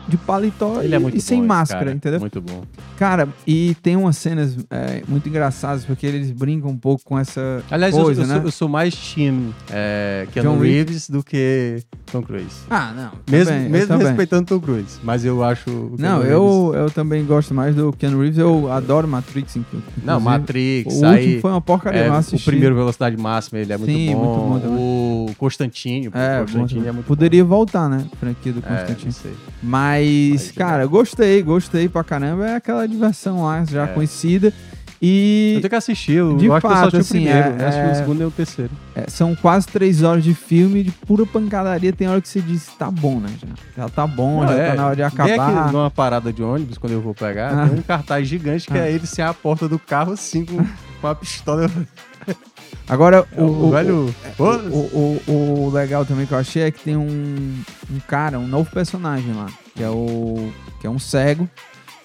De 0.09 0.17
paletó 0.17 0.81
Ele 0.83 0.93
e, 0.93 0.97
é 0.97 0.99
muito 0.99 1.17
e 1.19 1.21
sem 1.21 1.41
bom, 1.41 1.47
máscara, 1.47 1.85
cara. 1.85 1.97
entendeu? 1.97 2.19
Muito 2.21 2.41
bom. 2.41 2.63
Cara, 2.99 3.29
e 3.47 3.77
tem 3.83 3.95
umas 3.95 4.17
cenas 4.17 4.57
é, 4.71 5.03
muito 5.07 5.29
engraçadas 5.29 5.85
porque 5.85 6.07
eles 6.07 6.31
brincam 6.31 6.71
um 6.71 6.77
pouco 6.79 7.05
com 7.05 7.19
essa 7.19 7.63
Aliás, 7.71 7.95
eu- 7.95 8.03
coisa, 8.05 8.23
eu, 8.23 8.27
né? 8.27 8.35
sou, 8.37 8.43
eu 8.45 8.51
sou 8.51 8.69
mais 8.69 8.95
time 8.95 9.55
é, 9.71 10.27
Keanu. 10.33 10.59
Reeves 10.59 11.09
do 11.11 11.23
que 11.23 11.83
Tom 12.11 12.23
Cruise. 12.23 12.47
Ah, 12.71 12.93
não. 12.97 13.11
Mesmo, 13.31 13.53
também, 13.53 13.65
eu 13.67 13.71
mesmo 13.71 13.99
respeitando 13.99 14.47
Tom 14.47 14.61
Cruise. 14.61 14.99
Mas 15.03 15.25
eu 15.25 15.45
acho. 15.45 15.93
Não, 15.99 16.23
eu, 16.23 16.73
eu 16.75 16.91
também 16.91 17.25
gosto 17.25 17.53
mais 17.53 17.75
do 17.77 17.93
Keanu 17.93 18.21
Reeves. 18.21 18.39
Eu 18.39 18.73
adoro 18.73 19.07
Matrix, 19.07 19.57
inclu- 19.57 19.79
inclusive. 19.79 20.07
Não, 20.07 20.19
Matrix, 20.19 20.95
O 21.01 21.07
aí. 21.07 21.41
foi 21.41 21.51
uma 21.51 21.61
porcaria, 21.61 22.01
é, 22.01 22.09
eu 22.09 22.15
o 22.15 22.41
primeiro 22.45 22.75
Velocidade 22.75 23.17
Máxima, 23.17 23.59
ele 23.59 23.73
é 23.73 23.77
muito 23.77 23.91
Sim, 23.93 24.13
bom. 24.15 24.19
muito 24.25 24.39
bom 24.39 24.61
também. 24.61 24.79
o 24.85 24.98
É, 25.29 25.31
o 25.31 25.35
bom 25.35 25.35
Constantino 25.39 26.11
também. 26.69 26.89
é 26.89 26.93
muito 26.93 27.07
Poderia 27.07 27.45
voltar, 27.45 27.89
né? 27.89 28.05
Franquia 28.21 28.53
do 28.53 28.61
bom. 28.61 28.69
É. 28.69 28.87
Mas, 29.63 30.31
Mas, 30.31 30.51
cara, 30.53 30.83
eu 30.85 30.91
gostei, 30.91 31.43
gostei 31.43 31.89
pra 31.89 32.05
caramba. 32.05 32.47
É 32.47 32.57
aquela 32.57 32.87
diversão 32.87 33.43
lá, 33.45 33.65
já 33.65 33.85
É. 33.85 33.87
conhecida. 33.89 34.53
Eu 35.01 35.07
E 35.09 35.59
tenho 35.61 35.71
que 35.71 35.77
assistir, 35.77 36.15
eu, 36.15 36.37
De 36.37 36.47
eu 36.47 36.55
acho 36.55 36.67
que 36.67 36.73
eu 36.73 36.77
só 36.77 36.85
fato, 36.87 36.97
assim, 36.97 37.19
o 37.21 37.23
primeiro, 37.23 37.39
é- 37.39 37.53
né? 37.53 37.67
assisti 37.69 37.87
é- 37.89 37.93
o 37.93 37.95
segundo 37.95 38.21
e 38.21 38.25
o 38.25 38.31
terceiro. 38.33 38.71
é, 38.97 39.05
são 39.09 39.33
quase 39.37 39.69
três 39.69 40.03
horas 40.03 40.25
de 40.25 40.35
filme 40.35 40.83
de 40.83 40.91
pura 40.91 41.25
pancadaria. 41.25 41.93
Tem 41.93 42.09
hora 42.09 42.21
que 42.21 42.29
você 42.29 42.41
diz, 42.41 42.67
tá 42.77 42.91
bom, 42.91 43.21
né? 43.21 43.29
Já, 43.41 43.85
já 43.85 43.89
tá 43.89 44.05
bom, 44.09 44.41
Não, 44.41 44.49
já 44.49 44.55
é, 44.55 44.71
tá 44.71 44.75
na 44.75 44.87
hora 44.87 44.97
de 44.97 45.03
Vem 45.03 45.07
aqui 45.07 45.41
acabar. 45.41 45.73
numa 45.73 45.89
parada 45.89 46.33
de 46.33 46.43
ônibus, 46.43 46.79
quando 46.79 46.95
eu 46.95 47.01
vou 47.01 47.15
pegar, 47.15 47.57
Ah. 47.57 47.69
tem 47.69 47.79
um 47.79 47.83
cartaz 47.83 48.27
gigante 48.27 48.67
que 48.67 48.77
Ah. 48.77 48.87
é 48.89 48.93
ele 48.93 49.07
sem 49.07 49.25
a 49.25 49.33
porta 49.33 49.69
do 49.69 49.79
carro, 49.79 50.15
assim, 50.15 50.45
com, 50.45 50.57
com 51.01 51.07
a 51.07 51.15
pistola. 51.15 51.71
Agora, 52.89 53.27
É 53.37 53.43
o, 53.43 53.71
velho. 53.71 54.15
Pô, 54.37 54.51
O, 54.57 55.21
o, 55.27 55.65
o 55.67 55.71
legal 55.71 56.07
também 56.07 56.27
que 56.27 56.33
eu 56.33 56.39
achei 56.39 56.63
é 56.63 56.71
que 56.71 56.81
tem 56.83 56.97
um, 56.97 57.55
um 57.91 58.01
cara, 58.07 58.39
um 58.39 58.47
novo 58.47 58.71
personagem 58.71 59.33
lá, 59.35 59.47
que 59.75 59.83
é 59.83 59.91
o 59.91 60.51
que 60.81 60.87
é 60.87 60.91
um 60.91 60.99
cego 60.99 61.49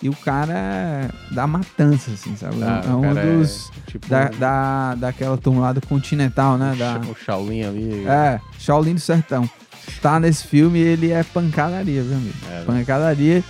e 0.01 0.09
o 0.09 0.15
cara 0.15 0.53
é 0.53 1.09
da 1.33 1.47
matança, 1.47 2.11
assim, 2.11 2.35
sabe? 2.35 2.61
ah, 2.61 2.81
é 2.85 2.89
um 2.89 2.99
o 2.99 3.17
é, 3.17 3.37
dos 3.37 3.71
tipo, 3.87 4.05
da, 4.09 4.27
da, 4.27 4.95
daquela 4.95 5.37
turma 5.37 5.61
lá 5.61 5.71
do 5.73 5.79
Continental, 5.87 6.57
né? 6.57 6.73
o 6.73 6.77
Da, 6.77 7.01
o 7.09 7.15
Shaolin 7.15 7.63
ali. 7.63 8.05
é, 8.05 8.41
Shaolin 8.59 8.95
do 8.95 8.99
Sertão. 8.99 9.49
Tá 10.01 10.19
nesse 10.19 10.45
filme 10.45 10.79
e 10.79 10.81
ele 10.81 11.11
é 11.11 11.23
pancadaria, 11.23 12.03
viu, 12.03 12.17
amigo? 12.17 12.35
É, 12.49 12.59
né? 12.59 12.63
Pancadaria. 12.65 13.43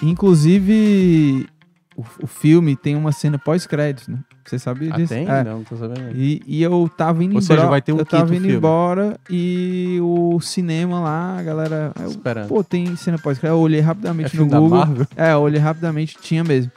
Inclusive, 0.00 1.48
o, 1.96 2.04
o 2.22 2.26
filme 2.26 2.76
tem 2.76 2.94
uma 2.94 3.10
cena 3.10 3.38
pós-créditos, 3.38 4.08
né? 4.08 4.18
Você 4.46 4.58
sabia 4.58 4.90
Ah, 4.92 4.96
disso? 4.96 5.12
tem? 5.12 5.28
É. 5.28 5.42
Não, 5.44 5.56
não 5.58 5.64
tô 5.64 5.76
sabendo. 5.76 6.14
E, 6.14 6.40
e 6.46 6.62
eu 6.62 6.88
tava 6.96 7.24
indo 7.24 7.34
Ou 7.34 7.40
embora. 7.42 7.60
seja, 7.60 7.66
vai 7.68 7.82
ter 7.82 7.92
um 7.92 7.98
eu 7.98 8.06
tava 8.06 8.32
indo 8.34 8.42
filme. 8.42 8.56
embora 8.56 9.18
e 9.28 9.98
o 10.00 10.38
cinema 10.40 11.00
lá, 11.00 11.38
a 11.38 11.42
galera. 11.42 11.92
eu- 12.00 12.10
Esperando. 12.10 12.48
pô, 12.48 12.62
tem 12.62 12.94
cena 12.96 13.18
pós-crédito. 13.18 13.56
Eu 13.56 13.60
olhei 13.60 13.80
é 13.80 13.82
rapidamente 13.82 14.24
no 14.26 14.30
filme 14.30 14.50
da 14.50 14.58
Google. 14.60 15.06
É, 15.16 15.32
eu 15.32 15.38
olhei 15.40 15.60
rapidamente, 15.60 16.16
tinha 16.20 16.44
mesmo. 16.44 16.70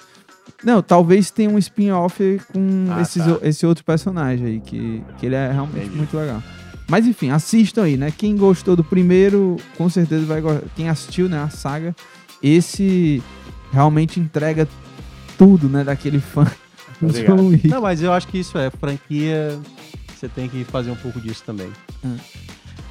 Não, 0.63 0.81
talvez 0.81 1.29
tenha 1.31 1.49
um 1.49 1.57
spin-off 1.59 2.41
com 2.51 2.87
Ah, 2.91 3.01
esses 3.01 3.23
tá. 3.23 3.37
esse 3.43 3.65
outro 3.65 3.85
personagem 3.85 4.45
aí, 4.47 4.59
que, 4.59 5.01
que 5.17 5.25
ele 5.27 5.35
é 5.35 5.51
realmente 5.51 5.77
Entendi. 5.85 5.97
muito 5.97 6.17
legal. 6.17 6.41
Mas 6.89 7.05
enfim, 7.05 7.29
assistam 7.29 7.83
aí, 7.83 7.95
né? 7.95 8.11
Quem 8.11 8.35
gostou 8.35 8.75
do 8.75 8.83
primeiro, 8.83 9.57
com 9.77 9.87
certeza 9.89 10.25
vai 10.25 10.41
gostar. 10.41 10.63
Quem 10.75 10.89
assistiu, 10.89 11.29
né, 11.29 11.39
a 11.41 11.49
saga, 11.49 11.95
esse 12.41 13.21
realmente 13.71 14.19
entrega 14.19 14.67
tudo, 15.37 15.69
né, 15.69 15.83
daquele 15.83 16.19
fã 16.19 16.45
Obrigado. 17.03 17.47
Wick. 17.47 17.67
Não, 17.67 17.81
mas 17.81 18.01
eu 18.01 18.11
acho 18.11 18.27
que 18.27 18.39
isso 18.39 18.57
é 18.57 18.69
franquia. 18.69 19.59
Você 20.15 20.27
tem 20.27 20.49
que 20.49 20.63
fazer 20.65 20.91
um 20.91 20.95
pouco 20.95 21.19
disso 21.19 21.43
também. 21.45 21.71
Hum. 22.03 22.17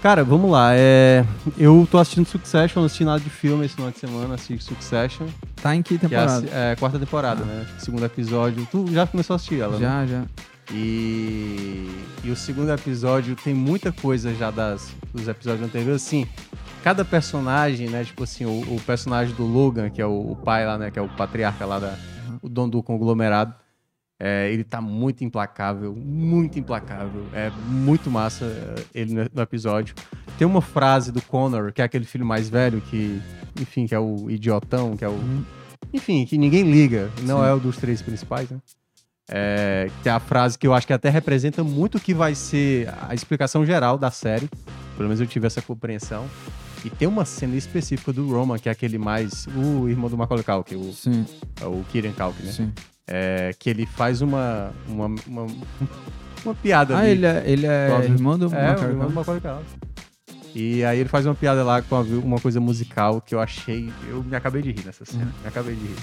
Cara, 0.02 0.22
vamos 0.22 0.50
lá. 0.50 0.70
É... 0.74 1.24
Eu 1.58 1.86
tô 1.90 1.98
assistindo 1.98 2.26
Succession, 2.26 2.80
não 2.80 2.86
assisti 2.86 3.04
nada 3.04 3.20
de 3.20 3.28
filme 3.28 3.66
esse 3.66 3.74
final 3.74 3.90
de 3.90 3.98
semana, 3.98 4.34
assisti 4.34 4.62
Succession. 4.62 5.26
Tá 5.60 5.74
em 5.74 5.82
que 5.82 5.98
Que 5.98 6.14
é 6.14 6.18
a 6.18 6.26
temporada? 6.26 6.48
é 6.50 6.72
a 6.72 6.76
quarta 6.76 6.98
temporada, 6.98 7.44
né? 7.44 7.66
Segundo 7.78 8.04
episódio. 8.04 8.66
Tu 8.70 8.86
já 8.92 9.06
começou 9.06 9.34
a 9.34 9.36
assistir 9.36 9.60
ela, 9.60 9.76
né? 9.76 9.80
Já, 9.80 10.06
já. 10.06 10.24
E, 10.72 11.90
e 12.22 12.30
o 12.30 12.36
segundo 12.36 12.70
episódio 12.72 13.34
tem 13.34 13.54
muita 13.54 13.90
coisa 13.90 14.34
já 14.34 14.50
das, 14.50 14.94
dos 15.12 15.26
episódios 15.26 15.66
anteriores, 15.66 16.02
assim. 16.02 16.26
Cada 16.84 17.04
personagem, 17.04 17.88
né? 17.88 18.04
Tipo 18.04 18.22
assim, 18.22 18.44
o, 18.44 18.60
o 18.74 18.80
personagem 18.86 19.34
do 19.34 19.44
Logan, 19.44 19.90
que 19.90 20.00
é 20.00 20.06
o, 20.06 20.32
o 20.32 20.36
pai 20.36 20.64
lá, 20.64 20.78
né? 20.78 20.90
Que 20.90 20.98
é 20.98 21.02
o 21.02 21.08
patriarca 21.08 21.66
lá, 21.66 21.78
da, 21.80 21.98
o 22.40 22.48
dono 22.48 22.70
do 22.70 22.82
conglomerado. 22.82 23.52
É, 24.20 24.50
ele 24.52 24.64
tá 24.64 24.80
muito 24.80 25.22
implacável, 25.22 25.94
muito 25.94 26.58
implacável. 26.58 27.24
É 27.32 27.50
muito 27.68 28.10
massa 28.10 28.44
é, 28.44 28.84
ele 28.92 29.14
no, 29.14 29.26
no 29.32 29.42
episódio. 29.42 29.94
Tem 30.36 30.46
uma 30.46 30.60
frase 30.60 31.12
do 31.12 31.22
Connor, 31.22 31.72
que 31.72 31.80
é 31.80 31.84
aquele 31.84 32.04
filho 32.04 32.26
mais 32.26 32.48
velho, 32.48 32.80
que, 32.80 33.20
enfim, 33.60 33.86
que 33.86 33.94
é 33.94 33.98
o 33.98 34.28
idiotão, 34.28 34.96
que 34.96 35.04
é 35.04 35.08
o. 35.08 35.12
Uhum. 35.12 35.44
Enfim, 35.92 36.26
que 36.26 36.36
ninguém 36.36 36.62
liga. 36.62 37.10
Não 37.22 37.40
Sim. 37.40 37.46
é 37.46 37.52
o 37.52 37.60
dos 37.60 37.76
três 37.76 38.02
principais, 38.02 38.50
né? 38.50 38.58
É, 39.30 39.90
que 40.02 40.08
é 40.08 40.12
a 40.12 40.18
frase 40.18 40.58
que 40.58 40.66
eu 40.66 40.74
acho 40.74 40.86
que 40.86 40.92
até 40.92 41.10
representa 41.10 41.62
muito 41.62 41.98
o 41.98 42.00
que 42.00 42.14
vai 42.14 42.34
ser 42.34 42.88
a 43.08 43.14
explicação 43.14 43.64
geral 43.64 43.96
da 43.96 44.10
série. 44.10 44.48
Pelo 44.96 45.08
menos 45.08 45.20
eu 45.20 45.26
tive 45.26 45.46
essa 45.46 45.62
compreensão. 45.62 46.26
E 46.84 46.90
tem 46.90 47.06
uma 47.06 47.24
cena 47.24 47.56
específica 47.56 48.12
do 48.12 48.28
Roman, 48.28 48.58
que 48.58 48.68
é 48.68 48.72
aquele 48.72 48.98
mais. 48.98 49.46
O 49.48 49.88
irmão 49.88 50.10
do 50.10 50.16
Macaulay 50.16 50.44
Culkin, 50.44 50.76
o, 50.76 50.92
Sim, 50.92 51.24
o 51.62 51.84
Kieran 51.84 52.12
Culkin, 52.12 52.42
né? 52.44 52.52
sim. 52.52 52.72
É, 53.08 53.54
que 53.58 53.70
ele 53.70 53.86
faz 53.86 54.20
uma. 54.20 54.70
Uma, 54.86 55.06
uma, 55.26 55.46
uma 56.44 56.54
piada 56.54 56.94
Ah, 56.96 57.00
ali. 57.00 57.10
ele 57.12 57.26
é, 57.26 57.42
ele 57.46 57.66
é 57.66 57.88
Óbvio. 57.90 58.12
irmão 58.14 58.38
do 58.38 58.46
É, 58.54 58.68
Macaulay 58.68 58.96
Culkin? 58.96 59.14
Macaulay. 59.14 59.64
E 60.54 60.84
aí 60.84 60.98
ele 61.00 61.08
faz 61.08 61.24
uma 61.26 61.34
piada 61.34 61.62
lá 61.64 61.80
com 61.82 61.94
uma, 62.00 62.18
uma 62.18 62.40
coisa 62.40 62.60
musical 62.60 63.20
que 63.20 63.34
eu 63.34 63.40
achei. 63.40 63.90
Eu 64.08 64.22
me 64.22 64.34
acabei 64.36 64.62
de 64.62 64.72
rir 64.72 64.84
nessa 64.84 65.04
cena. 65.04 65.24
Uhum. 65.24 65.30
Me 65.42 65.48
acabei 65.48 65.74
de 65.74 65.84
rir. 65.86 65.96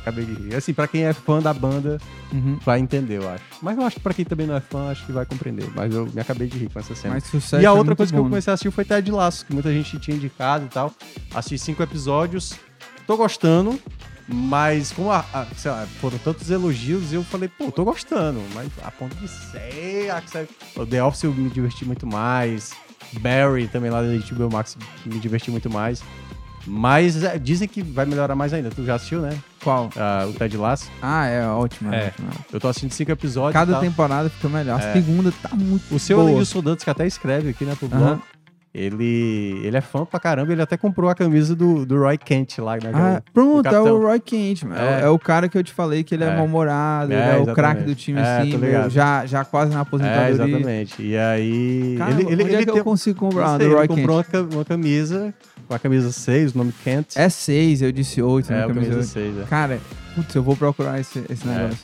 Acabei 0.00 0.24
de 0.24 0.32
rir. 0.34 0.54
Assim, 0.56 0.72
pra 0.74 0.88
quem 0.88 1.04
é 1.04 1.12
fã 1.12 1.40
da 1.40 1.52
banda, 1.54 1.98
Uhum. 2.32 2.58
vai 2.64 2.80
entender, 2.80 3.18
eu 3.18 3.28
acho. 3.28 3.44
Mas 3.60 3.76
eu 3.78 3.84
acho 3.84 3.96
que 3.96 4.02
pra 4.02 4.12
quem 4.14 4.24
também 4.24 4.46
não 4.46 4.56
é 4.56 4.60
fã, 4.60 4.90
acho 4.90 5.04
que 5.06 5.12
vai 5.12 5.24
compreender. 5.26 5.68
Mas 5.76 5.94
eu 5.94 6.06
me 6.12 6.20
acabei 6.20 6.48
de 6.48 6.58
rir 6.58 6.68
com 6.72 6.78
essa 6.80 6.94
cena. 6.94 7.16
E 7.18 7.56
a 7.56 7.62
é 7.68 7.70
outra 7.70 7.84
muito 7.86 7.96
coisa 7.98 8.10
que 8.12 8.16
bom, 8.16 8.22
eu 8.22 8.24
né? 8.24 8.30
comecei 8.30 8.50
a 8.50 8.54
assistir 8.54 8.70
foi 8.72 8.84
Ted 8.84 9.10
Laço, 9.12 9.46
que 9.46 9.52
muita 9.52 9.72
gente 9.72 9.98
tinha 10.00 10.16
indicado 10.16 10.64
e 10.64 10.68
tal. 10.68 10.92
Assisti 11.34 11.58
cinco 11.58 11.82
episódios. 11.82 12.54
Tô 13.06 13.16
gostando, 13.16 13.78
mas 14.28 14.92
como 14.92 15.10
a- 15.10 15.24
a- 15.32 15.46
sei 15.56 15.70
lá, 15.70 15.86
foram 16.00 16.18
tantos 16.18 16.50
elogios, 16.50 17.12
eu 17.12 17.22
falei, 17.24 17.48
pô, 17.48 17.70
tô 17.72 17.84
gostando. 17.84 18.40
Mas 18.54 18.68
a 18.82 18.90
ponto 18.90 19.14
de 19.16 19.28
ser... 19.28 20.10
a 20.10 20.22
O 20.80 20.86
The 20.86 21.02
Office 21.02 21.24
eu 21.24 21.32
me 21.34 21.50
diverti 21.50 21.84
muito 21.84 22.06
mais. 22.06 22.72
Barry 23.20 23.68
também 23.68 23.90
lá 23.90 24.00
da 24.00 24.08
HBO 24.08 24.50
Max 24.50 24.76
me 25.04 25.18
diverti 25.18 25.50
muito 25.50 25.68
mais. 25.68 26.02
Mas 26.66 27.22
é, 27.24 27.38
dizem 27.38 27.66
que 27.66 27.82
vai 27.82 28.06
melhorar 28.06 28.36
mais 28.36 28.52
ainda. 28.52 28.70
Tu 28.70 28.84
já 28.84 28.94
assistiu, 28.94 29.20
né? 29.20 29.36
Qual? 29.64 29.90
Ah, 29.96 30.26
o 30.28 30.32
Ted 30.32 30.56
Laço. 30.56 30.88
Ah, 31.02 31.26
é 31.26 31.44
ótimo. 31.46 31.92
É. 31.92 31.96
É. 31.96 32.00
é. 32.06 32.12
Eu 32.52 32.60
tô 32.60 32.68
assistindo 32.68 32.92
cinco 32.92 33.10
episódios. 33.10 33.52
Cada 33.52 33.72
tal. 33.72 33.80
temporada 33.80 34.30
fica 34.30 34.48
melhor. 34.48 34.80
A 34.80 34.84
É. 34.84 34.92
segunda 34.92 35.32
tá 35.42 35.50
muito 35.56 35.92
O 35.94 35.98
seu 35.98 36.18
boa. 36.18 36.30
Wilson 36.38 36.62
Dantas, 36.62 36.84
que 36.84 36.90
até 36.90 37.04
escreve 37.06 37.50
aqui, 37.50 37.64
né, 37.64 37.74
pro 37.76 37.88
blog, 37.88 38.20
ele, 38.74 39.60
ele 39.64 39.76
é 39.76 39.80
fã 39.82 40.04
pra 40.04 40.18
caramba, 40.18 40.50
ele 40.52 40.62
até 40.62 40.76
comprou 40.78 41.10
a 41.10 41.14
camisa 41.14 41.54
do, 41.54 41.84
do 41.84 41.98
Roy 41.98 42.16
Kent 42.16 42.58
lá, 42.58 42.74
né? 42.76 42.80
é 42.84 42.90
Ah, 42.94 43.22
o- 43.28 43.32
pronto, 43.32 43.66
é 43.68 43.70
capitão. 43.70 43.96
o 43.96 44.02
Roy 44.06 44.18
Kent, 44.20 44.62
mano. 44.64 44.80
É. 44.80 45.00
É. 45.00 45.04
é 45.04 45.08
o 45.08 45.18
cara 45.18 45.48
que 45.48 45.58
eu 45.58 45.62
te 45.62 45.72
falei 45.72 46.02
que 46.02 46.14
ele 46.14 46.24
é, 46.24 46.28
É. 46.28 46.36
mal-humorado, 46.36 47.12
É, 47.12 47.36
é 47.36 47.38
o 47.38 47.54
craque 47.54 47.82
do 47.82 47.94
time, 47.94 48.18
É, 48.20 48.42
ligado. 48.44 48.90
já, 48.90 49.26
já 49.26 49.44
quase 49.44 49.72
na 49.72 49.78
É, 49.78 49.82
aposentadoria. 49.82 50.30
exatamente. 50.30 51.02
E 51.02 51.16
aí. 51.18 51.94
Cara, 51.98 52.10
ele, 52.12 52.22
ele, 52.22 52.32
onde 52.32 52.42
é 52.42 52.44
ele 52.56 52.56
que 52.66 52.70
tem- 52.72 52.78
eu 52.78 52.84
consigo 52.84 53.18
comprar 53.18 53.58
sei, 53.58 53.68
do 53.68 53.74
Roy 53.74 53.80
ele 53.84 53.88
Kent? 53.88 53.96
comprou 53.98 54.16
uma, 54.16 54.24
ca- 54.24 54.54
uma 54.54 54.64
camisa, 54.64 55.34
com 55.68 55.74
a 55.74 55.78
camisa 55.78 56.10
6, 56.10 56.54
o 56.54 56.58
nome 56.58 56.72
Kent. 56.82 57.16
É 57.16 57.28
seis, 57.28 57.82
eu 57.82 57.92
disse 57.92 58.22
oito, 58.22 58.50
é 58.50 58.56
né? 58.56 58.64
a 58.64 58.66
camisa 58.68 58.90
camisa 58.90 58.98
oito. 59.00 59.34
6. 59.34 59.38
É. 59.38 59.44
Cara, 59.50 59.78
putz, 60.14 60.34
eu 60.34 60.42
vou 60.42 60.56
procurar 60.56 60.98
esse, 60.98 61.22
esse 61.30 61.46
É. 61.46 61.52
negócio. 61.52 61.78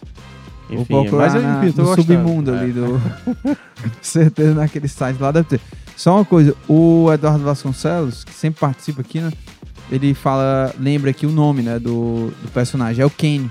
vou 0.70 0.78
Enfim, 0.80 0.84
procurar 0.86 1.24
mas 1.24 1.34
eu, 1.34 1.42
na, 1.42 1.64
enfim, 1.64 1.78
no 1.80 1.84
gostando. 1.86 2.02
submundo 2.02 2.54
É. 2.54 2.58
ali 2.60 2.72
do... 2.72 3.00
certeza 4.02 4.54
naquele 4.54 4.88
site 4.88 5.20
lá 5.20 5.30
deve 5.30 5.48
ter. 5.48 5.60
Só 5.98 6.14
uma 6.14 6.24
coisa, 6.24 6.54
o 6.68 7.12
Eduardo 7.12 7.42
Vasconcelos, 7.42 8.22
que 8.22 8.32
sempre 8.32 8.60
participa 8.60 9.00
aqui, 9.00 9.20
né? 9.20 9.32
Ele 9.90 10.14
fala, 10.14 10.72
lembra 10.78 11.10
aqui 11.10 11.26
o 11.26 11.30
nome, 11.32 11.60
né, 11.62 11.78
do, 11.78 12.32
do 12.40 12.48
personagem, 12.54 13.02
é 13.02 13.06
o 13.06 13.10
Kenny. 13.10 13.50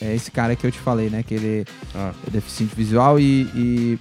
É 0.00 0.14
esse 0.14 0.30
cara 0.30 0.54
que 0.54 0.66
eu 0.66 0.70
te 0.70 0.78
falei, 0.78 1.08
né, 1.08 1.22
que 1.22 1.32
ele 1.34 1.64
Ah. 1.94 2.12
é 2.26 2.30
deficiente 2.30 2.74
visual 2.76 3.18
e, 3.18 3.42
e 3.54 3.98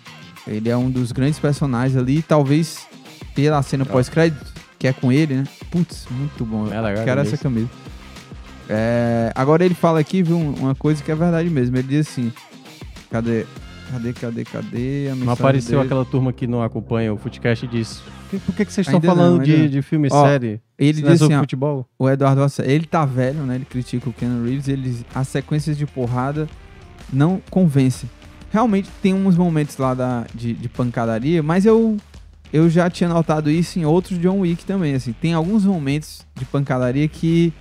ele 0.48 0.68
é 0.70 0.76
um 0.76 0.90
dos 0.92 1.12
grandes 1.14 1.40
personagens 1.40 1.96
ali, 1.98 2.22
talvez 2.22 2.86
pela 3.34 3.62
cena 3.64 3.86
Ah. 3.88 3.92
pós-crédito, 3.94 4.46
que 4.78 4.86
é 4.88 4.92
com 4.92 5.10
ele, 5.12 5.36
né? 5.36 5.44
Putz, 5.72 6.08
muito 6.12 6.44
bom. 6.46 6.68
É 6.72 6.82
legal, 6.82 7.06
Quero 7.06 7.22
é 7.22 7.24
essa 7.24 7.38
camisa. 7.38 7.70
É, 8.70 9.32
agora 9.34 9.64
ele 9.64 9.74
fala 9.76 10.00
aqui, 10.00 10.22
viu, 10.22 10.38
um- 10.38 10.54
uma 10.56 10.76
coisa 10.76 11.02
que 11.02 11.10
é 11.12 11.16
verdade 11.16 11.50
mesmo. 11.50 11.78
Ele 11.78 11.88
diz 11.88 12.08
assim: 12.08 12.34
cadê? 13.10 13.46
Cadê, 13.92 14.14
cadê, 14.14 14.44
cadê 14.44 15.14
Não 15.16 15.32
apareceu 15.32 15.78
dele? 15.80 15.86
aquela 15.86 16.04
turma 16.06 16.34
que 16.34 16.46
não 16.46 16.62
acompanha 16.62 17.14
o 17.14 17.18
Footcast 17.18 17.66
e 17.66 17.68
disse: 17.70 18.02
"Por 18.30 18.54
que- 18.54 18.66
que, 18.66 18.74
vocês 18.74 18.86
estão 18.86 18.96
Ainda 18.96 19.08
não, 19.08 19.16
falando 19.16 19.42
ainda 19.42 19.46
de, 19.46 19.58
não. 19.64 19.68
de 19.70 19.82
filme 19.82 20.08
e 20.10 20.14
Ó, 20.14 20.26
série? 20.26 20.62
Ele 20.78 21.02
não 21.02 21.12
diz 21.14 21.22
assim: 21.22 21.34
ó, 21.36 21.40
futebol? 21.40 21.86
o 21.98 22.10
Eduardo 22.10 22.42
ele 22.64 22.86
tá 22.86 23.06
velho, 23.06 23.40
né? 23.44 23.56
Ele 23.56 23.66
critica 23.66 24.10
o 24.10 24.14
Keanu 24.14 24.46
Reeves, 24.46 24.68
ele, 24.68 25.06
as 25.16 25.28
sequências 25.30 25.78
de 25.78 25.86
porrada 25.86 26.48
não 27.12 27.42
convencem. 27.50 28.10
Realmente 28.52 28.90
tem 29.02 29.14
uns 29.14 29.38
momentos 29.38 29.78
lá 29.78 29.94
da, 29.94 30.26
de, 30.36 30.54
de 30.54 30.68
pancadaria, 30.70 31.42
mas 31.42 31.66
eu, 31.66 31.96
eu 32.52 32.70
já 32.70 32.90
tinha 32.90 33.10
notado 33.10 33.50
isso 33.50 33.80
em 33.80 33.86
outros 33.86 34.20
John 34.20 34.40
Wick 34.40 34.66
também, 34.66 34.96
assim. 34.96 35.14
Tem 35.14 35.34
alguns 35.34 35.64
momentos 35.66 36.26
de 36.36 36.44
pancadaria 36.46 37.08
que 37.08 37.54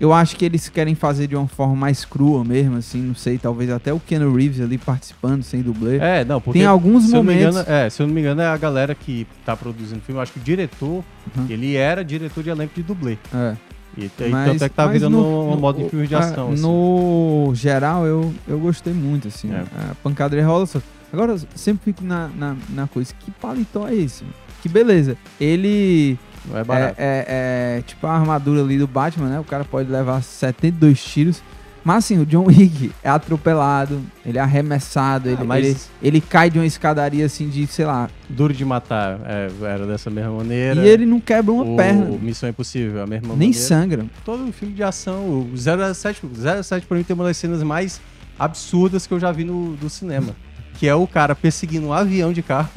eu 0.00 0.12
acho 0.12 0.36
que 0.36 0.44
eles 0.44 0.68
querem 0.68 0.94
fazer 0.94 1.26
de 1.26 1.36
uma 1.36 1.46
forma 1.46 1.74
mais 1.76 2.04
crua 2.04 2.44
mesmo, 2.44 2.76
assim, 2.76 3.00
não 3.00 3.14
sei, 3.14 3.38
talvez 3.38 3.70
até 3.70 3.92
o 3.92 4.00
Keanu 4.00 4.34
Reeves 4.34 4.60
ali 4.60 4.76
participando 4.78 5.42
sem 5.42 5.62
dublê. 5.62 5.98
É, 5.98 6.24
não, 6.24 6.40
porque 6.40 6.58
tem 6.58 6.66
alguns 6.66 7.04
se 7.04 7.10
eu, 7.10 7.16
não 7.16 7.22
me 7.24 7.34
momentos... 7.34 7.56
engano, 7.60 7.70
é, 7.76 7.90
se 7.90 8.02
eu 8.02 8.06
não 8.06 8.14
me 8.14 8.20
engano, 8.20 8.40
é 8.42 8.46
a 8.46 8.56
galera 8.56 8.94
que 8.94 9.26
tá 9.44 9.56
produzindo 9.56 10.00
o 10.00 10.02
filme. 10.02 10.18
Eu 10.18 10.22
acho 10.22 10.32
que 10.32 10.38
o 10.40 10.42
diretor, 10.42 11.04
Uhum. 11.36 11.46
ele 11.48 11.74
era 11.76 12.04
diretor 12.04 12.42
de 12.42 12.50
elenco 12.50 12.72
de 12.74 12.82
dublê. 12.82 13.16
É. 13.34 13.54
E 13.96 14.10
Mas- 14.28 14.50
tanto 14.50 14.64
é 14.64 14.68
que 14.68 14.74
tá 14.74 14.86
virando 14.88 15.16
no- 15.16 15.44
uma 15.46 15.54
no- 15.54 15.60
moda 15.60 15.82
de 15.82 15.88
filmes 15.88 16.08
de 16.08 16.16
ah, 16.16 16.18
ação. 16.18 16.52
assim. 16.52 16.62
No 16.62 17.52
geral, 17.54 18.04
eu, 18.04 18.34
eu 18.48 18.58
gostei 18.58 18.92
muito, 18.92 19.28
assim. 19.28 19.52
É. 19.52 19.60
A 19.60 19.94
pancadaria 20.02 20.44
rola 20.44 20.66
só. 20.66 20.80
Agora, 21.12 21.30
eu 21.32 21.40
sempre 21.54 21.84
fico 21.92 22.02
na, 22.04 22.26
na, 22.36 22.56
na 22.70 22.86
coisa, 22.88 23.14
que 23.20 23.30
paletó 23.30 23.86
é 23.86 23.94
esse? 23.94 24.24
Que 24.62 24.68
beleza. 24.68 25.16
Ele 25.40 26.18
Não 26.48 26.56
é 26.56 26.60
é, 26.60 26.64
barato. 26.64 26.94
é- 26.98 27.76
é 27.78 27.82
tipo 27.86 28.06
a 28.06 28.12
armadura 28.12 28.60
ali 28.62 28.78
do 28.78 28.86
Batman, 28.86 29.28
né? 29.28 29.40
O 29.40 29.44
cara 29.44 29.64
pode 29.64 29.90
levar 29.90 30.22
72 30.22 31.02
tiros. 31.02 31.42
Mas 31.86 32.04
assim, 32.06 32.18
o 32.18 32.24
John 32.24 32.46
Wick 32.46 32.92
é 33.02 33.10
atropelado, 33.10 34.00
ele 34.24 34.38
é 34.38 34.40
arremessado, 34.40 35.28
ele, 35.28 35.36
Ah, 35.42 35.44
mas- 35.44 35.66
ele, 35.66 35.76
ele 36.02 36.20
cai 36.22 36.48
de 36.48 36.58
uma 36.58 36.64
escadaria 36.64 37.26
assim 37.26 37.46
de, 37.50 37.66
sei 37.66 37.84
lá. 37.84 38.08
Duro 38.26 38.54
de 38.54 38.64
matar 38.64 39.20
é, 39.26 39.50
era 39.62 39.86
dessa 39.86 40.08
mesma 40.08 40.32
maneira. 40.32 40.80
E 40.80 40.88
ele 40.88 41.04
não 41.04 41.20
quebra 41.20 41.52
uma 41.52 41.62
o, 41.64 41.76
perna, 41.76 42.06
Missão 42.22 42.48
Impossível, 42.48 43.02
a 43.02 43.06
mesma 43.06 43.28
nem 43.28 43.48
maneira. 43.50 43.58
sangra. 43.58 44.06
Todo 44.24 44.50
filme 44.50 44.72
de 44.72 44.82
ação. 44.82 45.28
O 45.28 45.50
007, 45.58 46.22
007 46.62 46.86
pra 46.86 46.96
mim 46.96 47.04
tem 47.04 47.12
uma 47.14 47.24
das 47.24 47.36
cenas 47.36 47.62
mais 47.62 48.00
absurdas 48.38 49.06
que 49.06 49.12
eu 49.12 49.20
já 49.20 49.30
vi 49.30 49.44
no 49.44 49.76
do 49.76 49.90
cinema. 49.90 50.34
Que 50.78 50.88
é 50.88 50.94
o 50.94 51.06
cara 51.06 51.34
perseguindo 51.34 51.88
um 51.88 51.92
avião 51.92 52.32
de 52.32 52.40
carro. 52.42 52.70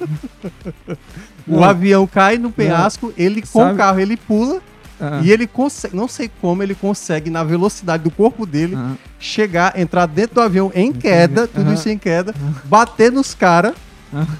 o 1.46 1.56
Não. 1.56 1.64
avião 1.64 2.06
cai 2.06 2.38
no 2.38 2.50
penhasco, 2.50 3.12
ele 3.16 3.42
com 3.42 3.60
Sabe- 3.60 3.74
o 3.74 3.76
carro 3.76 4.00
ele 4.00 4.16
pula 4.16 4.60
Ah, 5.00 5.20
e 5.22 5.30
ele 5.30 5.46
consegue, 5.46 5.96
não 5.96 6.08
sei 6.08 6.30
como 6.40 6.62
ele 6.62 6.74
consegue 6.74 7.30
na 7.30 7.42
velocidade 7.44 8.02
do 8.04 8.10
corpo 8.10 8.46
dele 8.46 8.74
ah. 8.76 8.92
chegar, 9.18 9.78
entrar 9.78 10.06
dentro 10.06 10.36
do 10.36 10.40
avião 10.40 10.70
em 10.74 10.92
queda, 10.92 11.46
tudo 11.46 11.72
isso 11.72 11.88
em 11.88 11.98
queda, 11.98 12.34
bater 12.64 13.10
nos 13.10 13.34
caras, 13.34 13.74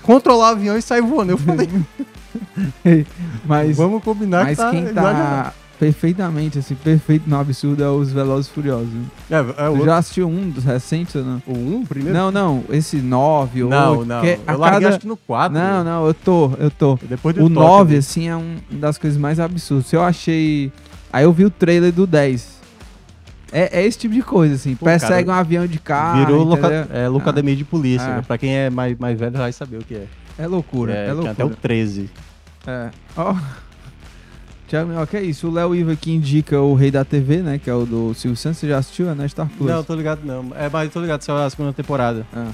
controlar 0.03 0.51
o 0.51 0.53
avião 0.53 0.77
e 0.77 0.83
sair 0.83 1.03
voando. 1.03 1.33
Eu 1.33 1.39
falei, 1.39 1.69
Mas, 3.45 3.77
vamos 3.77 4.03
combinar 4.03 4.45
mas 4.45 4.57
que 4.59 4.65
tá 4.65 4.71
quem 4.71 4.87
tá 4.93 5.53
perfeitamente, 5.79 6.59
assim, 6.59 6.75
perfeito 6.75 7.29
no 7.29 7.39
absurdo 7.39 7.83
é 7.83 7.89
os 7.89 8.13
Velozes 8.13 8.49
Furiosos. 8.49 8.89
É, 9.31 9.65
é 9.65 9.69
o, 9.69 9.85
já 9.85 9.99
assistiu 9.99 10.29
um 10.29 10.51
dos 10.51 10.65
recentes 10.65 11.15
ou 11.15 11.25
não? 11.25 11.43
o 11.47 11.53
um 11.53 11.85
primeiro? 11.85 12.17
Não, 12.17 12.31
não, 12.31 12.65
esse 12.71 12.97
9 12.97 13.65
ou 13.65 13.71
não. 13.71 13.99
8. 13.99 14.09
não. 14.09 14.21
que 14.21 14.39
Eu 14.47 14.59
larguei 14.59 14.81
cada... 14.81 14.89
acho 14.89 15.01
que 15.01 15.07
no 15.07 15.17
4. 15.17 15.59
Não, 15.59 15.85
não, 15.85 16.07
eu 16.07 16.15
tô, 16.15 16.53
eu 16.59 16.71
tô. 16.71 16.99
Depois 17.03 17.35
do 17.35 17.45
O 17.45 17.49
top, 17.49 17.61
9, 17.61 17.93
né? 17.93 17.99
assim, 17.99 18.29
é 18.29 18.37
um 18.37 18.57
das 18.71 18.99
coisas 18.99 19.19
mais 19.19 19.39
absurdas. 19.41 19.93
Eu 19.93 20.03
achei. 20.03 20.73
Aí 21.13 21.25
eu 21.25 21.33
vi 21.33 21.45
o 21.45 21.51
trailer 21.51 21.93
do 21.93 22.07
10. 22.07 22.55
É, 23.53 23.81
é 23.81 23.87
esse 23.87 23.97
tipo 23.97 24.13
de 24.13 24.23
coisa, 24.23 24.57
assim. 24.57 24.75
Pô, 24.75 24.85
Persegue 24.85 25.27
cara, 25.27 25.39
um 25.39 25.41
avião 25.41 25.67
de 25.67 25.79
carro. 25.79 26.27
Virou 26.27 26.43
loca, 26.43 26.89
é, 26.93 27.07
locademia 27.07 27.55
de 27.55 27.65
polícia. 27.65 28.07
Ah. 28.07 28.17
né? 28.17 28.25
Pra 28.27 28.37
quem 28.37 28.53
é 28.53 28.69
mais, 28.69 28.99
mais 28.99 29.19
velho 29.19 29.39
vai 29.39 29.53
saber 29.53 29.77
o 29.77 29.85
que 29.85 29.95
é. 29.95 30.07
É 30.37 30.47
loucura, 30.49 30.93
é, 30.93 31.07
é, 31.07 31.13
loucura. 31.13 31.31
até 31.31 31.45
o 31.45 31.51
13. 31.51 32.11
É. 32.67 32.91
Ó. 33.17 33.37
Tiago 34.67 34.89
Minhoca, 34.89 35.19
é 35.19 35.23
isso. 35.23 35.49
O 35.49 35.53
Léo 35.53 35.75
Iva 35.75 35.93
aqui 35.93 36.13
indica 36.13 36.61
o 36.61 36.75
Rei 36.75 36.91
da 36.91 37.05
TV, 37.05 37.39
né? 37.39 37.59
Que 37.59 37.69
é 37.69 37.75
o 37.75 37.85
do 37.85 38.15
Silvio 38.15 38.37
Santos. 38.37 38.59
Você 38.59 38.69
já 38.69 38.79
assistiu? 38.79 39.11
É 39.11 39.15
na 39.15 39.29
Star 39.29 39.49
Plus. 39.49 39.71
Não, 39.71 39.85
tô 39.85 39.95
ligado 39.95 40.21
não. 40.25 40.53
É, 40.57 40.69
mas 40.69 40.93
tô 40.93 41.01
ligado, 41.01 41.23
saiu 41.23 41.39
a 41.39 41.51
segunda 41.51 41.73
temporada. 41.73 42.27
Ah. 42.33 42.51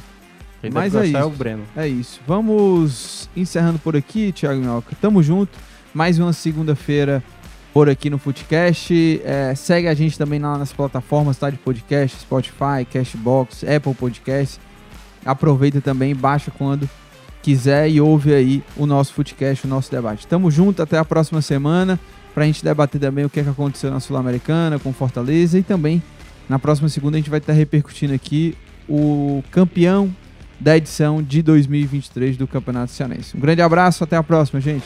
Quem 0.61 0.71
Mas 0.71 0.95
é 0.95 1.01
gostar 1.01 1.21
isso. 1.21 1.29
o 1.29 1.31
Breno. 1.31 1.63
É 1.75 1.89
isso. 1.89 2.21
Vamos 2.27 3.31
encerrando 3.35 3.79
por 3.79 3.97
aqui, 3.97 4.31
Thiago 4.31 4.61
Minhoca. 4.61 4.95
Tamo 5.01 5.23
junto. 5.23 5.59
Mais 5.95 6.19
uma 6.19 6.33
segunda-feira 6.33 7.23
por 7.73 7.89
aqui 7.89 8.11
no 8.11 8.19
Footcast. 8.19 9.23
É, 9.25 9.55
segue 9.55 9.89
a 9.89 9.95
gente 9.95 10.19
também 10.19 10.39
lá 10.39 10.59
nas 10.59 10.73
plataformas 10.73 11.39
tá, 11.39 11.49
de 11.49 11.57
podcast, 11.57 12.19
Spotify, 12.21 12.85
Cashbox, 12.91 13.65
Apple 13.65 13.95
Podcast. 13.95 14.61
Aproveita 15.25 15.81
também, 15.81 16.15
baixa 16.15 16.51
quando 16.51 16.89
quiser 17.43 17.89
e 17.89 18.01
ouve 18.01 18.35
aí 18.35 18.63
o 18.77 18.87
nosso 18.87 19.13
Footcast, 19.13 19.67
o 19.67 19.71
nosso 19.71 19.91
debate. 19.91 20.27
Tamo 20.27 20.51
junto, 20.51 20.83
até 20.83 20.99
a 20.99 21.05
próxima 21.05 21.41
semana 21.43 21.99
pra 22.35 22.45
gente 22.45 22.63
debater 22.63 23.01
também 23.01 23.25
o 23.25 23.31
que, 23.31 23.41
é 23.41 23.43
que 23.43 23.49
aconteceu 23.49 23.91
na 23.91 24.01
Sul-Americana 24.01 24.79
com 24.79 24.93
Fortaleza 24.93 25.59
e 25.59 25.63
também 25.63 26.03
na 26.49 26.59
próxima 26.59 26.89
segunda 26.89 27.17
a 27.17 27.21
gente 27.21 27.31
vai 27.31 27.39
estar 27.39 27.53
repercutindo 27.53 28.15
aqui 28.15 28.57
o 28.89 29.43
campeão 29.51 30.15
da 30.59 30.77
edição 30.77 31.23
de 31.23 31.43
2023 31.43 32.37
do 32.37 32.47
Campeonato 32.47 32.93
Cearense. 32.93 33.37
Um 33.37 33.41
grande 33.41 33.63
abraço, 33.63 34.05
até 34.05 34.17
a 34.17 34.23
próxima, 34.23 34.61
gente. 34.61 34.85